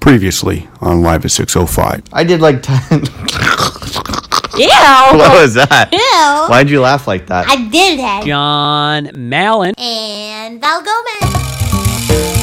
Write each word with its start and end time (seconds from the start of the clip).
Previously 0.00 0.68
on 0.80 1.02
Live 1.02 1.24
at 1.24 1.30
605. 1.30 2.02
I 2.12 2.24
did 2.24 2.40
like 2.40 2.62
10. 2.62 2.78
Ew. 4.60 4.66
what 5.18 5.40
was 5.40 5.54
that? 5.54 5.88
Ew. 5.92 6.48
Why'd 6.50 6.68
you 6.70 6.80
laugh 6.80 7.06
like 7.06 7.26
that? 7.28 7.46
I 7.48 7.56
did 7.68 7.98
that. 8.00 8.24
John 8.24 9.10
Mallon. 9.14 9.74
And 9.78 10.60
Val 10.60 10.82
Gomez. 10.82 12.40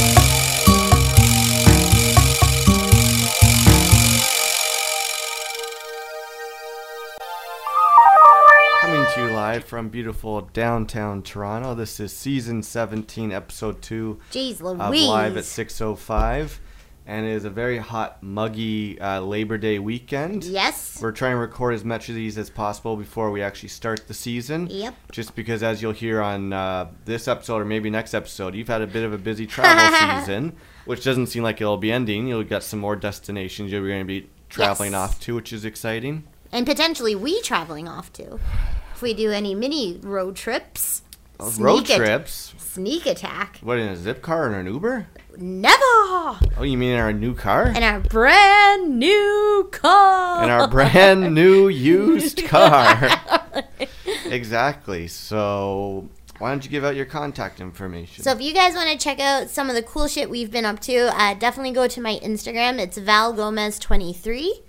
Coming 8.82 9.06
to 9.16 9.22
you 9.22 9.28
live 9.32 9.66
from 9.66 9.90
beautiful 9.90 10.42
downtown 10.54 11.22
Toronto. 11.22 11.76
This 11.76 12.00
is 12.00 12.14
season 12.14 12.64
17, 12.64 13.32
episode 13.34 13.82
2 13.82 14.20
Jeez 14.32 14.62
of 14.62 14.90
Louise. 14.90 15.08
Live 15.08 15.36
at 15.36 15.44
605. 15.46 16.62
And 17.10 17.26
it 17.26 17.30
is 17.32 17.46
a 17.46 17.50
very 17.50 17.78
hot, 17.78 18.22
muggy 18.22 19.00
uh, 19.00 19.22
Labor 19.22 19.58
Day 19.58 19.80
weekend. 19.80 20.44
Yes. 20.44 21.00
We're 21.02 21.14
trying 21.14 21.32
to 21.36 21.38
record 21.38 21.74
as 21.74 21.86
much 21.86 22.10
of 22.10 22.16
these 22.16 22.38
as 22.38 22.50
possible 22.50 22.98
before 22.98 23.32
we 23.32 23.42
actually 23.42 23.70
start 23.70 24.10
the 24.10 24.14
season. 24.14 24.68
Yep. 24.70 24.94
Just 25.14 25.34
because, 25.34 25.64
as 25.64 25.82
you'll 25.82 25.94
hear 25.94 26.22
on 26.22 26.52
uh, 26.52 26.90
this 27.06 27.30
episode 27.30 27.60
or 27.62 27.66
maybe 27.66 27.90
next 27.90 28.14
episode, 28.14 28.56
you've 28.56 28.68
had 28.68 28.82
a 28.82 28.88
bit 28.88 29.06
of 29.06 29.14
a 29.14 29.18
busy 29.18 29.48
travel 29.48 30.20
season, 30.20 30.54
which 30.84 31.06
doesn't 31.06 31.28
seem 31.28 31.44
like 31.44 31.62
it'll 31.62 31.78
be 31.78 31.94
ending. 31.94 32.28
You'll 32.28 32.44
get 32.44 32.62
some 32.62 32.80
more 32.80 32.98
destinations 32.98 33.72
you're 33.72 33.88
going 33.88 34.02
to 34.02 34.06
be 34.06 34.30
traveling 34.50 34.92
Yes. 34.92 35.00
off 35.00 35.20
to, 35.22 35.34
which 35.36 35.54
is 35.54 35.64
exciting. 35.64 36.26
And 36.52 36.66
potentially 36.66 37.16
we 37.16 37.42
traveling 37.42 37.88
off 37.88 38.12
to. 38.14 38.38
If 38.94 39.02
we 39.02 39.14
do 39.14 39.32
any 39.32 39.56
mini 39.56 39.98
road 40.04 40.36
trips. 40.36 41.04
Road 41.58 41.86
trips. 41.86 42.54
Sneak 42.58 43.06
attack. 43.06 43.60
What 43.62 43.78
in 43.78 43.88
a 43.88 43.96
zip 43.96 44.22
car 44.22 44.50
or 44.52 44.56
an 44.60 44.66
Uber? 44.66 45.08
Never. 45.40 45.76
Oh, 45.84 46.64
you 46.64 46.78
mean 46.78 46.92
in 46.94 47.00
our 47.00 47.14
new 47.14 47.36
car? 47.36 47.68
In 47.68 47.84
our 47.84 48.00
brand 48.00 48.98
new 48.98 49.70
car. 49.72 50.44
in 50.44 50.50
our 50.50 50.68
brand 50.68 51.34
new 51.36 51.68
used 51.68 52.44
car. 52.46 53.10
exactly. 54.26 55.08
So, 55.08 56.10
why 56.40 56.50
don't 56.50 56.64
you 56.64 56.72
give 56.72 56.84
out 56.84 56.96
your 56.96 57.06
contact 57.06 57.60
information? 57.60 58.24
So 58.24 58.32
if 58.32 58.42
you 58.42 58.54
guys 58.54 58.74
want 58.74 58.90
to 58.90 58.98
check 58.98 59.20
out 59.20 59.50
some 59.50 59.70
of 59.70 59.76
the 59.76 59.84
cool 59.84 60.08
shit 60.08 60.30
we've 60.30 60.52
been 60.52 60.66
up 60.66 60.80
to, 60.82 60.96
uh, 61.20 61.34
definitely 61.36 61.72
go 61.72 61.88
to 61.88 62.02
my 62.02 62.20
Instagram. 62.24 62.80
It's 62.80 62.98
Val 62.98 63.34
Gomez 63.34 63.80
twenty 63.80 64.14
three. 64.14 64.62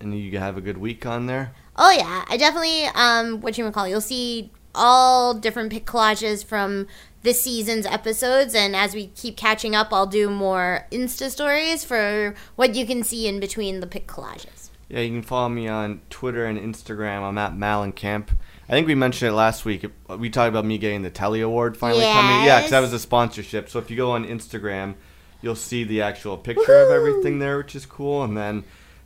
and 0.00 0.18
you 0.18 0.38
have 0.38 0.56
a 0.56 0.60
good 0.60 0.78
week 0.78 1.04
on 1.06 1.26
there. 1.26 1.52
Oh 1.76 1.90
yeah, 1.90 2.24
I 2.28 2.36
definitely 2.36 2.84
um 2.94 3.40
what 3.40 3.56
you 3.58 3.64
gonna 3.64 3.72
call 3.74 3.86
you'll 3.88 4.00
see 4.00 4.50
all 4.74 5.34
different 5.34 5.72
pic 5.72 5.86
collages 5.86 6.44
from 6.44 6.86
this 7.22 7.42
season's 7.42 7.86
episodes 7.86 8.54
and 8.54 8.76
as 8.76 8.94
we 8.94 9.08
keep 9.08 9.36
catching 9.36 9.74
up 9.74 9.92
I'll 9.92 10.06
do 10.06 10.30
more 10.30 10.86
Insta 10.92 11.30
stories 11.30 11.84
for 11.84 12.34
what 12.56 12.74
you 12.74 12.86
can 12.86 13.02
see 13.02 13.26
in 13.26 13.40
between 13.40 13.80
the 13.80 13.86
pic 13.86 14.06
collages. 14.06 14.70
Yeah, 14.88 15.00
you 15.00 15.10
can 15.10 15.22
follow 15.22 15.50
me 15.50 15.68
on 15.68 16.00
Twitter 16.08 16.46
and 16.46 16.58
Instagram. 16.58 17.22
I'm 17.22 17.36
at 17.36 17.52
Malencamp. 17.52 18.30
I 18.68 18.72
think 18.72 18.86
we 18.86 18.94
mentioned 18.94 19.30
it 19.30 19.34
last 19.34 19.64
week. 19.64 19.84
We 20.08 20.30
talked 20.30 20.48
about 20.48 20.64
me 20.64 20.78
getting 20.78 21.02
the 21.02 21.10
Telly 21.10 21.40
Award 21.42 21.76
finally 21.76 22.04
coming. 22.04 22.46
Yeah, 22.46 22.58
because 22.58 22.70
that 22.70 22.80
was 22.80 22.92
a 22.92 22.98
sponsorship. 22.98 23.68
So 23.68 23.78
if 23.78 23.90
you 23.90 23.96
go 23.96 24.12
on 24.12 24.24
Instagram, 24.26 24.94
you'll 25.42 25.56
see 25.56 25.84
the 25.84 26.02
actual 26.02 26.36
picture 26.38 26.80
of 26.80 26.90
everything 26.90 27.38
there, 27.38 27.58
which 27.58 27.74
is 27.74 27.84
cool. 27.84 28.22
And 28.24 28.36
then 28.36 28.64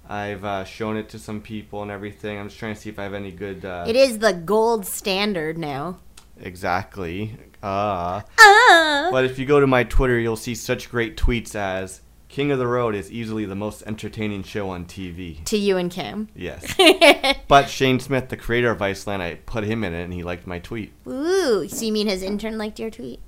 I've 0.08 0.44
uh, 0.44 0.64
shown 0.64 0.96
it 0.96 1.08
to 1.10 1.18
some 1.18 1.40
people 1.40 1.83
and 1.83 1.90
everything. 1.90 2.38
I'm 2.38 2.48
just 2.48 2.58
trying 2.58 2.74
to 2.74 2.80
see 2.80 2.90
if 2.90 2.98
I 2.98 3.05
have 3.05 3.14
any 3.14 3.33
good. 3.33 3.64
Uh, 3.64 3.84
It 3.86 3.96
is 3.96 4.18
the 4.18 4.33
gold 4.33 4.86
standard 4.86 5.58
now. 5.58 5.98
Exactly. 6.43 7.37
Uh, 7.62 8.23
Ah. 8.39 9.09
but 9.12 9.25
if 9.25 9.39
you 9.39 9.47
go 9.47 9.61
to 9.61 9.67
my 9.67 9.85
Twitter, 9.85 10.19
you'll 10.19 10.37
see 10.37 10.55
such 10.55 10.91
great 10.91 11.17
tweets 11.17 11.55
as 11.55 12.01
King 12.29 12.51
of 12.51 12.59
the 12.59 12.67
Road 12.67 12.95
is 12.95 13.12
easily 13.12 13.45
the 13.45 13.55
most 13.55 13.83
entertaining 13.87 14.43
show 14.43 14.70
on 14.70 14.85
TV. 14.87 15.45
To 15.45 15.57
you 15.59 15.77
and 15.77 15.91
Kim. 15.91 16.29
Yes. 16.35 16.75
but 17.48 17.69
Shane 17.69 18.01
Smith, 18.01 18.31
the 18.31 18.37
creator 18.37 18.70
of 18.70 18.79
Viceland, 18.79 19.20
I 19.20 19.35
put 19.47 19.65
him 19.65 19.85
in 19.85 19.93
it 19.95 20.02
and 20.02 20.13
he 20.14 20.23
liked 20.23 20.47
my 20.47 20.58
tweet. 20.58 20.92
Ooh, 21.07 21.69
so 21.69 21.85
you 21.85 21.92
mean 21.92 22.08
his 22.08 22.23
intern 22.23 22.57
liked 22.58 22.79
your 22.81 22.91
tweet? 22.91 23.20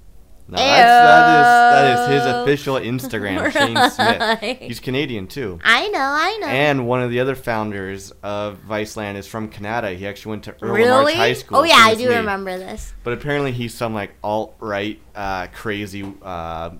That's, 0.46 0.60
that, 0.60 1.96
is, 1.96 2.06
that 2.06 2.14
is 2.16 2.22
his 2.22 2.32
official 2.34 2.74
Instagram, 2.76 3.50
Shane 3.52 3.90
Smith. 3.90 4.58
He's 4.60 4.78
Canadian 4.78 5.26
too. 5.26 5.58
I 5.64 5.88
know, 5.88 5.98
I 6.00 6.36
know. 6.40 6.46
And 6.48 6.86
one 6.86 7.02
of 7.02 7.10
the 7.10 7.20
other 7.20 7.34
founders 7.34 8.12
of 8.22 8.58
Viceland 8.68 9.16
is 9.16 9.26
from 9.26 9.48
Canada. 9.48 9.94
He 9.94 10.06
actually 10.06 10.30
went 10.30 10.44
to 10.44 10.56
Earl 10.60 10.74
really? 10.74 11.14
High 11.14 11.32
School. 11.32 11.58
oh 11.58 11.62
yeah, 11.62 11.76
I 11.78 11.94
do 11.94 12.08
me. 12.10 12.16
remember 12.16 12.58
this. 12.58 12.92
But 13.04 13.14
apparently 13.14 13.52
he's 13.52 13.72
some 13.72 13.94
like 13.94 14.14
alt 14.22 14.54
right, 14.60 15.00
uh, 15.14 15.46
crazy 15.54 16.12
uh, 16.22 16.70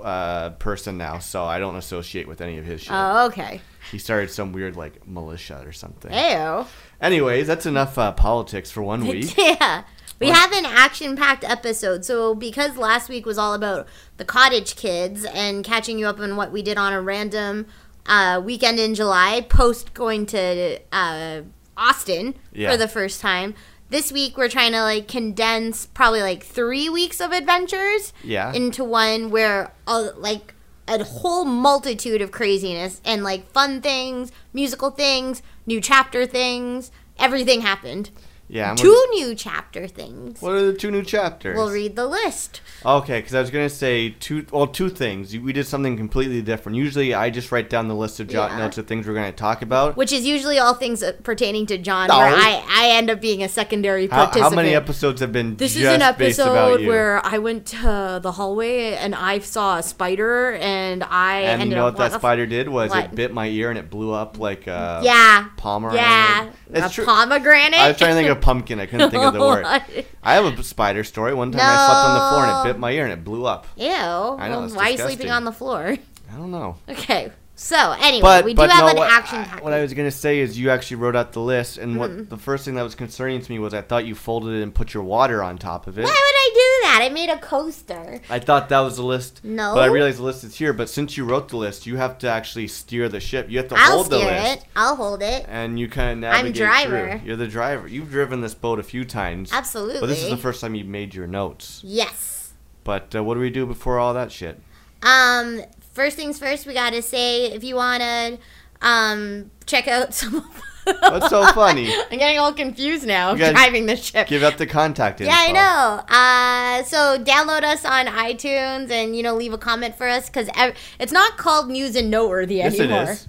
uh, 0.00 0.50
person 0.50 0.96
now. 0.98 1.18
So 1.18 1.44
I 1.44 1.58
don't 1.58 1.76
associate 1.76 2.28
with 2.28 2.40
any 2.40 2.58
of 2.58 2.64
his 2.64 2.82
shit. 2.82 2.92
Oh, 2.92 3.26
okay. 3.26 3.60
he 3.90 3.98
started 3.98 4.30
some 4.30 4.52
weird 4.52 4.76
like 4.76 5.06
militia 5.06 5.62
or 5.66 5.72
something. 5.72 6.12
Ew. 6.12 6.64
Anyways, 7.00 7.48
that's 7.48 7.66
enough 7.66 7.98
uh, 7.98 8.12
politics 8.12 8.70
for 8.70 8.82
one 8.82 9.06
week. 9.08 9.36
yeah. 9.36 9.82
We 10.20 10.28
have 10.28 10.52
an 10.52 10.64
action 10.64 11.16
packed 11.16 11.44
episode. 11.44 12.04
So, 12.04 12.34
because 12.34 12.76
last 12.76 13.08
week 13.08 13.24
was 13.24 13.38
all 13.38 13.54
about 13.54 13.86
the 14.16 14.24
cottage 14.24 14.74
kids 14.76 15.24
and 15.24 15.64
catching 15.64 15.98
you 15.98 16.06
up 16.06 16.18
on 16.18 16.36
what 16.36 16.50
we 16.52 16.62
did 16.62 16.76
on 16.76 16.92
a 16.92 17.00
random 17.00 17.66
uh, 18.06 18.40
weekend 18.44 18.80
in 18.80 18.94
July, 18.94 19.42
post 19.48 19.94
going 19.94 20.26
to 20.26 20.78
uh, 20.92 21.42
Austin 21.76 22.34
Yeah. 22.52 22.70
for 22.70 22.76
the 22.76 22.88
first 22.88 23.20
time, 23.20 23.54
this 23.90 24.10
week 24.10 24.36
we're 24.36 24.48
trying 24.48 24.72
to 24.72 24.82
like 24.82 25.08
condense 25.08 25.86
probably 25.86 26.20
like 26.20 26.42
three 26.42 26.88
weeks 26.88 27.20
of 27.20 27.32
adventures 27.32 28.12
Yeah. 28.24 28.52
into 28.52 28.82
one 28.84 29.30
where 29.30 29.72
uh, 29.86 30.08
like 30.16 30.54
a 30.88 31.04
whole 31.04 31.44
multitude 31.44 32.22
of 32.22 32.32
craziness 32.32 33.00
and 33.04 33.22
like 33.22 33.50
fun 33.52 33.80
things, 33.82 34.32
musical 34.52 34.90
things, 34.90 35.42
new 35.66 35.80
chapter 35.80 36.26
things, 36.26 36.90
everything 37.18 37.60
happened. 37.60 38.10
Yeah. 38.48 38.70
I'm 38.70 38.76
Two 38.76 38.92
gonna- 38.92 39.28
new 39.28 39.34
chapter 39.34 39.86
things. 39.86 40.40
what 40.42 40.52
are 40.52 40.66
the 40.66 40.72
two 40.72 40.90
new 40.90 41.02
chapters? 41.02 41.56
We'll 41.56 41.70
read 41.70 41.96
the 41.96 42.06
list. 42.06 42.60
Okay, 42.84 43.18
because 43.20 43.34
I 43.34 43.40
was 43.40 43.50
gonna 43.50 43.68
say 43.68 44.10
two. 44.10 44.46
Well, 44.52 44.66
two 44.66 44.88
things. 44.88 45.36
We 45.36 45.52
did 45.52 45.66
something 45.66 45.96
completely 45.96 46.42
different. 46.42 46.76
Usually, 46.78 47.14
I 47.14 47.30
just 47.30 47.50
write 47.52 47.68
down 47.70 47.88
the 47.88 47.94
list 47.94 48.20
of 48.20 48.28
jot 48.28 48.50
Yeah. 48.52 48.58
notes 48.58 48.78
of 48.78 48.86
things 48.86 49.06
we're 49.06 49.14
gonna 49.14 49.32
talk 49.32 49.62
about. 49.62 49.96
Which 49.96 50.12
is 50.12 50.24
usually 50.26 50.58
all 50.58 50.74
things 50.74 51.02
pertaining 51.22 51.66
to 51.66 51.78
John, 51.78 52.08
No. 52.08 52.18
where 52.18 52.28
I, 52.34 52.62
I 52.70 52.88
end 52.90 53.10
up 53.10 53.20
being 53.20 53.42
a 53.42 53.48
secondary 53.48 54.06
How, 54.06 54.24
participant. 54.26 54.50
how 54.52 54.56
many 54.56 54.74
episodes 54.74 55.20
have 55.20 55.32
been 55.32 55.56
This 55.56 55.76
is 55.76 55.84
an 55.86 56.02
episode 56.02 56.86
where 56.86 57.24
I 57.24 57.38
went 57.38 57.66
to 57.66 58.20
the 58.22 58.32
hallway 58.32 58.94
and 58.94 59.14
I 59.14 59.40
saw 59.40 59.78
a 59.78 59.82
spider 59.82 60.52
and 60.52 61.02
I 61.04 61.40
and 61.40 61.58
you 61.60 61.62
ended 61.64 61.76
know 61.78 61.86
up 61.88 61.94
what 61.94 61.98
that 61.98 62.08
the 62.10 62.14
f- 62.16 62.20
spider 62.20 62.46
did 62.46 62.68
was 62.68 62.90
What? 62.90 63.04
it 63.06 63.14
bit 63.14 63.32
my 63.34 63.46
ear 63.48 63.70
and 63.70 63.78
it 63.78 63.90
blew 63.90 64.12
up 64.12 64.38
like 64.38 64.66
a 64.66 65.00
Yeah. 65.02 65.46
pomegranate. 65.56 66.00
Yeah. 66.06 66.50
A 66.86 66.88
true. 66.88 67.04
pomegranate. 67.04 67.74
I 67.80 67.88
was 67.88 67.96
trying 67.96 68.10
to 68.10 68.14
think 68.16 68.28
of 68.28 68.37
pumpkin. 68.40 68.80
I 68.80 68.86
couldn't 68.86 69.10
think 69.10 69.22
of 69.24 69.32
the 69.34 69.40
word. 69.40 69.64
I 70.22 70.34
have 70.34 70.44
a 70.58 70.62
spider 70.62 71.04
story. 71.04 71.34
One 71.34 71.52
time 71.52 71.60
I 71.62 71.86
slept 71.86 72.06
on 72.06 72.14
the 72.14 72.28
floor 72.30 72.44
and 72.46 72.68
it 72.68 72.72
bit 72.72 72.80
my 72.80 72.90
ear 72.92 73.04
and 73.04 73.12
it 73.12 73.24
blew 73.24 73.44
up. 73.46 73.66
Ew. 73.76 73.86
I 73.86 74.48
know, 74.48 74.56
Well, 74.56 74.64
it's 74.64 74.74
why 74.74 74.84
are 74.84 74.90
you 74.90 74.92
disgusting. 74.96 75.16
sleeping 75.18 75.32
on 75.32 75.44
the 75.44 75.52
floor? 75.52 75.96
I 76.32 76.36
don't 76.36 76.50
know. 76.50 76.76
Okay. 76.88 77.30
So, 77.60 77.90
anyway, 78.00 78.22
But 78.22 78.44
we 78.44 78.54
do 78.54 78.62
have 78.62 78.70
no, 78.84 78.86
an 78.86 78.96
what, 78.98 79.10
action 79.12 79.38
I, 79.38 79.60
what 79.60 79.72
I 79.72 79.82
was 79.82 79.92
gonna 79.92 80.12
say 80.12 80.38
is 80.38 80.56
you 80.56 80.70
actually 80.70 80.98
wrote 80.98 81.16
out 81.16 81.32
the 81.32 81.40
list, 81.40 81.76
and 81.76 81.90
Mm-hmm. 81.96 81.98
what 81.98 82.30
the 82.30 82.36
first 82.38 82.64
thing 82.64 82.76
that 82.76 82.82
was 82.84 82.94
concerning 82.94 83.42
to 83.42 83.50
me 83.50 83.58
was 83.58 83.74
I 83.74 83.82
thought 83.82 84.06
you 84.06 84.14
folded 84.14 84.54
it 84.60 84.62
and 84.62 84.72
put 84.72 84.94
your 84.94 85.02
water 85.02 85.42
on 85.42 85.58
top 85.58 85.88
of 85.88 85.98
it. 85.98 86.02
Why 86.04 86.08
would 86.08 86.14
I 86.14 86.50
do 86.54 86.86
that? 86.86 87.00
I 87.02 87.08
made 87.12 87.28
a 87.30 87.38
coaster. 87.38 88.20
I 88.30 88.38
thought 88.38 88.68
that 88.68 88.78
was 88.78 88.96
the 88.96 89.02
list. 89.02 89.40
No. 89.42 89.74
But 89.74 89.82
I 89.82 89.86
realized 89.86 90.18
the 90.18 90.22
list 90.22 90.44
is 90.44 90.54
here. 90.54 90.72
But 90.72 90.88
since 90.88 91.16
you 91.16 91.24
wrote 91.24 91.48
the 91.48 91.56
list, 91.56 91.84
you 91.84 91.96
have 91.96 92.16
to 92.18 92.28
actually 92.28 92.68
steer 92.68 93.08
the 93.08 93.18
ship. 93.18 93.50
You 93.50 93.58
have 93.58 93.68
to 93.68 93.74
I'll 93.76 93.90
hold 93.92 94.10
the 94.10 94.18
steer 94.20 94.30
list. 94.30 94.58
it. 94.62 94.64
I'll 94.76 94.94
hold 94.94 95.20
it. 95.22 95.44
And 95.48 95.80
you 95.80 95.88
kind 95.88 96.24
of 96.24 96.32
I'm 96.32 96.52
driver. 96.52 97.18
through. 97.18 97.26
You're 97.26 97.36
the 97.36 97.48
driver. 97.48 97.88
You've 97.88 98.10
driven 98.10 98.40
this 98.40 98.54
boat 98.54 98.78
a 98.78 98.84
few 98.84 99.04
times. 99.04 99.52
Absolutely. 99.52 99.98
But 100.00 100.06
this 100.06 100.22
is 100.22 100.30
the 100.30 100.36
first 100.36 100.60
time 100.60 100.76
you 100.76 100.84
made 100.84 101.12
your 101.12 101.26
notes. 101.26 101.80
Yes. 101.84 102.52
But 102.84 103.14
uh, 103.16 103.24
what 103.24 103.34
do 103.34 103.40
we 103.40 103.50
do 103.50 103.66
before 103.66 103.98
all 103.98 104.14
that 104.14 104.30
shit? 104.30 104.60
Um, 105.02 105.62
first 105.98 106.16
things 106.16 106.38
first, 106.38 106.66
we 106.66 106.74
gotta 106.74 107.02
say 107.02 107.46
if 107.46 107.62
you 107.64 107.74
wanna 107.74 108.38
um 108.82 109.50
check 109.66 109.88
out 109.88 110.14
some. 110.20 110.36
of- 110.36 110.62
What's 111.00 111.28
so 111.28 111.44
funny? 111.52 111.92
I'm 112.10 112.18
getting 112.18 112.38
all 112.38 112.54
confused 112.54 113.06
now. 113.06 113.34
Driving 113.34 113.84
the 113.84 113.94
ship. 113.96 114.26
Give 114.26 114.42
out 114.42 114.56
the 114.56 114.66
contact 114.66 115.20
info. 115.20 115.30
yeah, 115.30 115.44
I 115.48 115.52
know. 115.52 116.00
Uh, 116.08 116.82
so 116.84 117.22
download 117.22 117.62
us 117.62 117.84
on 117.84 118.06
iTunes 118.06 118.90
and 118.90 119.14
you 119.14 119.22
know 119.22 119.34
leave 119.34 119.52
a 119.52 119.58
comment 119.58 119.96
for 119.98 120.08
us 120.08 120.30
because 120.30 120.48
ev- 120.56 120.74
it's 120.98 121.12
not 121.12 121.36
called 121.36 121.68
news 121.68 121.94
and 121.94 122.10
noteworthy 122.10 122.54
Yes, 122.54 122.74
it 122.74 122.90
anymore. 122.90 123.12
is. 123.12 123.28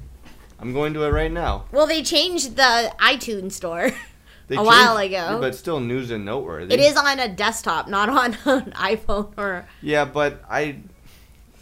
I'm 0.57 0.71
going 0.71 0.93
to 0.93 1.03
it 1.03 1.09
right 1.09 1.31
now. 1.31 1.65
Well, 1.73 1.85
they 1.87 2.01
changed 2.03 2.55
the 2.55 2.93
iTunes 2.99 3.53
store. 3.53 3.91
They 4.47 4.55
A 4.55 4.63
while 4.63 4.97
changed- 4.97 5.13
ago. 5.13 5.37
But 5.39 5.53
still 5.53 5.79
news 5.79 6.09
and 6.09 6.25
noteworthy. 6.25 6.73
it 6.73 6.79
is 6.79 6.95
on 6.97 7.19
a 7.19 7.27
desktop, 7.27 7.87
not 7.87 8.09
on 8.09 8.33
an 8.45 8.71
iPhone 8.71 9.31
or. 9.37 9.67
Yeah, 9.81 10.05
but 10.05 10.41
I 10.49 10.77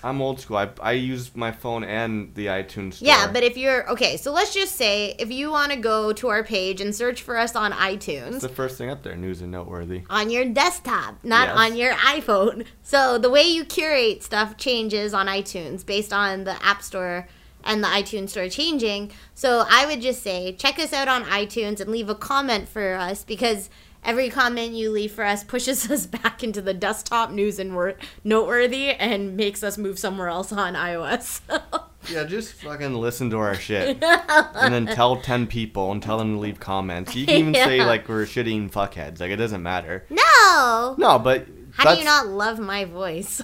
I'm 0.04 0.22
old 0.22 0.40
school. 0.40 0.58
I, 0.58 0.70
I 0.82 0.92
use 0.94 1.36
my 1.36 1.52
phone 1.52 1.84
and 1.84 2.34
the 2.36 2.48
iTunes 2.48 2.96
store. 2.96 3.08
Yeah, 3.08 3.32
but 3.32 3.44
if 3.44 3.58
you're 3.58 3.90
okay, 3.92 4.18
so 4.18 4.32
let's 4.32 4.54
just 4.54 4.76
say 4.76 5.16
if 5.20 5.32
you 5.32 5.50
want 5.52 5.72
to 5.72 5.78
go 5.78 6.14
to 6.14 6.28
our 6.30 6.44
page 6.44 6.82
and 6.82 6.94
search 6.96 7.22
for 7.22 7.38
us 7.38 7.56
on 7.56 7.72
iTunes, 7.72 8.34
it's 8.34 8.42
the 8.42 8.50
first 8.50 8.78
thing 8.78 8.90
up 8.90 9.04
there, 9.04 9.16
news 9.16 9.42
and 9.42 9.52
noteworthy. 9.52 10.04
on 10.10 10.30
your 10.30 10.46
desktop, 10.46 11.24
not 11.24 11.48
Yes. 11.50 11.58
on 11.58 11.78
your 11.78 11.94
iPhone. 11.94 12.66
So 12.84 13.18
the 13.18 13.30
way 13.30 13.44
you 13.44 13.66
curate 13.66 14.24
stuff 14.24 14.58
changes 14.58 15.14
on 15.14 15.28
iTunes 15.28 15.86
based 15.86 16.14
on 16.14 16.44
the 16.46 16.62
App 16.64 16.82
Store 16.82 17.28
and 17.64 17.84
the 17.84 17.88
iTunes 17.88 18.30
Store 18.30 18.48
changing. 18.48 19.12
So 19.34 19.66
I 19.70 19.86
would 19.86 20.02
just 20.02 20.24
say 20.24 20.54
check 20.54 20.80
us 20.80 20.94
out 20.94 21.08
on 21.08 21.24
iTunes 21.26 21.82
and 21.82 21.90
leave 21.92 22.10
a 22.10 22.16
comment 22.16 22.70
for 22.70 22.94
us 22.96 23.24
because 23.26 23.70
every 24.04 24.30
comment 24.30 24.74
you 24.74 24.92
leave 24.92 25.12
for 25.12 25.24
us 25.24 25.44
pushes 25.44 25.90
us 25.92 26.06
back 26.06 26.44
into 26.44 26.62
the 26.62 26.74
desktop 26.74 27.32
news 27.32 27.60
and 27.60 27.76
wor- 27.76 27.96
noteworthy 28.24 28.90
and 28.92 29.36
makes 29.38 29.64
us 29.64 29.78
move 29.78 30.00
somewhere 30.00 30.28
else 30.30 30.52
on 30.52 30.74
iOS. 30.74 31.42
Yeah, 32.10 32.24
just 32.24 32.54
fucking 32.54 32.94
listen 32.94 33.30
to 33.32 33.38
our 33.38 33.54
shit. 33.56 33.98
and 34.02 34.74
then 34.74 34.86
tell 34.86 35.18
10 35.18 35.48
people 35.48 35.92
and 35.92 36.02
tell 36.02 36.18
them 36.18 36.36
to 36.36 36.40
leave 36.40 36.58
comments. 36.58 37.14
You 37.14 37.26
can 37.26 37.36
even 37.36 37.54
say, 37.54 37.84
like, 37.84 38.08
we're 38.08 38.24
shitting 38.24 38.72
fuckheads. 38.72 39.20
Like, 39.20 39.32
it 39.32 39.36
doesn't 39.36 39.62
matter. 39.62 40.06
no. 40.10 40.96
No, 40.98 41.20
but. 41.20 41.48
How 41.74 41.94
do 41.94 42.00
you 42.00 42.06
not 42.06 42.28
love 42.28 42.60
my 42.60 42.86
voice? 42.86 43.42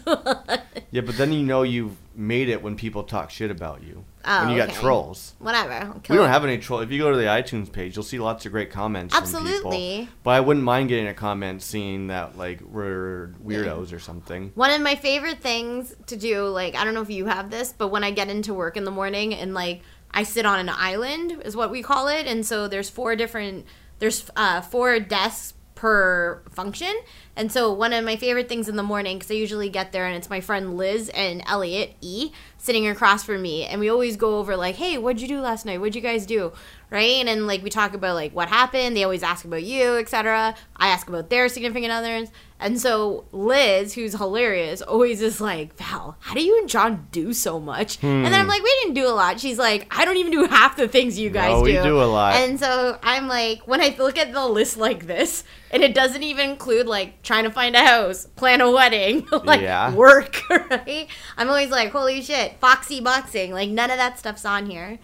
Yeah, 0.91 1.01
but 1.01 1.17
then 1.17 1.33
you 1.33 1.43
know 1.43 1.63
you've 1.63 1.97
made 2.15 2.47
it 2.47 2.63
when 2.63 2.77
people 2.77 3.03
talk 3.03 3.31
shit 3.31 3.51
about 3.51 3.83
you. 3.83 4.05
Oh, 4.25 4.45
when 4.45 4.55
you 4.55 4.57
got 4.57 4.73
trolls. 4.73 5.33
Whatever. 5.39 5.93
We 6.07 6.15
don't 6.15 6.29
have 6.29 6.45
any 6.45 6.57
troll. 6.57 6.79
If 6.79 6.91
you 6.91 6.99
go 6.99 7.11
to 7.11 7.17
the 7.17 7.23
iTunes 7.23 7.71
page, 7.71 7.95
you'll 7.95 8.03
see 8.03 8.19
lots 8.19 8.45
of 8.45 8.51
great 8.51 8.71
comments. 8.71 9.13
From 9.13 9.23
Absolutely. 9.23 9.99
people. 9.99 10.13
But 10.23 10.31
I 10.31 10.39
wouldn't 10.39 10.63
mind 10.63 10.89
getting 10.89 11.07
a 11.07 11.13
comment 11.13 11.61
seeing 11.61 12.07
that 12.07 12.37
like 12.37 12.61
we're 12.61 13.33
weirdos 13.43 13.91
or 13.91 13.99
something. 13.99 14.51
One 14.55 14.71
of 14.71 14.81
my 14.81 14.95
favorite 14.95 15.39
things 15.39 15.93
to 16.07 16.15
do, 16.15 16.47
like 16.47 16.75
I 16.75 16.83
don't 16.85 16.93
know 16.93 17.01
if 17.01 17.09
you 17.09 17.25
have 17.25 17.49
this, 17.49 17.73
but 17.77 17.89
when 17.89 18.03
I 18.03 18.11
get 18.11 18.29
into 18.29 18.53
work 18.53 18.77
in 18.77 18.85
the 18.85 18.91
morning 18.91 19.33
and 19.33 19.53
like 19.53 19.81
I 20.11 20.23
sit 20.23 20.45
on 20.45 20.59
an 20.59 20.69
island 20.69 21.41
is 21.43 21.55
what 21.55 21.71
we 21.71 21.81
call 21.81 22.07
it, 22.07 22.25
and 22.25 22.45
so 22.45 22.67
there's 22.67 22.89
four 22.89 23.15
different 23.15 23.65
there's 23.99 24.29
uh, 24.35 24.61
four 24.61 24.99
desks 24.99 25.53
per 25.75 26.43
function, 26.51 26.93
and 27.35 27.51
so 27.51 27.71
one 27.73 27.93
of 27.93 28.05
my 28.05 28.15
favorite 28.15 28.47
things 28.47 28.69
in 28.69 28.75
the 28.75 28.83
morning 28.83 29.17
because 29.17 29.31
I 29.31 29.35
usually 29.35 29.69
get 29.69 29.91
there 29.91 30.05
and 30.05 30.15
it's 30.15 30.29
my 30.29 30.41
friend 30.41 30.77
Liz 30.77 31.09
and 31.09 31.43
Elliot 31.47 31.95
E 32.01 32.31
sitting 32.57 32.87
across 32.87 33.23
from 33.23 33.41
me, 33.41 33.65
and 33.65 33.79
we 33.81 33.89
always 33.89 34.15
go 34.15 34.37
over 34.37 34.55
like, 34.55 34.75
hey, 34.75 34.97
what'd 34.97 35.21
you 35.21 35.27
do 35.27 35.41
last 35.41 35.65
night? 35.65 35.79
What'd 35.79 35.95
you 35.95 36.01
guys 36.01 36.25
do? 36.25 36.53
Right, 36.93 37.27
and 37.27 37.47
like 37.47 37.63
we 37.63 37.71
talk 37.71 37.95
about 37.95 38.13
like 38.13 38.33
what 38.33 38.49
happened. 38.49 38.95
They 38.95 39.03
always 39.03 39.23
ask 39.23 39.45
about 39.45 39.63
you, 39.63 39.97
etc. 39.97 40.53
I 40.75 40.89
ask 40.89 41.07
about 41.07 41.31
their 41.31 41.49
significant 41.49 41.91
others. 41.91 42.29
And 42.59 42.79
so 42.79 43.25
Liz, 43.31 43.93
who's 43.95 44.13
hilarious, 44.13 44.81
always 44.81 45.21
is 45.21 45.41
like, 45.41 45.75
Val, 45.75 46.15
how 46.19 46.33
do 46.33 46.41
you 46.41 46.57
and 46.59 46.69
John 46.69 47.07
do 47.11 47.33
so 47.33 47.59
much? 47.59 48.01
And 48.01 48.23
then 48.23 48.33
I'm 48.33 48.45
hmm. 48.45 48.49
like, 48.49 48.63
we 48.63 48.73
didn't 48.81 48.93
do 48.93 49.05
a 49.05 49.11
lot. 49.11 49.39
She's 49.39 49.57
like, 49.57 49.85
I 49.89 50.05
don't 50.05 50.15
even 50.15 50.31
do 50.31 50.45
half 50.45 50.77
the 50.77 50.87
things 50.87 51.19
you 51.19 51.29
guys 51.29 51.51
No, 51.51 51.61
we 51.61 51.73
do. 51.73 51.83
do 51.83 52.01
a 52.01 52.05
lot. 52.05 52.35
And 52.35 52.57
so 52.57 52.97
I'm 53.03 53.27
like, 53.27 53.67
when 53.67 53.81
I 53.81 53.93
look 53.97 54.17
at 54.17 54.31
the 54.31 54.47
list 54.47 54.77
like 54.77 55.07
this, 55.07 55.43
and 55.71 55.83
it 55.83 55.93
doesn't 55.93 56.23
even 56.23 56.51
include 56.51 56.85
like 56.85 57.21
trying 57.23 57.43
to 57.43 57.49
find 57.49 57.75
a 57.75 57.83
house, 57.85 58.27
plan 58.35 58.61
a 58.61 58.71
wedding, 58.71 59.27
like 59.43 59.61
Yeah. 59.61 59.93
work, 59.93 60.39
right? 60.49 61.07
I'm 61.35 61.49
always 61.49 61.69
like, 61.71 61.91
holy 61.91 62.21
shit, 62.21 62.59
Foxy 62.59 63.01
boxing. 63.01 63.51
Like 63.51 63.71
none 63.71 63.91
of 63.91 63.97
that 63.97 64.19
stuff's 64.19 64.45
on 64.45 64.67
here. 64.67 64.99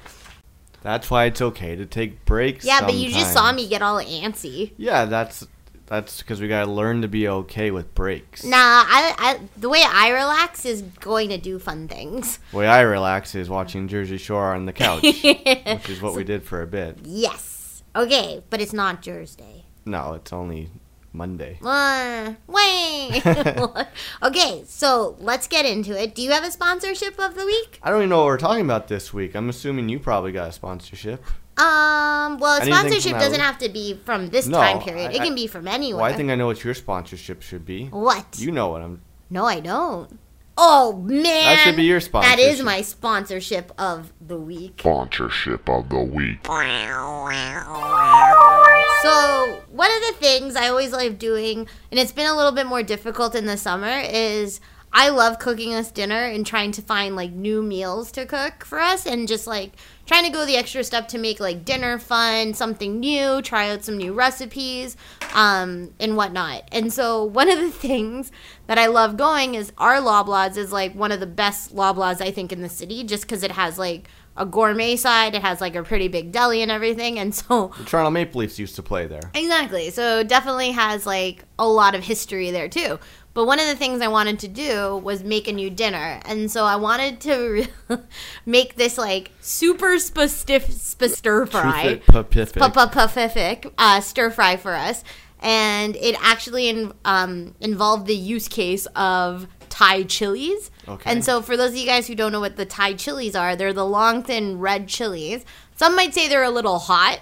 That's 0.82 1.10
why 1.10 1.26
it's 1.26 1.42
okay 1.42 1.76
to 1.76 1.86
take 1.86 2.26
breaks. 2.26 2.66
Yeah, 2.66 2.82
but 2.82 2.94
you 2.94 3.10
just 3.10 3.34
saw 3.34 3.52
me 3.52 3.68
get 3.68 3.82
all 3.82 3.98
antsy. 3.98 4.72
Yeah, 4.78 5.06
that's 5.06 5.46
that's 5.88 6.22
because 6.22 6.40
we 6.40 6.48
gotta 6.48 6.70
learn 6.72 7.02
to 7.02 7.08
be 7.08 7.28
okay 7.28 7.72
with 7.72 7.94
breaks. 7.96 8.44
Nah, 8.44 8.58
I, 8.58 9.16
I 9.18 9.40
the 9.58 9.70
way 9.70 9.84
I 9.86 10.10
relax 10.10 10.64
is 10.64 10.84
going 10.84 11.30
to 11.30 11.38
do 11.38 11.58
fun 11.60 11.88
things. 11.88 12.40
The 12.52 12.58
way 12.58 12.68
I 12.68 12.82
relax 12.82 13.36
is 13.36 13.50
watching 13.50 13.88
Jersey 13.88 14.18
Shore 14.18 14.54
on 14.54 14.66
the 14.66 14.74
couch, 14.74 15.02
which 15.04 15.90
is 15.90 16.02
what 16.02 16.16
we 16.16 16.24
did 16.24 16.44
for 16.44 16.62
a 16.62 16.68
bit. 16.68 17.00
Yes. 17.04 17.84
Okay, 17.96 18.44
but 18.50 18.62
it's 18.62 18.74
not 18.74 19.04
Thursday. 19.04 19.66
No, 19.86 20.14
it's 20.14 20.32
only 20.32 20.70
Monday. 21.14 21.60
Uh, 21.66 22.34
wait. 22.48 23.22
okay, 24.24 24.64
so 24.68 25.16
let's 25.20 25.48
get 25.48 25.66
into 25.66 26.00
it. 26.00 26.14
Do 26.16 26.22
you 26.22 26.32
have 26.32 26.44
a 26.44 26.52
sponsorship 26.52 27.20
of 27.20 27.36
the 27.36 27.46
week? 27.46 27.80
I 27.82 27.90
don't 27.90 28.00
even 28.00 28.10
know 28.10 28.18
what 28.20 28.26
we're 28.26 28.38
talking 28.38 28.64
about 28.66 28.88
this 28.88 29.14
week. 29.14 29.36
I'm 29.36 29.50
assuming 29.50 29.90
you 29.90 30.00
probably 30.00 30.32
got 30.32 30.50
a 30.50 30.52
sponsorship. 30.52 31.24
Um, 31.58 32.38
well, 32.40 32.58
a 32.58 32.62
Anything 32.62 32.74
sponsorship 32.74 33.14
doesn't 33.14 33.40
have 33.40 33.58
to 33.60 33.70
be 33.70 33.96
from 34.06 34.30
this 34.30 34.48
No, 34.48 34.58
time 34.60 34.80
period. 34.82 35.12
I- 35.12 35.16
it 35.16 35.22
I- 35.22 35.26
can 35.26 35.36
be 35.36 35.48
from 35.48 35.68
anywhere. 35.68 36.04
Well, 36.04 36.14
I 36.14 36.16
think 36.16 36.30
I 36.30 36.36
know 36.36 36.46
what 36.48 36.64
your 36.64 36.74
sponsorship 36.74 37.42
should 37.42 37.66
be. 37.66 37.86
what? 37.88 38.38
You 38.40 38.52
know 38.52 38.70
what 38.70 38.82
I'm. 38.82 39.02
no, 39.30 39.46
I 39.46 39.60
don't. 39.60 40.20
Oh 40.62 41.02
man, 41.06 41.24
That 41.24 41.60
should 41.64 41.78
be 41.78 41.86
your 41.86 42.02
sponsor. 42.02 42.28
That 42.28 42.38
is 42.38 42.62
my 42.62 42.82
sponsorship 42.82 43.72
of 43.78 44.12
the 44.20 44.36
week. 44.36 44.82
Sponsorship 44.82 45.70
of 45.70 45.88
the 45.88 46.02
week. 46.02 46.46
So, 49.02 49.62
one 49.72 49.90
of 49.90 50.02
the 50.02 50.16
things 50.20 50.58
I 50.58 50.68
always 50.68 50.92
love 50.92 51.18
doing, 51.18 51.60
and 51.92 51.98
it's 51.98 52.12
been 52.12 52.26
a 52.26 52.36
little 52.36 52.52
bit 52.52 52.66
more 52.66 52.84
difficult 52.84 53.36
in 53.36 53.46
the 53.46 53.56
summer, 53.56 54.02
is 54.02 54.60
I 54.92 55.10
love 55.10 55.40
cooking 55.40 55.74
us 55.74 55.92
dinner 55.92 56.26
and 56.26 56.46
trying 56.46 56.72
to 56.74 56.82
find 56.82 57.16
like 57.16 57.32
new 57.32 57.62
meals 57.62 58.12
to 58.14 58.26
cook 58.26 58.66
for 58.66 58.80
us 58.80 59.06
and 59.06 59.28
just 59.28 59.46
like 59.46 59.74
trying 60.06 60.24
to 60.26 60.32
go 60.32 60.46
the 60.46 60.58
extra 60.58 60.84
step 60.84 61.08
to 61.10 61.20
make 61.20 61.40
like 61.40 61.64
dinner 61.64 62.00
fun, 62.00 62.54
something 62.54 63.00
new, 63.00 63.42
try 63.42 63.70
out 63.70 63.84
some 63.84 63.98
new 63.98 64.14
recipes, 64.14 64.98
um, 65.36 65.94
and 66.00 66.18
whatnot. 66.18 66.64
And 66.72 66.92
so, 66.92 67.24
one 67.24 67.50
of 67.50 67.60
the 67.60 67.70
things 67.88 68.32
that 68.68 68.80
I 68.80 68.88
love 68.88 69.18
going 69.18 69.56
is 69.56 69.72
our 69.78 69.98
Loblaws 69.98 70.58
is 70.58 70.72
like 70.72 70.96
one 70.96 71.12
of 71.12 71.20
the 71.20 71.28
best 71.28 71.76
Loblaws 71.76 72.22
I 72.22 72.32
think 72.32 72.52
in 72.52 72.62
the 72.62 72.70
city 72.70 73.04
just 73.04 73.24
because 73.24 73.44
it 73.44 73.52
has 73.52 73.78
like 73.78 74.10
a 74.40 74.46
gourmet 74.46 74.96
side, 74.96 75.36
it 75.36 75.42
has 75.42 75.60
like 75.60 75.76
a 75.76 75.84
pretty 75.84 76.08
big 76.08 76.32
deli 76.32 76.62
and 76.62 76.72
everything. 76.72 77.20
And 77.20 77.36
so, 77.36 77.72
The 77.78 77.84
Toronto 77.84 78.10
Maple 78.10 78.40
Leafs 78.40 78.58
used 78.58 78.76
to 78.78 78.84
play 78.84 79.06
there. 79.06 79.32
Exactly. 79.36 79.92
So 79.92 80.24
definitely 80.24 80.72
has 80.72 81.06
like 81.06 81.44
a 81.60 81.68
lot 81.68 81.94
of 81.94 82.04
history 82.04 82.50
there 82.50 82.70
too. 82.70 83.00
But 83.34 83.46
one 83.46 83.60
of 83.60 83.68
the 83.68 83.76
things 83.76 84.02
I 84.02 84.08
wanted 84.08 84.40
to 84.40 84.48
do 84.48 84.98
was 84.98 85.24
make 85.24 85.48
a 85.48 85.54
new 85.54 85.70
dinner, 85.70 86.20
and 86.26 86.50
so 86.52 86.66
I 86.66 86.76
wanted 86.76 87.20
to 87.22 87.68
make 88.46 88.76
this 88.76 88.98
like 88.98 89.32
super 89.40 90.00
specific 90.00 90.72
stir 90.72 91.46
fry, 91.46 92.02
Pacific. 92.06 92.62
Pacific 92.74 93.74
uh, 93.78 94.02
stir 94.02 94.32
fry 94.32 94.58
for 94.58 94.74
us, 94.74 95.04
and 95.40 95.96
it 95.96 96.16
actually 96.20 96.70
in, 96.70 96.92
um, 97.06 97.56
involved 97.62 98.08
the 98.08 98.16
use 98.16 98.48
case 98.48 98.88
of 98.96 99.48
Thai 99.70 100.04
chilies. 100.04 100.72
Okay. 100.88 101.10
And 101.12 101.24
so 101.24 101.42
for 101.44 101.56
those 101.56 101.70
of 101.72 101.78
you 101.78 101.86
guys 101.86 102.08
who 102.08 102.16
don't 102.16 102.32
know 102.32 102.40
what 102.40 102.58
the 102.58 102.66
Thai 102.66 102.94
chilies 102.96 103.36
are, 103.36 103.56
they're 103.56 103.74
the 103.74 103.86
long 103.86 104.24
thin 104.24 104.60
red 104.60 104.88
chilies. 104.88 105.46
Some 105.76 105.96
might 105.96 106.14
say 106.16 106.28
they're 106.28 106.44
a 106.44 106.50
little 106.50 106.80
hot. 106.80 107.20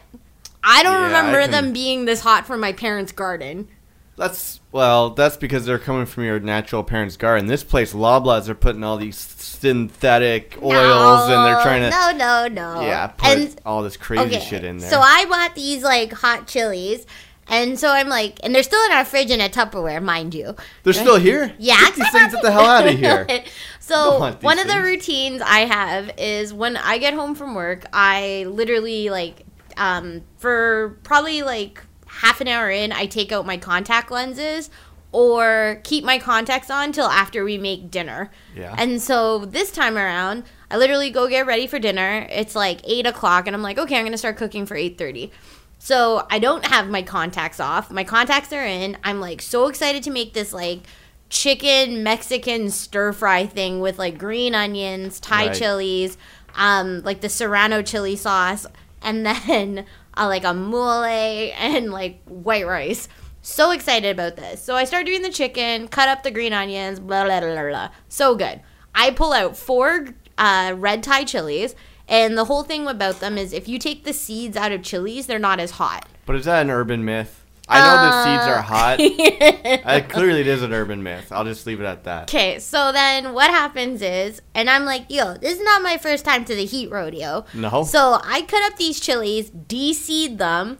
I 0.63 0.81
don't 0.83 0.93
Yeah, 0.93 0.99
I 0.99 1.05
remember 1.07 1.41
can- 1.41 1.51
them 1.51 1.73
being 1.73 2.05
this 2.05 2.21
hot 2.21 2.47
from 2.47 2.59
my 2.61 2.71
parents' 2.71 3.11
garden. 3.11 3.67
That's 4.15 4.59
well, 4.77 5.09
that's 5.09 5.37
because 5.37 5.65
they're 5.65 5.79
coming 5.79 6.05
from 6.05 6.23
your 6.23 6.39
natural 6.39 6.83
parents' 6.83 7.17
garden. 7.17 7.47
This 7.47 7.63
place, 7.63 7.93
Loblaws, 7.95 8.47
are 8.47 8.53
putting 8.53 8.83
all 8.83 8.95
these 8.95 9.17
synthetic 9.17 10.55
oils, 10.61 11.29
and 11.31 11.45
they're 11.45 11.63
trying 11.63 11.81
to 11.81 11.89
No, 11.89 12.11
no, 12.15 12.47
no. 12.47 12.81
yeah 12.81 13.07
put 13.07 13.27
And 13.27 13.61
all 13.65 13.81
this 13.81 13.97
crazy 13.97 14.39
shit 14.39 14.63
in 14.63 14.77
there. 14.77 14.87
So 14.87 14.99
I 14.99 15.25
bought 15.25 15.55
these 15.55 15.81
like 15.81 16.13
hot 16.13 16.45
chilies, 16.45 17.07
and 17.47 17.79
so 17.79 17.89
I'm 17.89 18.07
like, 18.07 18.39
and 18.43 18.53
they're 18.53 18.61
still 18.61 18.85
in 18.85 18.91
our 18.91 19.03
fridge 19.03 19.31
in 19.31 19.41
a 19.41 19.49
Tupperware, 19.49 19.99
mind 19.99 20.35
you. 20.35 20.55
they're 20.83 20.93
still 20.93 21.17
here. 21.17 21.55
Yeah, 21.57 21.79
get 21.79 21.95
these 21.95 22.11
things 22.11 22.33
get 22.33 22.43
the 22.43 22.51
hell 22.51 22.65
out 22.67 22.87
of 22.87 22.99
here. 22.99 23.25
so 23.79 23.95
Don't 23.95 24.19
want 24.19 24.39
these 24.41 24.45
one 24.45 24.59
of 24.59 24.67
the 24.67 24.79
routines 24.79 25.41
I 25.41 25.61
have 25.61 26.11
is 26.19 26.53
when 26.53 26.77
I 26.77 26.99
get 26.99 27.15
home 27.15 27.33
from 27.33 27.55
work, 27.55 27.83
I 27.91 28.45
literally 28.47 29.09
like 29.09 29.43
um, 29.75 30.21
for 30.37 30.99
probably 31.01 31.41
like 31.41 31.83
half 32.21 32.41
an 32.41 32.47
hour 32.47 32.69
in, 32.69 32.91
I 32.91 33.05
take 33.05 33.31
out 33.31 33.45
my 33.45 33.57
contact 33.57 34.11
lenses 34.11 34.69
or 35.11 35.79
keep 35.83 36.03
my 36.03 36.19
contacts 36.19 36.69
on 36.69 36.91
till 36.91 37.07
after 37.07 37.43
we 37.43 37.57
make 37.57 37.89
dinner. 37.89 38.29
Yeah. 38.55 38.75
And 38.77 39.01
so 39.01 39.45
this 39.45 39.71
time 39.71 39.97
around, 39.97 40.43
I 40.69 40.77
literally 40.77 41.09
go 41.09 41.27
get 41.29 41.45
ready 41.45 41.65
for 41.65 41.79
dinner. 41.79 42.27
It's 42.29 42.55
like 42.55 42.81
eight 42.83 43.07
o'clock, 43.07 43.47
and 43.47 43.55
I'm 43.55 43.61
like, 43.61 43.77
okay, 43.77 43.97
I'm 43.97 44.05
gonna 44.05 44.17
start 44.17 44.37
cooking 44.37 44.65
for 44.65 44.75
eight 44.75 44.97
thirty. 44.97 45.31
So 45.79 46.25
I 46.29 46.39
don't 46.39 46.65
have 46.65 46.89
my 46.89 47.03
contacts 47.03 47.59
off. 47.59 47.89
My 47.91 48.03
contacts 48.03 48.51
are 48.51 48.65
in. 48.65 48.97
I'm 49.03 49.21
like 49.21 49.41
so 49.41 49.67
excited 49.67 50.03
to 50.03 50.11
make 50.11 50.33
this 50.33 50.51
like 50.51 50.81
chicken 51.29 52.03
Mexican 52.03 52.69
stir 52.69 53.13
fry 53.13 53.45
thing 53.45 53.79
with 53.79 53.97
like 53.99 54.17
green 54.17 54.55
onions, 54.55 55.19
Thai 55.19 55.47
Right. 55.47 55.55
chilies, 55.55 56.17
um, 56.55 57.01
like 57.03 57.21
the 57.21 57.29
serrano 57.29 57.81
chili 57.81 58.15
sauce, 58.15 58.65
and 59.01 59.25
then 59.25 59.85
uh, 60.17 60.27
like 60.27 60.43
a 60.43 60.53
mole 60.53 61.03
and 61.03 61.91
like 61.91 62.21
white 62.25 62.65
rice. 62.65 63.07
So 63.41 63.71
excited 63.71 64.09
about 64.09 64.35
this. 64.35 64.61
So 64.61 64.75
I 64.75 64.83
start 64.83 65.05
doing 65.05 65.21
the 65.21 65.31
chicken, 65.31 65.87
cut 65.87 66.09
up 66.09 66.23
the 66.23 66.31
green 66.31 66.53
onions, 66.53 66.99
blah 66.99 67.23
blah 67.23 67.39
blah 67.39 67.69
blah. 67.69 67.89
So 68.09 68.35
good. 68.35 68.61
I 68.93 69.11
pull 69.11 69.31
out 69.31 69.55
four 69.55 70.07
uh, 70.37 70.73
red 70.75 71.03
Thai 71.03 71.23
chilies, 71.23 71.75
and 72.07 72.37
the 72.37 72.45
whole 72.45 72.63
thing 72.63 72.87
about 72.87 73.19
them 73.19 73.37
is 73.37 73.53
if 73.53 73.67
you 73.67 73.79
take 73.79 74.03
the 74.03 74.13
seeds 74.13 74.57
out 74.57 74.71
of 74.71 74.81
chilies, 74.81 75.27
they're 75.27 75.39
not 75.39 75.59
as 75.59 75.71
hot. 75.71 76.07
But 76.25 76.35
is 76.35 76.45
that 76.45 76.61
an 76.61 76.69
urban 76.69 77.05
myth? 77.05 77.45
I 77.69 77.79
know 77.79 77.95
the 78.03 78.23
seeds 78.23 78.47
Uh, 78.47 78.51
are 78.51 78.61
hot. 78.61 78.99
Uh, 79.87 80.01
clearly, 80.07 80.41
it 80.41 80.47
is 80.47 80.61
an 80.63 80.73
urban 80.73 81.01
myth. 81.03 81.31
I'll 81.31 81.43
just 81.45 81.65
leave 81.65 81.79
it 81.81 81.85
at 81.85 82.03
that. 82.05 82.23
Okay, 82.23 82.59
so 82.59 82.91
then 82.91 83.33
what 83.33 83.49
happens 83.49 84.01
is, 84.01 84.41
and 84.53 84.69
I'm 84.69 84.85
like, 84.85 85.05
yo, 85.09 85.33
this 85.35 85.57
is 85.57 85.63
not 85.63 85.81
my 85.81 85.97
first 85.97 86.23
time 86.25 86.45
to 86.45 86.55
the 86.55 86.65
heat 86.65 86.89
rodeo. 86.89 87.45
No. 87.53 87.83
So 87.83 88.19
I 88.23 88.41
cut 88.43 88.63
up 88.71 88.77
these 88.77 88.99
chilies, 88.99 89.49
de-seed 89.49 90.37
them, 90.37 90.77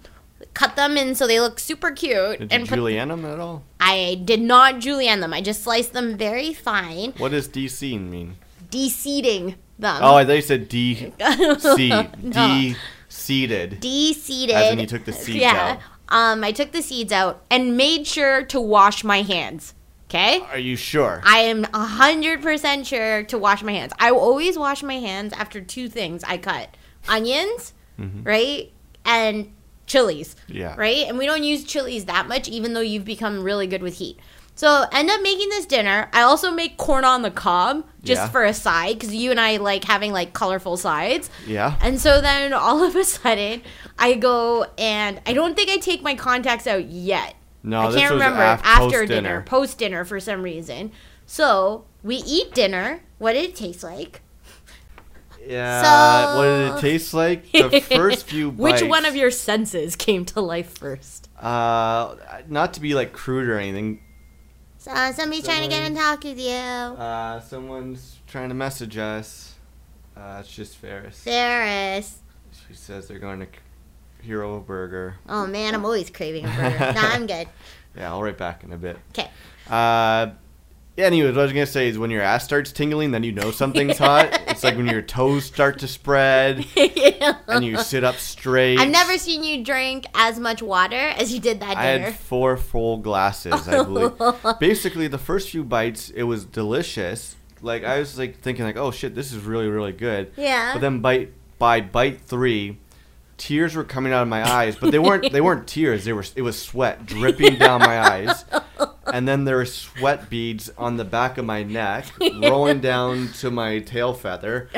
cut 0.53 0.75
them 0.75 0.97
in 0.97 1.15
so 1.15 1.27
they 1.27 1.39
look 1.39 1.59
super 1.59 1.91
cute, 1.91 2.39
Did 2.39 2.51
you 2.51 2.55
and 2.57 2.67
put. 2.67 2.75
julienne 2.75 3.09
them 3.09 3.25
at 3.25 3.39
all? 3.39 3.63
I 3.79 4.21
did 4.23 4.41
not 4.41 4.79
julienne 4.79 5.19
them. 5.19 5.33
I 5.33 5.41
just 5.41 5.63
sliced 5.63 5.93
them 5.93 6.17
very 6.17 6.53
fine, 6.53 7.13
What 7.17 7.31
does 7.31 7.47
DC 7.49 7.99
mean? 7.99 8.37
de-seeding 8.69 9.55
them. 9.79 9.99
Oh, 10.01 10.23
they 10.23 10.41
said 10.41 10.67
D 10.69 10.95
seed 11.59 11.89
No. 12.23 12.31
D 12.31 12.75
seeded. 13.09 13.79
de-seeded. 13.79 14.51
As 14.53 14.73
in 14.73 14.79
you 14.79 14.87
took 14.87 15.05
the 15.05 15.13
seeds 15.13 15.37
yeah. 15.39 15.79
Um, 16.09 16.43
I 16.43 16.51
took 16.51 16.71
the 16.71 16.81
seeds 16.81 17.11
out 17.11 17.43
and 17.49 17.77
made 17.77 18.07
sure 18.07 18.43
to 18.45 18.61
wash 18.61 19.03
my 19.03 19.21
hands. 19.21 19.73
Okay. 20.09 20.39
Are 20.39 20.57
you 20.57 20.77
sure? 20.77 21.21
I 21.25 21.39
am 21.39 21.65
hundred 21.73 22.41
percent 22.41 22.87
sure 22.87 23.23
to 23.23 23.37
wash 23.37 23.61
my 23.61 23.73
hands. 23.73 23.91
I 23.99 24.11
always 24.11 24.57
wash 24.57 24.81
my 24.81 24.95
hands 24.95 25.33
after 25.33 25.59
two 25.59 25.89
things 25.89 26.23
I 26.23 26.37
cut: 26.37 26.69
onions, 27.09 27.73
right, 28.23 28.71
and 29.03 29.53
chilies. 29.85 30.35
Mm-hmm. 30.47 30.57
Yeah. 30.57 30.75
Right, 30.77 31.07
and 31.07 31.17
we 31.17 31.25
don't 31.25 31.43
use 31.43 31.65
chilies 31.65 32.05
that 32.05 32.27
much, 32.27 32.47
even 32.47 32.73
though 32.73 32.79
you've 32.79 33.03
become 33.03 33.43
really 33.43 33.67
good 33.67 33.81
with 33.81 33.95
heat. 33.95 34.17
So 34.57 34.85
end 34.91 35.09
up 35.11 35.21
making 35.21 35.49
this 35.49 35.67
dinner. 35.67 36.09
I 36.13 36.23
also 36.23 36.49
make 36.49 36.77
corn 36.77 37.05
on 37.05 37.21
the 37.21 37.29
cob 37.29 37.85
just 38.03 38.21
Yeah. 38.23 38.29
for 38.29 38.43
a 38.43 38.55
side 38.55 38.97
because 38.97 39.13
you 39.13 39.29
and 39.29 39.39
I 39.39 39.57
like 39.57 39.83
having 39.83 40.11
like 40.11 40.33
colorful 40.33 40.77
sides. 40.77 41.29
Yeah. 41.45 41.75
And 41.79 42.01
so 42.01 42.21
then 42.21 42.53
all 42.65 42.83
of 42.83 42.95
a 42.95 43.03
sudden, 43.03 43.61
I 43.99 44.15
go 44.15 44.65
and 44.79 45.21
I 45.27 45.33
don't 45.33 45.55
think 45.55 45.69
I 45.69 45.77
take 45.77 46.01
my 46.01 46.15
contacts 46.15 46.65
out 46.65 46.85
yet. 46.85 47.35
No, 47.61 47.81
I 47.87 47.93
can't 47.93 48.13
remember 48.13 48.41
af- 48.41 48.61
after 48.63 48.99
post-dinner. 49.01 49.41
post 49.43 49.77
dinner 49.77 50.03
for 50.05 50.19
some 50.19 50.41
reason. 50.41 50.91
So 51.27 51.85
we 52.01 52.15
eat 52.17 52.53
dinner. 52.55 53.01
What 53.19 53.33
did 53.33 53.43
it 53.51 53.55
taste 53.55 53.83
like? 53.83 54.21
Yeah. 55.45 56.35
what 56.35 56.43
did 56.43 56.71
it 56.77 56.81
taste 56.81 57.13
like? 57.13 57.51
The 57.51 57.79
first 57.95 58.25
few 58.27 58.51
bites. 58.51 58.81
Which 58.81 58.89
one 58.89 59.05
of 59.05 59.15
your 59.15 59.31
senses 59.31 59.95
came 59.95 60.25
to 60.25 60.41
life 60.41 60.77
first? 60.77 61.29
Uh, 61.39 62.15
not 62.47 62.73
to 62.73 62.81
be 62.81 62.95
like 62.95 63.13
crude 63.13 63.47
or 63.49 63.57
anything. 63.59 64.01
So 64.87 65.11
somebody's 65.11 65.43
trying 65.43 65.63
to 65.63 65.67
get 65.67 65.83
in 65.85 65.95
talk 65.95 66.23
with 66.23 66.39
you. 66.39 66.53
Uh, 66.53 67.41
someone's 67.41 68.19
trying 68.25 68.47
to 68.47 68.55
message 68.55 68.97
us. 68.97 69.55
Uh, 70.15 70.37
it's 70.39 70.49
just 70.49 70.77
Ferris. 70.77 71.19
Ferris. 71.19 72.19
She 72.69 72.73
says 72.73 73.05
they're 73.05 73.19
going 73.19 73.41
to 73.41 73.47
Hero 74.21 74.61
Burger. 74.61 75.17
Oh 75.27 75.45
man, 75.45 75.75
I'm 75.75 75.83
always 75.83 76.09
craving 76.09 76.45
a 76.45 76.47
burger. 76.47 76.79
nah, 76.95 77.09
I'm 77.09 77.27
good. 77.27 77.49
Yeah, 77.97 78.11
I'll 78.11 78.21
write 78.23 78.37
back 78.37 78.63
in 78.63 78.71
a 78.71 78.77
bit. 78.77 78.97
Okay. 79.09 79.29
Uh, 79.69 80.27
yeah, 80.97 81.05
anyways, 81.05 81.35
what 81.35 81.41
I 81.41 81.43
was 81.43 81.53
gonna 81.53 81.67
say 81.67 81.87
is 81.87 81.99
when 81.99 82.09
your 82.09 82.23
ass 82.23 82.43
starts 82.43 82.71
tingling, 82.71 83.11
then 83.11 83.23
you 83.23 83.31
know 83.31 83.51
something's 83.51 83.97
hot. 83.99 84.29
It's 84.47 84.63
like 84.63 84.75
when 84.75 84.87
your 84.87 85.03
toes 85.03 85.45
start 85.45 85.77
to 85.79 85.87
spread 85.87 86.65
and 87.47 87.63
you 87.63 87.77
sit 87.77 88.03
up 88.03 88.15
straight. 88.15 88.79
I've 88.79 88.89
never 88.89 89.19
seen 89.19 89.43
you 89.43 89.63
drink 89.63 90.07
as 90.15 90.39
much 90.39 90.63
water 90.63 90.95
as 90.95 91.31
you 91.31 91.39
did 91.39 91.59
that 91.59 91.77
I 91.77 91.83
had 91.83 92.15
four 92.15 92.57
full 92.57 92.97
glasses, 92.97 93.67
I 93.67 93.83
believe. 93.83 94.13
Basically, 94.59 95.07
the 95.07 95.19
first 95.19 95.51
few 95.51 95.63
bites, 95.63 96.09
it 96.09 96.23
was 96.23 96.45
delicious. 96.45 97.35
Like 97.61 97.83
I 97.83 97.99
was 97.99 98.17
like 98.17 98.39
thinking, 98.39 98.65
like, 98.65 98.77
oh 98.77 98.89
shit, 98.89 99.13
this 99.13 99.31
is 99.31 99.43
really, 99.43 99.67
really 99.67 99.91
good. 99.93 100.31
yeah. 100.35 100.73
But 100.73 100.79
then 100.79 100.99
bite 101.01 101.31
by 101.59 101.81
bite 101.81 102.21
three, 102.21 102.79
tears 103.37 103.75
were 103.75 103.83
coming 103.83 104.13
out 104.13 104.21
of 104.23 104.27
my 104.27 104.43
eyes, 104.47 104.75
but 104.75 104.91
they 104.91 104.99
weren't 104.99 105.31
they 105.31 105.41
weren't 105.47 105.67
tears. 105.67 106.05
They 106.05 106.13
were 106.13 106.25
it 106.35 106.41
was 106.41 106.59
sweat 106.61 107.05
dripping 107.05 107.55
down 107.55 107.81
my 107.81 107.99
eyes. 108.11 108.45
And 109.11 109.25
then 109.27 109.45
there 109.45 109.55
were 109.55 109.65
sweat 109.65 110.29
beads 110.29 110.69
on 110.77 110.97
the 110.97 111.05
back 111.05 111.37
of 111.37 111.45
my 111.45 111.63
neck, 111.63 112.05
rolling 112.19 112.81
down 112.81 113.29
to 113.39 113.49
my 113.49 113.79
tail 113.79 114.13
feather. 114.13 114.69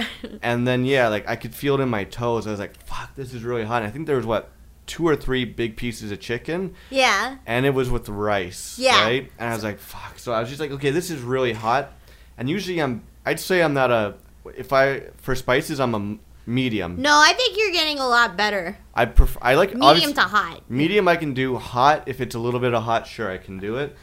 And 0.44 0.68
then 0.68 0.86
yeah, 0.86 1.08
like 1.08 1.28
I 1.28 1.36
could 1.36 1.56
feel 1.56 1.80
it 1.80 1.82
in 1.82 1.90
my 1.90 2.04
toes. 2.04 2.46
I 2.46 2.52
was 2.52 2.60
like, 2.60 2.78
"Fuck, 2.86 3.16
this 3.16 3.34
is 3.34 3.44
really 3.44 3.64
hot." 3.64 3.82
And 3.82 3.88
I 3.88 3.92
think 3.92 4.06
there 4.06 4.18
was 4.18 4.28
what 4.28 4.50
two 4.86 5.08
or 5.08 5.16
three 5.16 5.46
big 5.46 5.78
pieces 5.78 6.12
of 6.12 6.20
chicken, 6.20 6.74
yeah. 6.90 7.38
and 7.46 7.64
it 7.66 7.76
was 7.76 7.92
with 7.92 8.10
rice, 8.10 8.78
Yeah. 8.80 9.04
right? 9.04 9.32
And 9.38 9.50
I 9.50 9.54
was 9.54 9.64
like, 9.64 9.80
"Fuck!" 9.80 10.20
So 10.20 10.32
I 10.32 10.40
was 10.40 10.50
just 10.50 10.60
like, 10.62 10.72
"Okay, 10.72 10.92
this 10.92 11.10
is 11.10 11.22
really 11.22 11.54
hot." 11.54 11.92
And 12.38 12.50
usually 12.50 12.80
I'm, 12.82 13.04
I'd 13.26 13.40
say 13.40 13.62
I'm 13.64 13.74
not 13.74 13.90
a, 13.92 14.14
if 14.56 14.72
I 14.74 15.02
for 15.18 15.34
spices 15.36 15.80
I'm 15.80 15.96
a 15.96 16.18
medium. 16.50 17.02
No, 17.02 17.12
I 17.12 17.34
think 17.34 17.58
you're 17.58 17.72
getting 17.72 18.00
a 18.00 18.08
lot 18.08 18.36
better. 18.36 18.78
I 18.94 19.06
prefer, 19.06 19.40
I 19.42 19.56
like 19.56 19.76
Medium 19.76 20.14
to 20.14 20.22
hot. 20.22 20.70
Medium 20.70 21.08
I 21.08 21.16
can 21.16 21.34
do 21.34 21.56
hot 21.58 22.04
if 22.08 22.20
it's 22.20 22.36
a 22.36 22.40
little 22.40 22.60
bit 22.60 22.74
of 22.74 22.84
hot. 22.84 23.08
Sure, 23.08 23.32
I 23.32 23.38
can 23.38 23.60
do 23.60 23.78
it. 23.78 23.96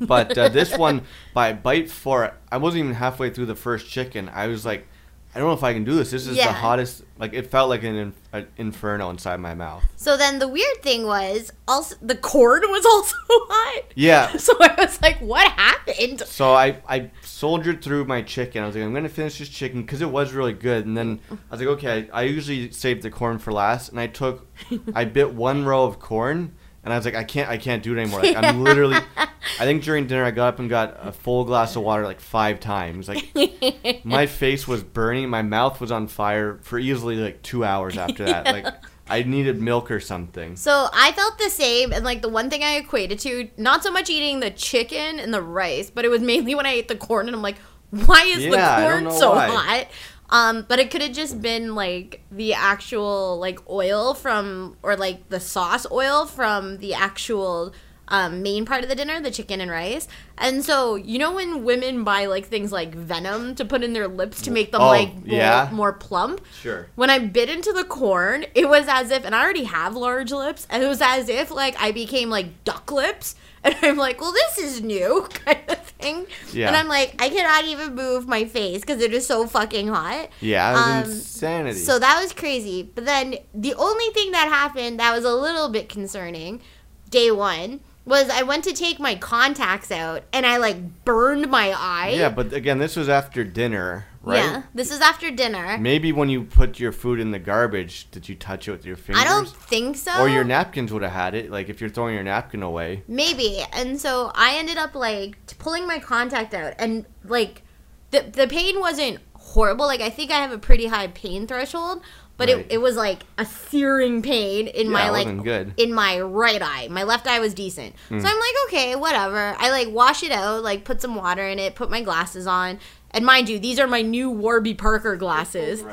but 0.00 0.36
uh, 0.36 0.48
this 0.48 0.76
one 0.78 1.02
by 1.32 1.52
bite 1.52 1.90
four, 1.90 2.34
I 2.50 2.56
wasn't 2.56 2.84
even 2.84 2.94
halfway 2.94 3.30
through 3.30 3.46
the 3.46 3.54
first 3.54 3.88
chicken. 3.88 4.28
I 4.32 4.48
was 4.48 4.64
like, 4.66 4.88
I 5.34 5.38
don't 5.40 5.48
know 5.48 5.54
if 5.54 5.64
I 5.64 5.72
can 5.72 5.82
do 5.84 5.94
this. 5.96 6.12
This 6.12 6.26
is 6.28 6.36
Yeah. 6.36 6.46
the 6.46 6.52
hottest. 6.52 7.02
Like 7.18 7.32
it 7.32 7.50
felt 7.50 7.68
like 7.68 7.82
an, 7.82 8.14
an 8.32 8.46
inferno 8.56 9.10
inside 9.10 9.38
my 9.40 9.54
mouth. 9.54 9.82
So 9.96 10.16
then 10.16 10.38
the 10.38 10.46
weird 10.46 10.82
thing 10.82 11.06
was 11.06 11.52
also 11.66 11.96
the 12.00 12.14
cord 12.14 12.62
was 12.68 12.84
also 12.94 13.16
hot. 13.28 13.84
Yeah. 13.96 14.36
So 14.36 14.52
I 14.60 14.74
was 14.78 15.00
like, 15.02 15.18
what 15.18 15.50
happened? 15.52 16.20
So 16.20 16.54
I, 16.54 16.80
I 16.88 17.10
soldiered 17.22 17.82
through 17.82 18.04
my 18.04 18.22
chicken. 18.22 18.62
I 18.62 18.66
was 18.66 18.76
like, 18.76 18.84
I'm 18.84 18.94
gonna 18.94 19.08
finish 19.08 19.38
this 19.38 19.48
chicken 19.48 19.82
because 19.82 20.00
it 20.02 20.10
was 20.10 20.32
really 20.32 20.52
good. 20.52 20.86
And 20.86 20.96
then 20.96 21.20
I 21.30 21.36
was 21.50 21.60
like, 21.60 21.68
okay. 21.70 22.08
I 22.12 22.22
usually 22.22 22.70
save 22.70 23.02
the 23.02 23.10
corn 23.10 23.38
for 23.38 23.52
last, 23.52 23.88
and 23.90 23.98
I 23.98 24.06
took, 24.06 24.46
I 24.94 25.04
bit 25.04 25.34
one 25.34 25.64
row 25.64 25.84
of 25.84 25.98
corn, 25.98 26.54
and 26.84 26.92
I 26.92 26.96
was 26.96 27.04
like, 27.04 27.14
I 27.14 27.24
can't, 27.24 27.48
I 27.48 27.56
can't 27.58 27.82
do 27.82 27.96
it 27.96 28.00
anymore. 28.00 28.20
Like 28.24 28.36
I'm 28.36 28.62
literally, 28.62 28.96
I 29.16 29.64
think 29.64 29.82
during 29.82 30.06
dinner 30.06 30.24
I 30.24 30.30
got 30.30 30.48
up 30.54 30.58
and 30.60 30.68
got 30.70 30.96
a 31.00 31.12
full 31.12 31.44
glass 31.44 31.74
of 31.76 31.82
water 31.82 32.04
like 32.04 32.20
five 32.20 32.60
times. 32.60 33.08
Like 33.08 33.30
my 34.04 34.26
face 34.26 34.68
was 34.68 34.82
burning, 34.82 35.28
my 35.28 35.42
mouth 35.42 35.80
was 35.80 35.90
on 35.90 36.06
fire 36.06 36.58
for 36.62 36.78
easily 36.78 37.16
like 37.16 37.42
two 37.42 37.64
hours 37.64 37.96
after 37.98 38.24
that. 38.24 38.46
Like 38.46 38.66
I 39.08 39.22
needed 39.22 39.60
milk 39.60 39.90
or 39.90 40.00
something. 40.00 40.56
So 40.56 40.88
I 40.92 41.12
felt 41.12 41.38
the 41.38 41.50
same, 41.50 41.92
and 41.92 42.04
like 42.04 42.22
the 42.22 42.28
one 42.28 42.48
thing 42.48 42.62
I 42.64 42.76
equated 42.76 43.18
to, 43.20 43.50
not 43.58 43.82
so 43.82 43.90
much 43.90 44.08
eating 44.08 44.40
the 44.40 44.50
chicken 44.50 45.18
and 45.20 45.32
the 45.34 45.42
rice, 45.42 45.90
but 45.90 46.04
it 46.04 46.08
was 46.08 46.22
mainly 46.22 46.54
when 46.54 46.64
I 46.66 46.72
ate 46.72 46.88
the 46.88 46.96
corn, 46.96 47.26
and 47.26 47.36
I'm 47.36 47.42
like, 47.42 47.58
why 47.90 48.24
is 48.24 48.42
Yeah, 48.44 48.80
the 48.80 48.86
corn 49.02 49.12
so 49.12 49.32
why. 49.32 49.48
hot? 49.48 49.86
Um, 50.30 50.64
but 50.68 50.78
it 50.78 50.90
could 50.90 51.02
have 51.02 51.12
just 51.12 51.42
been 51.42 51.74
like 51.74 52.22
the 52.30 52.54
actual 52.54 53.38
like 53.38 53.58
oil 53.68 54.14
from, 54.14 54.76
or 54.82 54.96
like 54.96 55.28
the 55.28 55.40
sauce 55.40 55.86
oil 55.90 56.26
from 56.26 56.78
the 56.78 56.94
actual 56.94 57.72
um, 58.08 58.42
main 58.42 58.66
part 58.66 58.82
of 58.82 58.88
the 58.90 58.94
dinner, 58.94 59.20
the 59.20 59.30
chicken 59.30 59.60
and 59.60 59.70
rice. 59.70 60.06
And 60.36 60.64
so 60.64 60.94
you 60.96 61.18
know 61.18 61.32
when 61.32 61.64
women 61.64 62.04
buy 62.04 62.26
like 62.26 62.46
things 62.46 62.70
like 62.72 62.94
venom 62.94 63.54
to 63.54 63.64
put 63.64 63.82
in 63.82 63.92
their 63.92 64.08
lips 64.08 64.42
to 64.42 64.50
make 64.50 64.72
them 64.72 64.82
Oh, 64.82 64.88
like 64.88 65.14
more, 65.14 65.22
yeah? 65.26 65.68
more 65.72 65.92
plump. 65.92 66.40
Sure. 66.60 66.88
When 66.96 67.08
I 67.10 67.18
bit 67.18 67.48
into 67.48 67.72
the 67.72 67.84
corn, 67.84 68.44
it 68.54 68.68
was 68.68 68.86
as 68.88 69.10
if, 69.10 69.24
and 69.24 69.34
I 69.34 69.42
already 69.42 69.64
have 69.64 69.94
large 69.96 70.32
lips, 70.32 70.66
and 70.70 70.82
it 70.82 70.88
was 70.88 71.00
as 71.00 71.28
if 71.28 71.50
like 71.50 71.76
I 71.80 71.92
became 71.92 72.28
like 72.30 72.64
duck 72.64 72.90
lips, 72.92 73.36
and 73.64 73.74
I'm 73.82 73.96
like, 73.96 74.20
well, 74.20 74.32
this 74.32 74.58
is 74.58 74.82
new 74.82 75.26
kind 75.46 75.60
of 75.68 75.78
thing. 75.78 76.26
Yeah. 76.52 76.66
And 76.68 76.76
I'm 76.76 76.88
like, 76.88 77.14
I 77.22 77.30
cannot 77.30 77.64
even 77.64 77.94
move 77.94 78.28
my 78.28 78.44
face 78.44 78.80
because 78.82 79.00
it 79.00 79.14
is 79.14 79.26
so 79.26 79.46
fucking 79.46 79.88
hot. 79.88 80.28
Yeah, 80.40 80.74
Um, 81.04 81.10
insanity. 81.10 81.78
So 81.78 81.98
that 81.98 82.20
was 82.20 82.34
crazy. 82.34 82.82
But 82.82 83.06
then 83.06 83.36
the 83.54 83.72
only 83.74 84.10
thing 84.12 84.32
that 84.32 84.48
happened 84.48 85.00
that 85.00 85.14
was 85.16 85.24
a 85.24 85.32
little 85.34 85.70
bit 85.70 85.88
concerning, 85.88 86.60
day 87.08 87.30
one, 87.30 87.80
was 88.04 88.28
I 88.28 88.42
went 88.42 88.64
to 88.64 88.72
take 88.72 89.00
my 89.00 89.14
contacts 89.14 89.90
out 89.90 90.22
and 90.32 90.44
I 90.44 90.58
like 90.58 91.04
burned 91.04 91.50
my 91.50 91.72
eye. 91.76 92.14
yeah, 92.16 92.28
but 92.28 92.52
again, 92.52 92.78
this 92.78 92.96
was 92.96 93.08
after 93.08 93.44
dinner, 93.44 94.06
right? 94.22 94.36
Yeah. 94.36 94.62
This 94.74 94.90
is 94.90 95.00
after 95.00 95.30
dinner. 95.30 95.78
Maybe 95.78 96.12
when 96.12 96.28
you 96.28 96.42
put 96.44 96.78
your 96.78 96.92
food 96.92 97.18
in 97.18 97.30
the 97.30 97.38
garbage, 97.38 98.10
did 98.10 98.28
you 98.28 98.34
touch 98.34 98.68
it 98.68 98.72
with 98.72 98.84
your 98.84 98.96
fingers? 98.96 99.22
I 99.22 99.24
don't 99.24 99.48
think 99.48 99.96
so. 99.96 100.20
Or 100.20 100.28
your 100.28 100.44
napkins 100.44 100.92
would 100.92 101.02
have 101.02 101.12
had 101.12 101.34
it. 101.34 101.50
Like 101.50 101.68
if 101.68 101.80
you're 101.80 101.90
throwing 101.90 102.14
your 102.14 102.24
napkin 102.24 102.62
away. 102.62 103.02
Maybe. 103.08 103.62
And 103.72 103.98
so 103.98 104.30
I 104.34 104.56
ended 104.56 104.76
up 104.76 104.94
like 104.94 105.44
t- 105.46 105.56
pulling 105.58 105.86
my 105.86 105.98
contact 105.98 106.52
out 106.52 106.74
and 106.78 107.06
like 107.24 107.62
the 108.10 108.20
the 108.20 108.46
pain 108.46 108.80
wasn't 108.80 109.20
horrible. 109.32 109.86
Like 109.86 110.00
I 110.02 110.10
think 110.10 110.30
I 110.30 110.36
have 110.40 110.52
a 110.52 110.58
pretty 110.58 110.86
high 110.86 111.06
pain 111.08 111.46
threshold, 111.46 112.02
but 112.36 112.48
Right. 112.48 112.58
it, 112.58 112.66
it 112.70 112.78
was 112.78 112.96
like 112.96 113.20
a 113.38 113.44
searing 113.44 114.22
pain 114.22 114.66
in 114.66 114.86
Yeah, 114.86 114.92
my 114.92 115.10
like 115.10 115.42
good. 115.44 115.66
Hmm. 115.68 115.72
in 115.76 115.92
my 115.94 116.20
right 116.20 116.60
eye. 116.62 116.88
My 116.90 117.02
left 117.04 117.26
eye 117.26 117.38
was 117.40 117.54
decent. 117.54 117.94
So 118.08 118.16
I'm 118.16 118.22
like, 118.22 118.54
okay, 118.66 118.96
whatever. 118.96 119.54
I 119.58 119.70
like 119.70 119.88
wash 119.90 120.22
it 120.22 120.32
out, 120.32 120.62
like 120.62 120.84
put 120.84 121.00
some 121.00 121.14
water 121.14 121.46
in 121.46 121.58
it, 121.58 121.74
put 121.74 121.90
my 121.90 122.02
glasses 122.02 122.46
on. 122.46 122.78
And 123.12 123.24
mind 123.24 123.48
you, 123.48 123.58
these 123.60 123.78
are 123.78 123.86
my 123.86 124.02
new 124.02 124.28
Warby 124.30 124.74
Parker 124.74 125.16
glasses. 125.16 125.84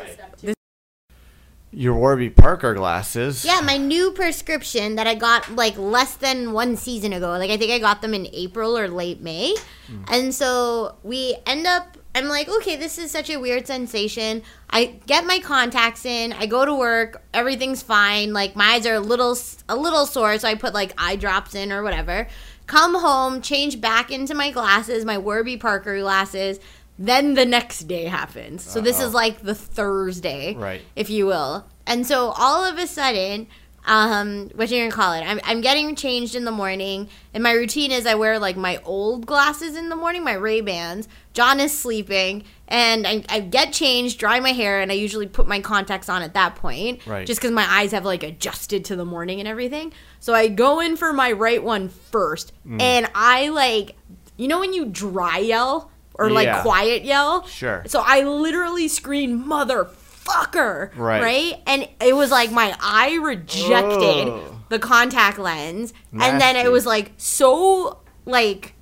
Your 1.74 1.94
Warby 1.96 2.32
Parker 2.32 2.74
glasses. 2.74 3.46
Yeah, 3.46 3.62
my 3.62 3.78
new 3.78 4.12
prescription 4.12 4.96
that 4.96 5.08
I 5.08 5.16
got 5.16 5.56
like 5.56 5.78
less 5.78 6.16
than 6.16 6.52
one 6.52 6.76
season 6.76 7.14
ago. 7.14 7.30
Like 7.38 7.50
I 7.50 7.56
think 7.56 7.72
I 7.72 7.80
got 7.80 8.02
them 8.02 8.14
in 8.14 8.28
April 8.34 8.78
or 8.78 8.90
late 8.90 9.22
May. 9.22 9.56
And 10.10 10.34
so 10.36 10.96
we 11.04 11.36
end 11.46 11.66
up 11.68 11.98
I'm 12.14 12.28
like, 12.28 12.50
okay, 12.50 12.76
this 12.76 12.98
is 12.98 13.10
such 13.12 13.30
a 13.30 13.38
weird 13.38 13.66
sensation. 13.68 14.44
I 14.70 15.00
get 15.08 15.26
my 15.26 15.40
contacts 15.40 16.06
in. 16.06 16.34
I 16.34 16.46
go 16.46 16.66
to 16.66 16.74
work. 16.76 17.22
Everything's 17.34 17.82
fine. 17.82 18.34
Like 18.34 18.56
my 18.56 18.74
eyes 18.74 18.86
are 18.86 18.96
a 18.96 19.00
little 19.00 19.38
a 19.70 19.76
little 19.76 20.06
sore, 20.06 20.38
so 20.38 20.48
I 20.48 20.56
put 20.56 20.74
like 20.74 20.94
eye 20.98 21.16
drops 21.16 21.56
in 21.56 21.72
or 21.72 21.84
whatever. 21.84 22.28
Come 22.68 22.96
home, 22.96 23.42
change 23.42 23.80
back 23.82 24.12
into 24.12 24.34
my 24.34 24.52
glasses, 24.52 25.06
my 25.06 25.18
Warby 25.18 25.58
Parker 25.58 26.00
glasses. 26.00 26.60
Then 27.00 27.34
the 27.34 27.46
next 27.46 27.82
day 27.88 28.06
happens. 28.06 28.62
So 28.64 28.80
this 28.82 29.00
is 29.00 29.14
like 29.14 29.42
the 29.42 29.56
Thursday, 29.56 30.54
Right. 30.56 30.82
if 30.96 31.10
you 31.10 31.26
will. 31.26 31.66
And 31.88 32.06
so 32.06 32.30
all 32.38 32.64
of 32.64 32.78
a 32.78 32.86
sudden, 32.88 33.48
um, 33.86 34.50
what 34.56 34.70
you 34.70 34.80
gonna 34.80 34.92
call 34.92 35.14
it? 35.14 35.22
I'm, 35.22 35.40
I'm 35.44 35.62
getting 35.62 35.96
changed 35.96 36.36
in 36.36 36.46
the 36.46 36.52
morning, 36.52 37.10
and 37.34 37.42
my 37.44 37.52
routine 37.52 37.92
is 37.92 38.06
I 38.06 38.16
wear 38.16 38.38
like 38.40 38.56
my 38.58 38.80
old 38.86 39.26
glasses 39.26 39.76
in 39.76 39.90
the 39.90 39.96
morning, 39.96 40.24
my 40.24 40.34
Ray 40.34 40.62
Bans. 40.62 41.08
John 41.34 41.60
is 41.60 41.78
sleeping, 41.78 42.44
and 42.68 43.08
I, 43.08 43.24
I 43.30 43.40
get 43.40 43.74
changed, 43.74 44.20
dry 44.20 44.40
my 44.40 44.52
hair, 44.52 44.82
and 44.82 44.92
I 44.92 44.96
usually 44.96 45.28
put 45.28 45.48
my 45.48 45.62
contacts 45.62 46.10
on 46.10 46.22
at 46.22 46.34
that 46.36 46.56
point, 46.56 47.06
Right. 47.08 47.26
just 47.26 47.40
because 47.42 47.52
my 47.52 47.66
eyes 47.68 47.92
have 47.92 48.06
like 48.06 48.22
adjusted 48.24 48.86
to 48.86 48.96
the 48.96 49.06
morning 49.06 49.40
and 49.40 49.48
everything. 49.48 49.94
So 50.20 50.34
I 50.34 50.48
go 50.48 50.80
in 50.80 50.98
for 50.98 51.12
my 51.14 51.32
right 51.32 51.64
one 51.64 51.90
first, 51.90 52.52
Mm. 52.68 52.82
and 52.82 53.10
I 53.16 53.50
like, 53.50 53.96
you 54.38 54.48
know, 54.48 54.60
when 54.60 54.74
you 54.74 54.86
dry 54.86 55.38
yell 55.40 55.90
or 56.16 56.30
like 56.30 56.46
Yeah. 56.46 56.62
quiet 56.62 57.04
yell, 57.04 57.48
Sure. 57.48 57.84
so 57.88 58.04
I 58.06 58.22
literally 58.24 58.88
screamed 58.90 59.46
motherfucker. 60.26 60.96
Right. 60.96 61.22
Right? 61.22 61.54
And 61.68 61.88
it 62.02 62.16
was 62.16 62.32
like 62.32 62.52
my 62.52 62.76
eye 62.80 63.20
rejected 63.22 64.34
the 64.70 64.80
contact 64.80 65.38
lens. 65.38 65.94
And 66.12 66.40
then 66.40 66.56
it 66.56 66.72
was 66.72 66.86
like 66.86 67.14
so 67.18 68.00
like 68.26 68.76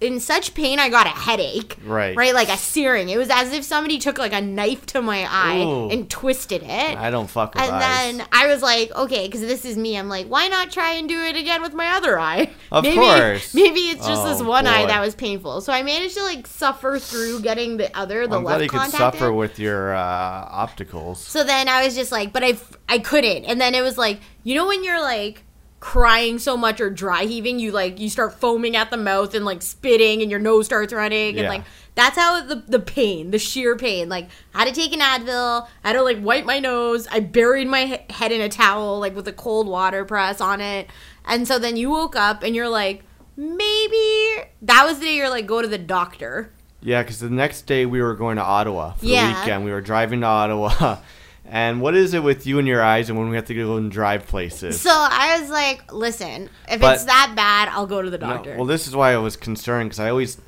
in 0.00 0.20
such 0.20 0.54
pain 0.54 0.78
I 0.78 0.88
got 0.88 1.06
a 1.06 1.10
headache. 1.10 1.76
Right. 1.84 2.16
Right? 2.16 2.34
Like 2.34 2.48
a 2.48 2.56
searing. 2.56 3.08
It 3.08 3.16
was 3.16 3.30
as 3.30 3.52
if 3.52 3.64
somebody 3.64 3.98
took 3.98 4.18
like 4.18 4.32
a 4.32 4.40
knife 4.40 4.86
to 4.86 5.02
my 5.02 5.26
eye 5.28 5.62
Ooh. 5.62 5.90
and 5.90 6.08
twisted 6.10 6.62
it. 6.62 6.96
I 6.98 7.10
don't 7.10 7.28
fuck 7.28 7.54
with 7.54 7.62
and 7.62 7.72
eyes. 7.72 8.16
then 8.16 8.26
I 8.32 8.46
was 8.46 8.62
like, 8.62 8.94
okay, 8.94 9.26
because 9.26 9.40
this 9.40 9.64
is 9.64 9.76
me. 9.76 9.96
I'm 9.96 10.08
like, 10.08 10.26
why 10.26 10.48
not 10.48 10.70
try 10.70 10.92
and 10.94 11.08
do 11.08 11.20
it 11.22 11.36
again 11.36 11.62
with 11.62 11.74
my 11.74 11.88
other 11.88 12.18
eye? 12.18 12.50
Of 12.72 12.84
maybe, 12.84 12.96
course. 12.96 13.54
Maybe 13.54 13.80
it's 13.80 14.06
just 14.06 14.24
this 14.24 14.40
Oh, 14.40 14.48
one 14.48 14.66
eye 14.66 14.86
that 14.86 15.00
was 15.00 15.14
painful. 15.14 15.60
So 15.60 15.72
I 15.72 15.82
managed 15.82 16.14
to 16.16 16.22
like 16.22 16.46
suffer 16.46 16.98
through 16.98 17.40
getting 17.42 17.76
the 17.76 17.96
other, 17.96 18.26
the 18.26 18.36
I'm 18.36 18.44
left 18.44 18.58
glad 18.58 18.62
you 18.64 18.68
could 18.80 18.90
suffer 18.90 19.28
in. 19.28 19.36
with 19.36 19.58
your 19.58 19.94
uh, 19.94 20.66
opticals. 20.66 21.18
So 21.18 21.44
then 21.44 21.68
I 21.68 21.84
was 21.84 21.94
just 21.94 22.10
like, 22.10 22.32
but 22.32 22.42
I, 22.42 22.56
I 22.88 22.98
couldn't. 22.98 23.44
And 23.44 23.60
then 23.60 23.74
it 23.74 23.82
was 23.82 23.96
like, 23.96 24.18
you 24.42 24.54
know, 24.56 24.66
when 24.66 24.82
you're 24.82 25.00
like 25.00 25.43
crying 25.84 26.38
so 26.38 26.56
much 26.56 26.80
or 26.80 26.88
dry 26.88 27.24
heaving, 27.26 27.58
you 27.58 27.70
like, 27.70 28.00
you 28.00 28.08
start 28.08 28.32
foaming 28.40 28.74
at 28.74 28.90
the 28.90 28.96
mouth 28.96 29.34
and 29.34 29.44
like 29.44 29.60
spitting 29.60 30.22
and 30.22 30.30
your 30.30 30.40
nose 30.40 30.64
starts 30.64 30.94
running. 30.94 31.34
And 31.36 31.40
Yeah. 31.44 31.48
like, 31.50 31.64
that's 31.94 32.16
how 32.16 32.42
the, 32.42 32.64
the 32.66 32.78
pain, 32.80 33.32
the 33.32 33.38
sheer 33.38 33.76
pain, 33.76 34.08
like, 34.08 34.28
I 34.54 34.60
had 34.64 34.74
to 34.74 34.80
take 34.80 34.94
an 34.94 35.00
Advil. 35.00 35.66
I 35.84 35.88
had 35.88 35.92
to 35.92 36.02
like 36.02 36.16
wipe 36.22 36.46
my 36.46 36.58
nose. 36.58 37.06
I 37.12 37.20
buried 37.20 37.68
my 37.68 38.02
head 38.08 38.32
in 38.32 38.40
a 38.40 38.48
towel, 38.48 38.98
like 38.98 39.14
with 39.14 39.28
a 39.28 39.32
cold 39.32 39.68
water 39.68 40.06
press 40.06 40.40
on 40.40 40.62
it. 40.62 40.88
And 41.26 41.46
so 41.46 41.58
then 41.58 41.76
you 41.76 41.90
woke 41.90 42.16
up 42.16 42.42
and 42.42 42.56
you're 42.56 42.70
like, 42.70 43.02
maybe 43.36 44.48
that 44.62 44.84
was 44.86 45.00
the 45.00 45.04
day 45.04 45.16
you're 45.16 45.28
like, 45.28 45.46
go 45.46 45.60
to 45.60 45.68
the 45.68 45.76
doctor. 45.76 46.50
Yeah, 46.80 47.02
because 47.02 47.18
the 47.20 47.28
next 47.28 47.66
day 47.66 47.84
we 47.84 48.00
were 48.00 48.14
going 48.14 48.36
to 48.36 48.42
Ottawa 48.42 48.92
for 48.94 49.04
Yeah. 49.04 49.34
the 49.34 49.40
weekend. 49.40 49.64
We 49.66 49.70
were 49.70 49.82
driving 49.82 50.22
to 50.22 50.26
Ottawa. 50.26 50.96
And 51.46 51.80
what 51.80 51.94
is 51.94 52.14
it 52.14 52.22
with 52.22 52.46
you 52.46 52.58
and 52.58 52.66
your 52.66 52.82
eyes 52.82 53.10
and 53.10 53.18
when 53.18 53.28
we 53.28 53.36
have 53.36 53.44
to 53.46 53.54
go 53.54 53.76
and 53.76 53.90
drive 53.90 54.26
places? 54.26 54.80
So 54.80 54.90
I 54.90 55.38
was 55.40 55.50
like, 55.50 55.92
listen, 55.92 56.48
if 56.68 56.80
But- 56.80 56.94
it's 56.94 57.04
that 57.04 57.34
bad, 57.36 57.68
I'll 57.68 57.86
go 57.86 58.00
to 58.02 58.10
the 58.10 58.18
No, 58.18 58.26
doctor. 58.28 58.56
well, 58.56 58.64
this 58.66 58.88
is 58.88 58.96
why 58.96 59.12
I 59.12 59.18
was 59.18 59.36
concerned 59.36 59.90
because 59.90 60.00
I 60.00 60.08
always 60.10 60.40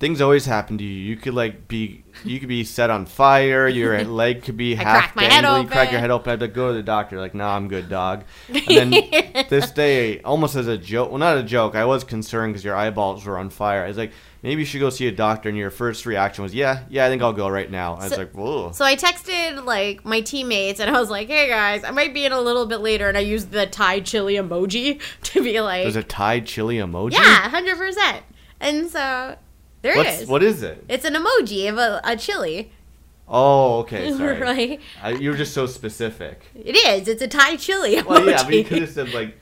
things 0.00 0.20
always 0.22 0.46
happen 0.46 0.78
to 0.78 0.84
you. 0.84 0.90
You 1.10 1.16
could 1.16 1.34
like 1.34 1.68
be 1.68 2.02
you 2.24 2.40
could 2.40 2.48
be 2.48 2.64
set 2.64 2.88
on 2.90 3.04
fire. 3.06 3.68
Your 3.68 4.02
leg 4.04 4.42
could 4.42 4.56
be 4.56 4.74
half 4.74 4.84
cracked 5.12 5.16
my 5.16 5.24
head 5.24 5.42
dangling, 5.42 5.62
You 5.64 5.68
crack 5.68 5.90
your 5.92 6.00
head 6.00 6.10
open. 6.10 6.28
I 6.28 6.32
had 6.32 6.40
to 6.40 6.48
go 6.48 6.68
to 6.68 6.74
the 6.74 6.82
doctor. 6.82 7.20
Like, 7.20 7.34
nah, 7.34 7.54
I'm 7.54 7.68
good, 7.68 7.88
dog. 7.90 8.24
And 8.48 8.92
then 8.92 9.46
this 9.50 9.70
day, 9.70 10.20
almost 10.22 10.56
as 10.56 10.66
a 10.66 10.78
joke, 10.78 11.10
well, 11.10 11.18
not 11.18 11.36
a 11.36 11.42
joke. 11.42 11.74
I 11.74 11.84
was 11.84 12.02
concerned 12.02 12.54
because 12.54 12.64
your 12.64 12.74
eyeballs 12.74 13.24
were 13.26 13.38
on 13.38 13.50
fire. 13.50 13.84
I 13.84 13.88
was 13.88 13.98
like, 13.98 14.12
maybe 14.42 14.62
you 14.62 14.66
should 14.66 14.80
go 14.80 14.90
see 14.90 15.06
a 15.06 15.12
doctor. 15.12 15.48
And 15.48 15.56
your 15.58 15.70
first 15.70 16.06
reaction 16.06 16.42
was, 16.42 16.54
yeah, 16.54 16.84
yeah, 16.88 17.06
I 17.06 17.08
think 17.08 17.22
I'll 17.22 17.32
go 17.32 17.48
right 17.48 17.70
now. 17.70 17.94
I 17.94 18.04
was 18.04 18.16
like, 18.16 18.32
whoa. 18.32 18.72
So 18.72 18.84
I 18.84 18.96
texted 18.96 19.64
like 19.64 20.04
my 20.04 20.20
teammates 20.20 20.80
and 20.80 20.90
I 20.94 20.98
was 20.98 21.10
like, 21.10 21.28
"Hey 21.28 21.48
guys, 21.48 21.84
I 21.84 21.90
might 21.90 22.14
be 22.14 22.24
in 22.24 22.32
a 22.32 22.40
little 22.40 22.66
bit 22.66 22.78
later," 22.78 23.08
and 23.08 23.16
I 23.16 23.20
used 23.20 23.50
the 23.50 23.66
Thai 23.66 24.00
chili 24.00 24.34
emoji 24.34 25.00
to 25.24 25.42
be 25.42 25.60
like, 25.60 25.84
There's 25.84 25.96
a 25.96 26.02
Thai 26.02 26.40
chili 26.40 26.76
emoji. 26.76 27.12
"Yeah, 27.12 27.48
hundred 27.48 27.78
percent." 27.78 28.22
And 28.60 28.90
so 28.90 29.36
there 29.82 29.96
it 29.98 30.06
is. 30.06 30.18
What's, 30.20 30.28
what 30.28 30.42
is 30.42 30.62
it? 30.62 30.84
It's 30.88 31.04
an 31.04 31.14
emoji 31.14 31.68
of 31.70 31.78
a, 31.78 32.00
a 32.04 32.16
chili, 32.16 32.70
Oh, 33.32 33.78
okay. 33.80 34.12
Sorry. 34.16 34.40
right? 34.40 34.80
I, 35.02 35.10
you 35.10 35.30
were 35.30 35.36
just 35.36 35.54
so 35.54 35.66
specific. 35.66 36.42
It 36.54 36.76
is. 36.76 37.06
It's 37.08 37.22
a 37.22 37.28
Thai 37.28 37.56
chili 37.56 37.96
emoji. 37.96 38.06
Well, 38.06 38.28
yeah, 38.28 38.42
but 38.42 38.52
you 38.54 38.64
could 38.64 38.82
have 38.82 38.90
said 38.90 39.14
like, 39.14 39.36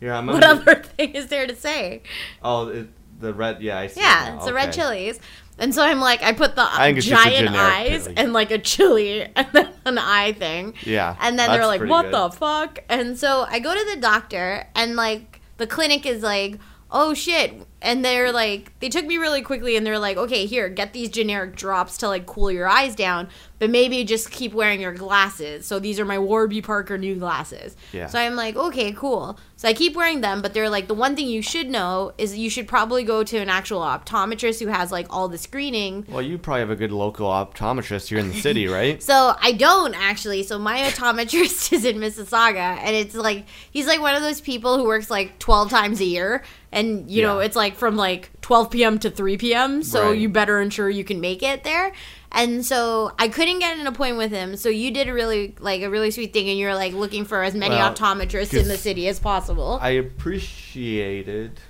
here 0.00 0.12
I'm. 0.12 0.26
what 0.26 0.42
other 0.42 0.74
thing 0.96 1.14
is 1.14 1.26
there 1.28 1.46
to 1.46 1.54
say? 1.54 2.02
Oh, 2.42 2.68
it, 2.68 2.88
the 3.18 3.32
red. 3.34 3.62
Yeah, 3.62 3.78
I 3.78 3.86
see. 3.88 4.00
Yeah, 4.00 4.30
now, 4.30 4.36
it's 4.36 4.46
the 4.46 4.54
red 4.54 4.72
chilies. 4.72 5.20
And 5.58 5.72
so 5.74 5.82
I'm 5.82 6.00
like, 6.00 6.22
I 6.22 6.32
put 6.32 6.56
the 6.56 6.62
I 6.62 6.86
think 6.86 6.98
it's 6.98 7.06
just 7.06 7.26
a 7.26 7.30
giant 7.30 7.48
eyes 7.50 8.04
chili. 8.04 8.16
and 8.16 8.32
like 8.32 8.50
a 8.50 8.58
chili 8.58 9.22
and 9.36 9.46
then 9.52 9.68
an 9.84 9.98
eye 9.98 10.32
thing. 10.32 10.74
Yeah, 10.82 11.16
And 11.20 11.38
then 11.38 11.50
they're 11.50 11.66
like, 11.66 11.82
what 11.82 12.04
good. 12.04 12.12
the 12.14 12.30
fuck? 12.30 12.80
And 12.88 13.16
so 13.16 13.46
I 13.48 13.60
go 13.60 13.72
to 13.72 13.94
the 13.94 14.00
doctor 14.00 14.66
and 14.74 14.96
like 14.96 15.40
the 15.58 15.66
clinic 15.68 16.06
is 16.06 16.22
like, 16.22 16.58
oh 16.90 17.14
shit. 17.14 17.54
And 17.80 18.04
they're 18.04 18.32
like, 18.32 18.72
they 18.80 18.88
took 18.88 19.04
me 19.04 19.16
really 19.18 19.42
quickly 19.42 19.76
and 19.76 19.86
they're 19.86 19.98
like, 19.98 20.16
okay, 20.16 20.46
here, 20.46 20.68
get 20.68 20.92
these 20.92 21.08
generic 21.10 21.54
drops 21.54 21.98
to 21.98 22.08
like 22.08 22.26
cool 22.26 22.50
your 22.50 22.66
eyes 22.66 22.96
down, 22.96 23.28
but 23.64 23.70
maybe 23.70 24.04
just 24.04 24.30
keep 24.30 24.52
wearing 24.52 24.78
your 24.78 24.92
glasses. 24.92 25.64
So 25.64 25.78
these 25.78 25.98
are 25.98 26.04
my 26.04 26.18
Warby 26.18 26.60
Parker 26.60 26.98
new 26.98 27.14
glasses. 27.14 27.74
Yeah. 27.94 28.08
So 28.08 28.18
I'm 28.18 28.34
like, 28.36 28.56
okay, 28.56 28.92
cool. 28.92 29.38
So 29.56 29.66
I 29.66 29.72
keep 29.72 29.96
wearing 29.96 30.20
them, 30.20 30.42
but 30.42 30.52
they're 30.52 30.68
like, 30.68 30.86
the 30.86 30.92
one 30.94 31.16
thing 31.16 31.28
you 31.28 31.40
should 31.40 31.70
know 31.70 32.12
is 32.18 32.36
you 32.36 32.50
should 32.50 32.68
probably 32.68 33.04
go 33.04 33.24
to 33.24 33.38
an 33.38 33.48
actual 33.48 33.80
optometrist 33.80 34.60
who 34.60 34.66
has 34.66 34.92
like 34.92 35.06
all 35.08 35.28
the 35.28 35.38
screening 35.38 36.04
Well, 36.10 36.20
you 36.20 36.36
probably 36.36 36.60
have 36.60 36.68
a 36.68 36.76
good 36.76 36.92
local 36.92 37.26
optometrist 37.30 38.08
here 38.08 38.18
in 38.18 38.28
the 38.28 38.38
city, 38.38 38.66
right? 38.68 39.02
so 39.10 39.34
I 39.40 39.52
don't 39.52 39.94
actually. 39.94 40.42
So 40.42 40.58
my 40.58 40.80
optometrist 40.80 41.72
is 41.76 41.86
in 41.86 41.96
Mississauga, 41.96 42.76
and 42.82 42.94
it's 42.94 43.14
like 43.14 43.46
he's 43.70 43.86
like 43.86 44.00
one 44.02 44.14
of 44.14 44.20
those 44.20 44.42
people 44.42 44.76
who 44.76 44.84
works 44.84 45.10
like 45.10 45.38
twelve 45.38 45.70
times 45.70 46.02
a 46.02 46.04
year, 46.04 46.42
and 46.70 47.10
you 47.10 47.22
know 47.22 47.38
it's 47.38 47.56
like 47.56 47.76
from 47.76 47.96
like 47.96 48.28
twelve 48.42 48.70
p.m. 48.70 48.98
to 48.98 49.08
three 49.10 49.38
p.m. 49.38 49.82
So 49.82 50.10
Right. 50.10 50.18
you 50.18 50.28
better 50.28 50.60
ensure 50.60 50.90
you 50.90 51.04
can 51.04 51.22
make 51.22 51.42
it 51.42 51.64
there. 51.64 51.92
And 52.34 52.66
so 52.66 53.12
I 53.18 53.28
couldn't 53.28 53.60
get 53.60 53.78
an 53.78 53.86
appointment 53.86 54.18
with 54.18 54.32
him. 54.32 54.56
So 54.56 54.68
you 54.68 54.90
did 54.90 55.08
a 55.08 55.14
really 55.14 55.54
like 55.60 55.82
a 55.82 55.88
really 55.88 56.10
sweet 56.10 56.32
thing, 56.32 56.48
and 56.50 56.58
you're 56.58 56.74
like 56.74 56.92
looking 56.92 57.24
for 57.24 57.42
as 57.42 57.54
many 57.54 57.76
Well, 57.76 57.94
optometrists 57.94 58.52
in 58.60 58.66
the 58.68 58.76
city 58.76 59.06
as 59.08 59.18
possible. 59.20 59.78
I 59.80 59.90
appreciated. 59.90 61.60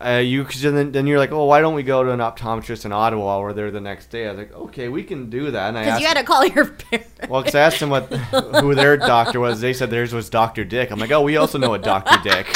Uh, 0.00 0.22
you 0.24 0.44
cause 0.44 0.60
then, 0.62 0.92
then 0.92 1.08
you're 1.08 1.18
like, 1.18 1.32
oh, 1.32 1.44
why 1.46 1.60
don't 1.60 1.74
we 1.74 1.82
go 1.82 2.04
to 2.04 2.12
an 2.12 2.20
optometrist 2.20 2.84
in 2.84 2.92
Ottawa 2.92 3.40
we're 3.40 3.52
there 3.52 3.72
the 3.72 3.80
next 3.80 4.10
day? 4.10 4.26
I 4.28 4.30
was 4.30 4.38
like, 4.38 4.52
okay, 4.54 4.86
we 4.88 5.02
can 5.02 5.28
do 5.28 5.50
that. 5.50 5.70
And 5.70 5.78
I 5.78 5.84
Because 5.86 6.00
you 6.00 6.06
had 6.06 6.16
to 6.18 6.22
call 6.22 6.46
your 6.46 6.66
parents. 6.66 7.10
well, 7.28 7.42
'cause 7.42 7.56
I 7.56 7.62
asked 7.62 7.80
them 7.80 7.90
what 7.90 8.04
who 8.60 8.76
their 8.76 8.96
doctor 8.96 9.40
was. 9.40 9.60
They 9.60 9.72
said 9.72 9.90
theirs 9.90 10.12
was 10.14 10.30
Doctor 10.30 10.64
Dick. 10.64 10.92
I'm 10.92 11.00
like, 11.00 11.10
oh, 11.10 11.22
we 11.22 11.36
also 11.36 11.58
know 11.58 11.74
a 11.74 11.80
Doctor 11.80 12.16
Dick. 12.22 12.46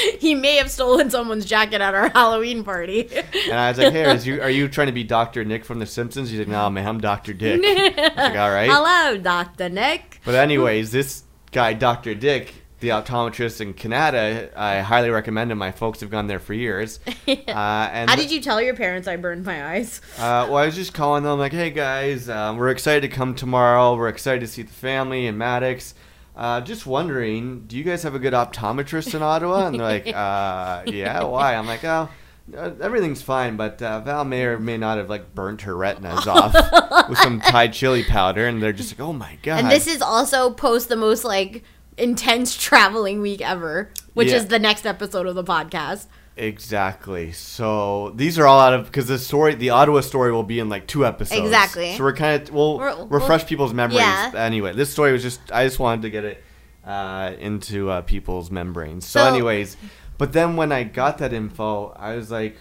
he 0.18 0.34
may 0.34 0.56
have 0.56 0.70
stolen 0.70 1.10
someone's 1.10 1.44
jacket 1.44 1.80
at 1.80 1.94
our 1.94 2.08
Halloween 2.10 2.64
party. 2.64 3.08
And 3.44 3.52
I 3.52 3.68
was 3.70 3.78
like, 3.78 3.92
hey, 3.92 4.14
is 4.14 4.26
you, 4.26 4.40
are 4.40 4.50
you 4.50 4.68
trying 4.68 4.86
to 4.88 4.92
be 4.92 5.04
Doctor 5.04 5.44
Nick 5.44 5.64
from 5.64 5.78
The 5.78 5.86
Simpsons? 5.86 6.30
He's 6.30 6.38
like, 6.38 6.48
no, 6.48 6.68
man, 6.70 6.86
I'm 6.86 7.00
Doctor 7.00 7.32
Dick. 7.32 7.60
I 7.64 7.90
was 7.96 8.16
like, 8.16 8.36
all 8.36 8.50
right. 8.50 8.70
Hello, 8.70 9.18
Doctor 9.18 9.68
Nick. 9.68 10.20
But 10.24 10.34
anyways, 10.34 10.92
this 10.92 11.24
guy, 11.50 11.74
Dr. 11.74 12.14
Dick, 12.14 12.54
the 12.80 12.88
optometrist 12.88 13.60
in 13.60 13.74
Canada, 13.74 14.50
I 14.56 14.80
highly 14.80 15.10
recommend 15.10 15.52
him. 15.52 15.58
My 15.58 15.70
folks 15.72 16.00
have 16.00 16.10
gone 16.10 16.26
there 16.26 16.40
for 16.40 16.54
years. 16.54 17.00
Uh, 17.28 17.88
and 17.92 18.10
How 18.10 18.16
did 18.16 18.30
you 18.30 18.40
tell 18.40 18.60
your 18.60 18.74
parents 18.74 19.06
I 19.06 19.16
burned 19.16 19.44
my 19.44 19.74
eyes? 19.74 20.00
Uh, 20.16 20.46
well, 20.48 20.56
I 20.56 20.66
was 20.66 20.74
just 20.74 20.92
calling 20.92 21.22
them 21.22 21.38
like, 21.38 21.52
hey 21.52 21.70
guys, 21.70 22.28
um, 22.28 22.56
we're 22.56 22.70
excited 22.70 23.02
to 23.02 23.08
come 23.08 23.34
tomorrow. 23.34 23.94
We're 23.96 24.08
excited 24.08 24.40
to 24.40 24.46
see 24.46 24.62
the 24.62 24.72
family 24.72 25.26
and 25.26 25.38
Maddox. 25.38 25.94
Uh, 26.34 26.60
just 26.62 26.86
wondering, 26.86 27.64
do 27.66 27.76
you 27.76 27.84
guys 27.84 28.02
have 28.04 28.14
a 28.14 28.18
good 28.18 28.32
optometrist 28.32 29.14
in 29.14 29.22
Ottawa? 29.22 29.66
And 29.66 29.78
they're 29.78 29.86
like, 29.86 30.06
uh, 30.14 30.82
yeah, 30.86 31.22
why? 31.24 31.54
I'm 31.54 31.66
like, 31.66 31.84
oh, 31.84 32.08
uh, 32.56 32.70
everything's 32.80 33.20
fine, 33.22 33.56
but 33.56 33.80
uh, 33.82 34.00
Val 34.00 34.24
may 34.24 34.44
or 34.44 34.58
may 34.58 34.76
not 34.78 34.96
have 34.98 35.08
like 35.10 35.34
burnt 35.34 35.62
her 35.62 35.76
retinas 35.76 36.26
off 36.26 36.54
with 37.08 37.18
some 37.18 37.40
Thai 37.40 37.68
chili 37.68 38.02
powder, 38.02 38.46
and 38.46 38.62
they're 38.62 38.72
just 38.72 38.92
like, 38.92 39.06
oh 39.06 39.12
my 39.12 39.38
god. 39.42 39.60
And 39.60 39.70
this 39.70 39.86
is 39.86 40.00
also 40.02 40.50
post 40.52 40.88
the 40.88 40.96
most 40.96 41.22
like 41.24 41.62
intense 41.98 42.56
traveling 42.56 43.20
week 43.20 43.42
ever, 43.42 43.90
which 44.14 44.28
Yeah. 44.28 44.36
is 44.36 44.46
the 44.46 44.58
next 44.58 44.86
episode 44.86 45.26
of 45.26 45.34
the 45.34 45.44
podcast. 45.44 46.06
Exactly. 46.36 47.32
So 47.32 48.12
these 48.16 48.38
are 48.38 48.46
all 48.46 48.60
out 48.60 48.72
of 48.72 48.86
because 48.86 49.06
the 49.08 49.18
story, 49.18 49.54
the 49.54 49.70
Ottawa 49.70 50.00
story, 50.00 50.32
will 50.32 50.42
be 50.42 50.58
in 50.58 50.68
like 50.68 50.86
two 50.86 51.04
episodes. 51.04 51.40
Exactly. 51.40 51.96
So 51.96 52.02
we're 52.04 52.14
kind 52.14 52.42
of 52.42 52.54
we'll 52.54 52.78
We're- 52.78 53.06
refresh 53.08 53.46
people's 53.46 53.74
memories. 53.74 53.98
yeah. 54.00 54.32
Anyway, 54.34 54.72
this 54.72 54.90
story 54.90 55.12
was 55.12 55.22
just 55.22 55.40
I 55.52 55.64
just 55.64 55.78
wanted 55.78 56.02
to 56.02 56.10
get 56.10 56.24
it 56.24 56.42
uh, 56.86 57.32
into 57.38 57.90
uh, 57.90 58.00
people's 58.02 58.50
membranes. 58.50 59.06
So, 59.06 59.20
So- 59.20 59.26
anyways, 59.28 59.76
but 60.18 60.32
then 60.32 60.56
when 60.56 60.72
I 60.72 60.84
got 60.84 61.18
that 61.18 61.32
info, 61.32 61.94
I 61.98 62.16
was 62.16 62.30
like, 62.30 62.56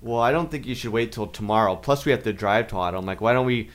well, 0.00 0.20
I 0.20 0.30
don't 0.32 0.50
think 0.50 0.66
you 0.66 0.74
should 0.74 0.92
wait 0.92 1.12
till 1.12 1.26
tomorrow. 1.26 1.76
Plus, 1.76 2.04
we 2.04 2.12
have 2.12 2.22
to 2.24 2.32
drive 2.32 2.68
to 2.68 2.76
Ottawa. 2.76 3.00
I'm 3.00 3.06
like, 3.06 3.20
why 3.20 3.32
don't 3.32 3.46
we 3.46 3.70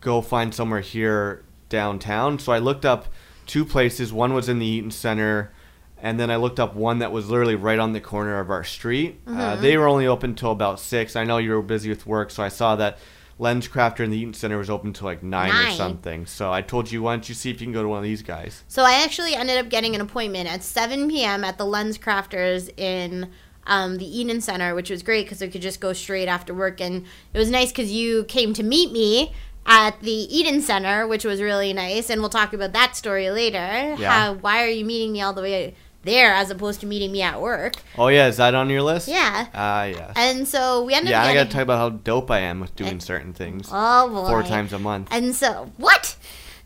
go 0.00 0.22
find 0.22 0.54
somewhere 0.54 0.80
here 0.80 1.44
downtown? 1.68 2.38
So 2.38 2.52
I 2.52 2.58
looked 2.58 2.84
up 2.86 3.08
two 3.46 3.64
places. 3.64 4.12
One 4.12 4.32
was 4.32 4.48
in 4.48 4.58
the 4.60 4.66
Eaton 4.66 4.90
Center, 4.90 5.52
and 5.98 6.18
then 6.20 6.30
I 6.30 6.36
looked 6.36 6.60
up 6.60 6.74
one 6.74 6.98
that 6.98 7.12
was 7.12 7.30
literally 7.30 7.54
right 7.54 7.78
on 7.78 7.92
the 7.92 8.00
corner 8.00 8.40
of 8.40 8.50
our 8.50 8.64
street. 8.64 9.20
Uh, 9.26 9.56
they 9.56 9.76
were 9.76 9.88
only 9.88 10.06
open 10.06 10.34
till 10.34 10.50
about 10.50 10.80
six. 10.80 11.16
I 11.16 11.24
know 11.24 11.38
you 11.38 11.52
were 11.52 11.62
busy 11.62 11.88
with 11.88 12.06
work, 12.06 12.30
so 12.30 12.42
I 12.42 12.48
saw 12.48 12.76
that 12.76 12.98
Lens 13.38 13.66
Crafter 13.68 14.04
in 14.04 14.10
the 14.10 14.18
Eaton 14.18 14.34
Center 14.34 14.58
was 14.58 14.70
open 14.70 14.92
till 14.92 15.06
like 15.06 15.22
nine, 15.22 15.50
or 15.50 15.70
something. 15.72 16.26
So 16.26 16.52
I 16.52 16.62
told 16.62 16.90
you, 16.90 17.02
why 17.02 17.14
don't 17.14 17.28
you 17.28 17.34
see 17.34 17.50
if 17.50 17.60
you 17.60 17.66
can 17.66 17.72
go 17.72 17.82
to 17.82 17.88
one 17.88 17.98
of 17.98 18.04
these 18.04 18.22
guys? 18.22 18.64
So 18.68 18.82
I 18.82 19.02
actually 19.02 19.34
ended 19.34 19.58
up 19.58 19.68
getting 19.68 19.94
an 19.94 20.00
appointment 20.00 20.48
at 20.48 20.62
7 20.62 21.08
p.m. 21.08 21.42
at 21.42 21.58
the 21.58 21.66
Lens 21.66 21.98
Crafters 21.98 22.70
in 22.78 23.30
um, 23.66 23.96
the 23.96 24.06
Eaton 24.06 24.40
Center, 24.40 24.74
which 24.74 24.90
was 24.90 25.02
great 25.02 25.24
because 25.24 25.42
I 25.42 25.48
could 25.48 25.62
just 25.62 25.80
go 25.80 25.92
straight 25.92 26.28
after 26.28 26.54
work. 26.54 26.80
And 26.80 27.04
it 27.32 27.38
was 27.38 27.50
nice 27.50 27.72
because 27.72 27.90
you 27.90 28.24
came 28.24 28.52
to 28.54 28.62
meet 28.62 28.92
me 28.92 29.32
at 29.66 29.98
the 30.00 30.12
Eaton 30.12 30.60
Center, 30.60 31.06
which 31.08 31.24
was 31.24 31.40
really 31.40 31.72
nice. 31.72 32.10
And 32.10 32.20
we'll 32.20 32.30
talk 32.30 32.52
about 32.52 32.72
that 32.72 32.94
story 32.94 33.30
later. 33.30 33.96
Yeah. 33.98 34.10
How, 34.10 34.34
why 34.34 34.62
are 34.62 34.68
you 34.68 34.84
meeting 34.84 35.12
me 35.12 35.22
all 35.22 35.32
the 35.32 35.42
way 35.42 35.74
there 36.04 36.32
as 36.32 36.50
opposed 36.50 36.80
to 36.80 36.86
meeting 36.86 37.12
me 37.12 37.22
at 37.22 37.40
work? 37.40 37.74
Oh 37.98 38.08
yeah, 38.08 38.28
is 38.28 38.36
that 38.36 38.54
on 38.54 38.70
your 38.70 38.82
list? 38.82 39.08
Yeah. 39.08 39.46
Ah, 39.54 39.84
yes. 39.84 40.12
And 40.16 40.46
so 40.46 40.84
we 40.84 40.94
ended 40.94 41.10
yeah, 41.10 41.22
up 41.22 41.28
and 41.28 41.38
I 41.38 41.42
gotta 41.42 41.50
talk 41.50 41.62
about 41.62 41.78
how 41.78 41.90
dope 41.90 42.30
I 42.30 42.40
am 42.40 42.60
with 42.60 42.74
doing 42.76 43.00
certain 43.00 43.32
things. 43.32 43.68
oh 43.72 44.08
boy. 44.08 44.28
Four 44.28 44.42
times 44.42 44.72
a 44.72 44.78
month. 44.78 45.08
And 45.10 45.34
so, 45.34 45.72
what? 45.76 46.16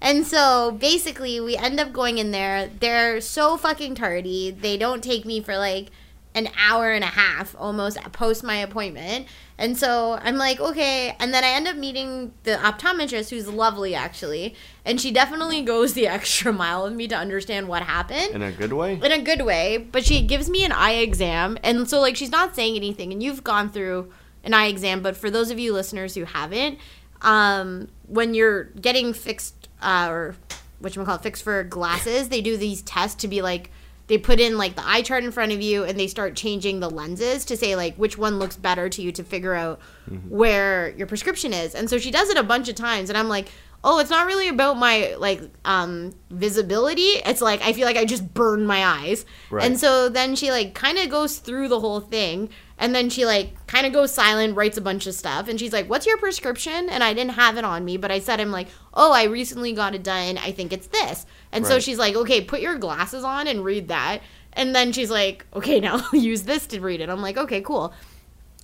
And 0.01 0.27
so 0.27 0.77
basically, 0.79 1.41
we 1.41 1.57
end 1.57 1.81
up 1.81 1.93
going 1.93 2.19
in 2.19 2.31
there. 2.31 2.69
They're 2.69 3.21
so 3.21 3.57
fucking 3.57 3.97
tardy. 3.97 4.51
They 4.51 4.77
don't 4.77 5.03
take 5.03 5.25
me 5.25 5.41
for 5.41 5.57
like 5.57 5.89
an 6.35 6.49
hour 6.57 6.93
and 6.93 7.03
a 7.03 7.09
half 7.09 7.57
almost 7.59 7.99
post 8.13 8.45
my 8.45 8.57
appointment. 8.57 9.27
And 9.59 9.77
so 9.77 10.19
I'm 10.23 10.37
like, 10.37 10.61
okay. 10.61 11.17
And 11.19 11.35
then 11.35 11.43
I 11.43 11.49
end 11.49 11.67
up 11.67 11.77
meeting 11.77 12.33
the 12.45 12.53
optometrist, 12.53 13.31
who's 13.31 13.49
lovely 13.49 13.95
actually. 13.95 14.55
And 14.85 15.01
she 15.01 15.11
definitely 15.11 15.63
goes 15.63 15.95
the 15.95 16.07
extra 16.17 16.53
mile 16.53 16.85
with 16.85 16.93
me 16.93 17.09
to 17.09 17.17
understand 17.17 17.67
what 17.67 17.83
happened 17.83 18.31
In 18.35 18.43
a 18.43 18.53
good 18.53 18.73
way? 18.73 18.95
in 18.95 19.11
a 19.13 19.21
good 19.21 19.43
way, 19.43 19.77
but 19.79 20.05
she 20.05 20.23
gives 20.23 20.49
me 20.49 20.65
an 20.65 20.71
eye 20.73 20.93
exam. 20.95 21.59
And 21.65 21.91
so, 21.91 22.01
like, 22.01 22.15
she's 22.17 22.31
not 22.31 22.55
saying 22.55 22.77
anything. 22.77 23.13
And 23.13 23.21
you've 23.23 23.43
gone 23.43 23.69
through 23.71 24.13
an 24.45 24.55
eye 24.55 24.67
exam, 24.67 25.03
but 25.03 25.17
for 25.17 25.29
those 25.29 25.51
of 25.51 25.59
you 25.59 25.73
listeners 25.73 26.15
who 26.15 26.25
haven't, 26.25 26.79
um, 27.23 27.89
when 28.07 28.35
you're 28.35 28.65
getting 28.81 29.13
fixed, 29.13 29.69
uh, 29.83 30.07
or 30.09 30.37
what 30.79 30.95
you 30.95 31.05
call 31.05 31.17
it, 31.17 31.23
fixed 31.23 31.43
for 31.43 31.65
glasses, 31.65 32.29
they 32.29 32.41
do 32.41 32.57
these 32.57 32.81
tests 32.83 33.21
to 33.23 33.29
be 33.29 33.43
like, 33.43 33.73
they 34.09 34.19
put 34.19 34.41
in 34.41 34.59
like 34.59 34.75
the 34.75 34.87
eye 34.87 35.03
chart 35.03 35.23
in 35.23 35.31
front 35.31 35.53
of 35.53 35.63
you 35.63 35.85
and 35.85 35.99
they 35.99 36.07
start 36.07 36.35
changing 36.35 36.81
the 36.81 36.91
lenses 36.91 37.45
to 37.45 37.57
say 37.57 37.77
like 37.77 37.95
which 37.97 38.19
one 38.19 38.39
looks 38.39 38.57
better 38.57 38.89
to 38.89 39.03
you 39.03 39.13
to 39.13 39.23
figure 39.23 39.55
out 39.55 39.81
where 40.29 40.91
your 40.97 41.07
prescription 41.07 41.53
is. 41.53 41.75
And 41.75 41.89
so 41.89 41.99
she 41.99 42.11
does 42.11 42.31
it 42.31 42.37
a 42.37 42.43
bunch 42.43 42.69
of 42.69 42.75
times 42.75 43.11
and 43.11 43.19
I'm 43.19 43.29
like, 43.29 43.51
"Oh, 43.85 43.99
it's 43.99 44.11
not 44.11 44.27
really 44.27 44.49
about 44.49 44.79
my 44.79 45.15
like 45.19 45.43
um 45.65 46.15
visibility. 46.31 47.03
It's 47.03 47.43
like 47.43 47.61
I 47.63 47.73
feel 47.75 47.87
like 47.87 47.97
I 47.99 48.07
just 48.07 48.33
burned 48.33 48.67
my 48.67 48.85
eyes." 48.85 49.27
Right. 49.51 49.65
And 49.65 49.79
so 49.79 50.09
then 50.09 50.35
she 50.35 50.51
like 50.51 50.75
kind 50.75 50.99
of 50.99 51.11
goes 51.11 51.39
through 51.39 51.69
the 51.69 51.81
whole 51.81 52.01
thing 52.01 52.49
and 52.79 52.95
then 52.95 53.11
she 53.11 53.27
like 53.27 53.67
kind 53.67 53.87
of 53.87 53.93
goes 53.93 54.13
silent, 54.13 54.57
writes 54.57 54.79
a 54.79 54.81
bunch 54.81 55.07
of 55.07 55.15
stuff 55.15 55.49
and 55.49 55.59
she's 55.59 55.73
like, 55.73 55.89
"What's 55.89 56.07
your 56.07 56.19
prescription?" 56.19 56.89
And 56.89 57.03
I 57.05 57.13
didn't 57.13 57.33
have 57.33 57.57
it 57.57 57.65
on 57.65 57.85
me, 57.85 57.97
but 57.97 58.11
I 58.11 58.19
said 58.19 58.41
I'm 58.41 58.53
like, 58.53 58.69
"Oh, 58.95 59.13
I 59.13 59.25
recently 59.25 59.73
got 59.73 59.95
it 59.95 60.03
done. 60.03 60.39
I 60.39 60.53
think 60.53 60.73
it's 60.73 60.87
this." 60.89 61.27
And 61.53 61.67
so 61.67 61.81
she's 61.81 61.99
like, 61.99 62.15
"Okay, 62.15 62.41
put 62.41 62.61
your 62.61 62.79
glasses 62.79 63.25
on 63.25 63.47
and 63.47 63.65
read 63.65 63.89
that." 63.89 64.21
And 64.53 64.75
then 64.75 64.93
she's 64.93 65.11
like, 65.11 65.47
"Okay, 65.55 65.81
now 65.89 66.03
use 66.13 66.43
this 66.43 66.67
to 66.69 66.81
read 66.81 67.01
it." 67.01 67.09
I'm 67.09 67.23
like, 67.23 67.37
"Okay, 67.37 67.61
cool." 67.61 67.93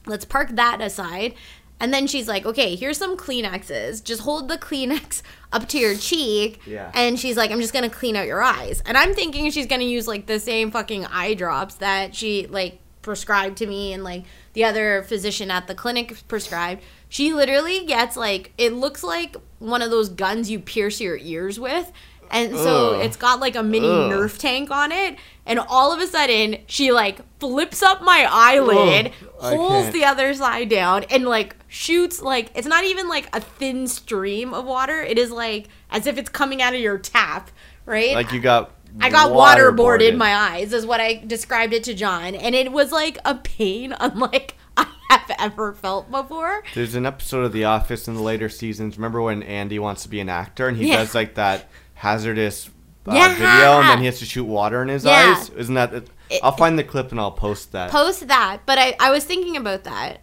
let's 0.06 0.24
park 0.24 0.50
that 0.52 0.80
aside. 0.80 1.34
And 1.80 1.92
then 1.92 2.06
she's 2.06 2.28
like, 2.28 2.46
okay, 2.46 2.76
here's 2.76 2.98
some 2.98 3.16
Kleenexes. 3.16 4.02
Just 4.02 4.22
hold 4.22 4.48
the 4.48 4.56
Kleenex 4.56 5.22
up 5.52 5.68
to 5.68 5.78
your 5.78 5.96
cheek. 5.96 6.60
Yeah. 6.66 6.90
And 6.94 7.18
she's 7.18 7.36
like, 7.36 7.50
I'm 7.50 7.60
just 7.60 7.72
going 7.72 7.88
to 7.88 7.94
clean 7.94 8.16
out 8.16 8.26
your 8.26 8.42
eyes. 8.42 8.82
And 8.86 8.96
I'm 8.96 9.12
thinking 9.14 9.50
she's 9.50 9.66
going 9.66 9.80
to 9.80 9.86
use 9.86 10.06
like 10.06 10.26
the 10.26 10.38
same 10.38 10.70
fucking 10.70 11.06
eye 11.06 11.34
drops 11.34 11.76
that 11.76 12.14
she 12.14 12.46
like 12.46 12.78
prescribed 13.04 13.58
to 13.58 13.66
me 13.66 13.92
and 13.92 14.02
like 14.02 14.24
the 14.54 14.64
other 14.64 15.04
physician 15.04 15.50
at 15.50 15.68
the 15.68 15.74
clinic 15.74 16.26
prescribed. 16.26 16.82
She 17.08 17.32
literally 17.32 17.84
gets 17.86 18.16
like, 18.16 18.52
it 18.58 18.72
looks 18.72 19.04
like 19.04 19.36
one 19.60 19.82
of 19.82 19.90
those 19.90 20.08
guns 20.08 20.50
you 20.50 20.58
pierce 20.58 21.00
your 21.00 21.16
ears 21.18 21.60
with. 21.60 21.92
And 22.30 22.56
so 22.56 22.94
Ugh. 22.94 23.04
it's 23.04 23.16
got 23.16 23.38
like 23.38 23.54
a 23.54 23.62
mini 23.62 23.86
Ugh. 23.86 24.10
Nerf 24.10 24.38
tank 24.38 24.70
on 24.70 24.90
it. 24.90 25.16
And 25.46 25.58
all 25.58 25.92
of 25.92 26.00
a 26.00 26.06
sudden, 26.06 26.56
she 26.66 26.90
like 26.90 27.20
flips 27.38 27.82
up 27.82 28.02
my 28.02 28.26
eyelid, 28.28 29.12
Ugh, 29.40 29.54
pulls 29.54 29.90
the 29.90 30.04
other 30.04 30.32
side 30.34 30.70
down, 30.70 31.04
and 31.04 31.26
like 31.26 31.54
shoots 31.68 32.22
like 32.22 32.50
it's 32.54 32.66
not 32.66 32.84
even 32.84 33.08
like 33.08 33.28
a 33.36 33.40
thin 33.40 33.86
stream 33.86 34.54
of 34.54 34.64
water. 34.64 35.00
It 35.02 35.18
is 35.18 35.30
like 35.30 35.68
as 35.90 36.06
if 36.06 36.16
it's 36.16 36.30
coming 36.30 36.62
out 36.62 36.74
of 36.74 36.80
your 36.80 36.98
tap, 36.98 37.50
right? 37.84 38.14
Like 38.14 38.32
you 38.32 38.40
got. 38.40 38.73
I 39.00 39.10
got 39.10 39.30
waterboarded 39.32 39.76
waterboarded. 40.12 40.16
my 40.16 40.34
eyes, 40.34 40.72
is 40.72 40.86
what 40.86 41.00
I 41.00 41.22
described 41.26 41.72
it 41.72 41.84
to 41.84 41.94
John, 41.94 42.34
and 42.34 42.54
it 42.54 42.70
was 42.72 42.92
like 42.92 43.18
a 43.24 43.34
pain 43.36 43.94
unlike 44.00 44.56
I 44.76 44.86
have 45.10 45.30
ever 45.38 45.72
felt 45.72 46.10
before. 46.10 46.62
There's 46.74 46.94
an 46.94 47.06
episode 47.06 47.44
of 47.44 47.52
The 47.52 47.64
Office 47.64 48.08
in 48.08 48.14
the 48.14 48.22
later 48.22 48.48
seasons. 48.48 48.96
Remember 48.96 49.20
when 49.22 49.42
Andy 49.42 49.78
wants 49.78 50.02
to 50.04 50.08
be 50.08 50.20
an 50.20 50.28
actor 50.28 50.68
and 50.68 50.76
he 50.76 50.88
Yeah. 50.88 50.96
does 50.98 51.14
like 51.14 51.34
that 51.34 51.68
hazardous 51.94 52.70
uh, 53.06 53.14
Yeah. 53.14 53.28
video 53.34 53.80
and 53.80 53.88
then 53.88 53.98
he 53.98 54.06
has 54.06 54.18
to 54.20 54.24
shoot 54.24 54.44
water 54.44 54.82
in 54.82 54.88
his 54.88 55.04
Yeah. 55.04 55.34
eyes? 55.38 55.50
Isn't 55.50 55.74
that? 55.74 55.92
It- 55.94 56.10
I'll 56.42 56.52
find 56.56 56.78
the 56.78 56.84
clip 56.84 57.10
and 57.10 57.20
I'll 57.20 57.30
post 57.32 57.72
that. 57.72 57.90
post 57.90 58.26
that 58.28 58.60
but 58.66 58.78
I, 58.78 58.96
I 58.98 59.10
was 59.10 59.24
thinking 59.24 59.56
about 59.56 59.84
that 59.84 60.20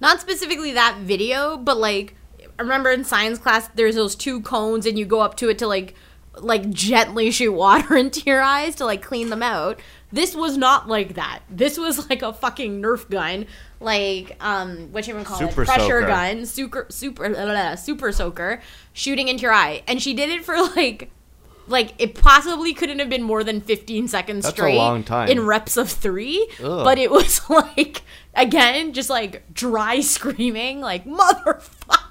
not 0.00 0.20
specifically 0.20 0.72
that 0.72 0.98
video 1.00 1.56
but 1.58 1.76
like 1.76 2.14
I 2.58 2.62
remember 2.62 2.90
in 2.92 3.04
science 3.04 3.38
class 3.38 3.68
there's 3.74 3.96
those 3.96 4.14
two 4.14 4.40
cones 4.40 4.86
and 4.86 4.96
you 4.98 5.04
go 5.04 5.20
up 5.20 5.36
to 5.38 5.48
it 5.50 5.58
to 5.58 5.66
like 5.66 5.94
like 6.40 6.70
gently 6.70 7.30
shoot 7.30 7.52
water 7.52 7.96
into 8.02 8.20
your 8.26 8.42
eyes 8.42 8.74
to 8.76 8.84
like 8.84 9.02
clean 9.02 9.30
them 9.30 9.42
out. 9.42 9.78
This 10.10 10.34
was 10.34 10.56
not 10.56 10.88
like 10.88 11.14
that. 11.14 11.40
This 11.50 11.76
was 11.78 12.08
like 12.08 12.22
a 12.22 12.32
fucking 12.32 12.80
nerf 12.82 13.08
gun. 13.10 13.46
Like 13.80 14.36
um 14.40 14.92
what 14.92 15.06
you 15.06 15.14
even 15.14 15.24
call 15.24 15.38
Super 15.38 15.62
it? 15.62 15.66
Pressure 15.66 15.82
soaker. 16.00 16.06
gun. 16.06 16.46
Super 16.46 16.86
super 16.88 17.26
uh, 17.26 17.76
super 17.76 18.12
soaker. 18.12 18.60
Shooting 18.92 19.28
into 19.28 19.42
your 19.42 19.52
eye. 19.52 19.82
And 19.86 20.00
she 20.02 20.14
did 20.14 20.30
it 20.30 20.44
for 20.44 20.56
like 20.76 21.10
like 21.66 21.92
it 21.98 22.14
possibly 22.14 22.72
couldn't 22.72 22.98
have 22.98 23.10
been 23.10 23.22
more 23.22 23.44
than 23.44 23.60
15 23.60 24.08
seconds 24.08 24.44
That's 24.44 24.54
a 24.54 24.56
straight 24.56 24.76
long 24.76 25.04
time. 25.04 25.28
in 25.28 25.44
reps 25.44 25.76
of 25.76 25.90
three. 25.90 26.48
Ugh. 26.64 26.84
but 26.84 26.98
it 26.98 27.10
was 27.10 27.42
like 27.50 28.02
again 28.34 28.92
just 28.94 29.10
like 29.10 29.42
dry 29.52 30.00
screaming 30.00 30.80
like 30.80 31.04
motherfucker 31.04 32.07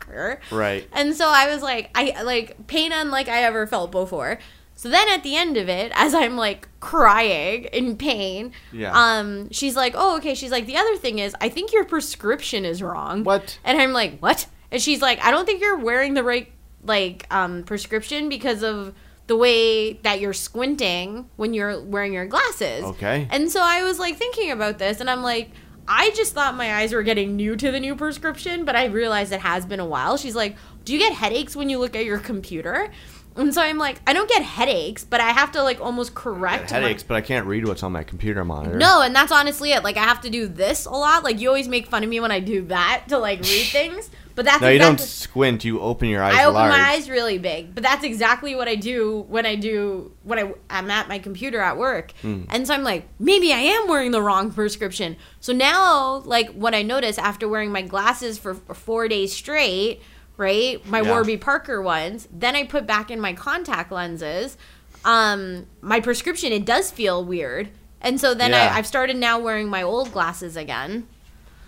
Right. 0.51 0.87
and 0.93 1.15
so 1.15 1.27
i 1.29 1.51
was 1.53 1.61
like 1.61 1.89
i 1.95 2.21
like 2.23 2.67
pain 2.67 2.91
unlike 2.91 3.27
i 3.27 3.43
ever 3.43 3.67
felt 3.67 3.91
before 3.91 4.39
so 4.75 4.89
then 4.89 5.07
at 5.09 5.23
the 5.23 5.35
end 5.35 5.57
of 5.57 5.69
it 5.69 5.91
as 5.95 6.13
i'm 6.13 6.35
like 6.37 6.67
crying 6.79 7.65
in 7.65 7.97
pain 7.97 8.51
Yeah. 8.71 8.91
um 8.93 9.49
she's 9.51 9.75
like 9.75 9.93
oh 9.95 10.17
okay 10.17 10.35
she's 10.35 10.51
like 10.51 10.65
the 10.65 10.77
other 10.77 10.95
thing 10.97 11.19
is 11.19 11.35
i 11.41 11.49
think 11.49 11.73
your 11.73 11.83
prescription 11.85 12.65
is 12.65 12.81
wrong 12.81 13.23
What? 13.23 13.59
and 13.63 13.79
i'm 13.79 13.93
like 13.93 14.19
what 14.19 14.47
and 14.71 14.81
she's 14.81 15.01
like 15.01 15.23
i 15.23 15.31
don't 15.31 15.45
think 15.45 15.61
you're 15.61 15.77
wearing 15.79 16.13
the 16.13 16.23
right 16.23 16.51
like 16.83 17.25
um 17.31 17.63
prescription 17.63 18.29
because 18.29 18.63
of 18.63 18.93
the 19.27 19.35
way 19.35 19.93
that 20.03 20.21
you're 20.21 20.31
squinting 20.33 21.29
when 21.35 21.53
you're 21.53 21.81
wearing 21.81 22.13
your 22.13 22.25
glasses 22.25 22.83
Okay. 22.85 23.27
and 23.29 23.51
so 23.51 23.61
I 23.61 23.83
was 23.83 23.99
like 23.99 24.15
thinking 24.15 24.51
about 24.51 24.77
this, 24.79 25.01
and 25.01 25.09
I'm 25.09 25.21
like, 25.21 25.51
I 25.87 26.11
just 26.11 26.33
thought 26.33 26.55
my 26.55 26.75
eyes 26.75 26.93
were 26.93 27.03
getting 27.03 27.35
new 27.35 27.55
to 27.55 27.71
the 27.71 27.79
new 27.79 27.95
prescription, 27.95 28.65
but 28.65 28.75
I 28.75 28.85
realized 28.85 29.31
it 29.31 29.39
has 29.39 29.65
been 29.65 29.79
a 29.79 29.85
while. 29.85 30.17
She's 30.17 30.35
like, 30.35 30.57
Do 30.83 30.93
you 30.93 30.99
get 30.99 31.13
headaches 31.13 31.55
when 31.55 31.69
you 31.69 31.79
look 31.79 31.95
at 31.95 32.03
your 32.05 32.19
computer? 32.19 32.91
And 33.37 33.53
so 33.53 33.61
I'm 33.61 33.77
like, 33.77 34.01
I 34.07 34.13
don't 34.13 34.27
get 34.29 34.41
headaches, 34.41 35.03
but 35.03 35.21
I 35.21 35.29
have 35.29 35.51
to 35.53 35.63
like 35.63 35.79
almost 35.79 36.15
correct 36.15 36.71
my- 36.71 36.79
Headaches, 36.79 37.03
but 37.03 37.15
I 37.15 37.21
can't 37.21 37.45
read 37.45 37.67
what's 37.67 37.83
on 37.83 37.91
my 37.91 38.03
computer 38.03 38.43
monitor. 38.43 38.77
no, 38.77 39.01
and 39.01 39.15
that's 39.15 39.31
honestly 39.31 39.71
it. 39.71 39.83
Like 39.83 39.95
I 39.97 40.03
have 40.03 40.21
to 40.21 40.29
do 40.29 40.47
this 40.47 40.85
a 40.85 40.91
lot. 40.91 41.23
Like 41.23 41.39
you 41.39 41.47
always 41.47 41.67
make 41.67 41.87
fun 41.87 42.03
of 42.03 42.09
me 42.09 42.19
when 42.19 42.31
I 42.31 42.39
do 42.39 42.63
that 42.65 43.05
to 43.09 43.17
like 43.19 43.39
read 43.41 43.67
things, 43.71 44.09
but 44.35 44.45
that's 44.45 44.61
No, 44.61 44.69
you 44.69 44.79
don't 44.79 44.99
squint. 44.99 45.63
You 45.65 45.79
open 45.79 46.09
your 46.09 46.21
eyes 46.23 46.35
I 46.35 46.43
open 46.45 46.55
large. 46.55 46.71
my 46.71 46.79
eyes 46.91 47.09
really 47.09 47.37
big, 47.37 47.73
but 47.75 47.83
that's 47.83 48.03
exactly 48.03 48.55
what 48.55 48.67
I 48.67 48.75
do 48.75 49.25
when 49.29 49.45
I 49.45 49.55
do 49.55 50.11
when 50.23 50.39
I 50.39 50.53
I'm 50.69 50.89
at 50.89 51.07
my 51.07 51.19
computer 51.19 51.59
at 51.59 51.77
work. 51.77 52.11
Hmm. 52.21 52.43
And 52.49 52.65
so 52.67 52.73
I'm 52.73 52.83
like, 52.83 53.07
maybe 53.19 53.53
I 53.53 53.59
am 53.59 53.87
wearing 53.87 54.11
the 54.11 54.21
wrong 54.21 54.51
prescription. 54.51 55.15
So 55.39 55.53
now, 55.53 56.17
like, 56.25 56.49
what 56.51 56.73
I 56.75 56.81
notice 56.81 57.17
after 57.17 57.47
wearing 57.47 57.71
my 57.71 57.81
glasses 57.83 58.37
for 58.39 58.53
for 58.55 58.73
four 58.73 59.07
days 59.07 59.31
straight, 59.33 60.01
right, 60.37 60.85
my 60.85 61.01
Yeah. 61.01 61.09
Warby 61.11 61.37
Parker 61.37 61.81
ones, 61.81 62.27
then 62.31 62.55
I 62.55 62.63
put 62.65 62.87
back 62.87 63.11
in 63.11 63.19
my 63.19 63.33
contact 63.33 63.91
lenses. 63.91 64.57
Um, 65.05 65.65
my 65.81 65.99
prescription 65.99 66.51
it 66.51 66.65
does 66.65 66.91
feel 66.91 67.23
weird, 67.23 67.69
and 68.01 68.19
so 68.19 68.33
then 68.33 68.51
Yeah. 68.51 68.71
I, 68.73 68.77
I've 68.77 68.87
started 68.87 69.17
now 69.17 69.39
wearing 69.39 69.67
my 69.69 69.81
old 69.83 70.11
glasses 70.11 70.55
again. 70.55 71.07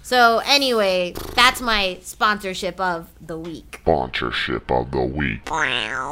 So 0.09 0.41
anyway, 0.43 1.13
that's 1.35 1.61
my 1.61 1.99
sponsorship 2.01 2.79
of 2.79 3.09
the 3.21 3.37
week. 3.37 3.77
Sponsorship 3.83 4.71
of 4.71 4.89
the 4.89 5.03
week. 5.03 5.41
And 5.51 6.09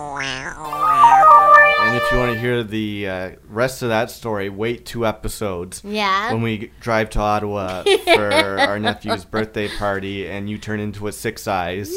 if 1.97 2.11
you 2.11 2.19
want 2.19 2.33
to 2.35 2.39
hear 2.39 2.61
the 2.63 3.07
uh, 3.07 3.31
rest 3.49 3.81
of 3.81 3.89
that 3.89 4.11
story, 4.11 4.49
wait 4.49 4.85
two 4.85 5.07
episodes 5.07 5.81
Yeah. 5.83 6.31
when 6.31 6.43
we 6.43 6.71
drive 6.79 7.09
to 7.11 7.19
Ottawa 7.19 7.81
for 8.13 8.31
our 8.31 8.77
nephew's 8.77 9.25
birthday 9.25 9.67
party, 9.67 10.27
and 10.29 10.47
you 10.47 10.59
turn 10.59 10.79
into 10.79 11.07
a 11.07 11.11
six 11.11 11.47
eyes. 11.47 11.89
no. 11.89 11.95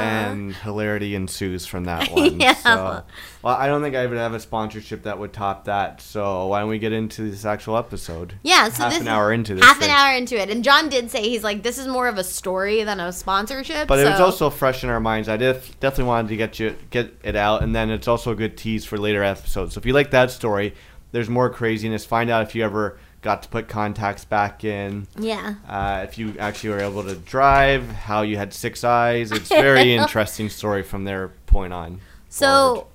And 0.00 0.54
hilarity 0.56 1.14
ensues 1.14 1.66
from 1.66 1.84
that 1.84 2.10
one. 2.12 2.40
Yeah. 2.40 2.54
So, 2.54 3.02
well, 3.42 3.56
I 3.56 3.66
don't 3.66 3.82
think 3.82 3.94
I 3.96 4.06
would 4.06 4.16
have 4.18 4.34
a 4.34 4.40
sponsorship 4.40 5.02
that 5.04 5.18
would 5.18 5.32
top 5.32 5.64
that. 5.66 6.00
So 6.00 6.46
why 6.48 6.60
don't 6.60 6.68
we 6.68 6.78
get 6.78 6.92
into 6.92 7.30
this 7.30 7.44
actual 7.44 7.76
episode? 7.76 8.34
yeah, 8.42 8.68
so 8.68 8.84
half 8.84 8.92
this 8.92 9.02
an 9.02 9.08
hour 9.08 9.32
into 9.32 9.54
this 9.54 9.64
half 9.64 9.78
thing. 9.78 9.90
an 9.90 9.94
hour 9.94 10.16
into 10.16 10.40
it, 10.40 10.50
and 10.50 10.64
John 10.64 10.88
did 10.88 11.10
say 11.10 11.22
he's 11.28 11.44
like, 11.44 11.62
"This 11.62 11.78
is 11.78 11.86
more 11.86 12.08
of 12.08 12.18
a 12.18 12.24
story 12.24 12.84
than 12.84 13.00
a 13.00 13.12
sponsorship." 13.12 13.88
But 13.88 13.98
it 14.00 14.10
was 14.10 14.20
also 14.20 14.50
fresh 14.50 14.82
in 14.84 14.90
our 14.90 15.00
minds. 15.00 15.28
I 15.28 15.36
def- 15.36 15.78
definitely 15.80 16.04
wanted 16.04 16.28
to 16.28 16.36
get 16.36 16.58
you 16.58 16.76
get 16.90 17.14
it 17.22 17.36
out, 17.36 17.62
and 17.62 17.74
then 17.74 17.90
it's 17.90 18.08
also 18.08 18.32
a 18.32 18.34
good 18.36 18.56
tease 18.56 18.84
for 18.84 18.98
later 18.98 19.22
episodes. 19.22 19.74
So 19.74 19.78
if 19.78 19.86
you 19.86 19.92
like 19.92 20.10
that 20.12 20.30
story, 20.30 20.74
there's 21.12 21.28
more 21.28 21.50
craziness. 21.50 22.04
Find 22.04 22.30
out 22.30 22.42
if 22.42 22.54
you 22.54 22.64
ever 22.64 22.98
got 23.24 23.42
to 23.42 23.48
put 23.48 23.68
contacts 23.68 24.24
back 24.26 24.64
in. 24.64 25.08
yeah. 25.18 25.54
Uh, 25.66 26.02
if 26.04 26.18
you 26.18 26.36
actually 26.38 26.68
were 26.70 26.80
able 26.80 27.02
to 27.02 27.16
drive, 27.16 27.88
how 27.90 28.20
you 28.20 28.36
had 28.36 28.52
six 28.52 28.84
eyes. 28.84 29.32
It's 29.32 29.48
very 29.48 29.94
interesting 29.96 30.50
story 30.50 30.82
from 30.82 31.04
their 31.04 31.28
point 31.46 31.72
on. 31.72 32.00
So 32.28 32.86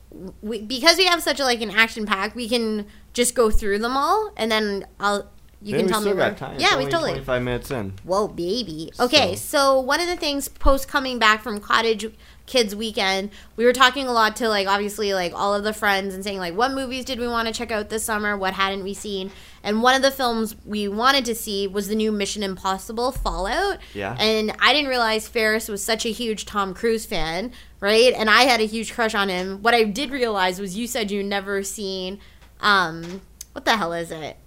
we, 0.42 0.62
because 0.62 0.98
we 0.98 1.06
have 1.06 1.24
such 1.24 1.40
a, 1.40 1.44
like 1.44 1.62
an 1.62 1.72
action 1.72 2.06
pack, 2.06 2.36
we 2.36 2.48
can 2.48 2.86
just 3.12 3.34
go 3.34 3.50
through 3.50 3.80
them 3.80 3.98
all, 3.98 4.32
and 4.38 4.52
then 4.52 4.86
I'll 5.00 5.30
you 5.62 5.76
Then 5.76 5.88
can 5.88 5.92
tell 5.92 6.02
me. 6.02 6.14
got 6.14 6.38
time. 6.38 6.58
Yeah, 6.58 6.78
we 6.78 6.86
totally. 6.86 7.12
25 7.12 7.42
minutes 7.42 7.72
in. 7.72 7.94
Whoa, 8.04 8.30
baby. 8.30 8.92
Okay, 8.98 9.36
so. 9.36 9.78
one 9.78 10.00
of 10.00 10.08
the 10.08 10.16
things 10.16 10.48
post 10.48 10.88
coming 10.88 11.20
back 11.20 11.42
from 11.42 11.60
Cottage 11.60 12.14
Kids 12.46 12.74
Weekend, 12.74 13.30
we 13.58 13.66
were 13.66 13.74
talking 13.74 14.08
a 14.08 14.14
lot 14.14 14.38
to 14.38 14.48
like 14.48 14.68
obviously 14.68 15.14
like 15.14 15.34
all 15.36 15.54
of 15.54 15.66
the 15.66 15.74
friends 15.74 16.16
and 16.16 16.24
saying 16.24 16.40
like 16.40 16.56
what 16.56 16.72
movies 16.72 17.04
did 17.04 17.20
we 17.20 17.28
want 17.28 17.48
to 17.48 17.54
check 17.54 17.72
out 17.72 17.90
this 17.90 18.06
summer, 18.06 18.38
what 18.38 18.54
hadn't 18.54 18.84
we 18.84 18.94
seen, 18.94 19.32
and 19.64 19.82
one 19.82 19.96
of 19.96 20.02
the 20.02 20.12
films 20.12 20.56
we 20.66 20.88
wanted 20.88 21.26
to 21.26 21.36
see 21.36 21.68
was 21.68 21.88
the 21.88 21.96
new 21.96 22.12
Mission 22.12 22.44
Impossible 22.44 23.12
Fallout. 23.12 23.78
Yeah. 23.94 24.16
And 24.20 24.54
I 24.60 24.74
didn't 24.74 24.90
realize 24.90 25.28
Ferris 25.28 25.68
was 25.68 25.84
such 25.84 26.06
a 26.06 26.10
huge 26.12 26.46
Tom 26.46 26.74
Cruise 26.74 27.06
fan, 27.06 27.52
right? 27.80 28.14
And 28.14 28.30
I 28.30 28.44
had 28.44 28.62
a 28.62 28.66
huge 28.66 28.94
crush 28.94 29.14
on 29.16 29.30
him. 29.30 29.62
What 29.62 29.74
I 29.74 29.84
did 29.84 30.12
realize 30.12 30.60
was 30.60 30.78
you 30.78 30.88
said 30.88 31.12
you 31.12 31.24
never 31.24 31.64
seen, 31.64 32.20
um, 32.62 33.22
what 33.54 33.66
the 33.66 33.76
hell 33.78 33.94
is 33.94 34.12
it? 34.12 34.38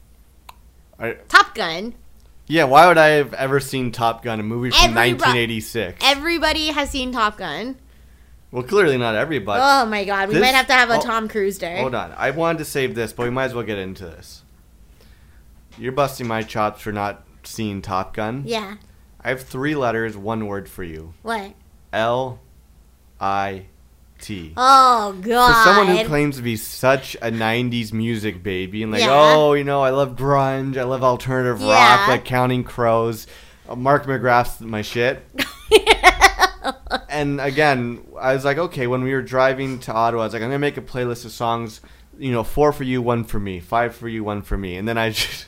I, 0.98 1.12
Top 1.28 1.54
Gun. 1.54 1.94
yeah, 2.46 2.64
why 2.64 2.86
would 2.86 2.98
I 2.98 3.08
have 3.08 3.34
ever 3.34 3.60
seen 3.60 3.92
Top 3.92 4.22
Gun, 4.22 4.40
a 4.40 4.42
movie 4.42 4.70
from 4.70 4.96
Everybody- 4.96 5.12
1986? 5.12 5.98
Everybody 6.04 6.66
has 6.68 6.90
seen 6.90 7.12
Top 7.12 7.36
Gun. 7.38 7.76
well, 8.50 8.62
clearly 8.62 8.96
not 8.98 9.14
everybody. 9.14 9.60
Oh 9.64 9.86
my 9.86 10.04
god, 10.04 10.28
we 10.28 10.34
This- 10.34 10.42
might 10.42 10.54
have 10.54 10.66
to 10.68 10.72
have 10.74 10.90
a 10.90 10.96
oh, 10.98 11.00
Tom 11.00 11.28
Cruise 11.28 11.58
day. 11.58 11.80
Hold 11.80 11.94
on. 11.94 12.12
I 12.16 12.30
wanted 12.30 12.58
to 12.58 12.64
save 12.64 12.94
this, 12.94 13.12
but 13.12 13.24
we 13.24 13.30
might 13.30 13.46
as 13.46 13.54
well 13.54 13.64
get 13.64 13.78
into 13.78 14.04
this. 14.04 14.41
You're 15.78 15.92
busting 15.92 16.26
my 16.26 16.42
chops 16.42 16.82
for 16.82 16.92
not 16.92 17.24
seeing 17.44 17.82
Top 17.82 18.14
Gun. 18.14 18.42
Yeah. 18.46 18.76
I 19.24 19.28
have 19.30 19.42
three 19.42 19.74
letters, 19.74 20.16
one 20.16 20.46
word 20.46 20.68
for 20.68 20.82
you. 20.84 21.14
What? 21.22 21.54
L 21.92 22.40
I 23.20 23.66
T. 24.20 24.52
Oh 24.56 25.16
god. 25.20 25.46
For 25.64 25.64
someone 25.70 25.96
who 25.96 26.04
claims 26.06 26.36
to 26.36 26.42
be 26.42 26.56
such 26.56 27.14
a 27.16 27.30
90s 27.30 27.92
music 27.92 28.42
baby 28.42 28.82
and 28.82 28.92
like, 28.92 29.00
Yeah. 29.02 29.08
oh, 29.10 29.52
you 29.54 29.64
know, 29.64 29.82
I 29.82 29.90
love 29.90 30.16
grunge, 30.16 30.76
I 30.76 30.82
love 30.84 31.02
alternative 31.04 31.60
Yeah. 31.60 31.68
rock, 31.98 32.08
like 32.08 32.24
Counting 32.24 32.64
Crows. 32.64 33.26
Uh, 33.68 33.76
Mark 33.76 34.06
McGrath's 34.06 34.60
my 34.60 34.82
shit. 34.82 35.24
and 37.08 37.40
again, 37.40 38.06
I 38.20 38.34
was 38.34 38.44
like, 38.44 38.58
okay, 38.58 38.86
when 38.86 39.02
we 39.02 39.12
were 39.12 39.22
driving 39.22 39.78
to 39.80 39.92
Ottawa, 39.92 40.22
I 40.22 40.26
was 40.26 40.32
like, 40.32 40.42
I'm 40.42 40.48
gonna 40.48 40.58
make 40.58 40.76
a 40.76 40.82
playlist 40.82 41.24
of 41.24 41.32
songs, 41.32 41.80
you 42.18 42.32
know, 42.32 42.42
four 42.44 42.72
for 42.72 42.84
you, 42.84 43.00
one 43.02 43.24
for 43.24 43.38
me, 43.40 43.60
five 43.60 43.94
for 43.94 44.08
you, 44.08 44.24
one 44.24 44.42
for 44.42 44.56
me, 44.56 44.76
and 44.76 44.86
then 44.88 44.98
I 44.98 45.10
just, 45.12 45.46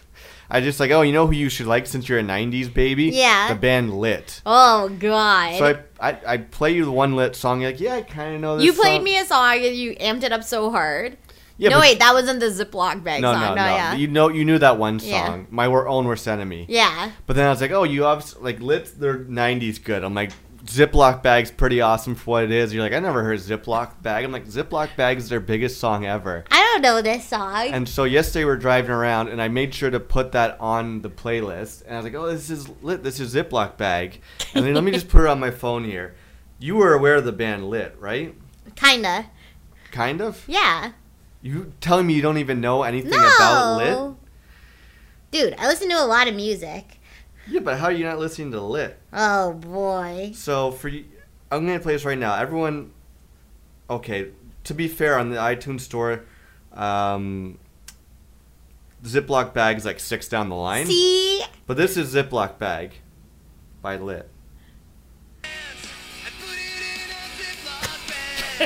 I 0.51 0.61
just 0.61 0.79
like, 0.81 0.91
oh, 0.91 1.03
you 1.03 1.13
know 1.13 1.27
who 1.27 1.33
you 1.33 1.49
should 1.49 1.67
like 1.67 1.87
since 1.87 2.09
you're 2.09 2.19
a 2.19 2.23
'90s 2.23 2.73
baby? 2.73 3.05
Yeah. 3.07 3.49
the 3.49 3.55
band 3.55 3.99
Lit. 3.99 4.43
oh 4.47 4.89
god. 4.99 5.57
So 5.59 5.83
I, 6.01 6.11
I, 6.11 6.19
I 6.27 6.37
play 6.39 6.73
you 6.75 6.85
the 6.85 6.93
one 6.93 7.17
Lit 7.17 7.35
song. 7.37 7.61
You're 7.63 7.71
like, 7.73 7.81
yeah, 7.81 7.95
I 7.97 8.03
kind 8.03 8.35
of 8.35 8.41
know 8.41 8.57
this. 8.57 8.65
you 8.67 8.73
played 8.73 8.97
song." 8.99 9.05
me 9.05 9.19
a 9.19 9.25
song 9.25 9.57
and 9.65 9.75
you 9.75 9.95
amped 9.97 10.23
it 10.23 10.33
up 10.33 10.45
so 10.45 10.71
hard. 10.71 11.17
Yeah, 11.57 11.69
no 11.71 11.79
wait, 11.79 12.01
that 12.01 12.13
wasn't 12.13 12.41
the 12.41 12.47
Ziploc 12.47 13.05
bag 13.05 13.23
No, 13.23 13.33
song. 13.33 13.41
no, 13.41 13.49
No, 13.51 13.55
no. 13.55 13.67
yeah. 13.77 13.95
You 13.95 14.09
know, 14.09 14.29
you 14.29 14.45
knew 14.45 14.59
that 14.59 14.77
one 14.77 14.99
song, 14.99 15.09
Yeah. 15.09 15.41
my 15.51 15.67
own 15.67 16.05
worst 16.05 16.27
enemy. 16.27 16.67
yeah. 16.69 17.13
But 17.27 17.37
then 17.37 17.47
I 17.47 17.51
was 17.51 17.61
like, 17.61 17.71
oh, 17.71 17.85
you 17.85 18.05
obviously 18.05 18.43
like 18.43 18.59
Lit. 18.61 18.99
Their 18.99 19.19
'90s 19.21 19.83
good. 19.83 20.03
I'm 20.03 20.15
like, 20.15 20.33
Ziploc 20.67 21.23
bag's 21.23 21.51
pretty 21.51 21.81
awesome 21.81 22.15
for 22.15 22.31
what 22.33 22.45
it 22.45 22.51
is. 22.51 22.73
You're 22.73 22.83
like, 22.83 22.93
I 22.95 22.99
never 22.99 23.23
heard 23.23 23.39
Ziploc 23.39 24.01
bag. 24.03 24.25
I'm 24.25 24.33
like, 24.33 24.47
Ziploc 24.47 24.97
bag 24.97 25.19
is 25.19 25.29
their 25.29 25.41
biggest 25.41 25.79
song 25.79 26.07
ever. 26.07 26.45
I 26.51 26.57
don't 26.57 26.81
know 26.83 27.03
this 27.03 27.29
song. 27.29 27.69
And 27.69 27.87
so 27.89 28.05
yesterday 28.05 28.45
we 28.47 28.51
are 28.53 28.57
driving 28.57 28.91
around, 28.91 29.29
and 29.29 29.43
I 29.43 29.49
made 29.49 29.75
sure 29.75 29.91
to 29.91 30.01
put 30.01 30.33
that 30.33 30.59
on 30.61 31.03
the 31.03 31.11
playlist. 31.11 31.83
And 31.85 31.95
I 31.95 31.97
was 31.97 32.05
like, 32.05 32.15
"Oh, 32.15 32.27
this 32.27 32.49
is 32.49 32.69
lit. 32.83 33.03
This 33.03 33.21
is 33.21 33.35
Ziploc 33.35 33.77
bag." 33.77 34.21
And 34.55 34.65
then 34.65 34.75
let 34.75 34.85
me 34.85 34.91
just 34.93 35.09
put 35.09 35.21
it 35.23 35.27
on 35.27 35.39
my 35.39 35.51
phone 35.51 35.85
here. 35.85 36.15
You 36.59 36.77
were 36.77 36.95
aware 36.95 37.17
of 37.17 37.25
the 37.25 37.33
band 37.33 37.69
Lit, 37.69 37.95
right? 38.01 38.35
Kinda. 38.75 39.27
Kind 39.91 40.23
of. 40.23 40.45
Yeah. 40.47 40.93
You 41.43 41.73
telling 41.81 42.07
me 42.07 42.15
you 42.15 42.23
don't 42.23 42.39
even 42.39 42.61
know 42.63 42.85
anything 42.85 43.11
No. 43.11 43.19
about 43.37 43.77
Lit? 43.77 44.15
Dude, 45.31 45.55
I 45.59 45.67
listen 45.67 45.89
to 45.91 46.01
a 46.01 46.07
lot 46.07 46.27
of 46.27 46.35
music. 46.35 47.01
Yeah, 47.47 47.61
but 47.61 47.79
how 47.79 47.87
are 47.87 47.93
you 47.93 48.05
not 48.05 48.19
listening 48.19 48.53
to 48.53 48.61
Lit? 48.61 48.99
Oh 49.13 49.53
boy. 49.53 50.33
So 50.35 50.71
for 50.71 50.89
you, 50.89 51.05
I'm 51.51 51.67
gonna 51.67 51.81
play 51.81 51.93
this 51.93 52.05
right 52.05 52.19
now. 52.19 52.35
Everyone, 52.37 52.93
okay. 53.89 54.31
To 54.65 54.75
be 54.75 54.89
fair, 54.89 55.19
on 55.19 55.31
the 55.31 55.37
iTunes 55.37 55.81
store, 55.81 56.25
um, 56.73 57.59
Ziploc 59.05 59.77
is 59.77 59.85
like 59.85 60.01
six 60.01 60.29
down 60.29 60.49
the 60.49 60.55
line. 60.55 60.87
See? 60.87 61.43
But 61.67 61.77
this 61.77 61.97
is 61.97 62.15
Ziploc 62.15 62.59
Bag 62.59 62.93
by 63.83 63.97
Lit. 63.97 64.29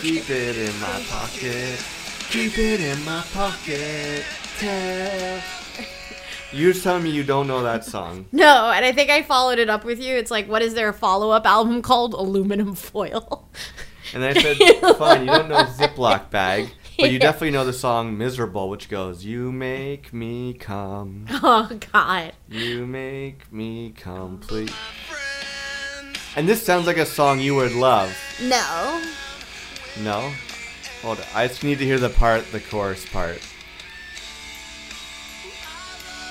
Keep 0.00 0.30
it 0.30 0.56
in 0.56 0.80
my 0.80 1.04
pocket. 1.08 1.84
Keep 2.30 2.58
it 2.58 2.80
in 2.80 3.04
my 3.04 3.22
pocket. 3.32 4.24
You're 6.52 6.72
telling 6.72 7.02
me 7.02 7.10
you 7.10 7.24
don't 7.24 7.46
know 7.46 7.62
that 7.62 7.84
song. 7.84 8.26
No, 8.32 8.70
and 8.70 8.84
I 8.84 8.92
think 8.92 9.10
I 9.10 9.22
followed 9.22 9.58
it 9.58 9.68
up 9.68 9.84
with 9.84 10.00
you. 10.00 10.16
It's 10.16 10.30
like, 10.30 10.48
what 10.48 10.62
is 10.62 10.74
their 10.74 10.92
follow 10.92 11.30
up 11.30 11.46
album 11.46 11.82
called? 11.82 12.14
Aluminum 12.14 12.74
Foil. 12.74 13.48
And 14.14 14.24
I 14.24 14.32
said, 14.34 14.56
fine, 14.96 15.22
you 15.22 15.26
don't 15.26 15.48
know 15.48 15.64
Ziploc 15.64 16.30
Bag, 16.30 16.68
but 16.98 17.10
you 17.10 17.18
definitely 17.26 17.50
know 17.50 17.64
the 17.64 17.72
song 17.72 18.16
Miserable, 18.16 18.68
which 18.70 18.88
goes, 18.88 19.24
You 19.24 19.50
make 19.52 20.12
me 20.12 20.54
come. 20.54 21.26
Oh 21.30 21.70
God. 21.92 22.32
You 22.48 22.86
make 22.86 23.52
me 23.52 23.90
complete. 23.96 24.72
And 26.36 26.48
this 26.48 26.64
sounds 26.64 26.86
like 26.86 26.98
a 26.98 27.06
song 27.06 27.40
you 27.40 27.54
would 27.54 27.72
love. 27.72 28.16
No. 28.42 29.02
No? 30.02 30.32
Hold 31.02 31.18
on. 31.18 31.24
I 31.34 31.48
just 31.48 31.64
need 31.64 31.78
to 31.78 31.84
hear 31.84 31.98
the 31.98 32.10
part, 32.10 32.50
the 32.52 32.60
chorus 32.60 33.06
part. 33.08 33.40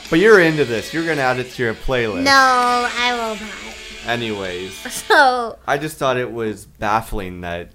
But 0.09 0.19
you're 0.19 0.39
into 0.39 0.65
this. 0.65 0.93
You're 0.93 1.05
going 1.05 1.17
to 1.17 1.23
add 1.23 1.39
it 1.39 1.49
to 1.51 1.63
your 1.63 1.73
playlist. 1.73 2.23
No, 2.23 2.31
I 2.31 3.13
will 3.13 3.35
not. 3.35 3.75
Anyways, 4.07 4.73
So 4.91 5.57
I 5.67 5.77
just 5.79 5.97
thought 5.97 6.17
it 6.17 6.31
was 6.31 6.65
baffling 6.65 7.41
that. 7.41 7.71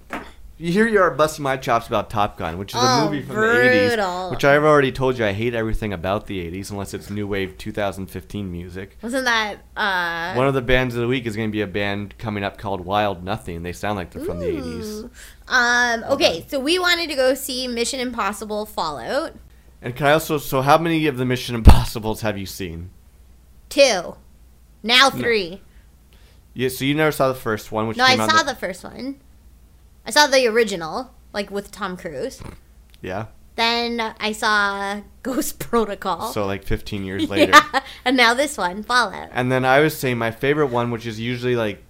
You 0.57 0.71
hear 0.71 0.87
you're 0.87 1.09
busting 1.09 1.41
my 1.41 1.57
chops 1.57 1.87
about 1.87 2.11
Top 2.11 2.37
Gun, 2.37 2.59
which 2.59 2.75
is 2.75 2.79
a 2.79 2.85
Oh, 2.85 3.05
movie 3.05 3.23
from 3.23 3.35
the 3.35 3.41
80s, 3.41 4.29
which 4.31 4.45
I've 4.45 4.63
already 4.63 4.91
told 4.91 5.17
you 5.17 5.25
I 5.25 5.31
hate 5.31 5.55
everything 5.55 5.91
about 5.91 6.27
the 6.27 6.39
80s 6.51 6.69
unless 6.69 6.93
it's 6.93 7.09
new 7.09 7.25
wave 7.25 7.57
2015 7.57 8.51
music. 8.51 8.95
wasn't 9.01 9.25
that 9.25 9.55
uh 9.75 10.35
One 10.35 10.47
of 10.47 10.53
the 10.53 10.61
bands 10.61 10.93
of 10.93 11.01
the 11.01 11.07
week 11.07 11.25
is 11.25 11.35
going 11.35 11.49
to 11.49 11.51
be 11.51 11.61
a 11.61 11.67
band 11.67 12.15
coming 12.19 12.43
up 12.43 12.59
called 12.59 12.81
Wild 12.81 13.23
Nothing. 13.23 13.63
They 13.63 13.73
sound 13.73 13.95
like 13.97 14.11
they're 14.11 14.23
from 14.23 14.37
the 14.39 14.45
80s. 14.45 15.03
Ooh. 15.03 15.09
Um 15.47 16.03
okay, 16.13 16.45
so 16.47 16.59
we 16.59 16.77
wanted 16.77 17.09
to 17.09 17.15
go 17.15 17.33
see 17.33 17.67
Mission 17.67 17.99
Impossible 17.99 18.67
Fallout. 18.67 19.33
And 19.81 19.95
can 19.95 20.07
I 20.07 20.11
also, 20.13 20.37
so 20.37 20.61
how 20.61 20.77
many 20.77 21.07
of 21.07 21.17
the 21.17 21.25
Mission 21.25 21.55
Impossibles 21.55 22.21
have 22.21 22.37
you 22.37 22.45
seen? 22.45 22.91
Two. 23.69 24.15
Now 24.83 25.09
three. 25.09 25.61
Yeah, 26.53 26.69
so 26.69 26.85
you 26.85 26.93
never 26.93 27.11
saw 27.11 27.29
the 27.29 27.39
first 27.39 27.71
one, 27.71 27.87
which 27.87 27.97
No, 27.97 28.03
I 28.03 28.15
saw 28.17 28.43
the, 28.43 28.53
the 28.53 28.55
first 28.59 28.83
one. 28.83 29.19
I 30.05 30.11
saw 30.11 30.27
the 30.27 30.45
original, 30.47 31.13
like 31.33 31.49
with 31.51 31.71
Tom 31.71 31.97
Cruise. 31.97 32.41
yeah. 33.01 33.27
Then 33.55 33.99
I 34.19 34.31
saw 34.31 35.01
Ghost 35.23 35.59
Protocol. 35.59 36.31
So 36.31 36.45
like 36.45 36.63
15 36.63 37.03
years 37.03 37.29
later. 37.29 37.51
yeah. 37.53 37.81
And 38.05 38.15
now 38.17 38.33
this 38.33 38.57
one, 38.57 38.83
Fallout. 38.83 39.29
And 39.33 39.51
then 39.51 39.65
I 39.65 39.79
was 39.81 39.97
saying 39.97 40.17
my 40.17 40.31
favorite 40.31 40.67
one, 40.67 40.89
which 40.91 41.05
is 41.05 41.19
usually 41.19 41.55
like 41.55 41.83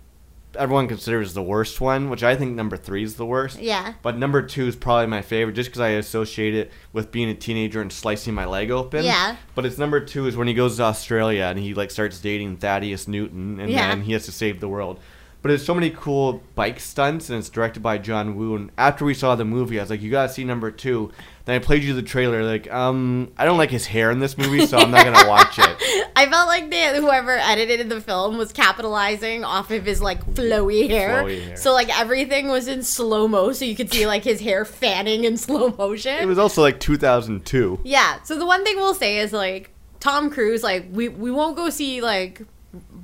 everyone 0.56 0.88
considers 0.88 1.34
the 1.34 1.42
worst 1.44 1.80
one, 1.82 2.10
which 2.10 2.24
I 2.24 2.36
think 2.36 2.56
number 2.56 2.76
three 2.78 3.04
is 3.04 3.16
the 3.16 3.26
worst. 3.26 3.60
Yeah. 3.60 3.94
But 4.02 4.18
number 4.18 4.42
two 4.42 4.68
is 4.68 4.76
probably 4.76 5.08
my 5.08 5.22
favorite, 5.22 5.54
just 5.54 5.70
because 5.70 5.82
I 5.82 5.90
associate 5.90 6.54
it 6.56 6.72
with 6.94 7.12
being 7.12 7.30
a 7.30 7.34
teenager 7.34 7.82
and 7.82 7.92
slicing 7.92 8.34
my 8.34 8.46
leg 8.46 8.72
open. 8.72 9.06
Yeah. 9.06 9.38
But 9.56 9.66
it's 9.66 9.78
number 9.78 10.00
two 10.00 10.28
is 10.28 10.36
when 10.36 10.48
he 10.48 10.54
goes 10.54 10.78
to 10.78 10.84
Australia 10.84 11.44
and 11.46 11.58
he 11.60 11.74
like 11.74 11.92
starts 11.92 12.20
dating 12.20 12.58
Thandie 12.58 13.08
Newton, 13.08 13.60
and 13.60 13.70
Yeah. 13.72 13.90
then 13.90 14.02
he 14.04 14.14
has 14.14 14.26
to 14.26 14.32
save 14.32 14.60
the 14.60 14.68
world. 14.70 15.00
But 15.42 15.48
there's 15.50 15.66
so 15.66 15.74
many 15.74 15.90
cool 15.90 16.44
bike 16.54 16.80
stunts, 16.80 17.30
and 17.32 17.40
it's 17.40 17.50
directed 17.50 17.82
by 17.82 17.98
John 17.98 18.36
Woo. 18.36 18.56
And 18.56 18.70
after 18.78 19.06
we 19.06 19.16
saw 19.16 19.34
the 19.34 19.44
movie, 19.44 19.80
I 19.80 19.82
was 19.84 19.90
like, 19.90 20.00
"You 20.04 20.12
gotta 20.12 20.32
see 20.32 20.44
number 20.44 20.70
two. 20.70 21.12
Then 21.46 21.56
I 21.56 21.60
played 21.60 21.82
you 21.84 21.96
the 21.96 22.04
trailer. 22.04 22.44
Like, 22.44 22.72
um, 22.72 23.32
I 23.40 23.46
don't 23.46 23.58
like 23.58 23.72
his 23.72 23.88
hair 23.88 24.12
in 24.12 24.20
this 24.20 24.38
movie, 24.38 24.68
so 24.68 24.78
I'm 24.78 24.92
not 24.92 25.04
gonna 25.04 25.28
watch 25.28 25.58
it. 25.58 26.01
I 26.22 26.30
felt 26.30 26.48
like 26.48 26.70
the 26.70 27.02
whoever 27.02 27.32
edited 27.32 27.90
the 27.90 28.00
film 28.00 28.38
was 28.38 28.54
capitalizing 28.54 29.44
off 29.44 29.72
of 29.72 29.86
his 29.86 30.02
like 30.02 30.24
flowy 30.36 30.88
hair. 30.88 31.24
Flowy 31.24 31.44
hair. 31.44 31.58
So 31.58 31.74
like 31.74 31.90
everything 32.00 32.48
was 32.48 32.68
in 32.68 32.84
slow 32.84 33.28
mo, 33.28 33.54
so 33.54 33.66
you 33.66 33.76
could 33.76 33.92
see 33.92 34.06
like 34.06 34.24
his 34.24 34.40
hair 34.40 34.64
fanning 34.64 35.24
in 35.24 35.38
slow 35.38 35.74
motion. 35.78 36.14
It 36.20 36.28
was 36.28 36.38
also 36.38 36.62
like 36.62 36.80
2002. 36.80 37.80
Yeah. 37.84 38.22
So 38.24 38.38
the 38.38 38.46
one 38.46 38.64
thing 38.64 38.78
we'll 38.78 38.94
say 38.94 39.18
is 39.18 39.34
like 39.34 39.72
Tom 40.00 40.30
Cruise, 40.30 40.62
like 40.62 40.86
we 40.92 41.10
we 41.10 41.32
won't 41.32 41.58
go 41.58 41.72
see 41.72 42.02
like 42.02 42.44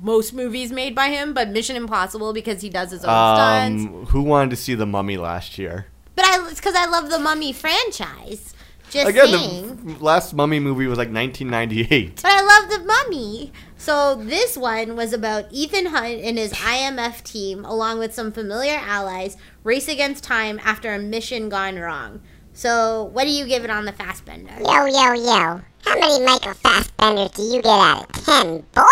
most 0.00 0.32
movies 0.32 0.70
made 0.70 0.94
by 0.94 1.08
him, 1.08 1.34
but 1.34 1.48
Mission 1.48 1.74
Impossible 1.74 2.32
because 2.32 2.60
he 2.60 2.70
does 2.70 2.92
his 2.92 3.04
own 3.04 3.36
stunts. 3.36 3.84
Um, 3.84 4.06
who 4.06 4.22
wanted 4.22 4.50
to 4.50 4.56
see 4.56 4.76
the 4.76 4.86
Mummy 4.86 5.16
last 5.16 5.58
year? 5.58 5.86
But 6.14 6.24
I 6.24 6.48
it's 6.48 6.60
because 6.60 6.76
I 6.76 6.86
love 6.86 7.10
the 7.10 7.18
Mummy 7.18 7.52
franchise. 7.52 8.54
Just 8.90 9.08
Again, 9.08 9.26
saying. 9.28 9.76
the 9.98 10.04
last 10.04 10.32
Mummy 10.34 10.60
movie 10.60 10.86
was 10.86 10.96
like 10.98 11.12
1998. 11.12 12.22
But 12.22 12.32
I 12.32 12.40
love 12.42 12.70
the 12.70 12.84
mummy. 12.86 13.52
So 13.76 14.14
this 14.16 14.56
one 14.56 14.96
was 14.96 15.12
about 15.12 15.46
Ethan 15.52 15.86
Hunt 15.86 16.20
and 16.20 16.38
his 16.38 16.52
IMF 16.54 17.22
team, 17.22 17.64
along 17.64 17.98
with 17.98 18.14
some 18.14 18.32
familiar 18.32 18.78
allies, 18.80 19.36
race 19.62 19.88
against 19.88 20.24
time 20.24 20.58
after 20.64 20.92
a 20.94 20.98
mission 20.98 21.48
gone 21.48 21.76
wrong. 21.76 22.20
So 22.52 23.04
what 23.12 23.24
do 23.24 23.30
you 23.30 23.46
give 23.46 23.62
it 23.64 23.70
on 23.70 23.84
the 23.84 23.92
Fassbender? 23.92 24.52
Yo, 24.58 24.86
yo, 24.86 25.12
yo. 25.12 25.60
How 25.84 25.94
many 25.98 26.24
Michael 26.24 26.54
Fassbenders 26.54 27.34
do 27.34 27.42
you 27.42 27.62
get 27.62 27.66
out 27.66 28.04
of 28.16 28.24
10, 28.24 28.64
boy? 28.74 28.82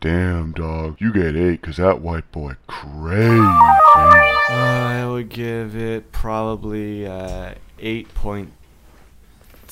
Damn, 0.00 0.52
dog. 0.52 0.96
You 0.98 1.12
get 1.12 1.36
eight, 1.36 1.62
cause 1.62 1.76
that 1.76 2.00
white 2.00 2.30
boy 2.32 2.54
crazy. 2.66 3.38
I 3.38 5.06
would 5.08 5.28
give 5.28 5.76
it 5.76 6.10
probably 6.10 7.06
uh, 7.06 7.54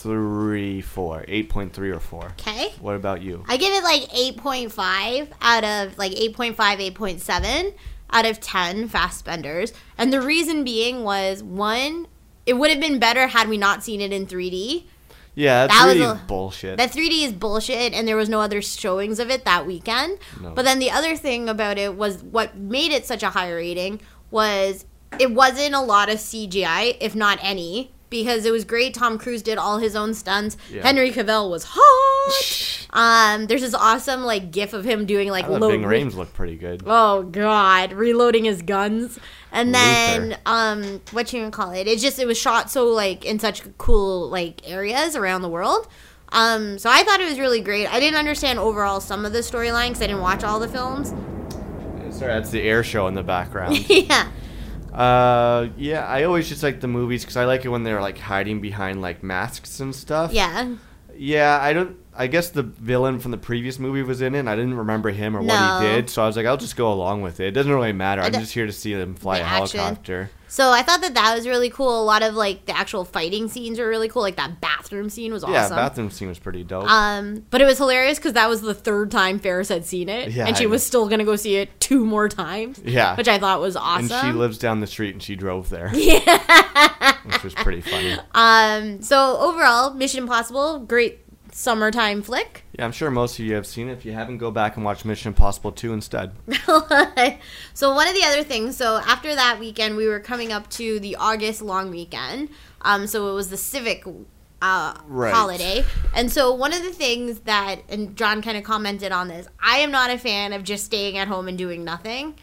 8.34. 0.05 0.83
8.3 1.49 1.79
or 1.95 2.01
4. 2.01 2.25
Okay. 2.39 2.73
What 2.81 2.95
about 2.97 3.23
you? 3.23 3.45
I 3.49 3.57
give 3.57 3.73
it 3.73 3.83
like 3.85 4.03
8.5 4.11 5.29
out 5.41 5.65
of 5.65 5.99
like 5.99 6.13
8.5, 6.13 6.55
8.7 6.57 7.75
out 8.11 8.27
of 8.27 8.41
10 8.41 8.89
Fassbenders. 8.89 9.73
And 9.97 10.13
the 10.13 10.21
reason 10.23 10.65
being 10.65 11.05
was 11.05 11.43
one, 11.43 12.07
it 12.47 12.55
would 12.55 12.71
have 12.71 12.81
been 12.81 12.99
better 12.99 13.27
had 13.29 13.49
we 13.49 13.59
not 13.59 13.83
seen 13.85 14.01
it 14.01 14.13
in 14.13 14.27
3D. 14.27 14.85
Yeah, 15.35 15.67
that's 15.67 15.79
That 15.79 15.87
was 15.87 15.95
really 15.99 16.11
a- 16.11 16.25
bullshit. 16.27 16.77
That 16.79 16.91
3D 16.91 17.25
is 17.27 17.33
bullshit, 17.33 17.93
and 17.93 18.09
there 18.09 18.17
was 18.17 18.29
no 18.29 18.41
other 18.41 18.61
showings 18.61 19.21
of 19.21 19.31
it 19.31 19.45
that 19.45 19.67
weekend. 19.67 20.19
No. 20.41 20.51
But 20.51 20.65
then 20.65 20.81
the 20.81 20.91
other 20.91 21.15
thing 21.17 21.49
about 21.49 21.79
it 21.79 21.95
was 21.95 22.25
what 22.25 22.57
made 22.57 22.91
it 22.91 23.07
such 23.07 23.23
a 23.23 23.31
high 23.31 23.53
rating 23.53 24.01
was 24.33 24.85
it 25.21 25.31
wasn't 25.31 25.75
a 25.75 25.81
lot 25.81 26.09
of 26.09 26.17
CGI, 26.19 26.97
if 27.01 27.15
not 27.15 27.39
any, 27.41 27.93
because 28.11 28.45
it 28.45 28.51
was 28.51 28.65
great. 28.65 28.95
Tom 28.95 29.19
Cruise 29.19 29.43
did 29.43 29.59
all 29.59 29.79
his 29.79 29.95
own 29.97 30.15
stunts. 30.15 30.57
Yeah. 30.71 30.83
Henry 30.83 31.11
Cavill 31.11 31.51
was 31.51 31.65
hot. 31.69 32.87
um, 32.93 33.47
there's 33.47 33.63
this 33.63 33.75
awesome 33.75 34.23
like 34.23 34.51
GIF 34.51 34.73
of 34.73 34.85
him 34.85 35.07
doing 35.07 35.29
like 35.29 35.49
low. 35.49 35.71
Ving 35.71 35.83
Rhames 35.83 36.15
looked 36.15 36.35
pretty 36.35 36.57
good. 36.57 36.83
Oh 36.87 37.23
God, 37.23 37.93
reloading 37.93 38.45
his 38.45 38.63
guns, 38.63 39.19
and 39.53 39.75
then 39.75 40.31
Luther. 40.31 40.41
um, 40.47 41.01
what 41.13 41.33
you 41.33 41.41
gonna 41.41 41.51
call 41.51 41.73
it? 41.73 41.87
It 41.87 41.99
just 41.99 42.19
it 42.19 42.27
was 42.27 42.39
shot 42.39 42.71
so 42.71 42.87
like 42.87 43.25
in 43.25 43.39
such 43.39 43.63
cool 43.79 44.29
like 44.29 44.69
areas 44.69 45.17
around 45.17 45.43
the 45.43 45.49
world. 45.49 45.89
Um, 46.31 46.79
so 46.79 46.91
I 46.91 47.03
thought 47.05 47.21
it 47.21 47.29
was 47.29 47.39
really 47.39 47.61
great. 47.61 47.87
I 47.93 48.01
didn't 48.01 48.19
understand 48.19 48.59
overall 48.59 49.01
some 49.01 49.25
of 49.25 49.33
the 49.33 49.39
storyline 49.39 49.89
because 49.89 50.03
I 50.03 50.09
didn't 50.09 50.21
watch 50.21 50.45
all 50.45 50.61
the 50.61 50.69
films. 50.69 51.15
Sorry, 52.15 52.33
that's 52.33 52.51
the 52.51 52.63
air 52.63 52.83
show 52.83 53.07
in 53.07 53.15
the 53.15 53.23
background. 53.23 53.89
yeah, 53.91 54.31
uh, 54.99 55.69
yeah, 55.77 56.05
I 56.07 56.25
always 56.25 56.49
just 56.49 56.63
like 56.63 56.81
the 56.81 56.89
movies 56.89 57.23
because 57.23 57.37
I 57.37 57.45
like 57.45 57.65
it 57.65 57.69
when 57.69 57.85
they're 57.85 58.01
like 58.01 58.19
hiding 58.19 58.61
behind 58.61 59.01
like 59.01 59.23
masks 59.23 59.81
and 59.81 59.95
stuff. 59.95 60.33
yeah. 60.33 60.75
Yeah, 61.17 61.59
I 61.61 61.73
don't. 61.73 61.97
I 62.19 62.27
guess 62.27 62.51
the 62.51 62.63
villain 62.65 63.21
from 63.21 63.31
the 63.31 63.39
previous 63.39 63.79
movie 63.79 64.03
was 64.03 64.21
in 64.21 64.35
it. 64.35 64.41
and 64.41 64.51
I 64.51 64.57
didn't 64.57 64.77
remember 64.77 65.11
him 65.11 65.37
or 65.37 65.41
what 65.41 65.47
No. 65.47 65.79
he 65.81 65.87
did, 65.95 66.11
so 66.11 66.23
I 66.23 66.27
was 66.27 66.37
like, 66.37 66.47
I'll 66.47 66.57
just 66.57 66.77
go 66.77 66.93
along 66.93 67.23
with 67.23 67.41
it. 67.41 67.47
It 67.47 67.51
doesn't 67.53 67.73
really 67.73 67.93
matter. 67.93 68.21
I'm 68.23 68.33
d- 68.33 68.39
just 68.41 68.53
here 68.53 68.67
to 68.67 68.73
see 68.73 68.95
them 68.95 69.15
fly 69.15 69.39
the 69.39 69.45
a 69.45 69.47
action. 69.47 69.81
helicopter. 69.81 70.31
So 70.51 70.71
I 70.71 70.81
thought 70.83 71.03
that 71.03 71.13
that 71.13 71.35
was 71.37 71.47
really 71.47 71.69
cool. 71.69 72.01
A 72.01 72.05
lot 72.05 72.23
of 72.23 72.35
like 72.35 72.65
the 72.65 72.75
actual 72.75 73.05
fighting 73.05 73.49
scenes 73.49 73.79
were 73.79 73.87
really 73.87 74.09
cool. 74.09 74.23
Like 74.23 74.37
that 74.37 74.63
bathroom 74.63 75.11
scene 75.11 75.31
was 75.31 75.45
awesome. 75.45 75.53
Yeah, 75.55 75.69
bathroom 75.69 76.11
scene 76.11 76.27
was 76.29 76.39
pretty 76.39 76.65
dope. 76.65 76.91
Um, 76.91 77.45
but 77.51 77.61
it 77.61 77.67
was 77.67 77.77
hilarious 77.77 78.19
because 78.19 78.33
that 78.33 78.49
was 78.49 78.63
the 78.63 78.73
third 78.73 79.11
time 79.11 79.39
Ferris 79.41 79.69
had 79.69 79.85
seen 79.85 80.09
it, 80.09 80.31
Yeah, 80.31 80.47
and 80.47 80.57
she 80.57 80.65
I 80.65 80.69
was 80.69 80.83
still 80.83 81.07
gonna 81.07 81.27
go 81.27 81.37
see 81.37 81.57
it 81.57 81.79
two 81.81 82.07
more 82.07 82.31
times. 82.31 82.81
Yeah. 82.83 83.15
which 83.17 83.29
I 83.29 83.39
thought 83.39 83.61
was 83.61 83.77
awesome. 83.77 84.11
and 84.11 84.27
she 84.27 84.33
lives 84.33 84.57
down 84.57 84.81
the 84.81 84.87
street 84.87 85.13
and 85.15 85.23
she 85.23 85.37
drove 85.37 85.69
there. 85.69 85.91
Yeah. 85.95 87.17
Which 87.27 87.45
was 87.45 87.55
pretty 87.55 87.83
funny. 87.83 88.17
Um, 88.35 89.03
so 89.03 89.37
overall, 89.39 89.93
Mission 89.93 90.21
Impossible, 90.23 90.79
great 90.81 91.19
summertime 91.53 92.23
flick. 92.23 92.65
Yeah, 92.79 92.85
I'm 92.85 92.93
sure 92.93 93.11
most 93.11 93.39
of 93.39 93.45
you 93.45 93.55
have 93.55 93.67
seen 93.67 93.89
it. 93.89 93.93
If 93.93 94.05
you 94.05 94.13
haven't, 94.13 94.39
go 94.39 94.51
back 94.51 94.77
and 94.77 94.85
watch 94.85 95.05
Mission 95.05 95.29
Impossible 95.29 95.73
2 95.73 95.93
instead. 95.93 96.33
so 97.75 97.95
one 97.95 98.09
of 98.09 98.15
the 98.15 98.25
other 98.25 98.43
things, 98.43 98.77
so 98.77 98.97
after 99.07 99.35
that 99.35 99.59
weekend, 99.59 99.97
we 99.97 100.07
were 100.07 100.21
coming 100.21 100.53
up 100.53 100.69
to 100.71 101.01
the 101.01 101.17
August 101.17 101.63
long 101.63 101.91
weekend. 101.91 102.51
Um, 102.83 103.07
so 103.07 103.31
it 103.31 103.35
was 103.35 103.51
the 103.51 103.57
civic 103.57 104.05
uh, 104.61 104.95
Right. 105.07 105.33
holiday, 105.33 105.85
and 106.15 106.31
so 106.33 106.53
one 106.53 106.73
of 106.73 106.83
the 106.83 106.91
things 106.93 107.41
that, 107.41 107.77
and 107.89 108.17
John 108.17 108.43
kind 108.43 108.57
of 108.57 108.65
commented 108.65 109.13
on 109.13 109.29
this, 109.29 109.47
I 109.63 109.79
am 109.79 109.91
not 109.91 110.11
a 110.11 110.19
fan 110.19 110.53
of 110.53 110.65
just 110.65 110.85
staying 110.85 111.17
at 111.19 111.29
home 111.29 111.49
and 111.49 111.57
doing 111.57 111.85
nothing. 111.85 112.35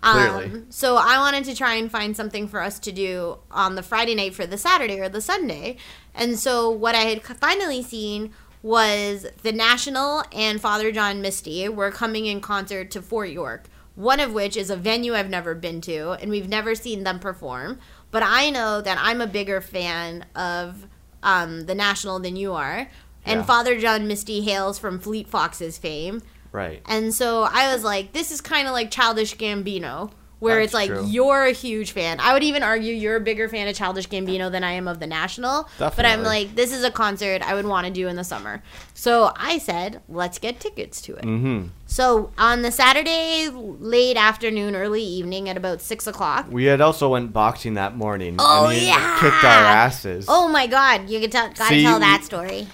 Clearly. 0.00 0.44
Um, 0.44 0.66
so 0.70 0.96
I 0.96 1.18
wanted 1.18 1.44
to 1.46 1.56
try 1.56 1.74
and 1.74 1.90
find 1.90 2.16
something 2.16 2.46
for 2.46 2.62
us 2.62 2.78
to 2.80 2.92
do 2.92 3.38
on 3.50 3.74
the 3.74 3.82
Friday 3.82 4.14
night 4.14 4.32
for 4.34 4.46
the 4.46 4.56
Saturday 4.56 5.00
or 5.00 5.08
the 5.08 5.20
Sunday. 5.20 5.76
And 6.14 6.38
so 6.38 6.70
what 6.70 6.94
I 6.94 7.00
had 7.00 7.20
finally 7.22 7.82
seen 7.82 8.32
was 8.62 9.26
the 9.42 9.52
National 9.52 10.24
and 10.32 10.60
Father 10.60 10.90
John 10.92 11.20
Misty 11.22 11.68
were 11.68 11.90
coming 11.90 12.26
in 12.26 12.40
concert 12.40 12.90
to 12.92 13.02
Fort 13.02 13.30
York. 13.30 13.64
One 13.94 14.20
of 14.20 14.32
which 14.32 14.56
is 14.56 14.70
a 14.70 14.76
venue 14.76 15.14
I've 15.14 15.28
never 15.28 15.54
been 15.54 15.80
to, 15.82 16.12
and 16.12 16.30
we've 16.30 16.48
never 16.48 16.74
seen 16.76 17.02
them 17.02 17.18
perform. 17.18 17.80
But 18.10 18.22
I 18.24 18.50
know 18.50 18.80
that 18.80 18.96
I'm 19.00 19.20
a 19.20 19.26
bigger 19.26 19.60
fan 19.60 20.24
of 20.36 20.86
um, 21.22 21.66
the 21.66 21.74
National 21.74 22.20
than 22.20 22.36
you 22.36 22.52
are. 22.52 22.88
And 23.24 23.40
Yeah. 23.40 23.44
Father 23.44 23.78
John 23.78 24.06
Misty 24.06 24.40
hails 24.42 24.78
from 24.78 25.00
Fleet 25.00 25.28
Foxes' 25.28 25.78
fame. 25.78 26.22
Right. 26.52 26.80
And 26.86 27.12
so 27.12 27.42
I 27.42 27.74
was 27.74 27.82
like, 27.84 28.12
this 28.12 28.30
is 28.30 28.40
kind 28.40 28.66
of 28.68 28.72
like 28.72 28.90
Childish 28.90 29.36
Gambino, 29.36 30.12
where 30.38 30.56
That's 30.56 30.66
it's 30.66 30.74
like 30.74 30.90
true. 30.90 31.04
you're 31.06 31.44
a 31.44 31.52
huge 31.52 31.92
fan. 31.92 32.20
I 32.20 32.32
would 32.32 32.42
even 32.42 32.62
argue 32.62 32.94
you're 32.94 33.16
a 33.16 33.20
bigger 33.20 33.48
fan 33.48 33.66
of 33.68 33.74
Childish 33.74 34.08
Gambino 34.08 34.50
than 34.50 34.62
I 34.62 34.72
am 34.72 34.86
of 34.86 35.00
the 35.00 35.06
National. 35.06 35.68
But 35.78 36.04
I'm 36.04 36.22
like, 36.22 36.54
this 36.54 36.72
is 36.72 36.84
a 36.84 36.90
concert 36.90 37.42
I 37.42 37.54
would 37.54 37.66
want 37.66 37.86
to 37.86 37.92
do 37.92 38.08
in 38.08 38.16
the 38.16 38.24
summer. 38.24 38.62
So 38.94 39.32
I 39.36 39.58
said, 39.58 40.00
let's 40.08 40.38
get 40.38 40.60
tickets 40.60 41.00
to 41.02 41.16
it. 41.16 41.24
Mm-hmm. 41.24 41.68
So 41.86 42.30
on 42.38 42.62
the 42.62 42.70
Saturday, 42.70 43.48
late 43.50 44.16
afternoon, 44.16 44.76
early 44.76 45.02
evening, 45.02 45.48
at 45.48 45.56
about 45.56 45.80
six 45.80 46.06
o'clock. 46.06 46.46
We 46.50 46.64
had 46.64 46.80
also 46.80 47.08
went 47.10 47.32
boxing 47.32 47.74
that 47.74 47.96
morning. 47.96 48.36
Oh, 48.38 48.68
yeah. 48.70 49.18
Kicked 49.20 49.44
our 49.44 49.64
asses. 49.64 50.26
Oh 50.28 50.48
my 50.48 50.66
God, 50.66 51.08
you 51.08 51.18
can 51.20 51.30
tell, 51.30 51.48
gotta 51.48 51.74
See, 51.74 51.82
tell 51.82 51.98
that 52.00 52.24
story. 52.24 52.68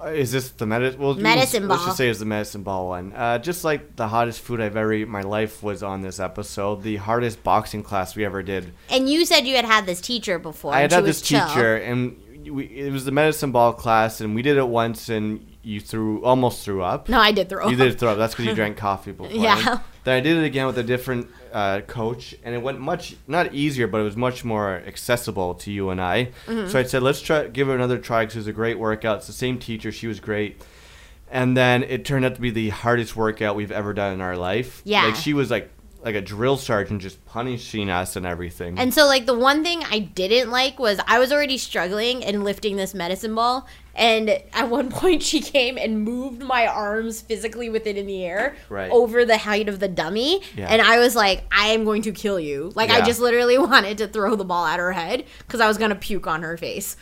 Uh, 0.00 0.06
Is 0.08 0.30
this 0.32 0.50
the 0.50 0.66
medicine? 0.66 1.00
Well, 1.00 1.14
Medicine 1.14 1.66
let's 1.66 1.80
ball. 1.80 1.86
just 1.88 1.96
say 1.98 2.08
it's 2.08 2.18
the 2.20 2.24
medicine 2.24 2.62
ball 2.62 2.88
one. 2.88 3.12
Uh, 3.12 3.38
just 3.38 3.64
like 3.64 3.96
the 3.96 4.08
hottest 4.08 4.40
food 4.40 4.60
I've 4.60 4.76
ever 4.76 4.92
eaten 4.92 5.10
my 5.10 5.22
life 5.22 5.62
was 5.62 5.82
on 5.82 6.02
this 6.02 6.20
episode. 6.20 6.82
The 6.82 6.96
hardest 6.96 7.42
boxing 7.42 7.82
class 7.82 8.14
we 8.14 8.24
ever 8.24 8.42
did. 8.42 8.72
And 8.90 9.08
you 9.08 9.24
said 9.24 9.46
you 9.46 9.56
had 9.56 9.64
had 9.64 9.86
this 9.86 10.00
teacher 10.00 10.38
before. 10.38 10.72
I 10.72 10.80
had 10.82 10.92
had 10.92 11.02
was 11.04 11.20
this 11.20 11.28
chill. 11.28 11.46
teacher, 11.48 11.76
and 11.76 12.16
we, 12.48 12.64
it 12.66 12.92
was 12.92 13.04
the 13.04 13.10
medicine 13.12 13.50
ball 13.50 13.72
class, 13.72 14.20
and 14.20 14.34
we 14.34 14.42
did 14.42 14.56
it 14.56 14.68
once, 14.68 15.08
and 15.08 15.44
you 15.62 15.80
threw 15.80 16.24
almost 16.24 16.64
threw 16.64 16.82
up. 16.82 17.08
No, 17.08 17.18
I 17.18 17.32
did 17.32 17.48
throw 17.48 17.64
up. 17.64 17.70
You 17.72 17.76
up. 17.76 17.88
did 17.90 17.98
throw 17.98 18.12
up. 18.12 18.18
That's 18.18 18.34
because 18.34 18.46
you 18.46 18.54
drank 18.62 18.76
coffee 18.76 19.12
before. 19.12 19.32
Yeah. 19.36 19.80
Then 20.04 20.16
I 20.16 20.20
did 20.20 20.36
it 20.38 20.44
again 20.44 20.66
with 20.66 20.78
a 20.78 20.82
different 20.84 21.28
uh, 21.52 21.80
coach, 21.82 22.34
and 22.42 22.54
it 22.54 22.62
went 22.62 22.80
much 22.80 23.16
not 23.26 23.54
easier, 23.54 23.86
but 23.86 24.00
it 24.00 24.04
was 24.04 24.16
much 24.16 24.44
more 24.44 24.82
accessible 24.86 25.54
to 25.54 25.70
you 25.70 25.90
and 25.90 26.00
I. 26.00 26.26
Mm-hmm. 26.46 26.68
So 26.68 26.78
I 26.78 26.82
said, 26.82 27.02
let's 27.02 27.20
try 27.20 27.46
give 27.48 27.68
it 27.68 27.74
another 27.74 27.98
try 27.98 28.24
because 28.24 28.36
it 28.36 28.40
was 28.40 28.46
a 28.48 28.52
great 28.52 28.78
workout. 28.78 29.18
It's 29.18 29.26
the 29.26 29.32
same 29.32 29.58
teacher. 29.58 29.92
She 29.92 30.06
was 30.06 30.20
great. 30.20 30.62
And 31.30 31.56
then 31.56 31.82
it 31.82 32.04
turned 32.04 32.24
out 32.24 32.34
to 32.36 32.40
be 32.40 32.50
the 32.50 32.70
hardest 32.70 33.14
workout 33.14 33.54
we've 33.54 33.72
ever 33.72 33.92
done 33.92 34.14
in 34.14 34.20
our 34.20 34.36
life. 34.36 34.80
Yeah. 34.84 35.04
Like 35.04 35.16
she 35.16 35.34
was 35.34 35.50
like 35.50 35.70
like 36.02 36.14
a 36.14 36.20
drill 36.20 36.56
sergeant, 36.56 37.02
just 37.02 37.24
punishing 37.26 37.90
us 37.90 38.14
and 38.16 38.24
everything. 38.24 38.78
And 38.78 38.94
so, 38.94 39.06
like, 39.06 39.26
the 39.26 39.36
one 39.36 39.64
thing 39.64 39.82
I 39.90 39.98
didn't 39.98 40.50
like 40.50 40.78
was 40.78 41.00
I 41.08 41.18
was 41.18 41.32
already 41.32 41.58
struggling 41.58 42.24
and 42.24 42.44
lifting 42.44 42.76
this 42.76 42.94
medicine 42.94 43.34
ball. 43.34 43.66
And 43.96 44.28
at 44.30 44.68
one 44.70 44.90
point, 44.90 45.24
she 45.24 45.40
came 45.40 45.76
and 45.76 46.02
moved 46.04 46.40
my 46.40 46.68
arms 46.68 47.20
physically 47.20 47.68
with 47.68 47.86
it 47.88 47.96
in 47.96 48.06
the 48.06 48.24
air 48.24 48.54
Right. 48.68 48.90
over 48.92 49.24
the 49.24 49.38
height 49.38 49.68
of 49.68 49.80
the 49.80 49.88
dummy. 49.88 50.40
Yeah. 50.56 50.68
And 50.68 50.80
I 50.80 51.00
was 51.00 51.16
like, 51.16 51.42
I 51.50 51.68
am 51.68 51.84
going 51.84 52.02
to 52.02 52.12
kill 52.12 52.38
you. 52.38 52.70
Like, 52.76 52.90
I 52.90 53.00
just 53.00 53.18
literally 53.20 53.58
wanted 53.58 53.98
to 53.98 54.06
throw 54.06 54.36
the 54.36 54.44
ball 54.44 54.66
at 54.66 54.78
her 54.78 54.92
head 54.92 55.24
because 55.40 55.58
I 55.60 55.66
was 55.66 55.78
going 55.78 55.90
to 55.90 55.96
puke 55.96 56.28
on 56.28 56.42
her 56.42 56.56
face. 56.56 56.96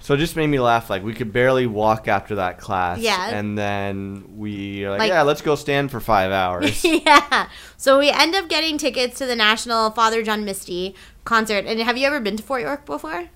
So 0.00 0.14
it 0.14 0.18
just 0.18 0.36
made 0.36 0.46
me 0.46 0.60
laugh. 0.60 0.88
Like 0.90 1.02
we 1.02 1.14
could 1.14 1.32
barely 1.32 1.66
walk 1.66 2.08
after 2.08 2.36
that 2.36 2.58
class. 2.58 2.98
Yeah. 2.98 3.30
And 3.30 3.56
then 3.58 4.36
we 4.36 4.84
are 4.84 4.90
like, 4.90 4.98
Like- 5.00 5.08
yeah, 5.10 5.22
let's 5.22 5.42
go 5.42 5.54
stand 5.54 5.90
for 5.90 6.00
five 6.00 6.30
hours. 6.30 6.84
yeah. 6.84 7.48
So 7.76 7.98
we 7.98 8.10
end 8.10 8.34
up 8.34 8.48
getting 8.48 8.78
tickets 8.78 9.18
to 9.18 9.26
the 9.26 9.36
National 9.36 9.90
Father 9.90 10.22
John 10.22 10.44
Misty 10.44 10.94
concert. 11.24 11.66
And 11.66 11.80
have 11.80 11.96
you 11.96 12.06
ever 12.06 12.20
been 12.20 12.36
to 12.36 12.42
Fort 12.42 12.62
York 12.62 12.86
before? 12.86 13.28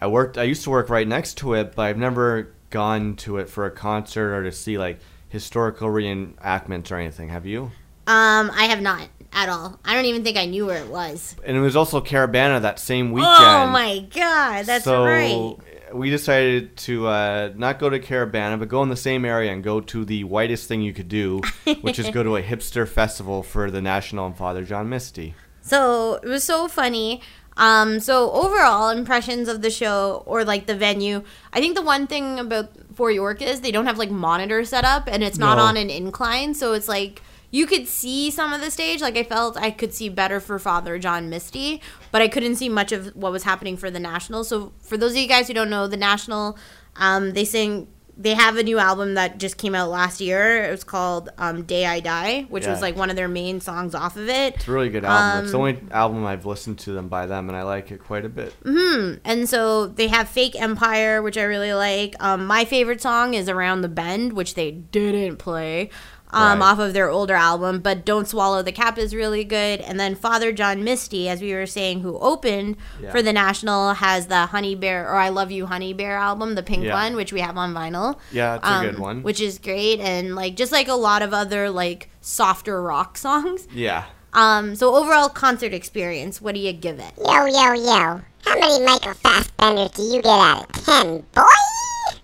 I 0.00 0.06
worked. 0.06 0.38
I 0.38 0.44
used 0.44 0.62
to 0.64 0.70
work 0.70 0.88
right 0.88 1.06
next 1.08 1.34
to 1.38 1.54
it, 1.54 1.74
but 1.74 1.82
I've 1.82 1.98
never 1.98 2.54
gone 2.70 3.16
to 3.16 3.38
it 3.38 3.48
for 3.48 3.66
a 3.66 3.70
concert 3.70 4.32
or 4.34 4.44
to 4.44 4.52
see 4.52 4.78
like 4.78 5.00
historical 5.28 5.88
reenactments 5.88 6.90
or 6.90 6.96
anything. 6.96 7.28
Have 7.30 7.46
you? 7.46 7.72
Um, 8.06 8.50
I 8.54 8.64
have 8.70 8.80
not 8.80 9.08
at 9.32 9.48
all. 9.48 9.78
I 9.84 9.94
don't 9.94 10.06
even 10.06 10.24
think 10.24 10.36
I 10.38 10.46
knew 10.46 10.66
where 10.66 10.82
it 10.82 10.88
was. 10.88 11.36
And 11.44 11.56
it 11.56 11.60
was 11.60 11.76
also 11.76 12.00
Caribana 12.00 12.62
that 12.62 12.78
same 12.78 13.12
weekend. 13.12 13.34
Oh 13.36 13.66
my 13.68 14.06
god, 14.14 14.64
that's 14.66 14.84
so 14.84 15.04
right. 15.04 15.56
We 15.92 16.10
decided 16.10 16.76
to 16.78 17.06
uh, 17.06 17.52
not 17.56 17.78
go 17.78 17.88
to 17.90 17.98
Caribana, 17.98 18.58
but 18.58 18.68
go 18.68 18.82
in 18.82 18.88
the 18.88 18.96
same 18.96 19.24
area 19.24 19.52
and 19.52 19.62
go 19.64 19.80
to 19.80 20.04
the 20.04 20.24
whitest 20.24 20.68
thing 20.68 20.82
you 20.82 20.92
could 20.92 21.08
do, 21.08 21.40
which 21.80 21.98
is 21.98 22.10
go 22.10 22.22
to 22.22 22.36
a 22.36 22.42
hipster 22.42 22.86
festival 22.86 23.42
for 23.42 23.70
the 23.70 23.80
National 23.80 24.26
and 24.26 24.36
Father 24.36 24.64
John 24.64 24.88
Misty. 24.88 25.34
So 25.62 26.14
it 26.22 26.28
was 26.28 26.44
so 26.44 26.68
funny. 26.68 27.20
Um, 27.56 27.98
so 27.98 28.30
overall 28.30 28.90
impressions 28.90 29.48
of 29.48 29.62
the 29.62 29.70
show 29.70 30.22
or 30.26 30.44
like 30.44 30.66
the 30.66 30.76
venue, 30.76 31.24
I 31.52 31.60
think 31.60 31.74
the 31.74 31.82
one 31.82 32.06
thing 32.06 32.38
about 32.38 32.70
Fort 32.94 33.14
York 33.14 33.42
is 33.42 33.60
they 33.62 33.72
don't 33.72 33.86
have 33.86 33.98
like 33.98 34.10
monitor 34.12 34.64
set 34.64 34.84
up 34.84 35.08
and 35.08 35.24
it's 35.24 35.38
not 35.38 35.56
No. 35.58 35.64
on 35.64 35.76
an 35.76 35.90
incline, 35.90 36.54
so 36.54 36.72
it's 36.72 36.86
like 36.88 37.20
you 37.50 37.66
could 37.66 37.88
see 37.88 38.30
some 38.30 38.52
of 38.52 38.60
the 38.60 38.70
stage. 38.70 39.00
Like 39.00 39.16
I 39.16 39.22
felt 39.22 39.56
I 39.56 39.70
could 39.70 39.94
see 39.94 40.08
better 40.08 40.38
for 40.40 40.58
Father 40.58 40.98
John 40.98 41.30
Misty, 41.30 41.80
but 42.12 42.20
I 42.22 42.28
couldn't 42.28 42.56
see 42.56 42.68
much 42.68 42.92
of 42.92 43.06
what 43.16 43.32
was 43.32 43.44
happening 43.44 43.76
for 43.76 43.90
the 43.90 44.00
National. 44.00 44.44
So 44.44 44.72
for 44.80 44.96
those 44.96 45.12
of 45.12 45.18
you 45.18 45.28
guys 45.28 45.48
who 45.48 45.54
don't 45.54 45.70
know, 45.70 45.86
the 45.86 45.96
National, 45.96 46.58
um, 46.96 47.32
they 47.32 47.44
sing. 47.44 47.88
They 48.20 48.34
have 48.34 48.56
a 48.56 48.64
new 48.64 48.80
album 48.80 49.14
that 49.14 49.38
just 49.38 49.58
came 49.58 49.76
out 49.76 49.90
last 49.90 50.20
year. 50.20 50.64
It 50.64 50.72
was 50.72 50.82
called 50.82 51.28
um, 51.38 51.62
"Day 51.62 51.86
I 51.86 52.00
Die," 52.00 52.46
which 52.48 52.66
was 52.66 52.82
like 52.82 52.96
one 52.96 53.10
of 53.10 53.14
their 53.16 53.28
main 53.28 53.60
songs 53.60 53.94
off 53.94 54.16
of 54.16 54.28
it. 54.28 54.56
It's 54.56 54.66
a 54.66 54.72
really 54.72 54.88
good 54.88 55.04
album. 55.04 55.44
it's 55.44 55.52
the 55.52 55.56
Um, 55.56 55.60
only 55.60 55.78
album 55.92 56.26
I've 56.26 56.44
listened 56.44 56.80
to 56.80 56.90
them 56.90 57.06
by 57.06 57.26
them, 57.26 57.48
and 57.48 57.56
I 57.56 57.62
like 57.62 57.92
it 57.92 58.02
quite 58.02 58.24
a 58.24 58.28
bit. 58.28 58.54
Hmm. 58.64 59.14
And 59.24 59.48
so 59.48 59.86
they 59.86 60.08
have 60.08 60.28
Fake 60.28 60.60
Empire, 60.60 61.22
which 61.22 61.38
I 61.38 61.44
really 61.44 61.72
like. 61.72 62.16
Um, 62.18 62.44
my 62.48 62.64
favorite 62.64 63.00
song 63.00 63.34
is 63.34 63.48
Around 63.48 63.82
the 63.82 63.88
Bend, 63.88 64.32
which 64.32 64.54
they 64.56 64.72
didn't 64.72 65.36
play 65.36 65.88
um, 66.30 66.60
Right. 66.60 66.70
off 66.72 66.78
of 66.78 66.92
their 66.94 67.08
older 67.10 67.34
album. 67.34 67.80
But 67.80 68.04
Don't 68.04 68.28
Swallow 68.28 68.62
the 68.62 68.72
Cap 68.72 68.98
is 68.98 69.14
really 69.14 69.44
good. 69.44 69.80
And 69.80 69.98
then 69.98 70.14
Father 70.14 70.52
John 70.52 70.84
Misty, 70.84 71.28
as 71.28 71.40
we 71.40 71.54
were 71.54 71.66
saying, 71.66 72.00
who 72.00 72.18
opened 72.18 72.76
Yeah. 73.02 73.10
for 73.10 73.22
the 73.22 73.32
National, 73.32 73.94
has 73.94 74.26
the 74.26 74.46
Honey 74.46 74.74
Bear 74.74 75.08
or 75.08 75.16
I 75.16 75.28
Love 75.30 75.50
You 75.50 75.66
Honey 75.66 75.92
Bear 75.92 76.16
album, 76.16 76.54
the 76.54 76.62
pink 76.62 76.84
Yeah. 76.84 76.94
one, 76.94 77.16
which 77.16 77.32
we 77.32 77.40
have 77.40 77.56
on 77.56 77.74
vinyl. 77.74 78.16
Yeah, 78.32 78.56
it's 78.56 78.64
a 78.66 78.70
um, 78.72 78.84
good 78.86 78.98
one. 78.98 79.22
Which 79.22 79.40
is 79.40 79.58
great. 79.58 80.00
And 80.00 80.34
like 80.34 80.54
just 80.56 80.72
like 80.72 80.88
a 80.88 80.94
lot 80.94 81.22
of 81.22 81.32
other 81.32 81.70
like 81.70 82.10
softer 82.20 82.82
rock 82.82 83.16
songs. 83.26 83.66
yeah. 83.72 84.04
Um, 84.34 84.76
so 84.76 84.94
overall 84.94 85.30
concert 85.30 85.72
experience, 85.72 86.40
what 86.42 86.54
do 86.54 86.60
you 86.60 86.72
give 86.74 86.98
it? 86.98 87.12
Yo, 87.16 87.46
yo, 87.46 87.72
yo. 87.72 88.20
How 88.44 88.54
many 88.60 88.84
Michael 88.84 89.14
Fassbenders 89.14 89.94
do 89.94 90.02
you 90.02 90.20
get 90.22 90.26
out 90.38 90.64
of 90.76 90.84
10, 90.84 91.24
boy? 91.34 91.42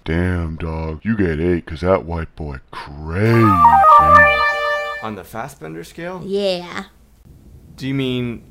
Damn, 0.04 0.56
dog. 0.56 1.00
You 1.02 1.16
get 1.16 1.40
eight, 1.40 1.64
'cause 1.66 1.80
that 1.80 2.04
white 2.04 2.34
boy 2.36 2.58
crazy. 2.70 3.42
On 5.02 5.14
the 5.16 5.24
Fassbender 5.24 5.82
scale, 5.84 6.20
Yeah. 6.24 6.84
do 7.76 7.86
you 7.88 7.94
mean 7.94 8.44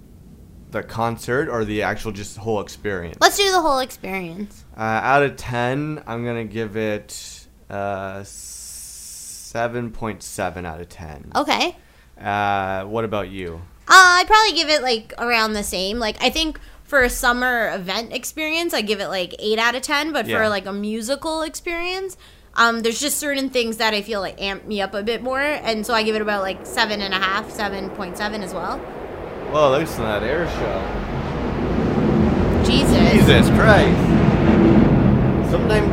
the 0.71 0.81
concert 0.83 1.47
or 1.49 1.63
the 1.65 1.83
actual 1.83 2.11
just 2.11 2.37
whole 2.37 2.59
experience? 2.59 3.17
Let's 3.21 3.37
do 3.37 3.51
the 3.51 3.61
whole 3.61 3.77
experience. 3.79 4.65
Uh, 4.75 4.81
out 4.81 5.21
of 5.23 5.35
10, 5.35 6.01
I'm 6.07 6.23
going 6.23 6.47
to 6.47 6.51
give 6.51 6.75
it 6.75 7.45
uh, 7.69 8.23
7.7 8.23 10.65
out 10.65 10.81
of 10.81 10.89
10. 10.89 11.31
Okay. 11.35 11.75
Uh, 12.19 12.83
what 12.85 13.05
about 13.05 13.29
you? 13.29 13.61
Uh, 13.87 13.93
I'd 14.21 14.27
probably 14.27 14.53
give 14.53 14.69
it 14.69 14.81
like 14.81 15.13
around 15.17 15.53
the 15.53 15.63
same. 15.63 15.99
Like 15.99 16.17
I 16.21 16.29
think 16.29 16.59
for 16.93 17.01
a 17.01 17.09
summer 17.09 17.73
event 17.73 18.13
experience, 18.13 18.71
I 18.71 18.81
give 18.81 18.99
it 18.99 19.07
like 19.07 19.33
eight 19.39 19.57
out 19.57 19.73
of 19.73 19.81
ten. 19.81 20.13
But 20.13 20.27
Yeah. 20.27 20.37
for 20.37 20.47
like 20.47 20.67
a 20.67 20.71
musical 20.71 21.41
experience, 21.41 22.17
um, 22.55 22.81
there's 22.81 22.99
just 22.99 23.17
certain 23.17 23.49
things 23.49 23.77
that 23.77 23.95
I 23.95 24.03
feel 24.03 24.21
like 24.21 24.39
amp 24.39 24.67
me 24.67 24.79
up 24.79 24.93
a 24.93 25.01
bit 25.01 25.23
more, 25.23 25.39
and 25.39 25.87
so 25.87 25.95
I 25.95 26.03
give 26.03 26.15
it 26.15 26.21
about 26.21 26.43
like 26.43 26.67
seven 26.67 27.01
and 27.01 27.11
a 27.11 27.17
half, 27.17 27.49
seven 27.49 27.89
point 27.89 28.15
seven 28.15 28.43
as 28.43 28.53
well. 28.53 28.79
Well, 29.51 29.75
to 29.83 29.85
that 30.03 30.21
air 30.21 30.45
show. 30.47 30.81
Jesus, 32.63 33.11
Jesus 33.11 33.49
Christ. 33.57 33.99
Sometimes, 35.49 35.89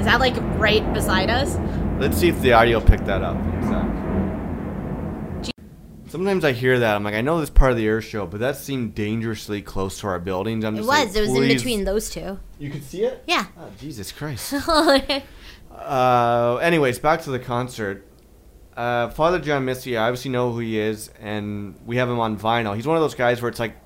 is 0.00 0.04
that 0.04 0.20
like 0.20 0.36
right 0.58 0.84
beside 0.92 1.30
us? 1.30 1.56
let's 1.98 2.18
see 2.18 2.28
if 2.28 2.38
the 2.42 2.52
audio 2.52 2.78
picked 2.78 3.06
that 3.06 3.22
up. 3.22 3.38
Sometimes 6.08 6.44
I 6.44 6.52
hear 6.52 6.78
that. 6.78 6.94
I'm 6.96 7.04
like, 7.04 7.14
I 7.14 7.20
know 7.20 7.40
this 7.40 7.50
part 7.50 7.70
of 7.70 7.76
the 7.76 7.86
air 7.86 8.00
show, 8.00 8.26
but 8.26 8.40
that 8.40 8.56
seemed 8.56 8.94
dangerously 8.94 9.60
close 9.62 10.00
to 10.00 10.06
our 10.08 10.18
buildings. 10.18 10.64
I'm 10.64 10.74
It 10.74 10.78
just 10.78 10.88
was. 10.88 10.98
like, 10.98 11.16
it 11.16 11.20
was 11.28 11.34
in 11.38 11.48
between 11.48 11.84
those 11.84 12.10
two. 12.10 12.38
You 12.58 12.70
could 12.70 12.82
see 12.84 13.04
it? 13.04 13.22
Yeah. 13.26 13.46
Oh, 13.58 13.68
Jesus 13.78 14.12
Christ. 14.12 14.54
Uh, 15.70 16.56
anyways, 16.60 16.98
back 16.98 17.22
to 17.22 17.30
the 17.30 17.38
concert. 17.38 18.04
Uh, 18.76 19.08
Father 19.10 19.38
John 19.38 19.64
Misty, 19.64 19.96
I 19.96 20.08
obviously 20.08 20.30
know 20.30 20.52
who 20.52 20.58
he 20.60 20.78
is, 20.78 21.08
and 21.20 21.76
we 21.86 21.96
have 21.96 22.08
him 22.08 22.18
on 22.18 22.38
vinyl. 22.38 22.74
He's 22.74 22.86
one 22.86 22.96
of 22.96 23.02
those 23.02 23.14
guys 23.14 23.40
where 23.40 23.48
it's 23.48 23.60
like 23.60 23.76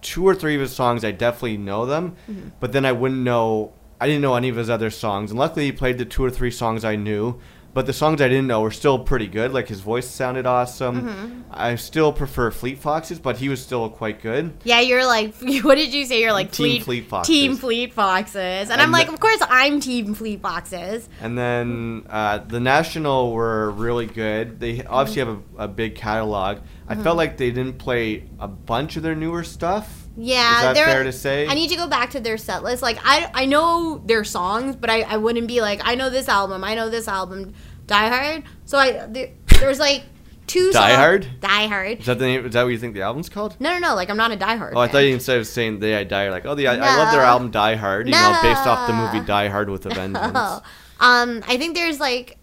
two 0.00 0.26
or 0.26 0.34
three 0.34 0.54
of 0.54 0.60
his 0.60 0.72
songs, 0.72 1.04
I 1.04 1.10
definitely 1.10 1.56
know 1.56 1.86
them, 1.86 2.16
but 2.60 2.72
then 2.72 2.84
I 2.86 2.92
wouldn't 2.92 3.20
know. 3.22 3.72
I 4.00 4.06
didn't 4.06 4.22
know 4.22 4.34
any 4.34 4.48
of 4.48 4.56
his 4.56 4.70
other 4.70 4.90
songs, 4.90 5.30
and 5.30 5.38
luckily 5.38 5.66
he 5.66 5.72
played 5.72 5.98
the 5.98 6.04
two 6.04 6.24
or 6.24 6.30
three 6.30 6.50
songs 6.50 6.84
I 6.84 6.96
knew. 6.96 7.38
But 7.72 7.86
the 7.86 7.92
songs 7.92 8.20
I 8.20 8.28
didn't 8.28 8.48
know 8.48 8.62
were 8.62 8.72
still 8.72 8.98
pretty 8.98 9.28
good. 9.28 9.52
Like 9.52 9.68
his 9.68 9.80
voice 9.80 10.08
sounded 10.08 10.44
awesome. 10.44 11.44
I 11.52 11.76
still 11.76 12.12
prefer 12.12 12.50
Fleet 12.50 12.78
Foxes, 12.78 13.20
but 13.20 13.36
he 13.36 13.48
was 13.48 13.62
still 13.62 13.88
quite 13.88 14.20
good. 14.20 14.54
Yeah, 14.64 14.80
you're 14.80 15.06
like, 15.06 15.34
what 15.62 15.76
did 15.76 15.94
you 15.94 16.04
say? 16.04 16.20
You're 16.20 16.32
like 16.32 16.50
Team 16.50 16.82
Fleet, 16.82 16.82
Fleet 16.84 17.08
Foxes. 17.08 17.32
Team 17.32 17.56
Fleet 17.56 17.92
Foxes, 17.92 18.36
and, 18.70 18.72
I'm 18.72 18.80
And 18.80 18.92
like, 18.92 19.08
of 19.08 19.20
course 19.20 19.38
I'm 19.42 19.78
Team 19.78 20.14
Fleet 20.14 20.40
Foxes. 20.40 21.08
And 21.20 21.38
then 21.38 22.06
uh, 22.10 22.38
the 22.38 22.58
National 22.58 23.32
were 23.32 23.70
really 23.70 24.06
good. 24.06 24.58
They 24.58 24.82
obviously 24.84 25.20
have 25.24 25.40
a, 25.58 25.64
a 25.64 25.68
big 25.68 25.94
catalog. 25.94 26.58
I 26.88 26.94
Mm-hmm. 26.94 27.02
felt 27.04 27.16
like 27.16 27.36
they 27.36 27.52
didn't 27.52 27.78
play 27.78 28.24
a 28.40 28.48
bunch 28.48 28.96
of 28.96 29.04
their 29.04 29.14
newer 29.14 29.44
stuff. 29.44 29.99
Yeah, 30.22 30.70
Is 30.70 30.76
that 30.78 30.84
fair 30.84 31.04
to 31.04 31.12
say? 31.12 31.46
I 31.48 31.54
need 31.54 31.68
to 31.70 31.76
go 31.76 31.86
back 31.88 32.10
to 32.10 32.20
their 32.20 32.36
set 32.36 32.62
list. 32.62 32.82
Like 32.82 32.98
I, 33.02 33.30
I 33.32 33.46
know 33.46 34.02
their 34.04 34.22
songs, 34.24 34.76
but 34.76 34.90
I, 34.90 35.00
I 35.02 35.16
wouldn't 35.16 35.48
be 35.48 35.60
like, 35.62 35.80
I 35.84 35.94
know 35.94 36.10
this 36.10 36.28
album, 36.28 36.62
I 36.62 36.74
know 36.74 36.90
this 36.90 37.08
album, 37.08 37.54
Die 37.86 38.08
Hard. 38.08 38.44
So 38.66 38.76
I 38.78 39.06
there, 39.06 39.30
there's 39.60 39.78
like 39.78 40.02
two. 40.46 40.72
Die 40.72 40.78
songs- 40.88 40.96
Hard? 40.96 41.26
Die 41.40 41.66
Hard. 41.68 42.00
Is 42.00 42.06
that 42.06 42.18
the 42.18 42.26
name? 42.26 42.44
Is 42.44 42.52
that 42.52 42.62
what 42.64 42.68
you 42.68 42.78
think 42.78 42.94
the 42.94 43.02
album's 43.02 43.28
called? 43.30 43.56
No, 43.60 43.72
no, 43.72 43.78
no. 43.78 43.94
Like 43.94 44.10
I'm 44.10 44.16
not 44.18 44.30
a 44.30 44.36
Die 44.36 44.56
Hard. 44.56 44.74
Oh, 44.76 44.80
I 44.80 44.86
fan. 44.86 44.92
thought 44.92 44.98
you 45.00 45.14
instead 45.14 45.38
of 45.38 45.46
saying 45.46 45.78
"They 45.80 45.94
I 45.96 46.04
Die," 46.04 46.30
like, 46.30 46.44
oh, 46.44 46.54
the 46.54 46.68
I, 46.68 46.74
I 46.74 46.96
love 46.98 47.12
their 47.12 47.22
album 47.22 47.50
Die 47.50 47.74
Hard. 47.76 48.06
You 48.06 48.12
know, 48.12 48.38
based 48.42 48.66
off 48.66 48.86
the 48.86 48.92
movie 48.92 49.26
Die 49.26 49.48
Hard 49.48 49.70
with 49.70 49.86
a 49.86 49.90
Vengeance. 49.90 50.32
Oh. 50.34 50.62
Um, 51.00 51.42
I 51.48 51.56
think 51.56 51.74
there's 51.74 51.98
like 51.98 52.36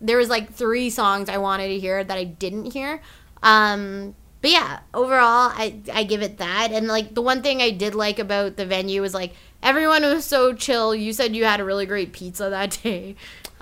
there 0.00 0.16
was 0.18 0.28
like 0.28 0.52
three 0.52 0.90
songs 0.90 1.28
I 1.28 1.38
wanted 1.38 1.68
to 1.68 1.78
hear 1.78 2.02
that 2.02 2.18
I 2.18 2.24
didn't 2.24 2.72
hear. 2.72 3.00
Um, 3.44 4.14
but 4.42 4.50
yeah, 4.50 4.80
overall, 4.92 5.52
I 5.54 5.80
I 5.92 6.04
give 6.04 6.20
it 6.20 6.38
that. 6.38 6.72
And 6.72 6.88
like 6.88 7.14
the 7.14 7.22
one 7.22 7.42
thing 7.42 7.62
I 7.62 7.70
did 7.70 7.94
like 7.94 8.18
about 8.18 8.56
the 8.56 8.66
venue 8.66 9.00
was 9.00 9.14
like 9.14 9.34
everyone 9.62 10.02
was 10.02 10.24
so 10.24 10.52
chill. 10.52 10.94
You 10.94 11.12
said 11.12 11.34
you 11.34 11.44
had 11.44 11.60
a 11.60 11.64
really 11.64 11.86
great 11.86 12.12
pizza 12.12 12.50
that 12.50 12.78
day. 12.82 13.16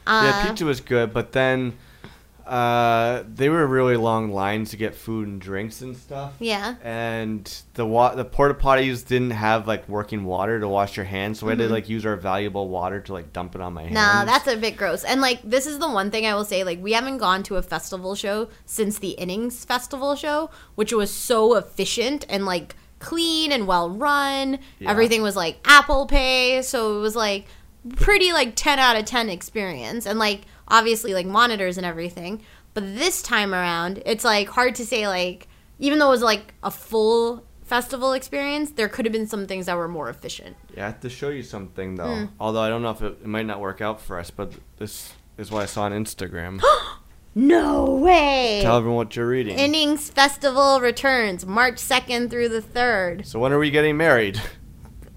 Uh, 0.07 0.23
yeah, 0.25 0.47
pizza 0.49 0.65
was 0.65 0.81
good, 0.81 1.13
but 1.13 1.33
then 1.33 1.75
uh, 2.51 3.23
they 3.33 3.49
were 3.49 3.65
really 3.65 3.97
long 3.97 4.33
lines 4.33 4.71
to 4.71 4.77
get 4.77 4.95
food 4.97 5.29
and 5.29 5.41
drinks 5.41 5.83
and 5.83 5.97
stuff. 5.97 6.35
Yeah. 6.41 6.75
and 6.83 7.63
the 7.75 7.87
wa- 7.87 8.15
the 8.17 8.25
porta 8.25 8.55
potties 8.55 9.07
didn't 9.07 9.31
have 9.31 9.69
like 9.69 9.89
working 9.89 10.25
water 10.25 10.59
to 10.59 10.67
wash 10.67 10.97
your 10.97 11.07
hands, 11.07 11.39
so 11.39 11.47
we 11.47 11.53
had 11.53 11.61
to 11.61 11.69
like 11.69 11.89
use 11.89 12.05
our 12.05 12.17
valuable 12.17 12.69
water 12.69 13.01
to 13.03 13.13
like 13.13 13.33
dump 13.33 13.55
it 13.55 13.61
on 13.61 13.73
my 13.73 13.83
hands. 13.85 13.97
Mm-hmm. 13.97 14.27
That's 14.27 14.49
a 14.49 14.57
bit 14.57 14.77
gross. 14.77 15.05
And 15.05 15.21
like 15.21 15.41
this 15.43 15.67
is 15.67 15.79
the 15.79 15.89
one 15.89 16.11
thing 16.11 16.27
I 16.27 16.35
will 16.35 16.45
say, 16.45 16.65
like 16.65 16.83
we 16.83 16.93
haven't 16.93 17.19
gone 17.19 17.45
to 17.45 17.57
a 17.57 17.63
festival 17.63 18.17
show 18.17 18.49
since 18.67 18.99
the 18.99 19.11
Innings 19.11 19.65
Festival 19.65 20.17
show, 20.17 20.51
which 20.75 20.93
was 20.93 21.13
so 21.13 21.55
efficient 21.55 22.27
and 22.29 22.45
like 22.47 22.75
clean 22.99 23.53
and 23.53 23.69
well 23.69 23.91
run. 23.91 24.59
Yeah. 24.81 24.91
Everything 24.91 25.23
was 25.23 25.37
like 25.37 25.61
Apple 25.65 26.07
Pay, 26.07 26.63
so 26.63 26.99
it 26.99 27.01
was 27.01 27.15
like 27.15 27.47
pretty 27.97 28.33
like 28.33 28.55
10 28.57 28.79
out 28.79 28.97
of 28.97 29.05
10 29.07 29.31
experience 29.31 30.05
and 30.05 30.19
like 30.19 30.43
obviously 30.71 31.13
like 31.15 31.27
monitors 31.27 31.77
and 31.77 31.85
everything. 31.85 32.43
But 32.73 32.95
this 32.95 33.21
time 33.23 33.53
around, 33.53 34.03
it's 34.07 34.25
like 34.25 34.49
hard 34.49 34.75
to 34.77 34.87
say 34.87 35.07
like 35.09 35.49
even 35.79 35.99
though 35.99 36.09
it 36.09 36.11
was 36.11 36.23
like 36.23 36.55
a 36.63 36.71
full 36.71 37.45
festival 37.63 38.13
experience, 38.13 38.73
there 38.73 38.89
could 38.89 39.05
have 39.05 39.13
been 39.13 39.27
some 39.27 39.47
things 39.47 39.67
that 39.67 39.77
were 39.77 39.89
more 39.89 40.09
efficient. 40.09 40.57
Yeah, 40.77 40.85
I 40.85 40.87
have 40.87 41.01
to 41.01 41.11
show 41.11 41.29
you 41.31 41.43
something 41.43 41.97
though. 41.97 42.15
Hmm. 42.15 42.25
Although 42.39 42.61
I 42.63 42.69
don't 42.69 42.83
know 42.83 42.91
if 42.91 43.03
it, 43.03 43.19
it 43.23 43.27
might 43.27 43.47
not 43.47 43.61
work 43.61 43.81
out 43.81 44.01
for 44.01 44.19
us, 44.19 44.31
but 44.31 44.53
this 44.79 45.13
is 45.39 45.51
what 45.51 45.63
I 45.63 45.67
saw 45.67 45.83
on 45.83 45.93
Instagram. 45.93 46.63
No 47.33 47.85
way. 47.85 48.59
Tell 48.61 48.77
everyone 48.79 48.97
what 48.97 49.15
you're 49.15 49.29
reading. 49.29 49.57
Innings 49.57 50.11
Festival 50.11 50.81
returns 50.81 51.47
March 51.47 51.77
2nd 51.77 52.29
through 52.29 52.49
the 52.49 52.61
3rd. 52.61 53.25
so 53.25 53.39
when 53.39 53.53
are 53.53 53.59
we 53.61 53.71
getting 53.71 53.97
married? 53.97 54.41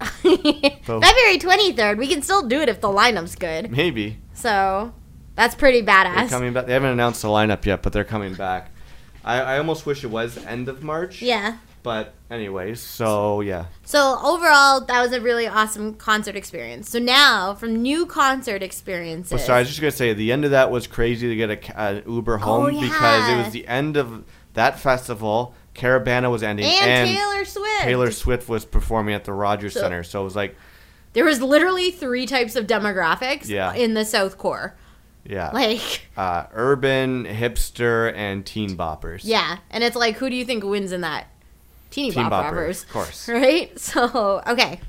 February 0.22 1.38
23rd. 1.38 1.98
We 1.98 2.06
can 2.06 2.22
still 2.22 2.46
do 2.46 2.60
it 2.60 2.68
if 2.68 2.80
the 2.80 2.88
lineup's 2.88 3.34
good. 3.34 3.70
Maybe 3.70 4.18
So 4.32 4.94
that's 5.36 5.54
pretty 5.54 5.80
they're 5.80 5.94
badass. 5.94 6.28
coming 6.28 6.52
back. 6.52 6.66
They 6.66 6.72
haven't 6.72 6.90
announced 6.90 7.22
the 7.22 7.28
lineup 7.28 7.64
yet, 7.64 7.82
but 7.82 7.92
they're 7.92 8.04
coming 8.04 8.34
back. 8.34 8.70
I, 9.24 9.40
I 9.40 9.58
almost 9.58 9.86
wish 9.86 10.04
it 10.04 10.08
was 10.08 10.36
end 10.44 10.68
of 10.68 10.82
March. 10.82 11.22
Yeah. 11.22 11.58
But 11.82 12.14
anyways, 12.30 12.80
so 12.80 13.42
yeah. 13.42 13.66
So 13.84 14.18
overall, 14.22 14.80
that 14.80 15.02
was 15.02 15.12
a 15.12 15.20
really 15.20 15.46
awesome 15.46 15.94
concert 15.94 16.34
experience. 16.34 16.88
So 16.88 16.98
now, 16.98 17.54
from 17.54 17.82
new 17.82 18.06
concert 18.06 18.62
experiences. 18.62 19.32
Well, 19.32 19.40
so 19.40 19.52
I 19.52 19.58
was 19.58 19.68
just 19.68 19.80
gonna 19.80 19.90
say 19.90 20.14
the 20.14 20.32
end 20.32 20.46
of 20.46 20.52
that 20.52 20.70
was 20.70 20.86
crazy 20.86 21.28
to 21.28 21.36
get 21.36 21.50
a, 21.50 21.78
an 21.78 22.02
Uber 22.06 22.36
oh, 22.36 22.38
home 22.38 22.76
Oh, 22.76 22.80
because 22.80 23.28
it 23.28 23.36
was 23.36 23.50
the 23.52 23.66
end 23.66 23.98
of 23.98 24.24
that 24.54 24.80
festival. 24.80 25.54
Caribana 25.74 26.30
was 26.30 26.42
ending, 26.42 26.66
and, 26.66 27.10
Taylor 27.10 27.44
Swift. 27.44 27.82
Taylor 27.82 28.10
Swift 28.12 28.48
was 28.48 28.64
performing 28.64 29.14
at 29.14 29.24
the 29.24 29.32
Rogers 29.32 29.74
So- 29.74 29.80
Center. 29.80 30.04
So 30.04 30.22
it 30.22 30.24
was 30.24 30.36
like, 30.36 30.56
There 31.12 31.24
was 31.24 31.42
literally 31.42 31.90
three 31.90 32.26
types 32.26 32.56
of 32.56 32.66
demographics 32.66 33.48
Yeah. 33.48 33.74
in 33.74 33.94
the 33.94 34.04
South 34.04 34.38
Core. 34.38 34.74
Yeah, 35.24 35.50
Like, 35.52 36.06
uh, 36.16 36.44
urban, 36.52 37.24
hipster, 37.24 38.12
and 38.14 38.44
teen 38.44 38.76
boppers. 38.76 39.20
yeah. 39.24 39.58
And 39.70 39.82
it's 39.84 39.96
like, 39.96 40.16
who 40.16 40.28
do 40.30 40.36
you 40.36 40.44
think 40.44 40.64
wins 40.64 40.92
in 40.92 41.00
that? 41.02 41.26
Teeny 41.90 42.10
Teen 42.10 42.28
Bop 42.28 42.32
bopper, 42.44 42.56
Robbers. 42.56 42.82
of 42.82 42.88
course. 42.90 43.28
Right? 43.32 43.78
So, 43.78 44.42
okay. 44.46 44.80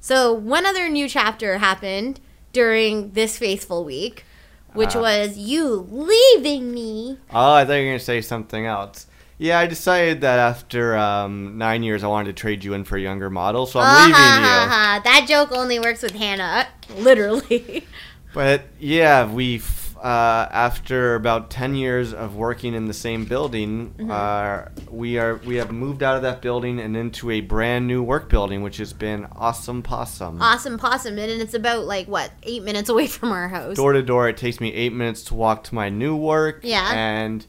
So, 0.00 0.32
one 0.32 0.66
other 0.66 0.88
new 0.88 1.08
chapter 1.08 1.58
happened 1.58 2.20
during 2.52 3.10
this 3.12 3.36
faithful 3.38 3.84
week, 3.84 4.24
which 4.72 4.96
Uh, 4.96 5.00
was 5.00 5.36
you 5.38 5.86
leaving 5.90 6.72
me. 6.74 7.18
Oh, 7.32 7.52
I 7.54 7.64
thought 7.64 7.74
you 7.74 7.84
were 7.84 7.88
gonna 7.90 7.98
say 8.00 8.20
something 8.20 8.66
else. 8.66 9.06
Yeah, 9.36 9.58
I 9.58 9.66
decided 9.66 10.20
that 10.20 10.38
after 10.38 10.96
um, 10.96 11.58
nine 11.58 11.82
years, 11.82 12.04
I 12.04 12.06
wanted 12.06 12.34
to 12.36 12.40
trade 12.40 12.62
you 12.64 12.72
in 12.74 12.84
for 12.84 12.96
a 12.96 13.00
younger 13.00 13.28
model, 13.30 13.66
so 13.66 13.80
I'm 13.80 13.86
Ah, 13.88 13.98
leaving 14.06 14.12
you. 14.14 14.48
ha, 14.48 14.68
ha. 14.70 15.00
That 15.04 15.26
joke 15.28 15.50
only 15.52 15.78
works 15.80 16.02
with 16.02 16.12
Hannah, 16.14 16.68
literally. 16.96 17.84
But 18.32 18.62
yeah, 18.80 19.26
we 19.30 19.58
uh, 20.04 20.46
after 20.52 21.14
about 21.14 21.50
ten 21.50 21.74
years 21.74 22.12
of 22.12 22.36
working 22.36 22.74
in 22.74 22.84
the 22.84 22.92
same 22.94 23.24
building, 23.24 23.94
Mm-hmm. 23.96 24.10
uh, 24.10 24.64
we 24.90 25.18
are 25.18 25.36
we 25.46 25.56
have 25.56 25.72
moved 25.72 26.02
out 26.02 26.14
of 26.16 26.22
that 26.22 26.42
building 26.42 26.78
and 26.78 26.94
into 26.96 27.30
a 27.30 27.40
brand 27.40 27.86
new 27.86 28.02
work 28.02 28.28
building, 28.28 28.62
which 28.62 28.76
has 28.76 28.92
been 28.92 29.26
awesome 29.34 29.82
possum. 29.82 30.42
awesome 30.42 30.76
possum, 30.78 31.18
and 31.18 31.40
it's 31.42 31.54
about 31.54 31.84
like 31.86 32.06
what 32.06 32.30
eight 32.42 32.62
minutes 32.62 32.90
away 32.90 33.06
from 33.06 33.32
our 33.32 33.48
house. 33.48 33.76
Door 33.76 33.94
to 33.94 34.02
door, 34.02 34.28
it 34.28 34.36
takes 34.36 34.60
me 34.60 34.72
eight 34.74 34.92
minutes 34.92 35.22
to 35.24 35.34
walk 35.34 35.64
to 35.64 35.74
my 35.74 35.88
new 35.88 36.14
work. 36.14 36.60
Yeah. 36.62 36.92
and 36.94 37.46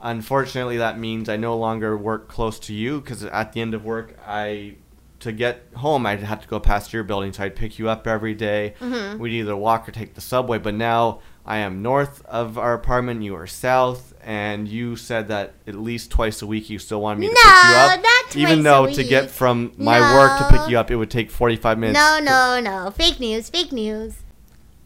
unfortunately, 0.00 0.76
that 0.76 0.98
means 0.98 1.28
I 1.28 1.36
no 1.36 1.56
longer 1.56 1.96
work 1.96 2.28
close 2.28 2.58
to 2.60 2.72
you 2.72 3.00
because 3.00 3.24
at 3.24 3.52
the 3.52 3.60
end 3.60 3.74
of 3.74 3.84
work, 3.84 4.16
I 4.26 4.76
to 5.18 5.32
get 5.32 5.62
home, 5.74 6.04
I'd 6.06 6.20
have 6.22 6.42
to 6.42 6.48
go 6.48 6.60
past 6.60 6.92
your 6.92 7.02
building, 7.02 7.32
so 7.32 7.42
I'd 7.42 7.56
pick 7.56 7.78
you 7.78 7.88
up 7.88 8.06
every 8.06 8.34
day. 8.34 8.74
Mm-hmm. 8.80 9.18
We'd 9.18 9.32
either 9.32 9.56
walk 9.56 9.88
or 9.88 9.92
take 9.92 10.14
the 10.14 10.20
subway. 10.20 10.58
But 10.58 10.74
now 10.74 11.20
I 11.46 11.58
am 11.58 11.80
north 11.80 12.24
of 12.26 12.58
our 12.58 12.74
apartment, 12.74 13.22
you 13.22 13.36
are 13.36 13.46
south, 13.46 14.12
and 14.24 14.66
you 14.66 14.96
said 14.96 15.28
that 15.28 15.54
at 15.68 15.76
least 15.76 16.10
twice 16.10 16.42
a 16.42 16.46
week 16.46 16.68
you 16.68 16.80
still 16.80 17.00
wanted 17.00 17.20
me 17.20 17.28
to 17.28 17.32
No, 17.34 17.40
pick 17.40 17.70
you 17.70 17.76
up. 17.76 18.02
not 18.02 18.36
Even 18.36 18.62
though 18.64 18.84
a 18.86 18.92
to 18.92 19.04
get 19.04 19.30
from 19.30 19.72
my 19.76 20.00
work 20.00 20.38
to 20.38 20.58
pick 20.58 20.68
you 20.68 20.76
up, 20.76 20.90
it 20.90 20.96
would 20.96 21.10
take 21.10 21.30
45 21.30 21.78
minutes. 21.78 21.96
No, 21.96 22.18
no, 22.20 22.58
no. 22.60 22.90
Fake 22.90 23.20
news, 23.20 23.48
fake 23.48 23.70
news. 23.70 24.16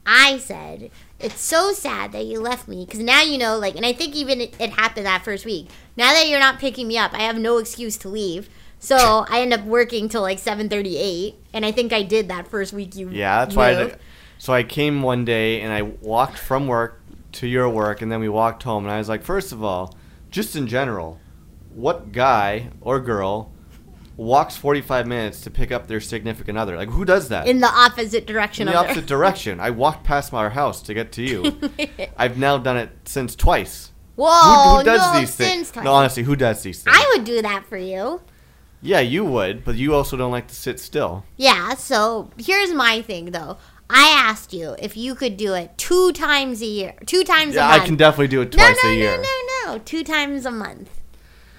I 0.04 0.36
said, 0.36 0.90
it's 1.18 1.40
so 1.40 1.72
sad 1.72 2.12
that 2.12 2.26
you 2.26 2.40
left 2.40 2.68
me 2.68 2.84
because 2.84 3.00
now 3.00 3.22
you 3.22 3.38
know, 3.38 3.56
like, 3.56 3.76
and 3.76 3.86
I 3.86 3.94
think 3.94 4.14
even 4.14 4.42
it, 4.42 4.54
it 4.60 4.70
happened 4.70 5.06
that 5.06 5.24
first 5.24 5.46
week. 5.46 5.68
Now 5.96 6.12
that 6.12 6.28
you're 6.28 6.40
not 6.40 6.58
picking 6.58 6.88
me 6.88 6.98
up, 6.98 7.14
I 7.14 7.22
have 7.22 7.38
no 7.38 7.56
excuse 7.56 7.96
to 7.98 8.08
leave. 8.08 8.50
So 8.78 9.24
I 9.30 9.40
end 9.40 9.54
up 9.54 9.64
working 9.64 10.08
till 10.10 10.22
like 10.22 10.38
7:38, 10.38 11.34
and 11.54 11.64
I 11.64 11.72
think 11.72 11.92
I 11.92 12.02
did 12.02 12.28
that 12.28 12.48
first 12.48 12.72
week 12.72 12.96
you. 12.96 13.08
Yeah, 13.10 13.44
that's 13.44 13.56
why. 13.56 13.72
I, 13.72 13.94
so 14.40 14.54
I 14.54 14.62
came 14.62 15.02
one 15.02 15.26
day 15.26 15.60
and 15.60 15.70
I 15.70 15.82
walked 15.82 16.38
from 16.38 16.66
work 16.66 17.02
to 17.32 17.46
your 17.46 17.68
work, 17.68 18.00
and 18.00 18.10
then 18.10 18.20
we 18.20 18.28
walked 18.30 18.62
home. 18.62 18.84
And 18.84 18.90
I 18.90 18.96
was 18.96 19.06
like, 19.06 19.22
first 19.22 19.52
of 19.52 19.62
all, 19.62 19.94
just 20.30 20.56
in 20.56 20.66
general, 20.66 21.20
what 21.74 22.10
guy 22.10 22.70
or 22.80 23.00
girl 23.00 23.52
walks 24.16 24.56
45 24.56 25.06
minutes 25.06 25.42
to 25.42 25.50
pick 25.50 25.70
up 25.70 25.88
their 25.88 26.00
significant 26.00 26.56
other? 26.56 26.74
Like, 26.74 26.88
who 26.88 27.04
does 27.04 27.28
that? 27.28 27.46
in 27.46 27.60
the 27.60 27.68
opposite 27.68 28.26
direction 28.26 28.66
In 28.66 28.72
the 28.72 28.80
opposite 28.80 29.04
direction. 29.06 29.60
I 29.60 29.70
walked 29.70 30.04
past 30.04 30.32
my 30.32 30.48
house 30.48 30.80
to 30.82 30.94
get 30.94 31.12
to 31.12 31.22
you. 31.22 31.60
I've 32.16 32.38
now 32.38 32.56
done 32.56 32.78
it 32.78 32.90
since 33.04 33.36
twice. 33.36 33.92
Whoa, 34.16 34.30
who, 34.30 34.78
who 34.78 34.84
does 34.84 35.14
no, 35.14 35.20
these 35.20 35.36
things? 35.36 35.70
twice. 35.70 35.84
No, 35.84 35.92
honestly, 35.92 36.22
who 36.22 36.34
does 36.34 36.62
these 36.62 36.82
things? 36.82 36.96
I 36.98 37.12
would 37.14 37.24
do 37.26 37.42
that 37.42 37.66
for 37.66 37.76
you. 37.76 38.22
yeah, 38.82 39.00
you 39.00 39.24
would, 39.24 39.64
but 39.64 39.76
you 39.76 39.94
also 39.94 40.16
don't 40.16 40.32
like 40.32 40.48
to 40.48 40.54
sit 40.54 40.80
still. 40.80 41.24
Yeah, 41.36 41.74
so 41.74 42.30
here's 42.38 42.72
my 42.72 43.02
thing 43.02 43.26
though. 43.32 43.58
I 43.92 44.08
asked 44.16 44.52
you 44.52 44.76
if 44.78 44.96
you 44.96 45.14
could 45.14 45.36
do 45.36 45.54
it 45.54 45.76
two 45.76 46.12
times 46.12 46.62
a 46.62 46.66
year. 46.66 46.94
Two 47.06 47.24
times 47.24 47.56
Yeah, 47.56 47.66
a 47.66 47.70
month. 47.70 47.82
I 47.82 47.86
can 47.86 47.96
definitely 47.96 48.28
do 48.28 48.42
it 48.42 48.52
twice 48.52 48.78
no, 48.84 48.90
a 48.90 48.94
year. 48.94 49.16
no, 49.16 49.22
no, 49.22 49.22
no. 49.66 49.72
no, 49.72 49.78
Two 49.84 50.04
times 50.04 50.46
a 50.46 50.50
month. 50.50 51.00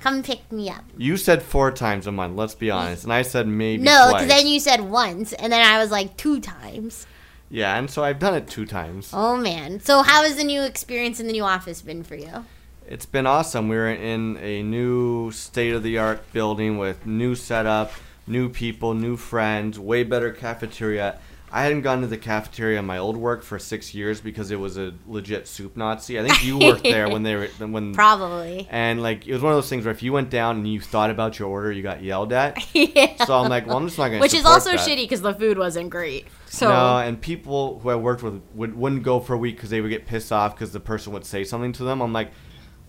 Come 0.02 0.24
pick 0.24 0.52
me 0.52 0.70
up. 0.70 0.84
You 0.98 1.18
said 1.18 1.44
four 1.44 1.72
times 1.72 2.08
a 2.08 2.12
month. 2.12 2.36
Let's 2.36 2.56
be 2.56 2.72
honest, 2.72 3.04
and 3.04 3.14
I 3.14 3.22
said 3.22 3.48
maybe 3.48 3.84
No, 3.84 4.12
because 4.12 4.28
then 4.28 4.48
you 4.48 4.60
said 4.60 4.82
once, 4.82 5.34
and 5.34 5.54
then 5.54 5.64
I 5.64 5.78
was 5.78 5.92
like 5.92 6.18
two 6.18 6.40
times. 6.40 7.06
Yeah, 7.50 7.78
and 7.78 7.90
so 7.90 8.04
I've 8.04 8.18
done 8.18 8.34
it 8.34 8.48
two 8.48 8.66
times. 8.66 9.12
Oh 9.14 9.36
man. 9.36 9.80
So 9.82 10.02
how 10.02 10.24
has 10.24 10.38
the 10.38 10.44
new 10.44 10.62
experience 10.64 11.20
in 11.20 11.28
the 11.28 11.34
new 11.34 11.44
office 11.44 11.82
been 11.82 12.04
for 12.04 12.16
you? 12.16 12.46
It's 12.88 13.06
been 13.06 13.28
awesome. 13.28 13.70
We're 13.70 13.92
in 13.92 14.38
a 14.38 14.64
new 14.64 15.32
state 15.32 15.74
of 15.74 15.84
the 15.84 15.98
art 15.98 16.32
building 16.34 16.78
with 16.78 17.06
new 17.06 17.36
setup, 17.36 17.92
new 18.26 18.50
people, 18.50 18.94
new 18.94 19.18
friends, 19.18 19.78
way 19.78 20.04
better 20.04 20.32
cafeteria. 20.32 21.20
I 21.54 21.64
hadn't 21.64 21.82
gone 21.82 22.00
to 22.00 22.08
the 22.08 22.18
cafeteria 22.18 22.80
in 22.80 22.86
my 22.86 22.98
old 22.98 23.18
work 23.18 23.44
for 23.44 23.60
six 23.60 23.94
years 23.94 24.22
because 24.22 24.52
it 24.52 24.56
was 24.56 24.78
a 24.78 24.94
legit 25.06 25.50
soup 25.50 25.76
Nazi. 25.76 26.18
I 26.18 26.24
think 26.24 26.46
you 26.46 26.58
worked 26.58 26.84
there 26.84 27.10
when 27.10 27.24
they 27.24 27.36
were 27.36 27.48
when 27.60 27.94
Probably. 27.94 28.68
and 28.70 29.04
like 29.04 29.28
it 29.28 29.34
was 29.34 29.42
one 29.42 29.52
of 29.52 29.58
those 29.58 29.68
things 29.68 29.84
where 29.84 29.92
if 29.92 30.02
you 30.02 30.14
went 30.14 30.30
down 30.30 30.56
and 30.58 30.68
you 30.68 30.80
thought 30.80 31.10
about 31.10 31.40
your 31.40 31.50
order, 31.50 31.70
you 31.70 31.84
got 31.84 32.02
yelled 32.02 32.32
at. 32.32 32.58
yeah. 32.74 33.26
So 33.26 33.38
I'm 33.38 33.50
like, 33.50 33.68
well, 33.68 33.76
I'm 33.76 33.86
just 33.86 33.98
not 33.98 34.08
gonna. 34.08 34.22
Which 34.22 34.34
is 34.34 34.46
also 34.46 34.72
that. 34.72 34.80
shitty 34.80 35.04
because 35.04 35.22
the 35.22 35.34
food 35.34 35.58
wasn't 35.58 35.90
great. 35.90 36.28
So 36.46 36.70
no, 36.70 36.98
and 37.00 37.20
people 37.20 37.80
who 37.80 37.90
I 37.90 37.96
worked 37.96 38.24
with 38.24 38.42
would, 38.54 38.76
wouldn't 38.78 39.04
go 39.04 39.20
for 39.20 39.34
a 39.34 39.38
week 39.38 39.58
because 39.58 39.72
they 39.72 39.82
would 39.82 39.90
get 39.90 40.06
pissed 40.06 40.32
off 40.32 40.56
because 40.56 40.72
the 40.72 40.80
person 40.80 41.12
would 41.12 41.26
say 41.26 41.44
something 41.44 41.74
to 41.74 41.84
them. 41.84 42.02
I'm 42.02 42.14
like, 42.14 42.32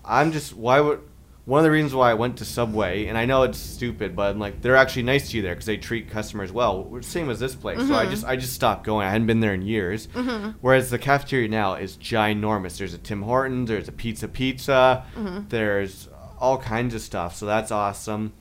I'm 0.04 0.30
just 0.30 0.54
why 0.54 0.80
would 0.80 1.00
one 1.44 1.58
of 1.58 1.64
the 1.64 1.70
reasons 1.70 1.94
why 1.94 2.10
I 2.10 2.14
went 2.14 2.38
to 2.38 2.44
Subway, 2.44 3.06
and 3.06 3.18
I 3.18 3.24
know 3.24 3.42
it's 3.42 3.58
stupid, 3.58 4.14
but 4.14 4.30
I'm 4.30 4.38
like 4.38 4.62
they're 4.62 4.76
actually 4.76 5.02
nice 5.02 5.30
to 5.30 5.36
you 5.36 5.42
there 5.42 5.54
because 5.54 5.66
they 5.66 5.76
treat 5.76 6.08
customers 6.08 6.52
well, 6.52 6.98
same 7.02 7.30
as 7.30 7.40
this 7.40 7.54
place. 7.54 7.78
So 7.78 7.94
I 7.94 8.02
mm-hmm. 8.02 8.10
just 8.10 8.24
I 8.24 8.36
just 8.36 8.52
stopped 8.52 8.84
going. 8.84 9.06
I 9.06 9.10
hadn't 9.10 9.26
been 9.26 9.40
there 9.40 9.54
in 9.54 9.62
years. 9.62 10.06
Mm-hmm. 10.08 10.58
Whereas 10.60 10.90
the 10.90 10.98
cafeteria 10.98 11.48
now 11.48 11.74
is 11.74 11.96
ginormous. 11.96 12.78
There's 12.78 12.94
a 12.94 12.98
Tim 12.98 13.22
Hortons, 13.22 13.68
there's 13.68 13.88
a 13.88 13.92
Pizza 13.92 14.28
Pizza, 14.28 15.04
mm-hmm. 15.16 15.48
there's 15.48 16.08
all 16.38 16.58
kinds 16.58 16.94
of 16.94 17.00
stuff. 17.00 17.36
So 17.36 17.46
that's 17.46 17.70
awesome. 17.70 18.32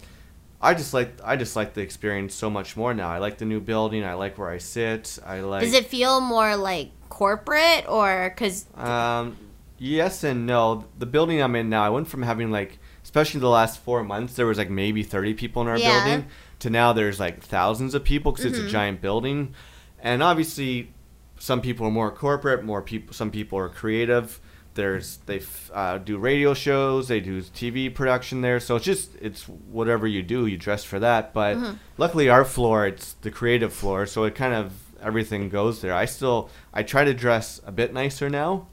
I 0.62 0.76
just 0.76 0.94
like 0.94 1.20
I 1.24 1.38
just 1.38 1.56
like 1.56 1.74
the 1.74 1.82
experience 1.82 2.36
so 2.36 2.50
much 2.50 2.78
more 2.78 2.94
now. 2.94 3.10
I 3.10 3.18
like 3.18 3.40
the 3.40 3.46
new 3.46 3.60
building. 3.60 4.04
I 4.04 4.14
like 4.14 4.38
where 4.38 4.50
I 4.50 4.60
sit. 4.60 5.18
I 5.26 5.40
like. 5.40 5.64
does 5.64 5.74
it 5.74 5.88
feel 5.88 6.22
more 6.22 6.56
like 6.56 6.92
corporate 7.10 7.86
or 7.90 8.30
because 8.30 8.68
Um, 8.76 9.38
yes 9.80 10.24
and 10.24 10.46
no. 10.46 10.86
The 11.00 11.08
building 11.08 11.42
I'm 11.42 11.56
in 11.56 11.70
now, 11.70 11.84
I 11.84 11.90
went 11.90 12.08
from 12.08 12.22
having 12.22 12.52
like, 12.52 12.78
especially 13.12 13.42
the 13.42 13.50
last 13.50 13.80
four 13.80 14.04
months, 14.04 14.36
there 14.36 14.46
was 14.46 14.58
like 14.58 14.70
maybe 14.70 15.04
30 15.04 15.34
people 15.34 15.62
in 15.62 15.68
our 15.68 15.78
Yeah. 15.78 16.04
building, 16.04 16.28
to 16.60 16.70
now 16.70 16.94
there's 16.94 17.20
like 17.20 17.42
thousands 17.44 17.94
of 17.94 18.04
people 18.04 18.32
because 18.32 18.46
Mm-hmm. 18.46 18.56
it's 18.64 18.70
a 18.70 18.70
giant 18.72 19.02
building, 19.02 19.54
and 20.00 20.24
obviously, 20.24 20.92
some 21.38 21.60
people 21.62 21.88
are 21.88 21.92
more 21.92 22.12
corporate, 22.12 22.64
more 22.64 22.82
people. 22.82 23.14
Some 23.14 23.32
people 23.32 23.58
are 23.60 23.68
creative. 23.70 24.40
There's 24.76 25.18
they 25.26 25.40
f- 25.40 25.70
uh, 25.74 25.98
do 25.98 26.18
radio 26.18 26.54
shows, 26.54 27.10
they 27.10 27.20
do 27.20 27.42
TV 27.42 27.94
production 27.94 28.40
there, 28.42 28.60
so 28.62 28.78
it's 28.78 28.86
just 28.86 29.10
it's 29.20 29.44
whatever 29.50 30.08
you 30.08 30.24
do, 30.24 30.46
you 30.46 30.56
dress 30.58 30.84
for 30.86 31.00
that. 31.00 31.34
But 31.34 31.58
Mm-hmm. 31.58 31.74
luckily, 31.98 32.30
our 32.30 32.46
floor 32.46 32.88
it's 32.88 33.14
the 33.22 33.32
creative 33.32 33.74
floor, 33.74 34.06
so 34.06 34.24
it 34.24 34.34
kind 34.36 34.54
of 34.54 34.72
everything 35.02 35.50
goes 35.50 35.82
there. 35.82 35.94
I 35.94 36.06
still 36.06 36.50
I 36.74 36.84
try 36.84 37.04
to 37.04 37.14
dress 37.14 37.60
a 37.66 37.72
bit 37.74 37.92
nicer 37.94 38.30
now. 38.30 38.68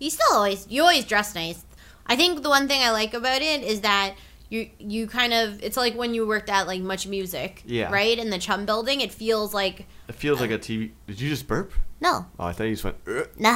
you 0.00 0.10
still 0.10 0.32
always 0.34 0.66
you 0.68 0.82
always 0.82 1.04
dress 1.06 1.34
nice. 1.34 1.64
I 2.08 2.16
think 2.16 2.42
the 2.42 2.48
one 2.48 2.68
thing 2.68 2.82
I 2.82 2.90
like 2.90 3.14
about 3.14 3.42
it 3.42 3.62
is 3.62 3.82
that 3.82 4.14
you 4.48 4.70
you 4.78 5.06
kind 5.06 5.34
of 5.34 5.62
it's 5.62 5.76
like 5.76 5.94
when 5.94 6.14
you 6.14 6.26
worked 6.26 6.48
at 6.48 6.66
like 6.66 6.80
Much 6.80 7.06
Music, 7.06 7.62
Yeah. 7.66 7.90
right 7.92 8.18
in 8.18 8.30
the 8.30 8.38
Chum 8.38 8.64
Building. 8.64 9.00
It 9.00 9.12
feels 9.12 9.52
like 9.52 9.86
It 10.08 10.14
feels 10.14 10.40
like 10.40 10.50
a 10.50 10.58
TV. 10.58 10.90
Did 11.06 11.20
you 11.20 11.28
just 11.28 11.46
burp? 11.46 11.72
no, 12.00 12.26
Oh, 12.38 12.44
I 12.46 12.52
thought 12.52 12.64
you 12.64 12.72
just 12.74 12.84
went. 12.84 12.96
"Ugh." 13.08 13.28
no, 13.38 13.50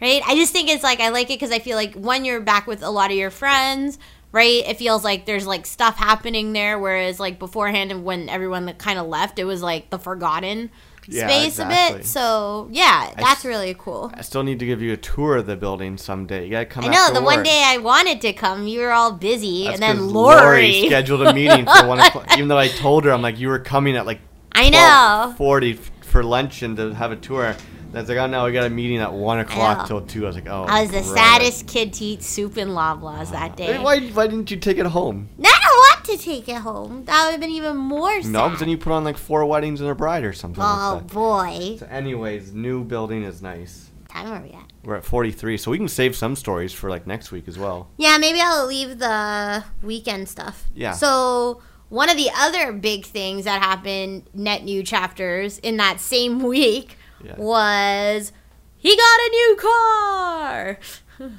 right? 0.00 0.22
I 0.26 0.34
just 0.34 0.52
think 0.52 0.68
it's 0.68 0.82
like 0.82 1.00
I 1.00 1.08
like 1.10 1.26
it 1.30 1.38
because 1.40 1.52
I 1.52 1.58
feel 1.58 1.76
like 1.76 1.94
when 1.94 2.24
you're 2.24 2.40
back 2.40 2.66
with 2.66 2.82
a 2.82 2.90
lot 2.90 3.10
of 3.10 3.16
your 3.16 3.30
friends, 3.30 3.98
right? 4.32 4.62
It 4.66 4.76
feels 4.76 5.04
like 5.04 5.24
there's 5.24 5.46
like 5.46 5.64
stuff 5.64 5.96
happening 5.96 6.52
there, 6.52 6.78
whereas 6.78 7.18
like 7.20 7.38
beforehand 7.38 7.90
and 7.90 8.04
when 8.04 8.28
everyone 8.28 8.72
kind 8.74 8.98
of 8.98 9.06
left, 9.06 9.38
it 9.38 9.44
was 9.44 9.62
like 9.62 9.88
the 9.90 9.98
forgotten 9.98 10.70
Yeah, 11.08 11.28
space 11.28 11.58
a 11.58 11.66
bit. 11.66 12.06
So 12.06 12.68
yeah, 12.70 13.12
that's 13.16 13.40
s- 13.40 13.44
really 13.44 13.74
cool. 13.78 14.10
I 14.14 14.22
still 14.22 14.42
need 14.42 14.58
to 14.60 14.66
give 14.66 14.80
you 14.80 14.92
a 14.92 14.96
tour 14.96 15.36
of 15.36 15.46
the 15.46 15.56
building 15.56 15.96
someday. 15.96 16.44
You 16.44 16.50
gotta 16.50 16.66
come. 16.66 16.84
I 16.84 16.88
know 16.88 17.12
the 17.12 17.22
one 17.22 17.42
day 17.42 17.62
I 17.64 17.78
wanted 17.78 18.20
to 18.22 18.32
come, 18.32 18.66
you 18.66 18.80
were 18.80 18.92
all 18.92 19.12
busy, 19.12 19.64
That's 19.64 19.80
and 19.80 19.82
then 19.82 20.08
Lori. 20.08 20.82
scheduled 20.86 21.26
a 21.26 21.32
meeting 21.34 21.66
for 21.66 21.86
one 21.86 22.00
o'clock. 22.00 22.26
Even 22.34 22.48
though 22.48 22.58
I 22.58 22.68
told 22.68 23.04
her, 23.04 23.12
I'm 23.12 23.22
like, 23.22 23.38
you 23.38 23.48
were 23.48 23.58
coming 23.58 23.96
at 23.96 24.06
like. 24.06 24.20
I 24.54 24.66
I 24.66 24.68
know. 24.68 25.34
forty 25.36 25.72
for 25.72 26.22
lunch 26.22 26.62
and 26.62 26.76
to 26.76 26.94
have 26.94 27.10
a 27.10 27.16
tour. 27.16 27.56
I 27.94 28.00
was 28.00 28.08
like, 28.08 28.18
oh 28.18 28.26
no, 28.26 28.44
we 28.44 28.52
got 28.52 28.64
a 28.64 28.70
meeting 28.70 28.98
at 28.98 29.12
one 29.12 29.38
o'clock 29.38 29.86
till 29.86 30.00
two. 30.00 30.24
I 30.24 30.26
was 30.28 30.36
like, 30.36 30.48
oh. 30.48 30.64
I 30.64 30.82
was 30.82 30.90
the 30.90 31.00
great. 31.02 31.14
saddest 31.14 31.66
kid 31.66 31.92
to 31.94 32.04
eat 32.04 32.22
soup 32.22 32.56
and 32.56 32.70
loblaws 32.70 33.32
that 33.32 33.52
uh, 33.52 33.54
day. 33.54 33.78
Why, 33.78 34.00
why 34.08 34.26
didn't 34.28 34.50
you 34.50 34.56
take 34.56 34.78
it 34.78 34.86
home? 34.86 35.28
I 35.38 35.42
don't 35.42 35.91
to 36.04 36.16
take 36.16 36.48
it 36.48 36.56
home. 36.56 37.04
That 37.06 37.24
would 37.24 37.32
have 37.32 37.40
been 37.40 37.50
even 37.50 37.76
more 37.76 38.20
sad. 38.22 38.30
No, 38.32 38.44
because 38.44 38.60
then 38.60 38.68
you 38.68 38.78
put 38.78 38.92
on 38.92 39.04
like 39.04 39.16
four 39.16 39.44
weddings 39.46 39.80
and 39.80 39.88
a 39.90 39.94
bride 39.94 40.24
or 40.24 40.32
something 40.32 40.62
Oh 40.62 40.94
like 40.96 41.06
that. 41.08 41.14
boy. 41.14 41.76
So 41.78 41.86
anyways, 41.86 42.52
new 42.52 42.84
building 42.84 43.22
is 43.24 43.42
nice. 43.42 43.90
Time 44.08 44.30
are 44.30 44.42
we 44.42 44.50
at? 44.50 44.64
We're 44.84 44.96
at 44.96 45.04
43, 45.04 45.56
so 45.56 45.70
we 45.70 45.78
can 45.78 45.88
save 45.88 46.14
some 46.14 46.36
stories 46.36 46.72
for 46.72 46.90
like 46.90 47.06
next 47.06 47.32
week 47.32 47.48
as 47.48 47.58
well. 47.58 47.88
Yeah, 47.96 48.18
maybe 48.18 48.40
I'll 48.42 48.66
leave 48.66 48.98
the 48.98 49.64
weekend 49.82 50.28
stuff. 50.28 50.68
Yeah. 50.74 50.92
So 50.92 51.62
one 51.88 52.10
of 52.10 52.16
the 52.16 52.30
other 52.36 52.72
big 52.72 53.06
things 53.06 53.44
that 53.44 53.62
happened, 53.62 54.24
net 54.34 54.64
new 54.64 54.82
chapters 54.82 55.58
in 55.58 55.76
that 55.78 55.98
same 56.00 56.40
week, 56.42 56.96
Yeah. 57.24 57.36
was 57.38 58.32
he 58.76 58.96
got 58.96 59.20
a 59.20 59.30
new 59.30 59.56
car. 59.60 60.78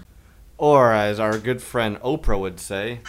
Or 0.57 0.93
as 0.93 1.20
our 1.20 1.39
good 1.39 1.61
friend 1.61 1.97
Oprah 2.01 2.39
would 2.39 2.57
say, 2.59 2.99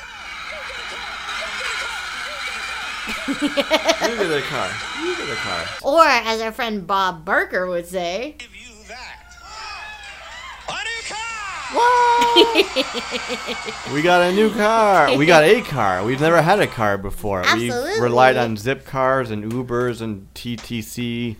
Look 3.06 3.42
at 3.42 4.28
the 4.28 4.42
car. 4.48 4.68
Look 5.04 5.18
at 5.20 5.28
the 5.28 5.36
car. 5.36 5.64
Or 5.82 6.04
as 6.04 6.40
our 6.40 6.52
friend 6.52 6.86
Bob 6.86 7.24
Barker 7.24 7.66
would 7.68 7.86
say, 7.86 8.36
give 8.38 8.54
you 8.54 8.72
that. 8.88 9.20
A 10.68 10.72
new 10.84 11.02
car! 11.08 11.24
We 13.94 14.02
got 14.02 14.22
a 14.22 14.32
new 14.32 14.50
car. 14.50 15.16
We 15.16 15.26
got 15.26 15.44
a 15.44 15.60
car. 15.76 16.04
We've 16.04 16.20
never 16.20 16.40
had 16.40 16.60
a 16.60 16.66
car 16.66 16.96
before. 16.98 17.44
We 17.54 17.70
relied 17.70 18.36
on 18.36 18.56
Zip 18.56 18.84
cars 18.86 19.30
and 19.30 19.52
Ubers 19.52 20.00
and 20.00 20.28
TTC. 20.34 21.36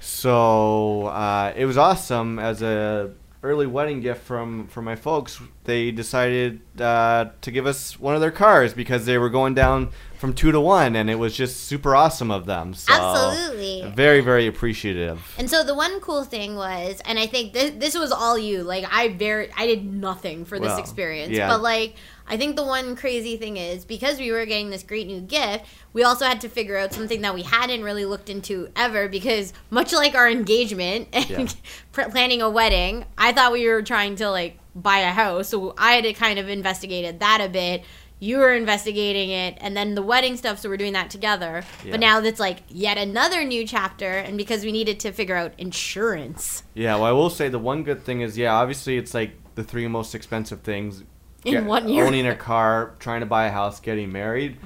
So 0.00 1.06
uh, 1.06 1.52
it 1.56 1.66
was 1.66 1.76
awesome 1.78 2.38
as 2.38 2.62
a 2.62 3.12
early 3.42 3.66
wedding 3.66 4.00
gift 4.00 4.22
from 4.24 4.66
from 4.68 4.84
my 4.84 4.96
folks. 4.96 5.40
They 5.66 5.90
decided 5.90 6.60
uh, 6.80 7.26
to 7.42 7.50
give 7.50 7.66
us 7.66 7.98
one 8.00 8.14
of 8.14 8.20
their 8.20 8.30
cars 8.30 8.72
because 8.72 9.04
they 9.04 9.18
were 9.18 9.28
going 9.30 9.54
down 9.54 9.90
from 10.16 10.32
two 10.32 10.50
to 10.52 10.60
one, 10.60 10.96
and 10.96 11.10
it 11.10 11.16
was 11.16 11.36
just 11.36 11.64
super 11.64 11.94
awesome 11.94 12.30
of 12.30 12.46
them. 12.46 12.72
So 12.72 12.92
Absolutely. 12.94 13.90
very 13.94 14.20
very 14.20 14.46
appreciative. 14.46 15.34
And 15.38 15.50
so 15.50 15.62
the 15.64 15.74
one 15.74 16.00
cool 16.00 16.24
thing 16.24 16.56
was, 16.56 17.02
and 17.04 17.18
I 17.18 17.26
think 17.26 17.52
this, 17.52 17.72
this 17.76 17.98
was 17.98 18.12
all 18.12 18.38
you. 18.38 18.62
Like 18.62 18.84
I 18.90 19.08
very, 19.08 19.50
I 19.56 19.66
did 19.66 19.84
nothing 19.84 20.44
for 20.44 20.58
this 20.58 20.68
Well, 20.68 20.78
experience. 20.78 21.32
yeah. 21.32 21.48
But 21.48 21.60
like, 21.62 21.96
I 22.28 22.36
think 22.36 22.56
the 22.56 22.64
one 22.64 22.96
crazy 22.96 23.36
thing 23.36 23.56
is 23.56 23.84
because 23.84 24.18
we 24.18 24.30
were 24.32 24.46
getting 24.46 24.70
this 24.70 24.82
great 24.82 25.06
new 25.06 25.20
gift, 25.20 25.66
we 25.92 26.02
also 26.04 26.24
had 26.24 26.40
to 26.42 26.48
figure 26.48 26.78
out 26.78 26.92
something 26.94 27.20
that 27.22 27.34
we 27.34 27.42
hadn't 27.42 27.82
really 27.82 28.04
looked 28.06 28.30
into 28.30 28.68
ever. 28.76 29.08
Because 29.08 29.52
much 29.70 29.92
like 29.92 30.14
our 30.14 30.30
engagement 30.30 31.08
and 31.12 31.28
Yeah. 31.28 31.46
planning 32.10 32.40
a 32.40 32.48
wedding, 32.48 33.04
I 33.18 33.32
thought 33.32 33.52
we 33.52 33.66
were 33.68 33.82
trying 33.82 34.16
to 34.16 34.30
like 34.30 34.58
buy 34.76 34.98
a 34.98 35.10
house, 35.10 35.48
so 35.48 35.74
I 35.78 35.92
had 35.94 36.04
to 36.04 36.12
kind 36.12 36.38
of 36.38 36.48
investigated 36.48 37.18
that 37.20 37.40
a 37.40 37.48
bit. 37.48 37.82
You 38.18 38.38
were 38.38 38.54
investigating 38.54 39.30
it, 39.30 39.58
and 39.60 39.76
then 39.76 39.94
the 39.94 40.02
wedding 40.02 40.36
stuff, 40.36 40.58
so 40.60 40.68
we're 40.68 40.76
doing 40.76 40.92
that 40.94 41.10
together. 41.10 41.64
Yeah. 41.84 41.90
But 41.92 42.00
now 42.00 42.20
that's 42.20 42.38
like 42.40 42.58
yet 42.68 42.96
another 42.96 43.42
new 43.44 43.66
chapter, 43.66 44.10
and 44.10 44.38
because 44.38 44.64
we 44.64 44.72
needed 44.72 45.00
to 45.00 45.12
figure 45.12 45.34
out 45.36 45.52
insurance 45.58 46.62
Yeah, 46.74 46.94
well, 46.96 47.04
I 47.04 47.12
will 47.12 47.30
say 47.30 47.48
the 47.48 47.58
one 47.58 47.82
good 47.82 48.04
thing 48.04 48.20
is, 48.20 48.38
yeah, 48.38 48.54
obviously 48.54 48.96
it's 48.96 49.12
like 49.14 49.32
the 49.54 49.64
three 49.64 49.86
most 49.88 50.14
expensive 50.14 50.60
things 50.62 51.02
In 51.44 51.52
Get- 51.54 51.64
one 51.64 51.88
year. 51.88 52.06
owning 52.06 52.26
a 52.26 52.36
car, 52.36 52.94
trying 52.98 53.20
to 53.20 53.26
buy 53.26 53.46
a 53.46 53.50
house, 53.50 53.80
getting 53.80 54.12
married. 54.12 54.58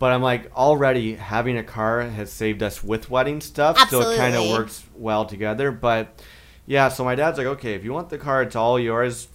But 0.00 0.12
I'm 0.12 0.22
like, 0.22 0.52
already 0.54 1.14
having 1.14 1.56
a 1.56 1.62
car 1.64 2.02
has 2.02 2.32
saved 2.32 2.62
us 2.62 2.82
with 2.82 3.10
wedding 3.10 3.40
stuff, 3.40 3.78
so 3.90 4.10
it 4.10 4.16
kind 4.16 4.34
of 4.34 4.48
works 4.50 4.84
well 4.96 5.24
together. 5.24 5.70
But 5.72 6.20
yeah, 6.66 6.88
so 6.88 7.04
my 7.04 7.14
dad's 7.14 7.38
like, 7.38 7.46
okay, 7.46 7.74
if 7.74 7.84
you 7.84 7.92
want 7.92 8.08
the 8.10 8.18
car, 8.18 8.42
it's 8.42 8.56
all 8.56 8.78
yours. 8.78 9.28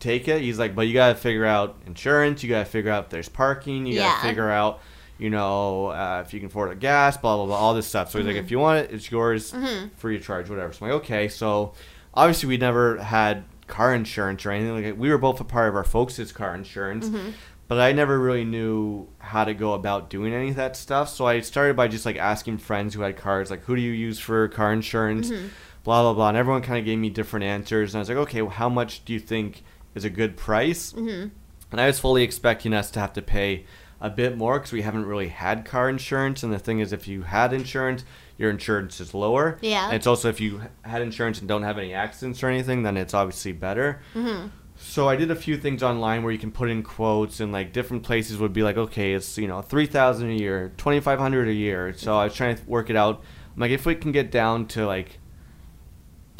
Take 0.00 0.26
it. 0.28 0.40
He's 0.42 0.58
like, 0.58 0.74
but 0.74 0.88
you 0.88 0.94
gotta 0.94 1.14
figure 1.14 1.44
out 1.46 1.76
insurance. 1.86 2.42
You 2.42 2.48
gotta 2.50 2.64
figure 2.64 2.90
out 2.90 3.04
if 3.04 3.10
there's 3.10 3.28
parking. 3.28 3.86
You 3.86 3.94
Yeah. 3.96 4.08
gotta 4.14 4.28
figure 4.28 4.50
out, 4.50 4.80
you 5.18 5.30
know, 5.30 5.86
uh, 5.88 6.22
if 6.26 6.32
you 6.34 6.40
can 6.40 6.46
afford 6.48 6.70
the 6.70 6.74
gas, 6.74 7.16
blah 7.18 7.36
blah 7.36 7.46
blah, 7.46 7.56
all 7.56 7.74
this 7.74 7.86
stuff. 7.86 8.10
So 8.10 8.18
he's 8.18 8.26
Mm-hmm. 8.26 8.36
like, 8.36 8.44
if 8.44 8.50
you 8.50 8.58
want 8.58 8.78
it, 8.80 8.94
it's 8.94 9.10
yours, 9.10 9.54
free 9.98 10.16
of 10.16 10.22
charge, 10.24 10.48
whatever. 10.50 10.72
So 10.72 10.84
I'm 10.86 10.92
like, 10.92 11.02
okay. 11.02 11.28
So 11.28 11.74
obviously 12.14 12.48
we 12.48 12.56
never 12.56 12.96
had 12.96 13.44
car 13.66 13.94
insurance 13.94 14.44
or 14.46 14.50
anything. 14.50 14.82
Like 14.84 14.98
we 14.98 15.10
were 15.10 15.18
both 15.18 15.40
a 15.40 15.44
part 15.44 15.68
of 15.68 15.76
our 15.76 15.84
folks' 15.84 16.32
car 16.32 16.54
insurance, 16.54 17.06
Mm-hmm. 17.08 17.30
but 17.68 17.78
I 17.78 17.92
never 17.92 18.18
really 18.18 18.44
knew 18.46 19.06
how 19.18 19.44
to 19.44 19.52
go 19.54 19.74
about 19.74 20.08
doing 20.10 20.32
any 20.32 20.48
of 20.48 20.56
that 20.56 20.76
stuff. 20.76 21.08
So 21.10 21.26
I 21.26 21.40
started 21.40 21.76
by 21.76 21.88
just 21.88 22.06
like 22.06 22.16
asking 22.16 22.56
friends 22.58 22.94
who 22.94 23.02
had 23.02 23.16
cars, 23.18 23.50
like, 23.50 23.64
who 23.64 23.76
do 23.76 23.82
you 23.82 23.92
use 23.92 24.18
for 24.18 24.48
car 24.48 24.72
insurance? 24.72 25.30
Mm-hmm. 25.30 25.48
Blah 25.84 26.02
blah 26.04 26.14
blah. 26.14 26.28
And 26.30 26.36
everyone 26.38 26.62
kind 26.62 26.78
of 26.78 26.84
gave 26.86 26.98
me 26.98 27.10
different 27.10 27.44
answers. 27.44 27.92
And 27.94 27.98
I 27.98 28.00
was 28.00 28.08
like, 28.08 28.18
okay, 28.18 28.40
well, 28.42 28.50
how 28.50 28.68
much 28.70 29.04
do 29.04 29.12
you 29.12 29.20
think 29.20 29.62
is 29.94 30.04
a 30.04 30.10
good 30.10 30.36
price? 30.36 30.92
Mm-hmm. 30.92 31.28
And 31.72 31.80
I 31.80 31.86
was 31.86 32.00
fully 32.00 32.22
expecting 32.22 32.72
us 32.72 32.90
to 32.92 33.00
have 33.00 33.12
to 33.14 33.22
pay 33.22 33.64
a 34.00 34.10
bit 34.10 34.36
more 34.36 34.58
because 34.58 34.72
we 34.72 34.82
haven't 34.82 35.04
really 35.04 35.28
had 35.28 35.64
car 35.64 35.88
insurance. 35.88 36.42
And 36.42 36.52
the 36.52 36.58
thing 36.58 36.80
is, 36.80 36.92
if 36.92 37.06
you 37.06 37.22
had 37.22 37.52
insurance, 37.52 38.04
your 38.38 38.50
insurance 38.50 39.00
is 39.00 39.14
lower. 39.14 39.58
Yeah. 39.60 39.86
And 39.86 39.94
it's 39.94 40.06
also 40.06 40.28
if 40.28 40.40
you 40.40 40.62
had 40.82 41.02
insurance 41.02 41.38
and 41.38 41.48
don't 41.48 41.62
have 41.62 41.78
any 41.78 41.92
accidents 41.92 42.42
or 42.42 42.48
anything, 42.48 42.82
then 42.82 42.96
it's 42.96 43.14
obviously 43.14 43.52
better. 43.52 44.00
Mm-hmm. 44.14 44.48
So 44.82 45.08
I 45.08 45.16
did 45.16 45.30
a 45.30 45.36
few 45.36 45.58
things 45.58 45.82
online 45.82 46.22
where 46.22 46.32
you 46.32 46.38
can 46.38 46.50
put 46.50 46.70
in 46.70 46.82
quotes 46.82 47.40
and 47.40 47.52
like 47.52 47.74
different 47.74 48.02
places 48.02 48.38
would 48.38 48.54
be 48.54 48.62
like, 48.62 48.78
okay, 48.78 49.12
it's 49.12 49.36
you 49.36 49.46
know 49.46 49.60
three 49.60 49.86
thousand 49.86 50.30
a 50.30 50.34
year, 50.34 50.72
twenty 50.78 51.00
five 51.00 51.18
hundred 51.18 51.48
a 51.48 51.52
year. 51.52 51.92
So 51.94 52.16
I 52.16 52.24
was 52.24 52.34
trying 52.34 52.56
to 52.56 52.64
work 52.64 52.88
it 52.88 52.96
out. 52.96 53.22
I'm 53.54 53.60
like, 53.60 53.72
if 53.72 53.84
we 53.84 53.94
can 53.94 54.10
get 54.10 54.30
down 54.30 54.66
to 54.68 54.86
like 54.86 55.19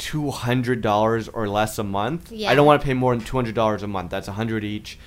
two 0.00 0.30
hundred 0.30 0.80
dollars 0.80 1.28
or 1.28 1.46
less 1.48 1.78
a 1.78 1.84
month, 1.84 2.32
Yeah. 2.32 2.50
I 2.50 2.54
don't 2.54 2.66
want 2.66 2.80
to 2.80 2.84
pay 2.86 2.94
more 2.94 3.14
than 3.14 3.24
two 3.24 3.36
hundred 3.36 3.54
dollars 3.54 3.82
a 3.82 3.86
month. 3.86 4.10
That's 4.10 4.26
a 4.28 4.32
hundred 4.32 4.64
each, 4.64 4.98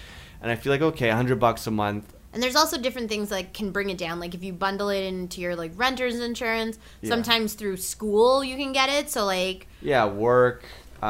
and 0.41 0.51
I 0.51 0.55
feel 0.55 0.71
like 0.71 0.81
okay, 0.81 1.09
a 1.09 1.15
hundred 1.15 1.39
bucks 1.39 1.65
a 1.67 1.71
month. 1.71 2.13
And 2.33 2.41
there's 2.41 2.55
also 2.55 2.77
different 2.79 3.09
things 3.09 3.29
like 3.29 3.53
can 3.53 3.71
bring 3.71 3.89
it 3.89 3.97
down. 3.97 4.19
Like 4.19 4.33
if 4.33 4.43
you 4.43 4.53
bundle 4.53 4.89
it 4.89 5.01
into 5.03 5.41
your 5.41 5.55
like 5.55 5.71
renter's 5.75 6.19
insurance, 6.19 6.77
Yeah. 7.01 7.09
sometimes 7.09 7.53
through 7.55 7.77
school 7.77 8.43
you 8.43 8.55
can 8.55 8.71
get 8.71 8.89
it. 8.89 9.09
So 9.09 9.25
like 9.25 9.67
Yeah, 9.81 10.05
work, 10.05 10.63
uh, 11.01 11.05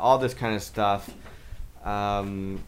all 0.00 0.18
this 0.18 0.34
kind 0.34 0.54
of 0.56 0.62
stuff. 0.62 1.08
Um, 1.84 2.62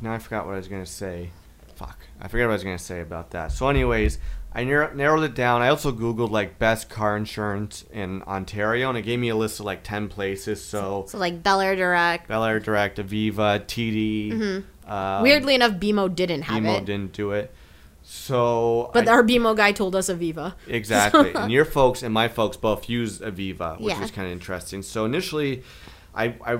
now 0.00 0.12
I 0.14 0.18
forgot 0.18 0.46
what 0.46 0.54
I 0.54 0.56
was 0.56 0.68
gonna 0.68 0.84
say. 0.86 1.30
Fuck, 1.76 1.98
I 2.20 2.28
forgot 2.28 2.44
what 2.46 2.52
I 2.52 2.54
was 2.54 2.64
gonna 2.64 2.78
say 2.78 3.00
about 3.00 3.30
that. 3.30 3.52
So, 3.52 3.68
anyways, 3.68 4.18
I 4.54 4.64
narrow- 4.64 4.92
narrowed 4.94 5.24
it 5.24 5.34
down. 5.34 5.62
I 5.62 5.68
also 5.68 5.92
googled 5.92 6.30
like 6.30 6.58
best 6.58 6.90
car 6.90 7.16
insurance 7.16 7.84
in 7.92 8.22
Ontario, 8.24 8.88
and 8.88 8.98
it 8.98 9.02
gave 9.02 9.18
me 9.18 9.28
a 9.30 9.36
list 9.36 9.60
of 9.60 9.66
like 9.66 9.82
ten 9.82 10.08
places. 10.08 10.62
So, 10.64 11.06
so 11.08 11.18
like 11.18 11.42
Bel 11.42 11.60
Air 11.60 11.74
Direct. 11.76 12.28
Bel 12.28 12.44
Air 12.44 12.60
Direct, 12.60 12.98
Aviva, 12.98 13.60
TD. 13.64 14.32
Um, 14.32 14.64
Mm-hmm. 14.84 15.22
Weirdly 15.22 15.54
enough, 15.54 15.72
BMO 15.74 16.14
didn't 16.14 16.42
have 16.42 16.62
BMO 16.62 16.78
it, 16.78 16.84
didn't 16.84 17.12
do 17.12 17.30
it. 17.30 17.54
So, 18.02 18.90
but 18.92 19.08
I- 19.08 19.12
our 19.12 19.22
BMO 19.22 19.56
guy 19.56 19.72
told 19.72 19.94
us 19.96 20.08
Aviva. 20.10 20.54
Exactly. 20.66 21.32
and 21.34 21.50
your 21.52 21.64
folks 21.64 22.02
and 22.02 22.12
my 22.12 22.28
folks 22.28 22.56
both 22.56 22.88
use 22.88 23.20
Aviva, 23.20 23.78
which 23.80 23.94
Yeah. 23.94 24.00
was 24.00 24.10
kind 24.10 24.26
of 24.26 24.32
interesting. 24.32 24.82
So 24.82 25.04
initially, 25.04 25.62
I, 26.14 26.34
I 26.44 26.58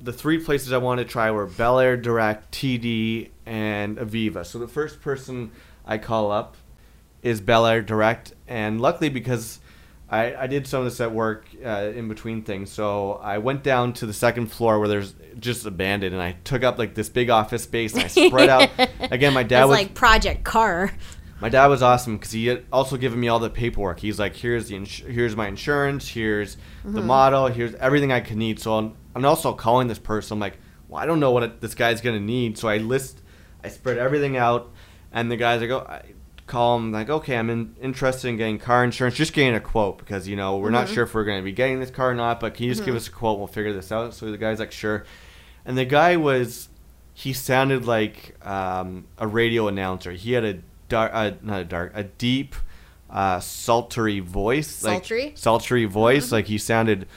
the 0.00 0.12
three 0.12 0.38
places 0.38 0.72
I 0.72 0.78
wanted 0.78 1.04
to 1.04 1.10
try 1.10 1.30
were 1.30 1.46
Bel 1.46 1.78
Air 1.80 1.96
Direct, 1.96 2.52
TD, 2.52 3.30
and 3.46 3.96
Aviva. 3.96 4.44
So 4.44 4.58
the 4.58 4.68
first 4.68 5.00
person 5.00 5.50
I 5.86 5.96
call 5.98 6.30
up 6.30 6.56
is 7.26 7.40
Bel 7.40 7.66
Air 7.66 7.82
Direct, 7.82 8.32
and 8.46 8.80
luckily 8.80 9.08
because 9.08 9.58
I, 10.08 10.36
I 10.36 10.46
did 10.46 10.68
some 10.68 10.80
of 10.80 10.84
this 10.84 11.00
at 11.00 11.10
work 11.10 11.48
uh, 11.64 11.90
in 11.92 12.06
between 12.06 12.42
things, 12.42 12.70
so 12.70 13.14
I 13.14 13.38
went 13.38 13.64
down 13.64 13.92
to 13.94 14.06
the 14.06 14.12
second 14.12 14.46
floor 14.46 14.78
where 14.78 14.86
there's 14.86 15.12
just 15.40 15.66
abandoned, 15.66 16.14
and 16.14 16.22
I 16.22 16.36
took 16.44 16.62
up 16.62 16.78
like 16.78 16.94
this 16.94 17.08
big 17.08 17.28
office 17.28 17.64
space 17.64 17.94
and 17.94 18.04
I 18.04 18.06
spread 18.06 18.48
out. 18.48 18.70
Again, 19.10 19.34
my 19.34 19.42
dad 19.42 19.64
was 19.64 19.76
like 19.76 19.94
Project 19.94 20.44
Car. 20.44 20.92
my 21.40 21.48
dad 21.48 21.66
was 21.66 21.82
awesome 21.82 22.16
because 22.16 22.30
he 22.30 22.46
had 22.46 22.64
also 22.72 22.96
given 22.96 23.18
me 23.18 23.26
all 23.26 23.40
the 23.40 23.50
paperwork. 23.50 23.98
He's 23.98 24.20
like, 24.20 24.36
here's 24.36 24.68
the 24.68 24.76
ins- 24.76 24.98
here's 25.00 25.34
my 25.34 25.48
insurance, 25.48 26.08
here's 26.08 26.56
the 26.84 27.02
model, 27.02 27.48
here's 27.48 27.74
everything 27.74 28.12
I 28.12 28.20
could 28.20 28.36
need. 28.36 28.60
So 28.60 28.74
I'm, 28.74 28.94
I'm 29.16 29.24
also 29.24 29.52
calling 29.52 29.88
this 29.88 29.98
person. 29.98 30.36
I'm 30.36 30.40
like, 30.40 30.58
well, 30.88 31.02
I 31.02 31.06
don't 31.06 31.18
know 31.18 31.32
what 31.32 31.42
it, 31.42 31.60
this 31.60 31.74
guy's 31.74 32.00
gonna 32.00 32.20
need. 32.20 32.56
So 32.56 32.68
I 32.68 32.76
list, 32.78 33.20
I 33.64 33.68
spread 33.70 33.98
everything 33.98 34.36
out, 34.36 34.70
and 35.10 35.28
the 35.32 35.36
guys 35.36 35.60
I 35.62 35.66
go, 35.66 35.80
I 35.80 36.02
call 36.46 36.76
him 36.76 36.92
like, 36.92 37.10
okay, 37.10 37.36
I'm 37.36 37.50
in, 37.50 37.74
interested 37.80 38.28
in 38.28 38.36
getting 38.36 38.58
car 38.58 38.84
insurance, 38.84 39.16
just 39.16 39.32
getting 39.32 39.54
a 39.54 39.60
quote 39.60 39.98
because 39.98 40.28
you 40.28 40.36
know 40.36 40.58
we're 40.58 40.70
not 40.70 40.88
sure 40.88 41.04
if 41.04 41.14
we're 41.14 41.24
gonna 41.24 41.42
be 41.42 41.52
getting 41.52 41.80
this 41.80 41.90
car 41.90 42.10
or 42.10 42.14
not. 42.14 42.40
But 42.40 42.54
can 42.54 42.66
you 42.66 42.72
just 42.72 42.84
give 42.84 42.94
us 42.94 43.08
a 43.08 43.10
quote? 43.10 43.38
We'll 43.38 43.48
figure 43.48 43.72
this 43.72 43.90
out. 43.90 44.14
So 44.14 44.30
the 44.30 44.38
guy's 44.38 44.58
like, 44.58 44.72
sure, 44.72 45.04
and 45.64 45.76
the 45.76 45.84
guy 45.84 46.16
was 46.16 46.68
he 47.14 47.32
sounded 47.32 47.86
like 47.86 48.36
um, 48.46 49.06
a 49.18 49.26
radio 49.26 49.68
announcer. 49.68 50.12
He 50.12 50.32
had 50.32 50.44
a 50.44 50.58
dark, 50.88 51.10
uh, 51.14 51.32
not 51.42 51.62
a 51.62 51.64
dark, 51.64 51.92
a 51.94 52.04
deep, 52.04 52.54
uh, 53.10 53.40
sultry 53.40 54.20
voice, 54.20 54.68
Sultry? 54.68 55.24
like 55.26 55.38
sultry 55.38 55.84
voice. 55.86 56.30
Like 56.30 56.46
he 56.46 56.58
sounded 56.58 57.08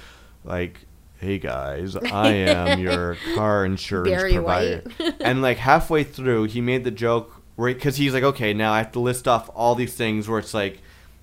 like, 0.43 0.85
"Hey 1.17 1.37
guys, 1.37 1.95
I 2.11 2.29
am 2.29 2.79
your 2.79 3.17
car 3.35 3.65
insurance 3.65 4.09
Barry 4.09 4.33
provider." 4.33 4.83
White. 4.97 5.15
and 5.19 5.41
like 5.41 5.57
halfway 5.57 6.03
through, 6.03 6.45
he 6.45 6.61
made 6.61 6.83
the 6.83 6.91
joke 6.91 7.38
where 7.59 7.73
because 7.73 7.97
he's 7.97 8.13
like, 8.13 8.23
"Okay, 8.23 8.53
now 8.53 8.73
I 8.73 8.79
have 8.79 8.91
to 8.93 8.99
list 8.99 9.27
off 9.27 9.49
all 9.53 9.75
these 9.75 9.93
things 9.95 10.27
where 10.27 10.39
it's 10.39 10.53
like." 10.53 10.79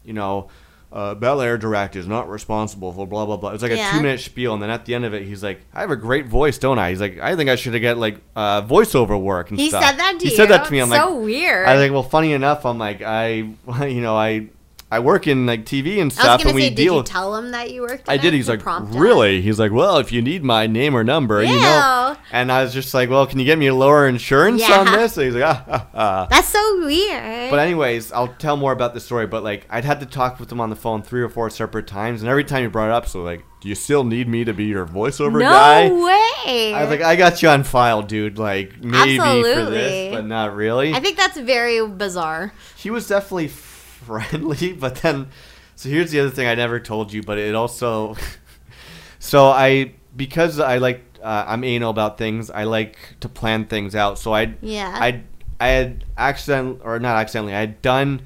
you 0.06 0.12
know, 0.12 0.48
uh, 0.92 1.14
Bel 1.14 1.40
Air 1.42 1.58
Direct 1.58 1.96
is 1.96 2.06
not 2.06 2.30
responsible 2.30 2.92
for 2.92 3.06
blah 3.06 3.26
blah 3.26 3.36
blah. 3.36 3.50
It's 3.50 3.62
like 3.62 3.72
a 3.72 3.90
two 3.90 4.00
minute 4.00 4.20
spiel, 4.20 4.54
and 4.54 4.62
then 4.62 4.70
at 4.70 4.86
the 4.86 4.94
end 4.94 5.04
of 5.04 5.12
it, 5.12 5.24
he's 5.24 5.42
like, 5.42 5.60
"I 5.74 5.80
have 5.80 5.90
a 5.90 5.96
great 5.96 6.26
voice, 6.26 6.56
don't 6.58 6.78
I?" 6.78 6.90
He's 6.90 7.00
like, 7.00 7.18
"I 7.18 7.36
think 7.36 7.50
I 7.50 7.56
should 7.56 7.78
get 7.80 7.98
like 7.98 8.20
uh, 8.34 8.62
voiceover 8.62 9.20
work 9.20 9.50
and 9.50 9.58
He 9.58 9.68
stuff." 9.68 9.84
said 9.84 9.98
that 9.98 10.20
to 10.20 10.24
he 10.24 10.30
you. 10.30 10.36
said 10.36 10.48
that 10.48 10.64
to 10.66 10.72
me. 10.72 10.80
I'm 10.80 10.88
so 10.88 11.14
like, 11.16 11.24
weird. 11.24 11.68
I 11.68 11.76
think, 11.76 11.92
well, 11.92 12.04
funny 12.04 12.32
enough, 12.32 12.64
I'm 12.64 12.78
like, 12.78 13.02
I, 13.02 13.28
you 13.84 14.00
know, 14.00 14.16
I, 14.16 14.48
I 14.88 15.00
work 15.00 15.26
in 15.26 15.46
like 15.46 15.64
TV 15.64 15.94
and 15.94 16.02
I 16.02 16.04
was 16.04 16.14
stuff, 16.14 16.44
and 16.44 16.54
we 16.54 16.62
say, 16.62 16.68
did 16.70 16.76
deal. 16.76 16.92
you 16.92 16.98
with 16.98 17.06
tell 17.06 17.34
him 17.34 17.50
that 17.50 17.72
you 17.72 17.82
worked? 17.82 18.08
I 18.08 18.16
did. 18.18 18.32
He's 18.34 18.48
like, 18.48 18.64
really? 18.94 19.40
He's 19.42 19.58
like, 19.58 19.72
well, 19.72 19.98
if 19.98 20.12
you 20.12 20.22
need 20.22 20.44
my 20.44 20.68
name 20.68 20.94
or 20.96 21.02
number, 21.02 21.42
you 21.42 21.56
know. 21.60 22.10
Ew. 22.16 22.22
And 22.30 22.52
I 22.52 22.62
was 22.62 22.72
just 22.72 22.94
like, 22.94 23.10
well, 23.10 23.26
can 23.26 23.40
you 23.40 23.44
get 23.44 23.58
me 23.58 23.66
a 23.66 23.74
lower 23.74 24.06
insurance 24.06 24.60
Yeah. 24.60 24.78
on 24.78 24.86
this? 24.86 25.16
And 25.16 25.26
he's 25.26 25.34
like, 25.34 25.44
ah, 25.44 25.64
ah, 25.68 25.86
ah. 25.92 26.26
That's 26.30 26.48
so 26.48 26.84
weird. 26.86 27.50
But 27.50 27.58
anyways, 27.58 28.12
I'll 28.12 28.28
tell 28.34 28.56
more 28.56 28.70
about 28.72 28.94
the 28.94 29.00
story. 29.00 29.26
But 29.26 29.42
like, 29.42 29.66
I'd 29.70 29.84
had 29.84 29.98
to 30.00 30.06
talk 30.06 30.38
with 30.38 30.52
him 30.52 30.60
on 30.60 30.70
the 30.70 30.76
phone 30.76 31.02
three 31.02 31.22
or 31.22 31.28
four 31.28 31.50
separate 31.50 31.88
times, 31.88 32.22
and 32.22 32.30
every 32.30 32.44
time 32.44 32.62
he 32.62 32.68
brought 32.68 32.86
it 32.90 32.92
up, 32.92 33.08
so 33.08 33.22
like, 33.22 33.44
do 33.60 33.68
you 33.68 33.74
still 33.74 34.04
need 34.04 34.28
me 34.28 34.44
to 34.44 34.52
be 34.52 34.66
your 34.66 34.86
voiceover 34.86 35.32
no 35.40 35.50
guy? 35.50 35.88
No 35.88 36.04
way. 36.04 36.74
I 36.74 36.82
was 36.82 36.90
like, 36.90 37.00
I 37.00 37.16
got 37.16 37.42
you 37.42 37.48
on 37.48 37.64
file, 37.64 38.02
dude. 38.02 38.38
Like 38.38 38.80
maybe 38.84 39.16
for 39.16 39.24
Absolutely. 39.24 39.74
this, 39.78 40.14
but 40.14 40.26
not 40.26 40.54
really. 40.54 40.94
I 40.94 41.00
think 41.00 41.16
that's 41.16 41.38
very 41.38 41.84
bizarre. 41.88 42.52
he 42.76 42.90
was 42.90 43.08
definitely 43.08 43.48
friendly, 44.04 44.72
but 44.78 44.96
then 44.96 45.28
so 45.74 45.88
here's 45.88 46.10
the 46.10 46.20
other 46.20 46.30
thing 46.30 46.46
I 46.46 46.54
never 46.54 46.80
told 46.80 47.12
you, 47.12 47.22
but 47.22 47.38
it 47.38 47.54
also 47.54 48.16
so 49.18 49.48
I 49.48 49.92
because 50.16 50.58
I 50.60 50.78
like 50.78 51.02
uh, 51.22 51.44
I'm 51.46 51.64
anal 51.64 51.90
about 51.90 52.18
things. 52.18 52.50
I 52.50 52.64
like 52.64 52.98
to 53.20 53.28
plan 53.28 53.66
things 53.66 53.94
out. 53.94 54.18
So 54.18 54.34
I 54.34 54.54
Yeah. 54.60 54.94
I 54.98 55.22
I 55.58 55.68
had 55.68 56.04
accident 56.16 56.80
or 56.84 56.98
not 56.98 57.16
accidentally. 57.16 57.54
I 57.54 57.60
had 57.60 57.82
done 57.82 58.22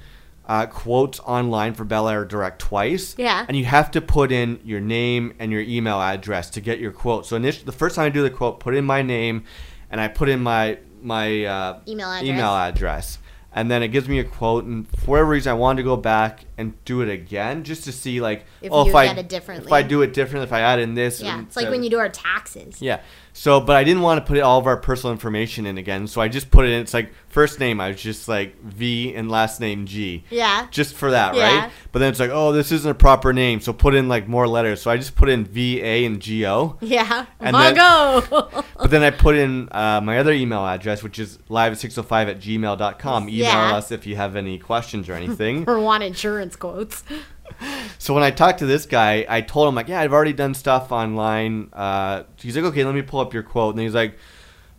uh, 0.47 0.67
quotes 0.67 1.21
online 1.21 1.75
for 1.75 1.85
Bel 1.85 2.09
Air 2.09 2.25
Direct 2.25 2.59
twice. 2.61 3.15
Yeah. 3.17 3.45
And 3.47 3.57
you 3.57 3.65
have 3.67 3.91
to 3.93 4.01
put 4.01 4.33
in 4.33 4.59
your 4.65 4.81
name 4.81 5.33
and 5.39 5.53
your 5.53 5.61
email 5.61 6.01
address 6.01 6.51
to 6.51 6.61
get 6.61 6.81
your 6.81 6.91
quote. 6.91 7.25
So 7.25 7.37
initially, 7.37 7.67
the 7.67 7.73
first 7.73 7.95
time 7.95 8.07
I 8.07 8.09
do 8.09 8.23
the 8.23 8.31
quote, 8.31 8.59
put 8.59 8.75
in 8.75 8.85
my 8.85 9.01
name, 9.03 9.45
and 9.91 10.01
I 10.01 10.09
put 10.09 10.29
in 10.29 10.41
my 10.41 10.79
my 11.03 11.45
uh, 11.45 11.81
Email 11.89 12.11
address. 12.11 12.29
email 12.29 12.51
address. 12.55 13.19
And 13.53 13.69
then 13.69 13.83
it 13.83 13.89
gives 13.89 14.09
me 14.09 14.21
a 14.21 14.25
quote, 14.25 14.65
and 14.65 14.87
for 15.01 15.11
whatever 15.13 15.31
reason, 15.31 15.51
I 15.51 15.55
wanted 15.55 15.79
to 15.79 15.83
go 15.83 15.97
back 15.97 16.45
and 16.57 16.73
do 16.85 17.01
it 17.01 17.09
again 17.09 17.65
just 17.65 17.83
to 17.85 17.93
see, 17.93 18.21
like, 18.21 18.45
If 18.63 18.71
oh, 18.71 18.85
you 18.85 18.91
if 18.91 18.95
I 18.95 19.07
it 19.07 19.29
differently. 19.29 19.67
if 19.67 19.73
I 19.73 19.83
do 19.83 20.03
it 20.03 20.15
differently, 20.15 20.45
if 20.45 20.53
I 20.53 20.61
add 20.61 20.79
in 20.79 20.95
this, 20.95 21.21
Yeah, 21.21 21.39
and 21.39 21.47
it's 21.49 21.57
like 21.57 21.65
so- 21.67 21.71
when 21.73 21.83
you 21.83 21.91
do 21.91 21.99
our 21.99 22.09
taxes. 22.09 22.81
yeah. 22.81 23.01
So, 23.33 23.61
but 23.61 23.77
I 23.77 23.85
didn't 23.85 24.03
want 24.03 24.25
to 24.25 24.29
put 24.31 24.39
all 24.41 24.59
of 24.59 24.67
our 24.67 24.77
personal 24.77 25.13
information 25.13 25.65
in 25.65 25.79
again, 25.79 26.07
so 26.07 26.21
I 26.21 26.29
just 26.29 26.51
put 26.51 26.67
it 26.67 26.73
in. 26.73 26.81
It's 26.81 26.93
like 26.93 27.13
first 27.29 27.61
name, 27.61 27.81
I 27.81 27.89
was 27.89 28.03
just 28.03 28.29
like 28.29 28.61
V 28.63 29.15
and 29.15 29.31
last 29.31 29.61
name 29.61 29.87
G. 29.87 30.25
Yeah. 30.31 30.67
Just 30.71 30.95
for 30.97 31.13
that, 31.13 31.35
Yeah. 31.37 31.61
right? 31.63 31.71
But 31.93 32.01
then 32.01 32.11
it's 32.11 32.19
like, 32.21 32.31
oh, 32.33 32.53
this 32.53 32.73
isn't 32.73 32.91
a 32.91 32.95
proper 32.95 33.33
name, 33.33 33.61
so 33.61 33.73
put 33.73 33.95
in 33.95 34.09
like 34.09 34.27
more 34.29 34.49
letters. 34.49 34.83
So 34.83 34.91
I 34.91 34.97
just 34.97 35.15
put 35.15 35.29
in 35.29 35.45
V, 35.45 35.81
A, 35.81 36.05
and 36.05 36.21
G, 36.21 36.45
O. 36.47 36.77
Yeah. 36.81 37.27
And 37.39 37.55
then- 37.57 37.77
Mongo. 37.77 38.65
But 38.81 38.91
then 38.91 39.03
I 39.03 39.11
put 39.11 39.37
in 39.37 39.69
uh, 39.73 40.01
my 40.03 40.19
other 40.19 40.33
email 40.33 40.65
address, 40.67 41.03
which 41.03 41.19
is 41.19 41.37
live605 41.51 42.29
at 42.31 42.41
gmail.com. 42.41 43.29
Email 43.29 43.37
Yeah. 43.39 43.77
us 43.77 43.93
if 43.93 44.07
you 44.07 44.17
have 44.17 44.37
any 44.37 44.59
questions 44.59 45.09
or 45.09 45.13
anything. 45.13 45.65
or 45.69 45.79
want 45.79 46.03
insurance 46.03 46.57
quotes. 46.57 47.05
So 47.99 48.15
when 48.15 48.23
I 48.23 48.31
talked 48.31 48.61
to 48.61 48.67
this 48.67 48.87
guy, 48.87 49.27
I 49.29 49.43
told 49.43 49.69
him 49.69 49.75
like, 49.75 49.87
yeah, 49.89 50.01
I've 50.01 50.15
already 50.15 50.33
done 50.33 50.55
stuff 50.55 50.91
online. 50.91 51.69
Uh, 51.71 52.23
he's 52.39 52.57
like, 52.57 52.65
okay, 52.65 52.83
let 52.83 52.95
me 52.95 53.03
pull 53.03 53.21
up 53.21 53.35
your 53.35 53.43
quote, 53.43 53.75
and 53.75 53.83
he's 53.85 53.95
like, 53.95 54.17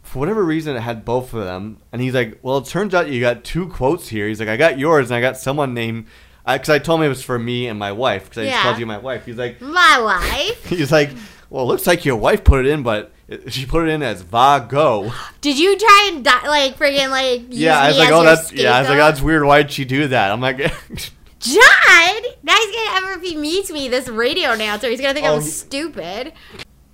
for 0.02 0.18
whatever 0.18 0.44
reason, 0.44 0.76
it 0.76 0.80
had 0.80 1.06
both 1.06 1.32
of 1.36 1.46
them, 1.46 1.78
and 1.92 2.02
he's 2.02 2.16
like, 2.16 2.40
well, 2.42 2.58
it 2.58 2.66
turns 2.66 2.96
out 2.96 3.10
you 3.10 3.22
got 3.22 3.44
two 3.44 3.68
quotes 3.68 4.08
here. 4.08 4.28
He's 4.28 4.40
like, 4.40 4.50
I 4.50 4.58
got 4.58 4.80
yours, 4.80 5.12
and 5.12 5.18
I 5.18 5.22
got 5.22 5.38
someone 5.38 5.76
named, 5.76 6.08
because 6.48 6.70
I 6.70 6.80
told 6.80 7.00
him 7.00 7.06
it 7.06 7.10
was 7.10 7.24
for 7.24 7.38
me 7.38 7.68
and 7.68 7.78
my 7.78 7.92
wife, 7.92 8.24
because 8.24 8.40
I 8.40 8.50
just 8.50 8.64
called 8.64 8.80
you 8.80 8.88
my 8.88 8.98
wife. 8.98 9.26
He's 9.28 9.38
like, 9.38 9.62
My 9.62 10.02
wife. 10.02 10.66
he's 10.70 10.92
like, 10.92 11.12
well, 11.52 11.66
it 11.66 11.68
looks 11.68 11.86
like 11.86 12.06
your 12.06 12.16
wife 12.16 12.44
put 12.44 12.66
it 12.66 12.70
in, 12.72 12.82
but 12.82 13.12
she 13.50 13.68
put 13.68 13.88
it 13.88 13.92
in 13.92 14.02
as 14.02 14.24
Vago. 14.24 15.12
Did 15.42 15.60
you 15.60 15.78
try 15.78 16.10
and 16.12 16.24
di- 16.26 16.48
like 16.48 16.76
freaking 16.78 17.12
like 17.12 17.42
use 17.52 17.60
yeah, 17.60 17.80
I 17.80 17.90
was 17.90 18.00
like, 18.00 18.12
oh, 18.12 18.24
that's 18.24 18.52
yeah, 18.52 18.76
I 18.76 18.80
was 18.80 18.88
like, 18.90 18.98
scapegoat? 18.98 18.98
that's 18.98 19.22
weird. 19.22 19.44
Why'd 19.44 19.72
she 19.72 19.86
do 19.86 20.08
that? 20.08 20.32
I'm 20.32 20.42
like. 20.42 20.74
John. 21.42 22.22
Now 22.44 22.56
he's 22.56 22.76
gonna 22.76 22.98
ever 22.98 23.12
if 23.14 23.22
he 23.24 23.36
meets 23.36 23.72
me, 23.72 23.88
this 23.88 24.08
radio 24.08 24.52
announcer, 24.52 24.90
he's 24.90 25.02
gonna 25.02 25.14
think 25.14 25.26
Oh, 25.28 25.36
I'm 25.36 25.42
he- 25.42 25.48
stupid. 25.48 26.34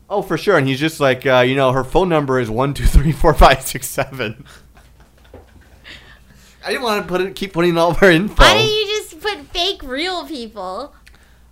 Oh, 0.10 0.22
for 0.22 0.38
sure. 0.38 0.58
And 0.58 0.68
he's 0.68 0.80
just 0.80 1.00
like, 1.02 1.26
uh, 1.26 1.43
you 1.45 1.56
know, 1.56 1.72
her 1.74 1.84
phone 1.84 2.08
number 2.10 2.39
is 2.39 2.50
one 2.50 2.74
two 2.74 2.86
three 2.86 3.12
four 3.12 3.34
five 3.34 3.62
six 3.62 3.88
seven. 3.88 4.45
I 6.66 6.72
didn't 6.72 6.84
want 6.84 7.02
to 7.04 7.08
put 7.08 7.22
it, 7.22 7.36
keep 7.36 7.54
putting 7.54 7.78
all 7.78 7.91
of 7.91 8.04
our 8.04 8.12
info. 8.12 8.43
Why 8.43 8.56
don't 8.56 8.68
you 8.68 8.86
just 8.88 9.22
put 9.22 9.38
fake 9.54 9.82
real 9.84 10.26
people? 10.28 10.93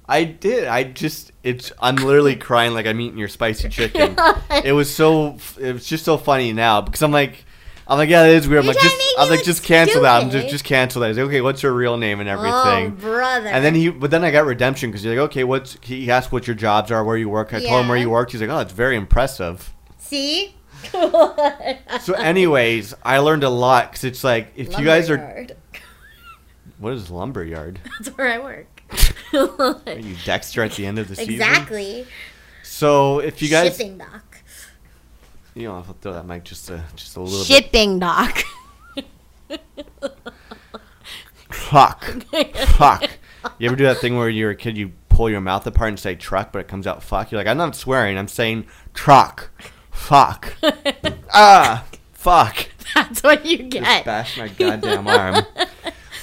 I 0.08 0.24
did. 0.26 0.68
I 0.68 0.84
just, 0.84 1.32
it's. 1.42 1.72
I'm 1.82 1.96
literally 1.96 2.36
crying 2.36 2.74
like 2.74 2.86
I'm 2.86 3.00
eating 3.00 3.18
your 3.18 3.30
spicy 3.30 3.70
chicken. 3.70 4.16
it 4.64 4.74
was 4.74 4.94
so. 4.94 5.38
It 5.60 5.74
was 5.74 5.86
just 5.88 6.04
so 6.06 6.18
funny 6.18 6.54
now 6.54 6.82
because 6.82 7.02
I'm 7.02 7.12
like, 7.12 7.45
I'm 7.88 8.00
like, 8.00 8.10
yeah, 8.10 8.24
that 8.24 8.32
is 8.32 8.48
weird. 8.48 8.62
I'm 8.62 8.66
You're 8.66 8.74
like, 8.74 8.84
just, 8.84 9.16
I'm 9.20 9.30
like, 9.30 9.44
just 9.44 9.64
cancel 9.64 10.02
that. 10.02 10.24
I'm 10.24 10.32
just, 10.32 10.50
just 10.50 10.64
cancel 10.64 11.02
that. 11.02 11.10
He's 11.10 11.18
like, 11.18 11.28
okay, 11.28 11.42
what's 11.42 11.62
your 11.62 11.72
real 11.72 11.98
name 11.98 12.20
and 12.20 12.28
everything? 12.28 12.52
Oh, 12.54 12.72
everything. 12.72 12.96
brother. 12.96 13.48
And 13.48 13.64
then 13.64 13.76
he, 13.76 13.90
but 13.90 14.10
then 14.10 14.24
I 14.24 14.32
got 14.32 14.46
redemption 14.46 14.90
because 14.90 15.04
he's 15.04 15.12
like, 15.12 15.20
okay, 15.26 15.44
what's? 15.44 15.78
He 15.82 16.10
asked 16.10 16.32
what 16.32 16.48
your 16.48 16.56
jobs 16.56 16.90
are, 16.92 17.04
where 17.04 17.16
you 17.16 17.30
work. 17.30 17.54
I 17.54 17.60
told 17.60 17.82
him 17.82 17.88
where 17.88 17.98
you 17.98 18.10
worked. 18.10 18.32
He's 18.32 18.42
like, 18.42 18.50
oh, 18.50 18.60
it's 18.60 18.74
very 18.74 18.96
impressive. 18.96 19.74
see. 19.98 20.56
So, 22.02 22.14
anyways, 22.14 22.94
I 23.04 23.18
learned 23.20 23.44
a 23.44 23.50
lot 23.50 23.92
because 23.92 24.04
it's 24.04 24.24
like 24.24 24.52
if 24.56 24.78
you 24.78 24.86
guys 24.86 25.10
are, 25.10 25.48
what 26.78 26.94
is 26.94 27.10
lumberyard? 27.10 27.80
That's 28.00 28.16
where 28.16 28.28
I 28.28 28.38
work. 28.40 28.68
Are 29.34 30.00
you 30.00 30.16
Dexter 30.26 30.64
at 30.64 30.74
the 30.74 30.86
end 30.86 31.00
of 31.00 31.08
the 31.08 31.16
season? 31.16 31.34
exactly. 31.34 32.06
So 32.62 33.20
if 33.20 33.42
you 33.42 33.50
guys, 33.50 33.76
Shipping 33.76 33.98
dock. 33.98 34.35
You 35.56 35.64
know, 35.68 35.76
I'll 35.76 35.84
throw 36.02 36.14
that 36.14 36.26
mic 36.28 36.44
just 36.44 36.70
a 36.70 36.84
just 36.96 37.16
a 37.18 37.22
little 37.22 37.40
bit. 37.40 37.48
Shipping 37.48 37.98
dock. 38.00 38.44
Fuck, 41.50 42.04
fuck. 42.78 43.10
You 43.60 43.68
ever 43.68 43.76
do 43.76 43.84
that 43.86 43.98
thing 43.98 44.18
where 44.18 44.30
you're 44.30 44.52
a 44.52 44.56
kid, 44.56 44.78
you 44.78 44.92
pull 45.10 45.30
your 45.30 45.42
mouth 45.42 45.66
apart 45.68 45.90
and 45.90 46.00
say 46.00 46.16
truck, 46.16 46.52
but 46.52 46.60
it 46.60 46.68
comes 46.68 46.86
out 46.88 47.02
fuck? 47.04 47.32
You're 47.32 47.40
like, 47.40 47.48
I'm 47.48 47.58
not 47.58 47.76
swearing. 47.76 48.18
I'm 48.18 48.28
saying 48.28 48.66
truck. 48.94 49.50
Fuck. 49.92 50.56
ah, 51.34 51.86
fuck. 52.14 52.68
That's 52.94 53.24
what 53.24 53.46
you 53.46 53.58
Just 53.70 53.70
get. 53.84 54.06
bash 54.06 54.38
my 54.38 54.48
goddamn 54.50 55.08
arm. 55.08 55.46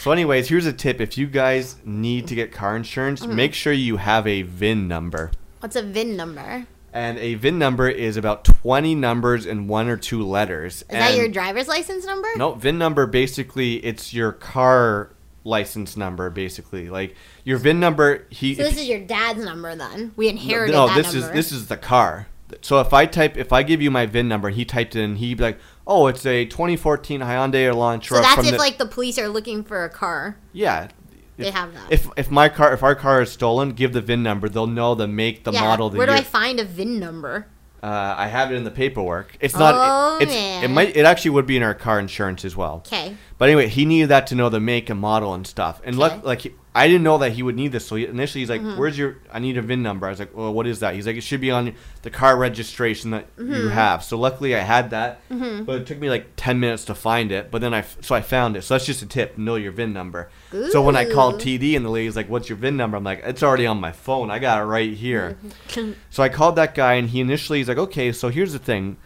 So, 0.00 0.10
anyways, 0.10 0.48
here's 0.48 0.66
a 0.66 0.72
tip: 0.72 1.00
if 1.00 1.16
you 1.16 1.26
guys 1.26 1.76
need 1.84 2.26
to 2.28 2.34
get 2.34 2.52
car 2.52 2.76
insurance, 2.76 3.20
Mm-hmm. 3.22 3.36
make 3.36 3.54
sure 3.54 3.72
you 3.72 3.96
have 3.98 4.26
a 4.26 4.42
VIN 4.42 4.88
number. 4.88 5.30
What's 5.60 5.76
a 5.76 5.82
VIN 5.82 6.16
number? 6.16 6.66
And 6.92 7.18
a 7.18 7.34
VIN 7.34 7.58
number 7.58 7.88
is 7.88 8.16
about 8.16 8.44
20 8.44 8.94
numbers 8.94 9.46
and 9.46 9.68
one 9.68 9.88
or 9.88 9.96
two 9.96 10.22
letters. 10.22 10.82
Is 10.82 10.88
that 10.88 11.16
your 11.16 11.28
driver's 11.28 11.66
license 11.66 12.04
number? 12.04 12.28
No, 12.36 12.52
VIN 12.52 12.76
number 12.78 13.06
basically 13.06 13.76
it's 13.76 14.12
your 14.12 14.32
car 14.32 15.10
license 15.44 15.96
number 15.96 16.28
basically. 16.28 16.90
Like 16.90 17.16
your 17.44 17.58
VIN 17.58 17.80
number 17.80 18.26
he 18.28 18.54
So 18.54 18.64
this 18.64 18.76
is 18.76 18.88
your 18.88 19.00
dad's 19.00 19.42
number 19.42 19.74
then. 19.74 20.12
We 20.16 20.26
no, 20.26 20.30
inherited 20.32 20.72
no, 20.72 20.86
that 20.86 20.96
this 20.96 21.14
number. 21.14 21.28
is 21.28 21.32
this 21.32 21.52
is 21.52 21.68
the 21.68 21.78
car. 21.78 22.28
So 22.60 22.80
if 22.80 22.92
I 22.92 23.06
type 23.06 23.38
if 23.38 23.52
I 23.52 23.62
give 23.62 23.80
you 23.80 23.90
my 23.90 24.04
VIN 24.04 24.28
number, 24.28 24.50
he 24.50 24.66
typed 24.66 24.94
in, 24.94 25.16
he'd 25.16 25.38
be 25.38 25.42
like, 25.42 25.58
"Oh, 25.86 26.08
it's 26.08 26.26
a 26.26 26.44
2014 26.44 27.20
Hyundai 27.20 27.72
Elantra 27.72 28.04
so 28.04 28.14
that's 28.16 28.34
from 28.34 28.44
if 28.44 28.52
the 28.52 28.58
like 28.58 28.76
the 28.76 28.86
police 28.86 29.18
are 29.18 29.28
looking 29.28 29.64
for 29.64 29.84
a 29.84 29.88
car. 29.88 30.36
Yeah. 30.52 30.88
They 31.36 31.48
If- 31.48 31.54
have 31.54 31.72
that. 31.74 31.86
If 31.90 32.08
if 32.16 32.30
my 32.30 32.48
car 32.48 32.72
if 32.72 32.82
our 32.82 32.94
car 32.94 33.22
is 33.22 33.32
stolen, 33.32 33.72
give 33.72 33.92
the 33.92 34.00
VIN 34.00 34.22
number. 34.22 34.48
They'll 34.48 34.66
know 34.66 34.94
the 34.94 35.08
make, 35.08 35.44
the 35.44 35.52
yeah. 35.52 35.60
model, 35.60 35.88
the 35.90 35.98
Where 35.98 36.06
do 36.06 36.12
year. 36.12 36.20
I 36.20 36.24
find 36.24 36.60
a 36.60 36.64
VIN 36.64 36.98
number? 36.98 37.46
Uh, 37.82 38.14
I 38.16 38.28
have 38.28 38.52
it 38.52 38.54
in 38.54 38.62
the 38.62 38.70
paperwork. 38.70 39.36
It's 39.40 39.56
not. 39.56 39.74
Oh, 39.76 40.18
it, 40.18 40.24
it's, 40.24 40.32
man. 40.32 40.62
it 40.64 40.68
might. 40.68 40.96
It 40.96 41.04
actually 41.04 41.32
would 41.32 41.46
be 41.46 41.56
in 41.56 41.64
our 41.64 41.74
car 41.74 41.98
insurance 41.98 42.44
as 42.44 42.54
well. 42.54 42.84
Okay. 42.86 43.16
But 43.42 43.48
anyway, 43.48 43.66
he 43.66 43.86
needed 43.86 44.10
that 44.10 44.28
to 44.28 44.36
know 44.36 44.50
the 44.50 44.60
make 44.60 44.88
and 44.88 45.00
model 45.00 45.34
and 45.34 45.44
stuff. 45.44 45.80
And 45.82 45.96
Okay. 45.96 46.14
luck, 46.14 46.24
like 46.24 46.54
I 46.76 46.86
didn't 46.86 47.02
know 47.02 47.18
that 47.18 47.32
he 47.32 47.42
would 47.42 47.56
need 47.56 47.72
this. 47.72 47.84
So 47.84 47.96
he, 47.96 48.06
initially, 48.06 48.42
he's 48.42 48.48
like, 48.48 48.60
Mm-hmm. 48.60 48.78
"Where's 48.78 48.96
your? 48.96 49.16
I 49.32 49.40
need 49.40 49.56
a 49.58 49.62
VIN 49.62 49.82
number." 49.82 50.06
I 50.06 50.10
was 50.10 50.20
like, 50.20 50.30
"Well, 50.32 50.54
what 50.54 50.64
is 50.68 50.78
that?" 50.78 50.94
He's 50.94 51.08
like, 51.08 51.16
"It 51.16 51.24
should 51.24 51.40
be 51.40 51.50
on 51.50 51.74
the 52.02 52.10
car 52.10 52.36
registration 52.36 53.10
that 53.10 53.26
you 53.36 53.44
Mm-hmm. 53.44 53.70
have." 53.70 54.04
So 54.04 54.16
luckily, 54.16 54.54
I 54.54 54.60
had 54.60 54.90
that. 54.90 55.22
But 55.28 55.74
it 55.80 55.86
took 55.88 55.98
me 55.98 56.08
like 56.08 56.28
ten 56.36 56.60
minutes 56.60 56.84
to 56.84 56.94
find 56.94 57.32
it. 57.32 57.50
But 57.50 57.62
then 57.62 57.74
I, 57.74 57.82
so 58.00 58.14
I 58.14 58.20
found 58.20 58.56
it. 58.56 58.62
So 58.62 58.74
that's 58.74 58.86
just 58.86 59.02
a 59.02 59.06
tip: 59.06 59.36
know 59.36 59.56
your 59.56 59.72
VIN 59.72 59.92
number. 59.92 60.30
So 60.70 60.80
when 60.80 60.94
I 60.94 61.04
called 61.04 61.40
TD 61.40 61.74
and 61.74 61.84
the 61.84 61.90
lady's 61.90 62.14
like, 62.14 62.28
"What's 62.30 62.48
your 62.48 62.58
VIN 62.58 62.76
number?" 62.76 62.96
I'm 62.96 63.02
like, 63.02 63.22
"It's 63.24 63.42
already 63.42 63.66
on 63.66 63.80
my 63.80 63.90
phone. 63.90 64.30
I 64.30 64.38
got 64.38 64.60
it 64.62 64.66
right 64.66 64.92
here." 64.94 65.36
Mm-hmm. 65.44 65.92
So 66.10 66.22
I 66.22 66.28
called 66.28 66.54
that 66.56 66.76
guy, 66.76 66.92
and 66.94 67.08
he 67.10 67.20
initially 67.20 67.58
he's 67.58 67.68
like, 67.68 67.78
"Okay, 67.78 68.12
so 68.12 68.28
here's 68.28 68.52
the 68.52 68.60
thing, 68.60 68.98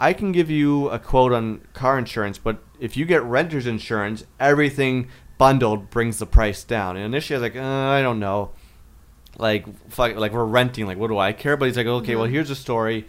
I 0.00 0.12
can 0.14 0.32
give 0.32 0.50
you 0.50 0.88
a 0.88 0.98
quote 0.98 1.32
on 1.32 1.60
car 1.74 1.98
insurance, 1.98 2.38
but 2.38 2.58
if 2.80 2.96
you 2.96 3.04
get 3.04 3.22
renter's 3.22 3.66
insurance, 3.66 4.24
everything 4.40 5.08
bundled 5.38 5.90
brings 5.90 6.18
the 6.18 6.26
price 6.26 6.64
down." 6.64 6.96
And 6.96 7.04
initially 7.04 7.36
I 7.36 7.40
was 7.40 7.52
like, 7.52 7.62
uh, 7.62 7.66
"I 7.66 8.02
don't 8.02 8.18
know, 8.18 8.50
like 9.38 9.66
fuck, 9.90 10.16
like 10.16 10.32
we're 10.32 10.44
renting, 10.44 10.86
like 10.86 10.98
what 10.98 11.08
do 11.08 11.18
I 11.18 11.32
care?" 11.32 11.56
But 11.56 11.66
he's 11.66 11.76
like, 11.76 11.86
"Okay, 11.86 12.16
well 12.16 12.24
here's 12.26 12.50
a 12.50 12.56
story. 12.56 13.06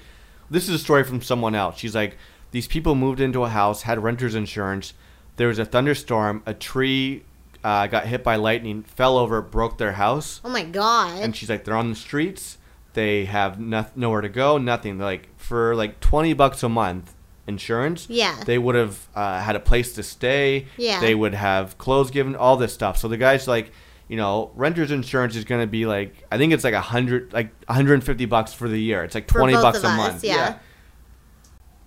This 0.50 0.68
is 0.68 0.76
a 0.76 0.80
story 0.80 1.04
from 1.04 1.22
someone 1.22 1.56
else." 1.56 1.78
She's 1.78 1.96
like, 1.96 2.18
"These 2.52 2.68
people 2.68 2.94
moved 2.96 3.20
into 3.20 3.44
a 3.44 3.50
house, 3.50 3.84
had 3.84 4.04
renter's 4.04 4.36
insurance. 4.36 4.94
There 5.38 5.48
was 5.48 5.60
a 5.60 5.66
thunderstorm, 5.66 6.44
a 6.46 6.54
tree." 6.54 7.24
uh, 7.64 7.86
got 7.86 8.08
hit 8.08 8.24
by 8.24 8.36
lightning, 8.36 8.82
fell 8.82 9.20
over, 9.20 9.40
broke 9.40 9.78
their 9.78 9.92
house, 9.92 10.42
Oh 10.44 10.50
my 10.50 10.64
god. 10.64 11.22
and 11.22 11.36
she's 11.36 11.48
like, 11.48 11.64
they're 11.64 11.76
on 11.78 11.92
the 11.92 11.96
streets. 11.96 12.58
They 12.94 13.26
have 13.26 13.60
no- 13.60 13.86
nowhere 13.96 14.22
to 14.22 14.30
go, 14.30 14.58
nothing. 14.58 14.98
Like 15.00 15.30
for 15.38 15.76
like 15.76 16.00
twenty 16.00 16.34
bucks 16.34 16.64
a 16.64 16.70
month 16.70 17.14
insurance. 17.48 18.08
Yeah. 18.10 18.44
They 18.46 18.58
would 18.58 18.76
have 18.76 19.08
uh, 19.16 19.40
had 19.42 19.56
a 19.56 19.60
place 19.60 19.94
to 19.96 20.04
stay. 20.04 20.68
Yeah. 20.78 21.00
They 21.00 21.16
would 21.16 21.34
have 21.34 21.78
clothes 21.78 22.12
given, 22.12 22.36
all 22.36 22.58
this 22.58 22.74
stuff. 22.74 22.98
So 22.98 23.08
the 23.08 23.18
guy's 23.18 23.48
like, 23.48 23.72
you 24.08 24.18
know, 24.18 24.52
renter's 24.56 24.92
insurance 24.92 25.36
is 25.36 25.44
going 25.44 25.62
to 25.62 25.68
be 25.68 25.86
like, 25.86 26.16
I 26.32 26.38
think 26.38 26.54
it's 26.54 26.64
like 26.64 26.74
a 26.74 26.82
hundred, 26.82 27.34
like 27.34 27.52
150 27.68 28.26
bucks 28.26 28.54
for 28.54 28.68
the 28.68 28.80
year. 28.80 29.04
It's 29.04 29.16
like 29.16 29.28
20 29.28 29.54
bucks 29.54 29.84
a 29.84 29.88
us, 29.88 29.98
month. 29.98 30.24
yeah. 30.24 30.58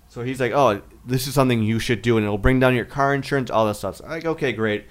So 0.08 0.22
he's 0.22 0.40
like, 0.40 0.52
oh, 0.52 0.80
this 1.04 1.26
is 1.26 1.34
something 1.34 1.62
you 1.62 1.80
should 1.80 2.00
do, 2.00 2.16
and 2.16 2.24
it'll 2.24 2.38
bring 2.38 2.60
down 2.60 2.74
your 2.76 2.84
car 2.84 3.14
insurance, 3.14 3.50
all 3.50 3.66
this 3.66 3.78
stuff. 3.78 3.96
So 3.96 4.04
I'm 4.04 4.10
like, 4.10 4.24
okay, 4.24 4.52
great. 4.52 4.86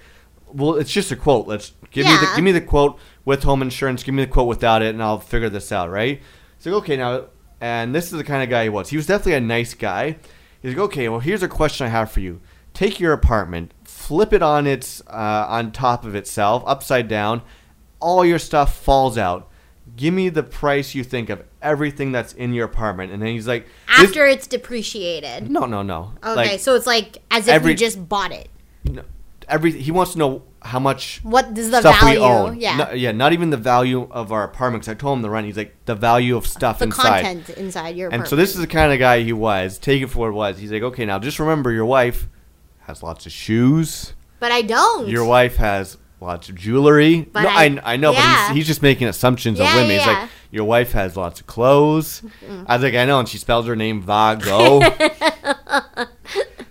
Well, 0.52 0.74
it's 0.74 0.92
just 0.92 1.10
a 1.10 1.16
quote. 1.16 1.48
Let's 1.48 1.72
give 1.90 2.06
me 2.06 2.12
the 2.12 2.32
give 2.36 2.44
me 2.44 2.52
the 2.52 2.60
quote 2.60 2.98
with 3.24 3.42
home 3.42 3.62
insurance. 3.62 4.02
Give 4.02 4.14
me 4.14 4.24
the 4.24 4.30
quote 4.30 4.48
without 4.48 4.82
it, 4.82 4.94
and 4.94 5.02
I'll 5.02 5.18
figure 5.20 5.48
this 5.48 5.72
out. 5.72 5.90
Right? 5.90 6.20
He's 6.56 6.66
like, 6.66 6.74
okay, 6.82 6.96
now, 6.96 7.26
and 7.60 7.94
this 7.94 8.06
is 8.06 8.12
the 8.12 8.24
kind 8.24 8.42
of 8.42 8.48
guy 8.50 8.64
he 8.64 8.68
was. 8.68 8.88
He 8.90 8.96
was 8.96 9.06
definitely 9.06 9.34
a 9.34 9.40
nice 9.40 9.74
guy. 9.74 10.16
He's 10.62 10.72
like, 10.74 10.82
okay, 10.84 11.08
well, 11.08 11.20
here's 11.20 11.42
a 11.42 11.48
question 11.48 11.86
I 11.86 11.90
have 11.90 12.10
for 12.10 12.20
you. 12.20 12.40
Take 12.72 12.98
your 12.98 13.12
apartment, 13.12 13.72
flip 13.84 14.32
it 14.32 14.42
on 14.42 14.66
its 14.66 15.00
uh, 15.06 15.46
on 15.48 15.70
top 15.72 16.04
of 16.04 16.14
itself, 16.14 16.62
upside 16.66 17.06
down. 17.08 17.42
All 18.00 18.24
your 18.24 18.38
stuff 18.38 18.76
falls 18.76 19.16
out. 19.16 19.48
Give 19.96 20.12
me 20.14 20.28
the 20.30 20.42
price 20.42 20.94
you 20.94 21.04
think 21.04 21.28
of 21.30 21.44
everything 21.62 22.10
that's 22.10 22.32
in 22.32 22.52
your 22.52 22.64
apartment. 22.64 23.12
And 23.12 23.22
then 23.22 23.28
he's 23.28 23.46
like, 23.46 23.66
After 23.88 24.26
it's 24.26 24.46
depreciated. 24.46 25.50
no, 25.50 25.66
no, 25.66 25.82
no. 25.82 26.12
Okay, 26.24 26.34
Like, 26.34 26.60
so 26.60 26.74
it's 26.74 26.86
like 26.86 27.18
as 27.30 27.46
if 27.46 27.54
every- 27.54 27.72
you 27.72 27.76
just 27.76 28.08
bought 28.08 28.32
it. 28.32 28.48
no, 28.84 29.02
every 29.48 29.70
he 29.72 29.90
wants 29.90 30.12
to 30.14 30.18
know 30.18 30.42
how 30.64 30.78
much 30.80 31.20
What 31.22 31.56
is 31.58 31.70
the 31.70 31.80
stuff 31.80 32.00
value? 32.00 32.18
we 32.20 32.24
own. 32.26 32.58
Yeah. 32.60 32.76
No- 32.78 32.90
yeah, 32.92 33.12
not 33.12 33.32
even 33.34 33.50
the 33.50 33.56
value 33.58 34.08
of 34.10 34.32
our 34.32 34.42
apartment. 34.44 34.82
'cause 34.84 34.88
I 34.90 34.94
told 34.94 35.18
him 35.18 35.22
the 35.22 35.30
rent. 35.30 35.46
He's 35.46 35.56
like 35.58 35.76
the 35.84 35.94
value 35.94 36.36
of 36.36 36.46
stuff 36.46 36.78
the 36.78 36.86
inside. 36.86 37.22
content 37.22 37.50
inside 37.58 37.96
your 37.96 38.06
And 38.08 38.14
apartment. 38.22 38.30
so 38.30 38.36
this 38.36 38.54
is 38.54 38.60
the 38.60 38.66
kind 38.66 38.92
of 38.92 38.98
guy 38.98 39.20
he 39.22 39.32
was. 39.34 39.78
Take 39.78 40.02
it 40.02 40.06
for 40.08 40.20
what 40.20 40.28
it 40.28 40.32
was. 40.32 40.58
He's 40.58 40.72
like, 40.72 40.82
okay, 40.82 41.04
now 41.04 41.18
just 41.18 41.38
remember, 41.38 41.70
your 41.70 41.84
wife 41.84 42.28
has 42.86 43.02
lots 43.02 43.26
of 43.26 43.32
shoes. 43.32 44.14
But 44.40 44.52
I 44.52 44.62
don't. 44.62 45.06
Your 45.08 45.24
wife 45.24 45.56
has 45.56 45.98
lots 46.20 46.48
of 46.48 46.54
jewelry. 46.54 47.28
But 47.30 47.42
no, 47.42 47.48
I- 47.50 47.64
I, 47.84 47.92
I 47.92 47.96
know, 47.96 48.12
but 48.14 48.22
he's, 48.48 48.56
he's 48.56 48.66
just 48.66 48.82
making 48.82 49.06
assumptions 49.08 49.58
Yeah, 49.58 49.68
of 49.68 49.74
women. 49.74 49.90
He's 49.90 50.06
yeah. 50.06 50.20
like, 50.22 50.30
your 50.50 50.64
wife 50.64 50.92
has 50.92 51.16
lots 51.16 51.40
of 51.40 51.46
clothes. 51.46 52.22
I 52.66 52.74
was 52.76 52.82
like, 52.82 52.94
I 52.94 53.04
know, 53.04 53.18
and 53.20 53.28
she 53.28 53.36
spells 53.38 53.66
her 53.66 53.76
name 53.76 54.00
Vago. 54.10 54.80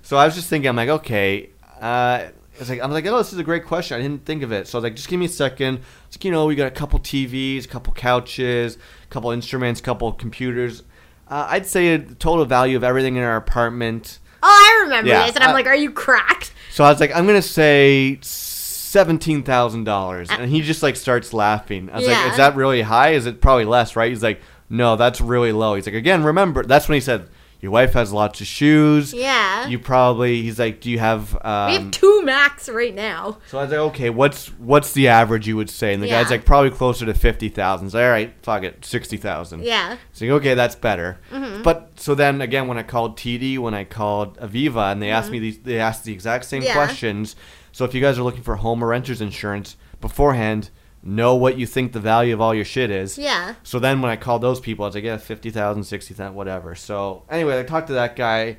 so 0.02 0.18
I 0.18 0.26
was 0.26 0.36
just 0.36 0.50
thinking, 0.50 0.68
I'm 0.70 0.76
like, 0.76 0.90
okay. 0.90 1.50
Uh, 1.82 2.26
it's 2.60 2.70
like 2.70 2.82
I'm 2.82 2.92
like, 2.92 3.06
oh, 3.06 3.18
this 3.18 3.34
is 3.34 3.40
a 3.40 3.44
great 3.44 3.66
question. 3.66 3.98
I 3.98 4.02
didn't 4.02 4.26
think 4.26 4.44
of 4.44 4.52
it. 4.52 4.68
So 4.68 4.78
I 4.78 4.80
was 4.80 4.84
like, 4.84 4.96
just 4.96 5.08
give 5.08 5.20
me 5.20 5.26
a 5.26 5.30
second. 5.30 5.80
It's 6.08 6.18
like, 6.18 6.26
you 6.26 6.32
know, 6.32 6.46
we 6.46 6.56
got 6.56 6.68
a 6.68 6.72
couple 6.72 7.00
TVs, 7.00 7.66
a 7.66 7.68
couple 7.68 7.94
couches, 7.94 8.78
a 9.04 9.08
couple 9.08 9.32
instruments, 9.32 9.80
a 9.80 9.84
couple 9.84 10.12
computers. 10.14 10.84
Uh, 11.28 11.48
I'd 11.50 11.66
say 11.66 11.98
the 11.98 12.16
total 12.16 12.46
value 12.46 12.78
of 12.78 12.84
everything 12.84 13.16
in 13.16 13.24
our 13.24 13.38
apartment. 13.38 14.20
oh, 14.44 14.48
I 14.48 14.84
remember 14.84 15.10
Yeah, 15.10 15.26
this, 15.26 15.36
and 15.36 15.44
I'm 15.44 15.52
I- 15.52 15.54
like, 15.54 15.68
are 15.68 15.76
you 15.76 15.90
cracked? 15.92 16.54
So 16.72 16.84
I 16.84 16.90
was 16.90 17.00
like, 17.00 17.16
I'm 17.16 17.26
gonna 17.28 17.42
say 17.42 18.18
seventeen 18.22 19.44
thousand 19.44 19.86
dollars, 19.86 20.30
and 20.30 20.50
he 20.50 20.62
just 20.62 20.84
like 20.84 20.96
starts 20.96 21.34
laughing. 21.34 21.90
I 21.92 21.98
was 21.98 22.06
Yeah. 22.08 22.22
like, 22.24 22.32
Is 22.32 22.38
that 22.38 22.56
really 22.56 22.82
high? 22.82 23.12
Is 23.12 23.26
it 23.26 23.42
probably 23.42 23.66
less, 23.66 23.96
right? 23.96 24.10
He's 24.10 24.24
like, 24.24 24.42
No, 24.70 24.96
that's 24.96 25.22
really 25.22 25.52
low. 25.52 25.76
He's 25.76 25.86
like, 25.86 25.96
Again, 25.96 26.24
remember, 26.24 26.64
that's 26.64 26.88
when 26.88 26.96
he 26.96 27.02
said, 27.02 27.28
Your 27.64 27.72
wife 27.72 27.94
has 27.94 28.12
lots 28.12 28.42
of 28.42 28.48
shoes. 28.48 29.14
Yeah. 29.14 29.68
You 29.68 29.80
probably. 29.80 30.42
He's 30.42 30.60
like, 30.60 30.82
Do 30.82 30.92
you 30.92 31.00
have? 31.00 31.34
Um, 31.46 31.68
we 31.72 31.74
have 31.80 31.92
two 31.92 32.22
Macs 32.24 32.68
right 32.68 32.94
now. 32.94 33.38
so 33.48 33.58
I 33.58 33.62
was 33.64 33.72
like, 33.72 33.80
Okay, 33.80 34.10
what's 34.10 34.48
what's 34.60 34.92
the 34.92 35.08
average 35.08 35.48
you 35.48 35.56
would 35.56 35.70
say? 35.70 35.94
And 35.94 36.04
the 36.04 36.10
guy's 36.10 36.30
like, 36.30 36.44
Probably 36.46 36.72
closer 36.72 37.06
to 37.06 37.14
fifty 37.14 37.48
thousand. 37.48 37.92
So 37.92 38.04
all 38.04 38.10
right, 38.12 38.34
fuck 38.44 38.64
it, 38.64 38.84
sixty 38.84 39.16
thousand. 39.16 39.64
Yeah. 39.64 39.96
So 40.12 40.28
go, 40.28 40.36
okay, 40.36 40.56
that's 40.56 40.76
better. 40.76 41.20
Mm-hmm. 41.32 41.62
But 41.64 41.92
so 41.96 42.14
then 42.16 42.42
again, 42.42 42.68
when 42.68 42.78
I 42.78 42.84
called 42.84 43.16
TD, 43.18 43.58
when 43.60 43.74
I 43.74 43.86
called 43.86 44.38
Aviva, 44.40 44.92
and 44.92 45.02
they 45.02 45.10
asked 45.10 45.32
me 45.32 45.40
these, 45.40 45.60
they 45.60 45.80
asked 45.80 46.04
the 46.04 46.12
exact 46.12 46.44
same 46.44 46.64
Mm-hmm. 46.64 46.68
Yeah. 46.68 46.74
questions. 46.74 47.38
So 47.72 47.86
if 47.86 47.94
you 47.94 48.02
guys 48.02 48.20
are 48.20 48.24
looking 48.24 48.44
for 48.44 48.58
home 48.58 48.84
or 48.84 48.88
renters 48.90 49.22
insurance 49.22 49.78
beforehand, 50.02 50.70
know 51.06 51.36
what 51.36 51.58
you 51.58 51.66
think 51.68 51.92
the 51.92 52.00
value 52.00 52.34
of 52.34 52.40
all 52.40 52.56
your 52.56 52.64
shit 52.66 52.90
is. 52.90 53.18
Yeah. 53.18 53.56
So 53.64 53.78
then 53.78 54.02
when 54.02 54.10
I 54.10 54.16
called 54.16 54.42
those 54.42 54.60
people, 54.62 54.86
I 54.86 54.88
was 54.88 54.96
like, 54.96 55.04
yeah, 55.04 55.18
50,000, 55.18 55.84
60,000, 55.84 56.34
whatever. 56.34 56.76
So 56.76 57.24
anyway, 57.30 57.60
I 57.60 57.64
talked 57.64 57.88
to 57.88 57.94
that 57.94 58.16
guy, 58.16 58.58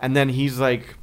and 0.00 0.16
then 0.16 0.30
he's 0.30 0.58
like, 0.58 0.96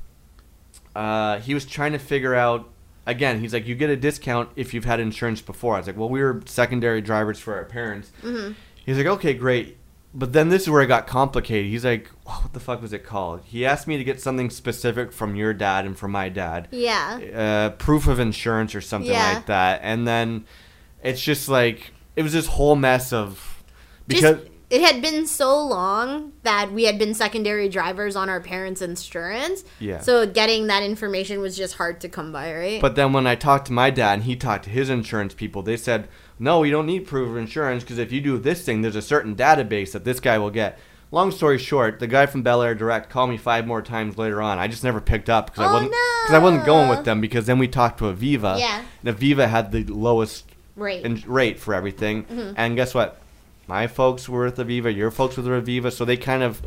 uh, 0.96 1.40
he 1.40 1.54
was 1.54 1.66
trying 1.66 1.92
to 1.92 2.00
figure 2.00 2.34
out, 2.36 2.70
again, 3.06 3.40
he's 3.40 3.54
like, 3.54 3.68
you 3.68 3.76
get 3.76 3.90
a 3.90 3.96
discount 3.96 4.50
if 4.56 4.74
you've 4.74 4.86
had 4.86 5.00
insurance 5.00 5.42
before. 5.42 5.76
I 5.76 5.78
was 5.78 5.88
like, 5.88 5.98
well, 5.98 6.10
we 6.10 6.22
were 6.22 6.42
secondary 6.46 7.02
drivers 7.02 7.40
for 7.40 7.56
our 7.56 7.66
parents. 7.66 8.12
Mm-hmm. 8.24 8.54
He's 8.86 8.98
like, 8.98 9.06
okay, 9.08 9.34
great. 9.34 9.78
But 10.12 10.34
then 10.34 10.50
this 10.50 10.64
is 10.64 10.70
where 10.72 10.82
it 10.82 10.88
got 10.88 11.06
complicated. 11.06 11.70
He's 11.70 11.86
like, 11.86 12.10
oh, 12.26 12.40
what 12.42 12.54
the 12.54 12.60
fuck 12.60 12.82
was 12.82 12.94
it 12.94 13.04
called? 13.04 13.42
He 13.46 13.64
asked 13.64 13.86
me 13.88 13.98
to 13.98 14.04
get 14.04 14.20
something 14.20 14.50
specific 14.50 15.12
from 15.12 15.36
your 15.36 15.54
dad 15.54 15.86
and 15.86 15.96
from 15.96 16.10
my 16.12 16.30
dad 16.30 16.68
Yeah. 16.72 17.20
uh, 17.36 17.70
proof 17.78 18.08
of 18.08 18.20
insurance 18.20 18.74
or 18.74 18.82
something 18.82 19.12
Yeah. 19.12 19.34
like 19.34 19.46
that. 19.46 19.82
And 19.84 20.08
then 20.08 20.46
it's 21.04 21.22
just 21.22 21.50
like 21.50 21.92
it 22.16 22.24
was 22.24 22.34
this 22.34 22.48
whole 22.48 22.76
mess 22.76 23.14
of 23.14 23.64
because 24.08 24.38
Just, 24.38 24.52
it 24.70 24.82
had 24.82 25.02
been 25.02 25.26
so 25.26 25.66
long 25.66 26.34
that 26.44 26.72
we 26.72 26.84
had 26.84 27.00
been 27.00 27.14
secondary 27.14 27.70
drivers 27.70 28.16
on 28.16 28.30
our 28.30 28.40
parents' 28.40 28.82
insurance. 28.82 29.64
Yeah. 29.80 30.00
So 30.00 30.28
getting 30.28 30.68
that 30.68 30.84
information 30.84 31.40
was 31.40 31.58
just 31.58 31.76
hard 31.76 32.02
to 32.02 32.10
come 32.10 32.32
by, 32.32 32.54
right? 32.54 32.82
but 32.82 32.96
then 32.96 33.14
when 33.14 33.26
I 33.26 33.36
talked 33.36 33.68
to 33.68 33.74
my 33.74 33.90
dad 33.90 34.14
and 34.14 34.24
he 34.24 34.36
talked 34.36 34.66
to 34.66 34.70
his 34.70 34.90
insurance 34.90 35.34
people, 35.34 35.64
they 35.64 35.78
said, 35.78 36.08
"No, 36.38 36.64
you 36.64 36.72
don't 36.72 36.86
need 36.86 37.08
proof 37.08 37.30
of 37.30 37.38
insurance 37.38 37.84
because 37.84 37.98
if 37.98 38.12
you 38.12 38.22
do 38.22 38.38
this 38.38 38.64
thing, 38.64 38.82
there's 38.82 38.96
a 38.96 39.02
certain 39.02 39.36
database 39.36 39.92
that 39.94 40.06
this 40.06 40.20
guy 40.20 40.38
will 40.38 40.52
get." 40.52 40.78
Long 41.12 41.32
story 41.32 41.58
short, 41.58 42.00
the 42.00 42.06
guy 42.06 42.28
from 42.28 42.44
Bel 42.44 42.62
Air 42.62 42.76
Direct 42.76 43.10
called 43.10 43.32
me 43.32 43.38
five 43.38 43.66
more 43.66 43.82
times 43.82 44.16
later 44.20 44.44
on. 44.44 44.60
I 44.60 44.68
just 44.68 44.84
never 44.84 45.02
picked 45.02 45.28
up 45.28 45.48
because 45.48 45.64
I 45.64 45.70
Oh, 45.70 45.74
wasn't 45.74 45.92
because 45.92 46.36
I 46.36 46.38
wasn't 46.38 46.66
going 46.66 46.88
with 46.90 47.04
them 47.04 47.20
because 47.20 47.48
then 47.48 47.58
we 47.58 47.68
talked 47.68 47.98
to 48.00 48.14
Aviva. 48.14 48.60
Yeah. 48.60 48.84
And 49.04 49.18
Aviva 49.18 49.50
had 49.50 49.72
the 49.72 49.86
lowest 49.86 50.49
right. 50.80 51.04
in 51.04 51.22
rate 51.28 51.60
for 51.60 51.74
everything. 51.74 52.24
Mm-hmm. 52.26 52.54
And 52.58 52.76
guess 52.76 52.94
what? 52.94 53.22
My 53.68 53.88
folks 53.88 54.28
were 54.28 54.46
with 54.46 54.58
Aviva, 54.58 54.96
your 54.96 55.12
folks 55.12 55.38
were 55.38 55.44
with 55.44 55.68
Aviva, 55.68 55.92
so 55.92 56.06
they 56.06 56.18
kind 56.18 56.42
of 56.42 56.62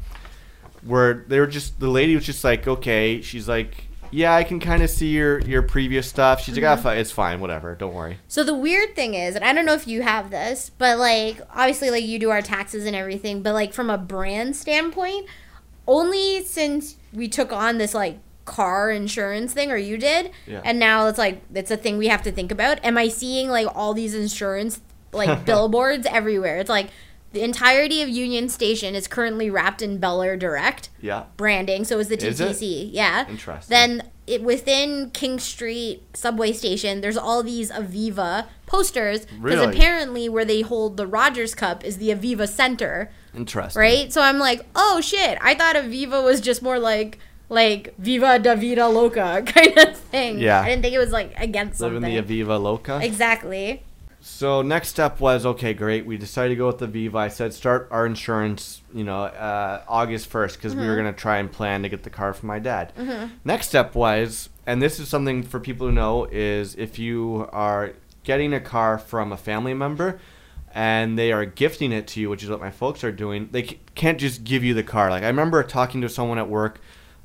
were. 0.87 1.25
They 1.27 1.41
were 1.41 1.47
just 1.47 1.81
the 1.81 1.89
lady 1.89 2.15
was 2.15 2.25
just 2.25 2.45
like, 2.45 2.69
okay. 2.69 3.21
She's 3.23 3.49
like, 3.49 3.89
yeah, 4.13 4.35
I 4.35 4.45
can 4.45 4.61
kind 4.61 4.83
of 4.83 4.91
see 4.91 5.09
your 5.09 5.41
your 5.41 5.63
previous 5.63 6.09
stuff. 6.09 6.43
She's 6.43 6.55
like, 6.57 6.65
ah, 6.65 6.77
Mm-hmm. 6.77 6.99
it's 7.01 7.11
fine, 7.11 7.41
whatever, 7.41 7.75
don't 7.75 7.95
worry. 7.95 8.19
So 8.29 8.45
the 8.45 8.55
weird 8.55 8.95
thing 8.95 9.15
is, 9.15 9.35
and 9.35 9.45
I 9.45 9.53
don't 9.53 9.65
know 9.65 9.73
if 9.75 9.89
you 9.89 10.03
have 10.03 10.31
this, 10.31 10.71
but 10.79 10.99
like 10.99 11.41
obviously 11.51 11.91
like 11.91 12.05
you 12.05 12.19
do 12.19 12.31
our 12.31 12.43
taxes 12.43 12.87
and 12.87 12.95
everything, 12.95 13.43
but 13.43 13.55
like 13.55 13.73
from 13.73 13.91
a 13.91 13.99
brand 13.99 14.55
standpoint, 14.55 15.27
only 15.89 16.45
since 16.45 16.97
we 17.13 17.27
took 17.27 17.53
on 17.53 17.79
this 17.79 17.95
like 17.95 18.19
car 18.45 18.91
insurance 18.91 19.53
thing 19.53 19.71
or 19.71 19.77
you 19.77 19.97
did 19.97 20.31
Yeah. 20.47 20.63
and 20.65 20.79
now 20.79 21.07
it's 21.07 21.19
like 21.19 21.43
it's 21.55 21.71
a 21.71 21.77
thing 21.77 21.97
we 21.99 22.09
have 22.09 22.23
to 22.23 22.33
think 22.33 22.51
about 22.51 22.85
am 22.85 22.99
i 22.99 23.09
seeing 23.09 23.49
like 23.49 23.69
all 23.75 23.95
these 23.95 24.15
insurance 24.15 24.81
like 25.13 25.45
billboards 25.47 26.07
everywhere 26.11 26.59
it's 26.59 26.69
like 26.71 26.89
the 27.33 27.43
entirety 27.43 28.03
of 28.03 28.09
union 28.09 28.49
station 28.49 28.95
is 28.95 29.07
currently 29.07 29.49
wrapped 29.49 29.81
in 29.81 29.99
bel 29.99 30.21
air 30.23 30.37
direct 30.37 30.91
Yeah, 31.01 31.25
branding 31.37 31.85
so 31.85 31.99
is 32.01 32.09
the 32.09 32.17
Is 32.17 32.41
it? 32.41 32.49
ttc 32.49 32.91
yeah 32.93 33.29
Interesting. 33.29 33.71
then 33.75 34.09
it 34.27 34.43
within 34.43 35.11
king 35.11 35.39
street 35.39 36.03
subway 36.15 36.53
station 36.53 37.01
there's 37.01 37.17
all 37.17 37.43
these 37.43 37.71
aviva 37.71 38.47
posters 38.67 39.21
because 39.27 39.41
Really? 39.41 39.77
apparently 39.77 40.29
where 40.29 40.45
they 40.45 40.63
hold 40.63 40.97
the 40.97 41.07
rogers 41.07 41.55
cup 41.55 41.85
is 41.85 41.99
the 41.99 42.09
aviva 42.11 42.49
center 42.49 43.11
interesting. 43.35 43.81
right 43.81 44.13
so 44.13 44.21
i'm 44.21 44.39
like 44.39 44.65
oh 44.75 45.01
shit 45.01 45.39
i 45.41 45.55
thought 45.55 45.75
aviva 45.77 46.23
was 46.25 46.41
just 46.41 46.61
more 46.63 46.79
like 46.79 47.19
like 47.53 47.95
viva 47.99 48.39
da 48.39 48.55
vida 48.55 48.89
loca 48.89 49.43
kind 49.47 49.77
of 49.79 49.97
thing 49.97 50.39
Yeah. 50.39 50.61
i 50.61 50.69
didn't 50.69 50.83
think 50.83 50.95
it 50.95 50.99
was 50.99 51.13
like 51.13 51.33
against 51.39 51.81
Live 51.81 51.93
in 51.95 52.03
something 52.03 52.27
the 52.27 52.43
Aviva 52.45 52.61
Loca. 52.61 52.99
exactly 53.03 53.83
So 54.25 54.63
next 54.63 54.89
step 54.91 55.19
was 55.19 55.45
okay, 55.45 55.75
great. 55.75 56.07
We 56.07 56.17
decided 56.17 56.51
to 56.51 56.59
go 56.63 56.69
with 56.69 56.79
the 56.79 56.87
Viva. 56.87 57.19
I 57.19 57.27
said 57.29 57.53
start 57.53 57.89
our 57.91 58.07
insurance, 58.07 58.81
you 58.95 59.03
know, 59.03 59.23
uh, 59.25 59.83
August 59.89 60.29
first 60.29 60.55
because 60.59 60.77
we 60.77 60.87
were 60.87 60.95
gonna 60.95 61.13
try 61.13 61.39
and 61.43 61.51
plan 61.51 61.83
to 61.83 61.89
get 61.89 62.05
the 62.05 62.11
car 62.11 62.33
for 62.33 62.47
my 62.47 62.61
dad. 62.61 62.93
Next 63.45 63.67
step 63.67 63.97
was, 63.97 64.49
and 64.65 64.81
this 64.81 65.01
is 65.01 65.09
something 65.09 65.43
for 65.43 65.59
people 65.59 65.89
who 65.89 65.93
know, 65.93 66.29
is 66.31 66.77
if 66.77 67.01
you 67.01 67.49
are 67.53 67.95
getting 68.23 68.55
a 68.55 68.61
car 68.61 68.97
from 68.97 69.33
a 69.33 69.37
family 69.37 69.75
member 69.75 70.21
and 70.73 71.19
they 71.19 71.33
are 71.33 71.45
gifting 71.45 71.91
it 71.91 72.07
to 72.13 72.21
you, 72.21 72.31
which 72.31 72.45
is 72.45 72.49
what 72.49 72.61
my 72.61 72.71
folks 72.71 73.03
are 73.03 73.11
doing, 73.25 73.49
they 73.51 73.67
c- 73.67 73.81
can't 73.97 74.21
just 74.21 74.45
give 74.45 74.63
you 74.63 74.73
the 74.73 74.85
car. 74.85 75.11
Like 75.11 75.25
I 75.25 75.27
remember 75.35 75.65
talking 75.65 76.01
to 76.03 76.09
someone 76.09 76.39
at 76.39 76.49
work 76.49 76.81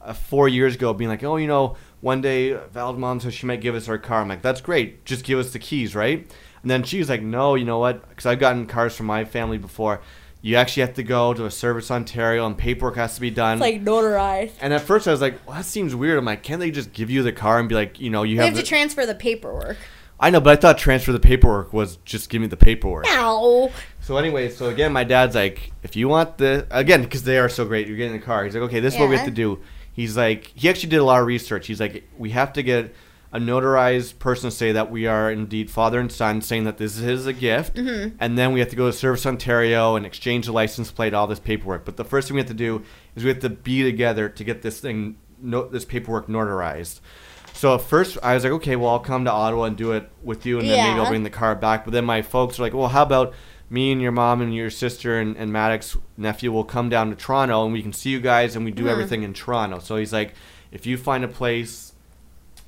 uh, 0.07 0.13
four 0.13 0.47
years 0.47 0.75
ago, 0.75 0.93
being 0.93 1.09
like, 1.09 1.23
"Oh, 1.23 1.35
you 1.35 1.47
know, 1.47 1.75
one 2.01 2.21
day 2.21 2.53
Val's 2.53 2.97
mom 2.97 3.19
says 3.19 3.33
she 3.33 3.45
might 3.45 3.61
give 3.61 3.75
us 3.75 3.85
her 3.85 3.97
car." 3.97 4.21
I'm 4.21 4.27
like, 4.27 4.41
"That's 4.41 4.61
great. 4.61 5.05
Just 5.05 5.23
give 5.23 5.37
us 5.37 5.51
the 5.51 5.59
keys, 5.59 5.93
right?" 5.95 6.19
And 6.61 6.71
then 6.71 6.83
she's 6.83 7.09
like, 7.09 7.21
"No, 7.21 7.55
you 7.55 7.65
know 7.65 7.79
what? 7.79 8.07
Because 8.09 8.25
I've 8.25 8.39
gotten 8.39 8.65
cars 8.65 8.95
from 8.95 9.05
my 9.05 9.25
family 9.25 9.57
before. 9.57 10.01
You 10.41 10.55
actually 10.55 10.81
have 10.81 10.93
to 10.95 11.03
go 11.03 11.33
to 11.33 11.45
a 11.45 11.51
Service 11.51 11.91
Ontario, 11.91 12.45
and 12.45 12.57
paperwork 12.57 12.95
has 12.95 13.15
to 13.15 13.21
be 13.21 13.29
done." 13.29 13.53
it's 13.57 13.61
like 13.61 13.83
notarized 13.83 14.53
and 14.61 14.73
at 14.73 14.81
first 14.81 15.07
I 15.07 15.11
was 15.11 15.21
like, 15.21 15.45
well, 15.45 15.57
"That 15.57 15.65
seems 15.65 15.93
weird." 15.93 16.17
I'm 16.17 16.25
like, 16.25 16.43
"Can't 16.43 16.59
they 16.59 16.71
just 16.71 16.93
give 16.93 17.09
you 17.09 17.21
the 17.21 17.33
car 17.33 17.59
and 17.59 17.67
be 17.67 17.75
like, 17.75 17.99
you 17.99 18.09
know, 18.09 18.23
you 18.23 18.37
have?" 18.37 18.45
have 18.45 18.55
to 18.55 18.61
the-" 18.61 18.67
transfer 18.67 19.05
the 19.05 19.15
paperwork 19.15 19.77
I 20.19 20.31
know, 20.31 20.39
but 20.39 20.51
I 20.51 20.55
thought 20.55 20.77
transfer 20.79 21.11
the 21.11 21.19
paperwork 21.19 21.73
was 21.73 21.97
just 21.97 22.29
give 22.29 22.41
me 22.41 22.47
the 22.47 22.57
paperwork. 22.57 23.05
Ow. 23.07 23.71
So 24.01 24.17
anyway, 24.17 24.49
so 24.49 24.69
again, 24.69 24.91
my 24.91 25.03
dad's 25.03 25.35
like, 25.35 25.71
if 25.83 25.95
you 25.95 26.07
want 26.07 26.37
the 26.37 26.65
again, 26.71 27.03
because 27.03 27.23
they 27.23 27.37
are 27.37 27.49
so 27.49 27.65
great, 27.65 27.87
you're 27.87 27.97
getting 27.97 28.15
in 28.15 28.19
the 28.19 28.25
car. 28.25 28.43
He's 28.43 28.55
like, 28.55 28.63
okay, 28.63 28.79
this 28.79 28.95
is 28.95 28.99
what 28.99 29.09
we 29.09 29.17
have 29.17 29.25
to 29.25 29.31
do. 29.31 29.59
He's 29.97 30.15
like, 30.15 30.53
he 30.55 30.69
actually 30.69 30.89
did 30.91 30.97
a 30.99 31.03
lot 31.03 31.19
of 31.19 31.25
research. 31.27 31.65
He's 31.65 31.79
like, 31.81 32.07
we 32.17 32.29
have 32.29 32.53
to 32.53 32.61
get 32.63 32.93
a 33.33 33.39
notarized 33.39 34.19
person 34.19 34.51
to 34.51 34.55
say 34.55 34.71
that 34.71 34.91
we 34.91 35.07
are 35.07 35.31
indeed 35.31 35.71
father 35.71 35.99
and 35.99 36.11
son, 36.11 36.39
saying 36.39 36.65
that 36.65 36.77
this 36.77 36.99
is 36.99 37.25
a 37.25 37.33
gift, 37.33 37.75
Mm-hmm. 37.75 38.15
and 38.19 38.37
then 38.37 38.53
we 38.53 38.59
have 38.59 38.69
to 38.69 38.75
go 38.75 38.85
to 38.85 38.93
Service 38.93 39.25
Ontario 39.25 39.95
and 39.95 40.05
exchange 40.05 40.45
the 40.45 40.51
license 40.51 40.91
plate, 40.91 41.13
all 41.15 41.25
this 41.27 41.39
paperwork. 41.39 41.83
But 41.83 41.97
the 41.97 42.05
first 42.05 42.27
thing 42.27 42.35
we 42.35 42.41
have 42.41 42.47
to 42.47 42.53
do 42.53 42.83
is 43.15 43.23
we 43.23 43.29
have 43.29 43.39
to 43.39 43.49
be 43.49 43.83
together 43.83 44.29
to 44.29 44.43
get 44.43 44.61
this 44.61 44.79
thing, 44.79 45.17
no, 45.41 45.67
this 45.67 45.83
paperwork 45.83 46.27
notarized. 46.27 46.99
So 47.53 47.73
at 47.73 47.81
first 47.81 48.19
I 48.21 48.35
was 48.35 48.43
like, 48.43 48.53
okay, 48.53 48.75
well 48.75 48.91
I'll 48.91 48.99
come 48.99 49.25
to 49.25 49.31
Ottawa 49.31 49.63
and 49.63 49.75
do 49.75 49.93
it 49.93 50.07
with 50.21 50.45
you, 50.45 50.59
and 50.59 50.69
then 50.69 50.77
maybe 50.89 50.99
I'll 51.01 51.09
bring 51.09 51.23
the 51.23 51.31
car 51.31 51.55
back. 51.55 51.85
But 51.85 51.93
then 51.93 52.05
my 52.05 52.21
folks 52.21 52.59
are 52.59 52.61
like, 52.61 52.75
well, 52.75 52.87
how 52.87 53.01
about 53.01 53.33
me 53.69 53.91
and 53.91 54.01
your 54.01 54.11
mom 54.11 54.41
and 54.41 54.55
your 54.55 54.69
sister 54.69 55.19
and, 55.19 55.35
and 55.35 55.51
Maddox 55.51 55.97
nephew 56.15 56.51
will 56.51 56.63
come 56.63 56.89
down 56.89 57.09
to 57.09 57.15
Toronto 57.15 57.65
and 57.65 57.73
we 57.73 57.81
can 57.81 57.93
see 57.93 58.09
you 58.09 58.19
guys 58.19 58.55
and 58.55 58.63
we 58.63 58.71
do 58.71 58.83
hmm. 58.83 58.89
everything 58.89 59.23
in 59.23 59.33
Toronto. 59.33 59.79
So 59.79 59.97
he's 59.97 60.13
like, 60.13 60.33
if 60.71 60.85
you 60.85 60.97
find 60.97 61.23
a 61.23 61.27
place, 61.27 61.93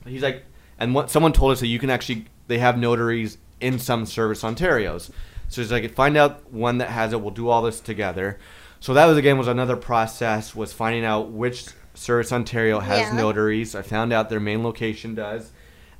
he's 0.05 0.23
like, 0.23 0.43
and 0.77 0.93
what 0.93 1.09
someone 1.09 1.33
told 1.33 1.51
us 1.51 1.59
that 1.59 1.67
you 1.67 1.79
can 1.79 1.89
actually 1.89 2.25
they 2.47 2.57
have 2.57 2.77
notaries 2.77 3.37
in 3.61 3.79
some 3.79 4.05
service 4.05 4.41
Ontarios. 4.43 5.11
So 5.47 5.61
he's 5.61 5.71
like, 5.71 5.89
find 5.93 6.17
out 6.17 6.51
one 6.51 6.77
that 6.79 6.89
has 6.89 7.13
it. 7.13 7.21
We'll 7.21 7.31
do 7.31 7.49
all 7.49 7.61
this 7.61 7.79
together. 7.79 8.39
So 8.79 8.93
that 8.93 9.05
was 9.05 9.17
again 9.17 9.37
was 9.37 9.47
another 9.47 9.77
process 9.77 10.55
was 10.55 10.73
finding 10.73 11.05
out 11.05 11.31
which 11.31 11.67
service 11.93 12.31
Ontario 12.31 12.79
has 12.79 12.99
Yeah. 12.99 13.13
notaries. 13.13 13.75
I 13.75 13.81
found 13.81 14.13
out 14.13 14.29
their 14.29 14.39
main 14.39 14.63
location 14.63 15.15
does. 15.15 15.51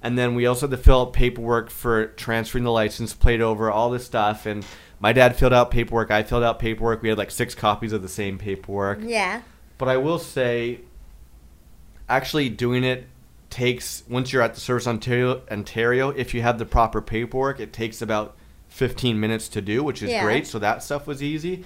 And 0.02 0.18
then 0.18 0.34
we 0.34 0.45
also 0.45 0.68
had 0.68 0.72
to 0.72 0.82
fill 0.82 1.02
out 1.02 1.14
paperwork 1.14 1.70
for 1.70 2.08
transferring 2.08 2.64
the 2.64 2.72
license 2.72 3.14
plate 3.14 3.41
over, 3.41 3.70
all 3.70 3.89
this 3.89 4.06
stuff. 4.06 4.45
And 4.45 4.66
my 5.00 5.14
dad 5.14 5.36
filled 5.36 5.54
out 5.54 5.72
paperwork. 5.72 6.12
I 6.12 6.24
filled 6.24 6.43
out 6.43 6.60
paperwork. 6.60 7.02
We 7.02 7.10
had 7.10 7.18
like 7.18 7.32
six 7.32 7.56
copies 7.56 7.93
of 7.93 8.02
the 8.02 8.10
same 8.10 8.38
paperwork. 8.38 9.00
Yeah. 9.02 9.41
But 9.78 9.88
I 9.88 9.97
will 9.97 10.20
say, 10.20 10.80
actually 12.08 12.50
doing 12.50 12.84
it 12.84 13.08
takes 13.50 14.04
once 14.10 14.32
you're 14.32 14.41
at 14.41 14.56
the 14.56 14.60
Service 14.60 14.88
Ontario, 14.88 15.41
Ontario, 15.50 16.10
if 16.10 16.34
you 16.34 16.41
have 16.41 16.60
the 16.60 16.66
proper 16.66 17.02
paperwork, 17.02 17.60
it 17.60 17.74
takes 17.74 18.02
about 18.02 18.36
15 18.70 19.20
minutes 19.20 19.47
to 19.50 19.62
do, 19.62 19.84
which 19.84 20.04
is 20.04 20.12
Yeah. 20.12 20.24
great. 20.24 20.45
So 20.47 20.60
that 20.60 20.84
stuff 20.84 21.08
was 21.08 21.24
easy. 21.24 21.64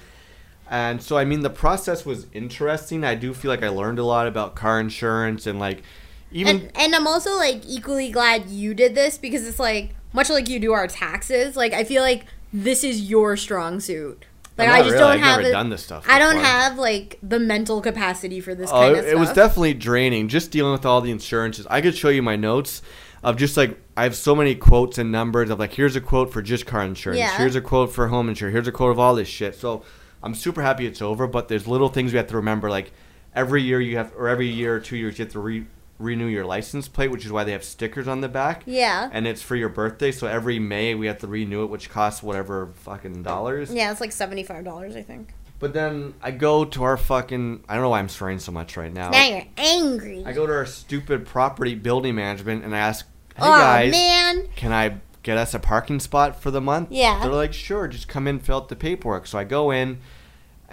And 0.70 1.02
so 1.02 1.18
I 1.18 1.26
mean 1.26 1.42
the 1.42 1.50
process 1.50 2.06
was 2.06 2.28
interesting. 2.34 3.04
I 3.04 3.16
do 3.16 3.34
feel 3.34 3.50
like 3.52 3.64
I 3.64 3.70
learned 3.70 4.00
a 4.00 4.04
lot 4.06 4.28
about 4.28 4.56
car 4.56 4.80
insurance 4.80 5.46
and 5.46 5.60
like 5.60 5.84
even 6.32 6.56
And, 6.62 6.72
and 6.76 6.96
I'm 6.96 7.06
also 7.06 7.36
like 7.36 7.62
equally 7.68 8.10
glad 8.12 8.48
you 8.50 8.74
did 8.74 8.96
this 8.96 9.18
because 9.18 9.46
it's 9.48 9.60
like 9.60 9.94
much 10.14 10.30
like 10.30 10.48
you 10.48 10.60
do 10.60 10.72
our 10.72 10.88
taxes. 10.88 11.56
Like 11.56 11.74
I 11.74 11.84
feel 11.84 12.02
like 12.02 12.26
this 12.54 12.84
is 12.84 13.10
your 13.10 13.36
strong 13.36 13.80
suit. 13.80 14.26
Like 14.58 14.70
I 14.70 14.80
just 14.84 14.92
really. 14.92 15.00
don't 15.00 15.12
I've 15.14 15.20
have 15.22 15.38
never 15.40 15.50
it- 15.50 15.52
done 15.52 15.70
this 15.72 15.84
stuff 15.84 16.06
I 16.08 16.20
don't 16.20 16.36
before. 16.36 16.46
have 16.46 16.78
like 16.78 17.18
the 17.24 17.40
mental 17.40 17.82
capacity 17.82 18.40
for 18.40 18.54
this 18.54 18.70
Oh, 18.70 18.74
kind 18.82 18.92
of 18.92 18.98
it 19.00 19.02
stuff. 19.10 19.14
It 19.14 19.20
was 19.20 19.34
definitely 19.34 19.74
draining 19.74 20.28
just 20.28 20.52
dealing 20.52 20.72
with 20.74 20.86
all 20.86 21.02
the 21.02 21.10
insurances. 21.10 21.66
I 21.72 21.82
could 21.82 21.96
show 21.98 22.10
you 22.10 22.22
my 22.22 22.36
notes 22.36 22.84
of 23.24 23.36
just 23.38 23.58
like 23.58 23.80
I 23.98 24.04
have 24.04 24.16
so 24.16 24.36
many 24.36 24.54
quotes 24.54 25.00
and 25.00 25.12
numbers 25.12 25.50
of 25.50 25.58
like 25.58 25.74
here's 25.74 25.96
a 25.96 26.02
quote 26.02 26.32
for 26.32 26.44
just 26.44 26.68
car 26.68 26.84
insurance, 26.84 27.18
Yeah. 27.18 27.36
here's 27.38 27.56
a 27.56 27.62
quote 27.62 27.92
for 27.92 28.10
home 28.10 28.30
insurance, 28.30 28.54
here's 28.54 28.68
a 28.68 28.72
quote 28.72 28.92
of 28.92 29.00
all 29.00 29.16
this 29.16 29.28
shit. 29.28 29.56
So 29.56 29.84
I'm 30.22 30.36
super 30.36 30.62
happy 30.62 30.86
it's 30.86 31.02
over, 31.02 31.26
but 31.26 31.48
there's 31.48 31.68
little 31.68 31.90
things 31.90 32.12
we 32.12 32.18
have 32.18 32.28
to 32.28 32.36
remember 32.36 32.70
like 32.70 32.92
every 33.36 33.64
year 33.64 33.82
you 33.82 33.98
have 33.98 34.12
or 34.16 34.28
every 34.28 34.48
year 34.48 34.76
or 34.76 34.80
two 34.80 34.98
years 34.98 35.18
you 35.18 35.26
have 35.26 35.34
to 35.34 35.40
re- 35.40 35.66
renew 36.04 36.28
your 36.28 36.46
license 36.46 36.88
plate, 36.88 37.10
which 37.10 37.26
is 37.26 37.32
why 37.32 37.44
they 37.44 37.52
have 37.54 37.64
stickers 37.64 38.08
on 38.08 38.22
the 38.22 38.30
back. 38.30 38.64
Yeah. 38.66 39.10
And 39.12 39.26
it's 39.26 39.42
for 39.42 39.56
your 39.56 39.70
birthday, 39.70 40.12
so 40.12 40.28
every 40.28 40.60
May 40.60 40.96
we 40.96 41.08
have 41.08 41.20
to 41.20 41.28
renew 41.28 41.64
it, 41.64 41.68
which 41.68 41.90
costs 41.90 42.22
whatever 42.22 42.72
fucking 42.76 43.24
dollars. 43.24 43.74
Yeah, 43.74 43.92
it's 43.92 44.02
like 44.02 44.12
seventy 44.12 44.44
five 44.44 44.64
dollars, 44.64 44.96
I 44.96 45.02
think. 45.02 45.34
But 45.60 45.74
then 45.74 46.14
I 46.22 46.32
go 46.32 46.66
to 46.66 46.84
our 46.84 46.98
fucking 46.98 47.64
I 47.70 47.76
don't 47.76 47.84
know 47.84 47.90
why 47.90 48.00
I'm 48.00 48.10
swearing 48.10 48.40
so 48.40 48.52
much 48.52 48.76
right 48.76 48.94
now. 48.94 49.10
Now 49.12 49.26
you're 49.26 49.46
angry. 49.58 50.24
I 50.26 50.34
go 50.34 50.46
to 50.46 50.54
our 50.54 50.66
stupid 50.66 51.26
property 51.26 51.74
building 51.76 52.16
management 52.16 52.66
and 52.66 52.76
I 52.76 52.80
ask, 52.80 53.06
"Hey 53.36 53.44
oh 53.44 53.60
guys, 53.60 53.92
man. 53.94 54.50
can 54.56 54.74
I 54.74 54.98
get 55.24 55.38
us 55.38 55.54
a 55.54 55.60
parking 55.60 56.02
spot 56.02 56.42
for 56.42 56.52
the 56.52 56.60
month?" 56.60 56.90
Yeah. 56.92 57.22
They're 57.24 57.32
like, 57.32 57.54
"Sure, 57.54 57.88
just 57.88 58.10
come 58.10 58.28
in, 58.28 58.40
fill 58.40 58.58
out 58.58 58.68
the 58.68 58.76
paperwork." 58.76 59.26
So 59.26 59.38
I 59.38 59.46
go 59.46 59.72
in, 59.72 60.00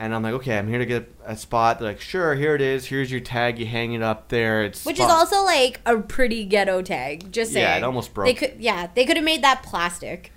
and 0.01 0.15
I'm 0.15 0.23
like, 0.23 0.33
"Okay, 0.33 0.57
I'm 0.59 0.67
here 0.67 0.79
to 0.79 0.87
get 0.87 1.15
a 1.27 1.37
spot." 1.37 1.79
They're 1.79 1.89
like, 1.89 2.01
"Sure, 2.01 2.35
here 2.35 2.55
it 2.55 2.63
is. 2.63 2.87
Here's 2.87 3.11
your 3.13 3.21
tag. 3.21 3.59
You 3.59 3.67
hang 3.67 3.93
it 3.93 4.03
up 4.03 4.29
there. 4.29 4.65
It's 4.65 4.85
Which 4.85 4.97
spot." 4.97 5.09
is 5.09 5.15
also 5.15 5.45
like 5.45 5.81
a 5.85 5.99
pretty 5.99 6.47
ghetto 6.47 6.81
tag. 6.81 7.31
Just 7.31 7.53
saying. 7.53 7.65
Yeah, 7.65 7.77
it 7.77 7.85
almost 7.85 8.15
broke. 8.15 8.27
They 8.27 8.35
could, 8.35 8.55
yeah, 8.59 8.89
they 8.95 9.05
could 9.05 9.17
have 9.17 9.25
made 9.25 9.45
that 9.45 9.63
plastic. 9.63 10.33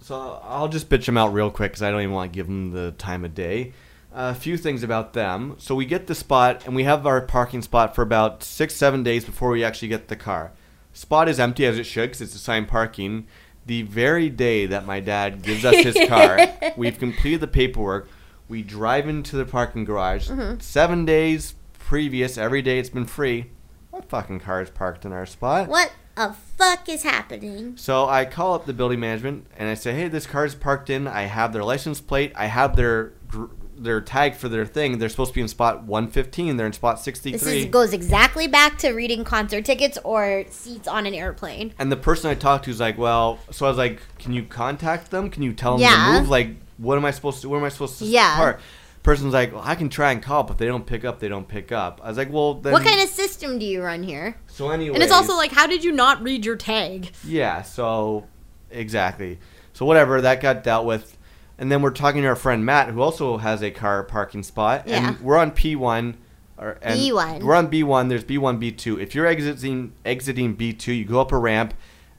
So 0.00 0.40
I'll 0.42 0.68
just 0.68 0.88
bitch 0.88 1.04
them 1.04 1.18
out 1.18 1.34
real 1.34 1.50
quick 1.50 1.72
because 1.72 1.82
I 1.82 1.90
don't 1.90 2.00
even 2.00 2.14
want 2.14 2.32
to 2.32 2.36
give 2.36 2.46
them 2.46 2.72
the 2.72 2.92
time 2.92 3.26
of 3.26 3.34
day. 3.34 3.74
a 4.14 4.34
few 4.34 4.56
things 4.56 4.82
about 4.82 5.12
them. 5.12 5.56
So 5.58 5.74
we 5.74 5.84
get 5.84 6.06
the 6.06 6.14
spot 6.14 6.64
and 6.64 6.74
we 6.74 6.84
have 6.84 7.06
our 7.06 7.20
parking 7.20 7.60
spot 7.60 7.94
for 7.94 8.00
about 8.00 8.42
six, 8.42 8.74
seven 8.74 9.02
days 9.02 9.26
before 9.26 9.50
we 9.50 9.62
actually 9.62 9.88
get 9.88 10.08
the 10.08 10.16
car. 10.16 10.52
Spot 10.94 11.28
is 11.28 11.38
empty 11.38 11.66
as 11.66 11.78
it 11.78 11.84
should 11.84 12.06
because 12.08 12.22
it's 12.22 12.34
assigned 12.34 12.68
parking. 12.68 13.26
The 13.66 13.82
very 13.82 14.30
day 14.30 14.64
that 14.64 14.86
my 14.86 15.00
dad 15.00 15.42
gives 15.42 15.66
us 15.66 15.76
his 15.76 16.08
car, 16.08 16.38
we've 16.78 16.98
completed 16.98 17.40
the 17.40 17.46
paperwork. 17.46 18.08
We 18.48 18.62
drive 18.62 19.08
into 19.08 19.36
the 19.36 19.44
parking 19.44 19.84
garage. 19.84 20.28
Mm-hmm. 20.30 20.60
Seven 20.60 21.04
days 21.04 21.54
previous, 21.78 22.38
every 22.38 22.62
day 22.62 22.78
it's 22.78 22.90
been 22.90 23.04
free. 23.06 23.50
What 23.90 24.08
fucking 24.08 24.40
car 24.40 24.62
is 24.62 24.70
parked 24.70 25.04
in 25.04 25.12
our 25.12 25.26
spot. 25.26 25.68
What 25.68 25.92
a 26.16 26.32
fuck 26.32 26.88
is 26.88 27.02
happening? 27.02 27.76
So 27.76 28.06
I 28.08 28.24
call 28.24 28.54
up 28.54 28.66
the 28.66 28.72
building 28.72 29.00
management 29.00 29.46
and 29.56 29.68
I 29.68 29.74
say, 29.74 29.92
"Hey, 29.94 30.08
this 30.08 30.26
car 30.26 30.44
is 30.44 30.54
parked 30.54 30.90
in. 30.90 31.06
I 31.06 31.22
have 31.22 31.52
their 31.52 31.64
license 31.64 32.00
plate. 32.00 32.32
I 32.36 32.46
have 32.46 32.76
their 32.76 33.12
gr- 33.28 33.46
their 33.80 34.00
tag 34.00 34.34
for 34.34 34.48
their 34.48 34.66
thing. 34.66 34.98
They're 34.98 35.08
supposed 35.08 35.30
to 35.30 35.34
be 35.36 35.40
in 35.40 35.46
spot 35.48 35.84
115. 35.84 36.56
They're 36.56 36.66
in 36.66 36.72
spot 36.72 36.96
This 36.96 37.04
63." 37.04 37.58
is, 37.60 37.64
goes 37.66 37.92
exactly 37.92 38.48
back 38.48 38.76
to 38.78 38.90
reading 38.92 39.22
concert 39.24 39.64
tickets 39.64 39.96
or 40.04 40.44
seats 40.50 40.88
on 40.88 41.06
an 41.06 41.14
airplane. 41.14 41.72
and 41.78 41.90
the 41.92 41.96
person 41.96 42.28
I 42.30 42.34
talked 42.34 42.64
to 42.64 42.70
is 42.70 42.80
like, 42.80 42.98
"Well," 42.98 43.38
so 43.50 43.66
I 43.66 43.68
was 43.68 43.78
like, 43.78 44.00
"Can 44.18 44.32
you 44.32 44.42
contact 44.42 45.10
them? 45.10 45.30
Can 45.30 45.42
you 45.44 45.52
tell 45.52 45.72
them 45.76 45.82
Yeah. 45.82 46.12
to 46.14 46.20
move? 46.20 46.28
Like, 46.28 46.56
what 46.78 46.96
am 46.96 47.04
I 47.04 47.10
supposed 47.10 47.42
to? 47.42 47.48
Where 47.48 47.58
am 47.60 47.66
I 47.66 47.68
supposed 47.68 47.98
to 47.98 48.04
Yeah. 48.04 48.36
park?" 48.36 48.60
Person's 49.02 49.32
like, 49.32 49.52
well, 49.52 49.62
"I 49.64 49.74
can 49.74 49.88
try 49.88 50.12
and 50.12 50.22
call, 50.22 50.42
but 50.42 50.52
if 50.54 50.58
they 50.58 50.66
don't 50.66 50.84
pick 50.84 51.04
up. 51.04 51.20
They 51.20 51.28
don't 51.28 51.46
pick 51.46 51.70
up." 51.72 52.00
I 52.02 52.08
was 52.08 52.18
like, 52.18 52.32
"Well, 52.32 52.54
then." 52.54 52.72
What 52.72 52.82
kind 52.84 53.00
of 53.00 53.08
system 53.08 53.58
do 53.58 53.64
you 53.64 53.82
run 53.82 54.02
here? 54.02 54.36
So 54.48 54.70
anyway, 54.70 54.94
And 54.94 55.02
it's 55.02 55.12
also 55.12 55.36
like, 55.36 55.52
how 55.52 55.66
did 55.66 55.84
you 55.84 55.92
not 55.92 56.22
read 56.22 56.44
your 56.44 56.56
tag? 56.56 57.12
Yeah, 57.24 57.62
so 57.62 58.26
exactly. 58.70 59.38
So 59.72 59.86
whatever, 59.86 60.20
that 60.20 60.40
got 60.40 60.62
dealt 60.64 60.84
with. 60.86 61.16
And 61.58 61.72
then 61.72 61.82
we're 61.82 61.90
talking 61.90 62.22
to 62.22 62.28
our 62.28 62.36
friend 62.36 62.64
Matt, 62.64 62.88
who 62.90 63.00
also 63.00 63.38
has 63.38 63.62
a 63.62 63.70
car 63.70 64.02
parking 64.04 64.42
spot. 64.42 64.84
Yeah. 64.86 65.08
And 65.08 65.20
we're 65.20 65.36
on 65.36 65.50
P1. 65.52 66.14
Or, 66.56 66.78
and 66.82 66.98
B1. 66.98 67.42
We're 67.42 67.54
on 67.54 67.68
B1. 67.68 68.08
There's 68.08 68.24
B1, 68.24 68.60
B2. 68.60 69.00
If 69.00 69.14
you're 69.14 69.26
exiting 69.26 69.92
exiting 70.04 70.56
B2, 70.56 70.98
you 70.98 71.04
go 71.04 71.20
up 71.20 71.30
a 71.32 71.38
ramp, 71.38 71.74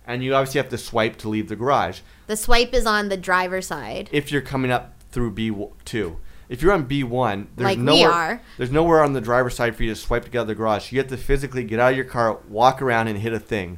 and 0.10 0.24
you 0.24 0.34
obviously 0.34 0.60
have 0.60 0.70
to 0.70 0.78
swipe 0.78 1.18
to 1.18 1.30
leave 1.30 1.48
the 1.48 1.56
garage. 1.56 2.00
The 2.26 2.36
swipe 2.36 2.74
is 2.74 2.88
on 2.88 3.10
the 3.10 3.16
driver's 3.16 3.68
side. 3.68 4.10
If 4.12 4.32
you're 4.32 4.42
coming 4.42 4.72
up 4.72 4.96
through 5.12 5.36
B2, 5.36 6.18
if 6.50 6.64
you're 6.64 6.74
on 6.74 6.88
B1, 6.88 7.48
there's 7.56 7.66
Like 7.66 7.78
nowhere. 7.78 8.42
There's 8.58 8.72
nowhere 8.72 9.04
on 9.04 9.14
the 9.14 9.22
driver's 9.22 9.56
side 9.56 9.76
for 9.76 9.84
you 9.84 9.90
to 9.90 9.96
swipe 9.96 10.26
to 10.26 10.32
get 10.32 10.40
out 10.40 10.42
of 10.42 10.48
the 10.48 10.56
garage. 10.56 10.92
You 10.92 10.98
have 10.98 11.10
to 11.10 11.18
physically 11.18 11.64
get 11.64 11.80
out 11.80 11.92
of 11.92 11.96
your 11.96 12.06
car, 12.06 12.40
walk 12.50 12.82
around, 12.82 13.08
and 13.08 13.20
hit 13.20 13.34
a 13.34 13.40
thing. 13.40 13.78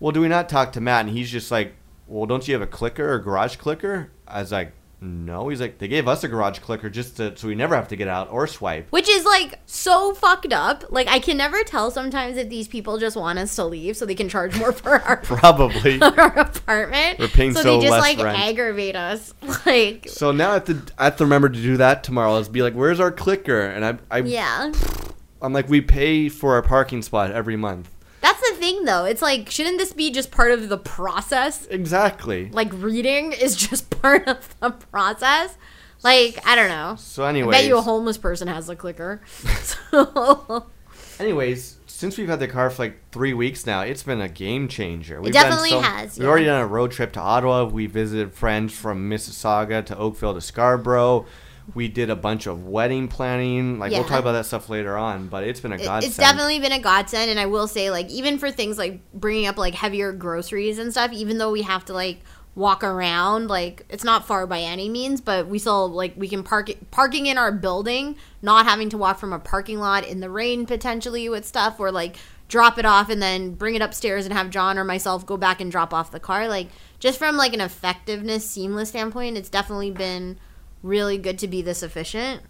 Well, 0.00 0.10
do 0.10 0.20
we 0.20 0.28
not 0.28 0.48
talk 0.48 0.72
to 0.72 0.80
Matt? 0.80 1.06
And 1.06 1.16
he's 1.16 1.30
just 1.30 1.52
like, 1.52 1.74
well, 2.08 2.26
don't 2.26 2.46
you 2.48 2.54
have 2.54 2.62
a 2.62 2.66
clicker 2.66 3.12
or 3.12 3.20
garage 3.20 3.54
clicker? 3.56 4.10
I 4.26 4.40
was 4.40 4.50
like, 4.50 4.72
no. 5.00 5.48
He's 5.48 5.60
like, 5.60 5.78
they 5.78 5.86
gave 5.86 6.08
us 6.08 6.24
a 6.24 6.28
garage 6.28 6.58
clicker 6.58 6.90
just 6.90 7.18
to, 7.18 7.36
so 7.36 7.46
we 7.46 7.54
never 7.54 7.76
have 7.76 7.86
to 7.88 7.96
get 7.96 8.08
out 8.08 8.32
or 8.32 8.48
swipe. 8.48 8.90
Which 8.90 9.07
like 9.28 9.60
so 9.66 10.14
fucked 10.14 10.52
up. 10.52 10.84
Like 10.90 11.08
I 11.08 11.18
can 11.18 11.36
never 11.36 11.62
tell 11.62 11.90
sometimes 11.90 12.36
if 12.36 12.48
these 12.48 12.68
people 12.68 12.98
just 12.98 13.16
want 13.16 13.38
us 13.38 13.54
to 13.56 13.64
leave 13.64 13.96
so 13.96 14.06
they 14.06 14.14
can 14.14 14.28
charge 14.28 14.58
more 14.58 14.72
for 14.72 15.00
our, 15.00 15.16
Probably. 15.22 16.00
our 16.02 16.38
apartment. 16.38 17.18
We're 17.18 17.28
paying 17.28 17.54
so 17.54 17.62
so 17.62 17.78
they 17.78 17.86
just 17.86 18.00
like 18.00 18.18
rent. 18.18 18.38
aggravate 18.38 18.96
us. 18.96 19.34
Like 19.66 20.08
so 20.08 20.32
now 20.32 20.50
I 20.50 20.54
have, 20.54 20.64
to, 20.66 20.82
I 20.96 21.04
have 21.04 21.16
to 21.16 21.24
remember 21.24 21.48
to 21.48 21.60
do 21.60 21.76
that 21.78 22.02
tomorrow. 22.02 22.34
Let's 22.34 22.48
be 22.48 22.62
like, 22.62 22.74
where's 22.74 23.00
our 23.00 23.12
clicker? 23.12 23.60
And 23.60 23.84
I, 23.84 23.98
I, 24.10 24.18
yeah. 24.20 24.72
I'm 25.42 25.52
like, 25.52 25.68
we 25.68 25.80
pay 25.80 26.28
for 26.28 26.54
our 26.54 26.62
parking 26.62 27.02
spot 27.02 27.30
every 27.32 27.56
month. 27.56 27.90
That's 28.20 28.40
the 28.50 28.56
thing 28.56 28.84
though. 28.84 29.04
It's 29.04 29.22
like 29.22 29.50
shouldn't 29.50 29.78
this 29.78 29.92
be 29.92 30.10
just 30.10 30.30
part 30.30 30.52
of 30.52 30.68
the 30.68 30.78
process? 30.78 31.66
Exactly. 31.66 32.50
Like 32.50 32.70
reading 32.72 33.32
is 33.32 33.56
just 33.56 33.90
part 33.90 34.26
of 34.26 34.54
the 34.60 34.70
process. 34.70 35.56
Like, 36.02 36.38
I 36.46 36.54
don't 36.54 36.68
know. 36.68 36.94
So 36.98 37.24
I 37.24 37.30
anyways. 37.30 37.56
bet 37.56 37.64
you 37.66 37.76
a 37.78 37.82
homeless 37.82 38.18
person 38.18 38.48
has 38.48 38.68
a 38.68 38.76
clicker. 38.76 39.20
So 39.90 40.66
Anyways, 41.18 41.78
since 41.86 42.16
we've 42.16 42.28
had 42.28 42.38
the 42.38 42.46
car 42.46 42.70
for 42.70 42.84
like 42.84 43.00
three 43.10 43.34
weeks 43.34 43.66
now, 43.66 43.80
it's 43.80 44.04
been 44.04 44.20
a 44.20 44.28
game 44.28 44.68
changer. 44.68 45.20
We've 45.20 45.32
definitely 45.32 45.70
has, 45.72 46.16
We've 46.16 46.22
yeah. 46.24 46.30
already 46.30 46.44
done 46.46 46.60
a 46.62 46.66
road 46.66 46.92
trip 46.92 47.12
to 47.14 47.20
Ottawa. 47.20 47.64
We 47.64 47.86
visited 47.86 48.32
friends 48.32 48.72
from 48.72 49.10
Mississauga 49.10 49.84
to 49.86 49.96
Oakville 49.98 50.34
to 50.34 50.40
Scarborough. 50.40 51.26
We 51.74 51.88
did 51.88 52.08
a 52.08 52.16
bunch 52.16 52.46
of 52.46 52.64
wedding 52.66 53.08
planning. 53.08 53.78
Like 53.80 53.90
we'll 53.90 54.04
talk 54.04 54.20
about 54.20 54.32
that 54.32 54.46
stuff 54.46 54.68
later 54.70 54.96
on, 54.96 55.26
but 55.28 55.42
it's 55.44 55.58
been 55.60 55.72
a 55.72 55.74
It- 55.74 55.84
godsend. 55.84 56.04
It's 56.04 56.16
definitely 56.16 56.60
been 56.60 56.72
a 56.72 56.78
godsend, 56.78 57.30
and 57.30 57.38
I 57.40 57.46
will 57.46 57.66
say, 57.66 57.90
like, 57.90 58.08
even 58.10 58.38
for 58.38 58.50
things 58.52 58.78
like 58.78 59.00
bringing 59.12 59.46
up 59.46 59.58
like 59.58 59.74
heavier 59.74 60.12
groceries 60.12 60.78
and 60.78 60.92
stuff, 60.92 61.12
even 61.12 61.38
though 61.38 61.50
we 61.50 61.62
have 61.62 61.84
to 61.86 61.92
like 61.92 62.20
walk 62.58 62.82
around, 62.82 63.46
like 63.46 63.86
it's 63.88 64.02
not 64.02 64.26
far 64.26 64.44
by 64.44 64.60
any 64.60 64.88
means, 64.88 65.20
but 65.20 65.46
we 65.46 65.60
still 65.60 65.88
like 65.88 66.14
we 66.16 66.28
can 66.28 66.42
park 66.42 66.68
it, 66.68 66.90
parking 66.90 67.26
in 67.26 67.38
our 67.38 67.52
building, 67.52 68.16
not 68.42 68.66
having 68.66 68.90
to 68.90 68.98
walk 68.98 69.18
from 69.18 69.32
a 69.32 69.38
parking 69.38 69.78
lot 69.78 70.04
in 70.04 70.18
the 70.18 70.28
rain 70.28 70.66
potentially 70.66 71.28
with 71.28 71.46
stuff, 71.46 71.78
or 71.78 71.92
like 71.92 72.16
drop 72.48 72.76
it 72.76 72.84
off 72.84 73.10
and 73.10 73.22
then 73.22 73.54
bring 73.54 73.76
it 73.76 73.82
upstairs 73.82 74.24
and 74.24 74.34
have 74.34 74.50
John 74.50 74.76
or 74.76 74.82
myself 74.82 75.24
go 75.24 75.36
back 75.36 75.60
and 75.60 75.70
drop 75.70 75.94
off 75.94 76.10
the 76.10 76.18
car. 76.18 76.48
Like 76.48 76.68
just 76.98 77.18
from 77.18 77.36
like 77.36 77.54
an 77.54 77.60
effectiveness, 77.60 78.50
seamless 78.50 78.88
standpoint, 78.88 79.36
it's 79.36 79.48
definitely 79.48 79.92
been 79.92 80.36
really 80.82 81.16
good 81.16 81.38
to 81.38 81.46
be 81.46 81.62
this 81.62 81.84
efficient. 81.84 82.42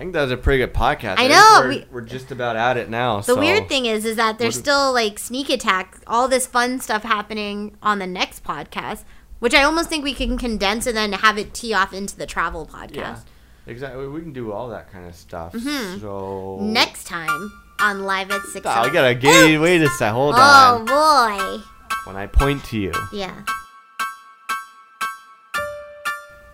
I 0.00 0.02
think 0.02 0.14
that 0.14 0.22
was 0.22 0.30
a 0.30 0.38
pretty 0.38 0.64
good 0.64 0.72
podcast. 0.72 1.16
I 1.18 1.26
know, 1.28 1.60
We're, 1.60 1.68
we- 1.68 1.84
we're 1.90 2.00
just 2.00 2.30
about 2.32 2.56
at 2.56 2.78
it 2.78 2.88
now. 2.88 3.18
The 3.18 3.22
so 3.34 3.38
weird 3.38 3.68
thing 3.68 3.84
is, 3.84 4.06
is 4.06 4.16
that 4.16 4.38
there's 4.38 4.56
still 4.58 4.94
like 4.94 5.18
sneak 5.18 5.50
attack, 5.50 5.98
all 6.06 6.26
this 6.26 6.46
fun 6.46 6.80
stuff 6.80 7.02
happening 7.02 7.76
on 7.82 7.98
the 7.98 8.06
next 8.06 8.42
podcast, 8.42 9.04
which 9.40 9.52
I 9.52 9.62
almost 9.62 9.90
think 9.90 10.02
we 10.02 10.14
can 10.14 10.38
condense 10.38 10.86
and 10.86 10.96
then 10.96 11.12
have 11.12 11.36
it 11.36 11.52
tee 11.52 11.74
off 11.74 11.92
into 11.92 12.16
the 12.16 12.24
travel 12.24 12.66
podcast 12.66 12.94
Yeah, 12.94 13.18
exactly. 13.66 14.08
We 14.08 14.22
can 14.22 14.32
do 14.32 14.52
all 14.52 14.70
that 14.70 14.90
kind 14.90 15.06
of 15.06 15.14
stuff. 15.14 15.52
Mhm. 15.52 16.00
So 16.00 16.60
next 16.62 17.04
time 17.06 17.52
on 17.78 18.04
Live 18.04 18.30
at 18.30 18.40
Six. 18.44 18.64
Oh, 18.64 18.70
I 18.70 18.88
gotta 18.88 19.14
get. 19.14 19.60
Wait 19.60 19.82
a 19.82 19.88
sec. 19.90 20.12
Hold 20.14 20.34
Oh 20.34 20.38
on. 20.40 20.88
Oh 20.88 21.58
boy, 21.58 21.62
When 22.06 22.16
I 22.16 22.26
point 22.26 22.64
to 22.64 22.78
you, 22.78 22.94
yeah. 23.12 23.34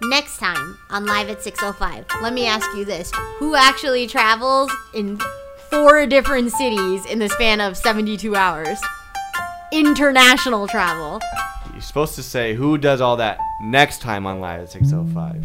Next 0.09 0.39
time 0.39 0.79
on 0.91 1.05
Live 1.07 1.29
at 1.31 1.43
605, 1.43 2.23
let 2.23 2.33
me 2.33 2.47
ask 2.47 2.67
you 2.77 2.85
this. 2.85 3.11
Who 3.39 3.55
actually 3.57 4.07
travels 4.07 4.71
in 4.95 5.19
four 5.71 6.07
different 6.07 6.53
cities 6.53 7.05
in 7.07 7.19
the 7.19 7.29
span 7.29 7.61
of 7.61 7.77
72 7.77 8.37
hours? 8.37 8.79
International 9.73 10.69
travel. 10.69 11.21
you're 11.73 11.81
supposed 11.81 12.15
to 12.15 12.23
say 12.23 12.55
who 12.55 12.79
does 12.79 13.01
all 13.01 13.17
that 13.17 13.39
next 13.61 14.01
time 14.01 14.27
on 14.27 14.39
Live 14.39 14.61
at 14.63 14.71
605. 14.71 15.43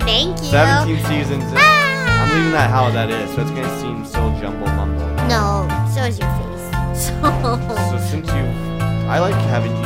Thank 0.00 0.38
you. 0.40 0.44
17 0.46 0.96
seasons. 1.06 1.44
in. 1.44 1.58
I'm 1.58 2.30
leaving 2.36 2.52
that 2.52 2.70
how 2.70 2.90
that 2.90 3.10
is, 3.10 3.30
so 3.34 3.42
it's 3.42 3.50
gonna 3.50 3.80
seem 3.80 4.04
so 4.04 4.20
jumble 4.40 4.66
mumble. 4.68 5.06
No, 5.28 5.68
so 5.94 6.02
is 6.02 6.18
your 6.18 6.28
face. 6.28 7.06
So, 7.06 7.12
So 7.90 7.98
since 8.10 8.26
you, 8.28 8.44
I 9.08 9.18
like 9.18 9.34
having 9.34 9.70
you 9.76 9.82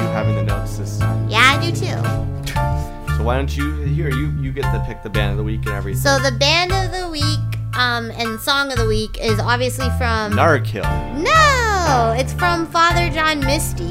having 0.79 0.99
the 0.99 0.99
notes 0.99 0.99
this 0.99 0.99
time. 0.99 1.29
yeah, 1.29 1.59
I 1.59 1.71
do 1.71 1.73
too. 1.73 2.55
So 3.19 3.25
why 3.25 3.37
don't 3.37 3.57
you 3.57 3.81
here? 3.81 4.11
You 4.11 4.31
you 4.41 4.53
get 4.53 4.63
to 4.73 4.85
pick 4.87 5.03
the 5.03 5.11
band 5.11 5.33
of 5.33 5.39
the 5.39 5.43
week 5.43 5.67
and 5.67 5.75
everything. 5.75 6.01
So 6.01 6.21
the 6.21 6.31
band 6.31 6.71
of 6.71 6.93
the 6.93 7.11
week 7.11 7.77
um, 7.77 8.13
and 8.13 8.39
song 8.39 8.71
of 8.71 8.79
the 8.79 8.87
week 8.87 9.19
is 9.21 9.41
obviously 9.41 9.89
from. 9.99 10.35
Narkill. 10.35 10.85
No, 11.21 12.15
it's 12.17 12.33
from 12.33 12.65
Father 12.67 13.11
John 13.11 13.41
Misty 13.41 13.91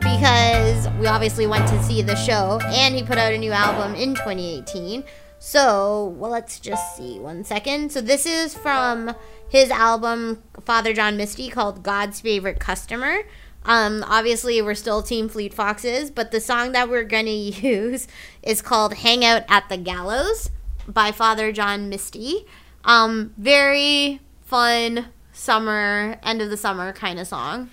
because 0.00 0.88
we 0.98 1.06
obviously 1.06 1.46
went 1.46 1.68
to 1.68 1.80
see 1.84 2.02
the 2.02 2.16
show 2.16 2.58
and 2.64 2.96
he 2.96 3.04
put 3.04 3.16
out 3.16 3.32
a 3.32 3.38
new 3.38 3.52
album 3.52 3.94
in 3.94 4.16
2018. 4.16 5.04
So, 5.38 6.12
well, 6.18 6.32
let's 6.32 6.58
just 6.58 6.96
see 6.96 7.20
one 7.20 7.44
second. 7.44 7.92
So, 7.92 8.00
this 8.00 8.26
is 8.26 8.54
from 8.54 9.14
his 9.48 9.70
album 9.70 10.42
Father 10.64 10.92
John 10.92 11.16
Misty 11.16 11.48
called 11.48 11.84
God's 11.84 12.20
Favorite 12.20 12.58
Customer. 12.58 13.18
Um, 13.66 14.04
obviously, 14.06 14.60
we're 14.60 14.74
still 14.74 15.02
Team 15.02 15.28
Fleet 15.28 15.54
Foxes, 15.54 16.10
but 16.10 16.30
the 16.32 16.40
song 16.40 16.72
that 16.72 16.88
we're 16.88 17.04
gonna 17.04 17.30
use 17.30 18.06
is 18.42 18.60
called 18.62 18.94
"Hang 18.94 19.24
Out 19.24 19.42
at 19.48 19.68
the 19.68 19.76
Gallows" 19.76 20.50
by 20.86 21.12
Father 21.12 21.50
John 21.52 21.88
Misty. 21.88 22.46
Um, 22.84 23.32
very 23.38 24.20
fun 24.42 25.06
summer, 25.32 26.18
end 26.22 26.42
of 26.42 26.50
the 26.50 26.56
summer 26.56 26.92
kind 26.92 27.18
of 27.18 27.26
song. 27.26 27.70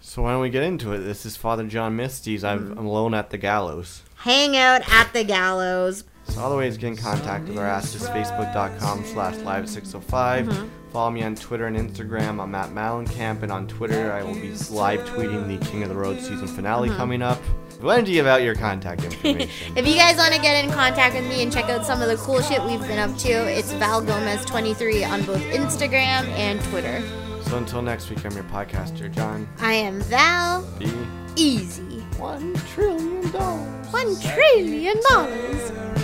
So 0.00 0.22
why 0.22 0.32
don't 0.32 0.40
we 0.40 0.50
get 0.50 0.62
into 0.62 0.92
it? 0.92 0.98
This 0.98 1.24
is 1.26 1.36
Father 1.36 1.64
John 1.66 1.94
Misty's. 1.96 2.42
I'm, 2.44 2.70
Mm-hmm. 2.70 2.78
I'm 2.78 2.86
alone 2.86 3.14
at 3.14 3.30
the 3.30 3.38
gallows. 3.38 4.02
Hang 4.16 4.56
out 4.56 4.82
at 4.92 5.12
the 5.12 5.22
gallows. 5.24 6.04
So 6.28 6.42
all 6.42 6.50
the 6.50 6.56
ways 6.56 6.74
to 6.74 6.80
get 6.80 6.88
in 6.88 6.96
contact 6.96 7.48
with 7.48 7.58
our 7.58 7.66
ass 7.66 7.94
is 7.94 8.02
facebook.com 8.08 9.04
slash 9.06 9.36
live 9.38 9.68
605. 9.68 10.46
Mm-hmm. 10.46 10.68
Follow 10.92 11.10
me 11.10 11.22
on 11.22 11.34
Twitter 11.34 11.66
and 11.66 11.76
Instagram. 11.76 12.40
I'm 12.42 12.54
at 12.54 12.70
Malencamp, 12.70 13.42
and 13.42 13.50
on 13.52 13.66
Twitter 13.66 14.12
I 14.12 14.22
will 14.22 14.34
be 14.34 14.52
live 14.70 15.00
tweeting 15.08 15.46
the 15.48 15.64
King 15.66 15.82
of 15.82 15.88
the 15.88 15.94
Road 15.94 16.18
season 16.20 16.46
finale 16.46 16.88
Mm-hmm. 16.88 16.96
coming 16.96 17.22
up. 17.22 17.38
Why 17.80 17.96
don't 17.96 18.06
you 18.08 18.14
give 18.14 18.26
out 18.26 18.42
your 18.42 18.54
contact 18.56 19.04
information? 19.04 19.48
If 19.76 19.86
you 19.86 19.94
guys 19.94 20.16
want 20.16 20.34
to 20.34 20.40
get 20.40 20.64
in 20.64 20.70
contact 20.70 21.14
with 21.14 21.28
me 21.28 21.42
and 21.42 21.52
check 21.52 21.66
out 21.66 21.84
some 21.86 22.02
of 22.02 22.08
the 22.08 22.16
cool 22.16 22.40
shit 22.40 22.62
we've 22.64 22.80
been 22.80 22.98
up 22.98 23.16
to, 23.18 23.28
it's 23.30 23.72
Val 23.74 24.02
Gomez23 24.02 25.08
on 25.08 25.22
both 25.24 25.42
Instagram 25.42 26.26
and 26.30 26.60
Twitter. 26.64 27.02
so 27.42 27.56
until 27.58 27.82
next 27.82 28.10
week, 28.10 28.24
I'm 28.26 28.32
your 28.32 28.44
podcaster, 28.44 29.10
John 29.12 29.48
I 29.60 29.74
am 29.74 30.00
Val 30.02 30.62
B. 30.78 30.90
Easy. 31.36 32.00
One 32.18 32.54
trillion 32.74 33.30
dollars. 33.30 33.86
One 33.92 34.18
trillion 34.20 34.96
dollars. 35.10 35.97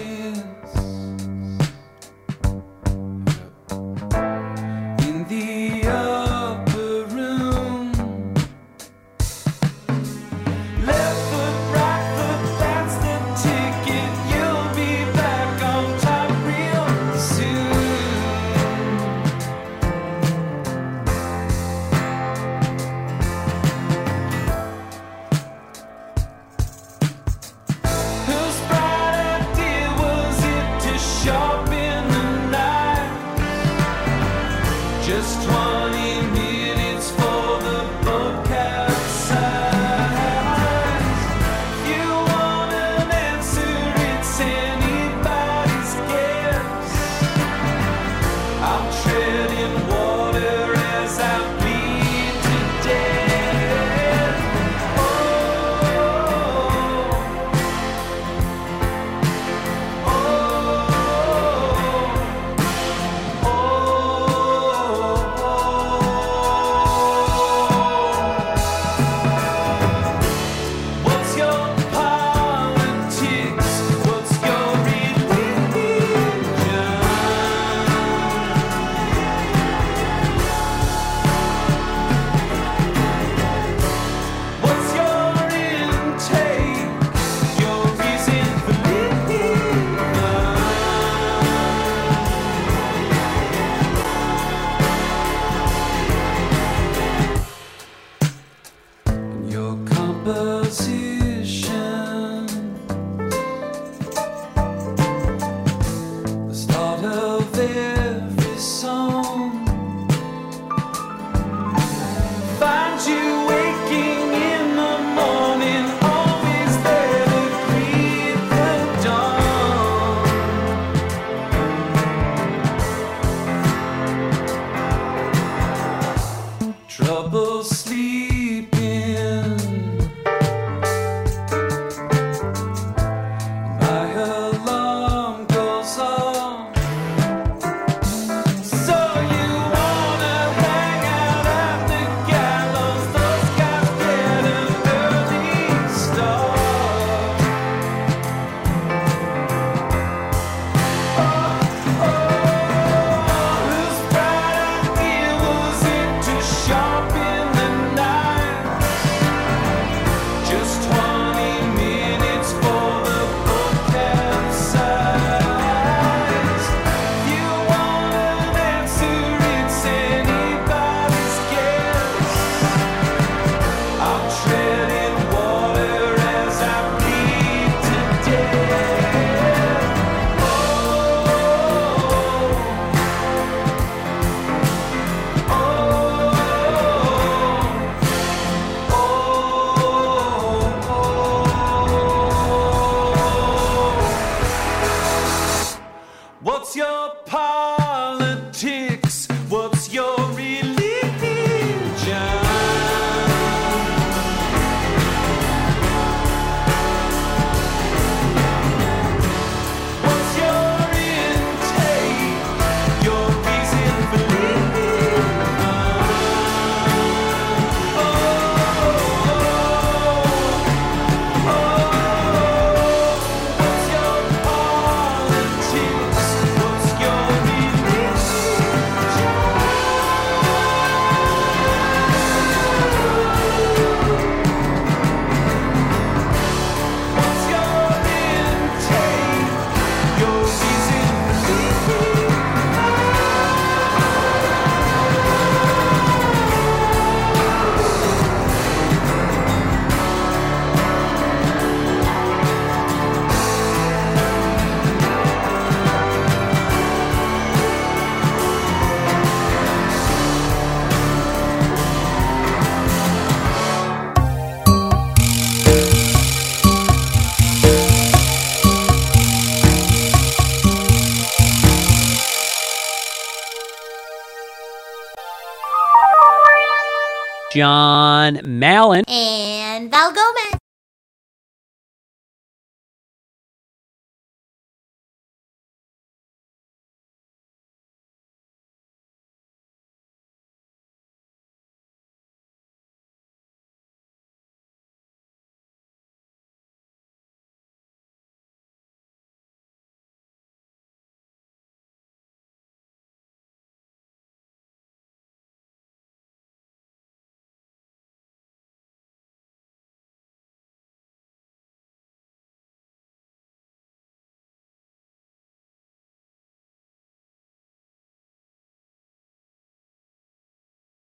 John 277.54 278.40
Mallon. 278.44 279.04
And. 279.06 279.23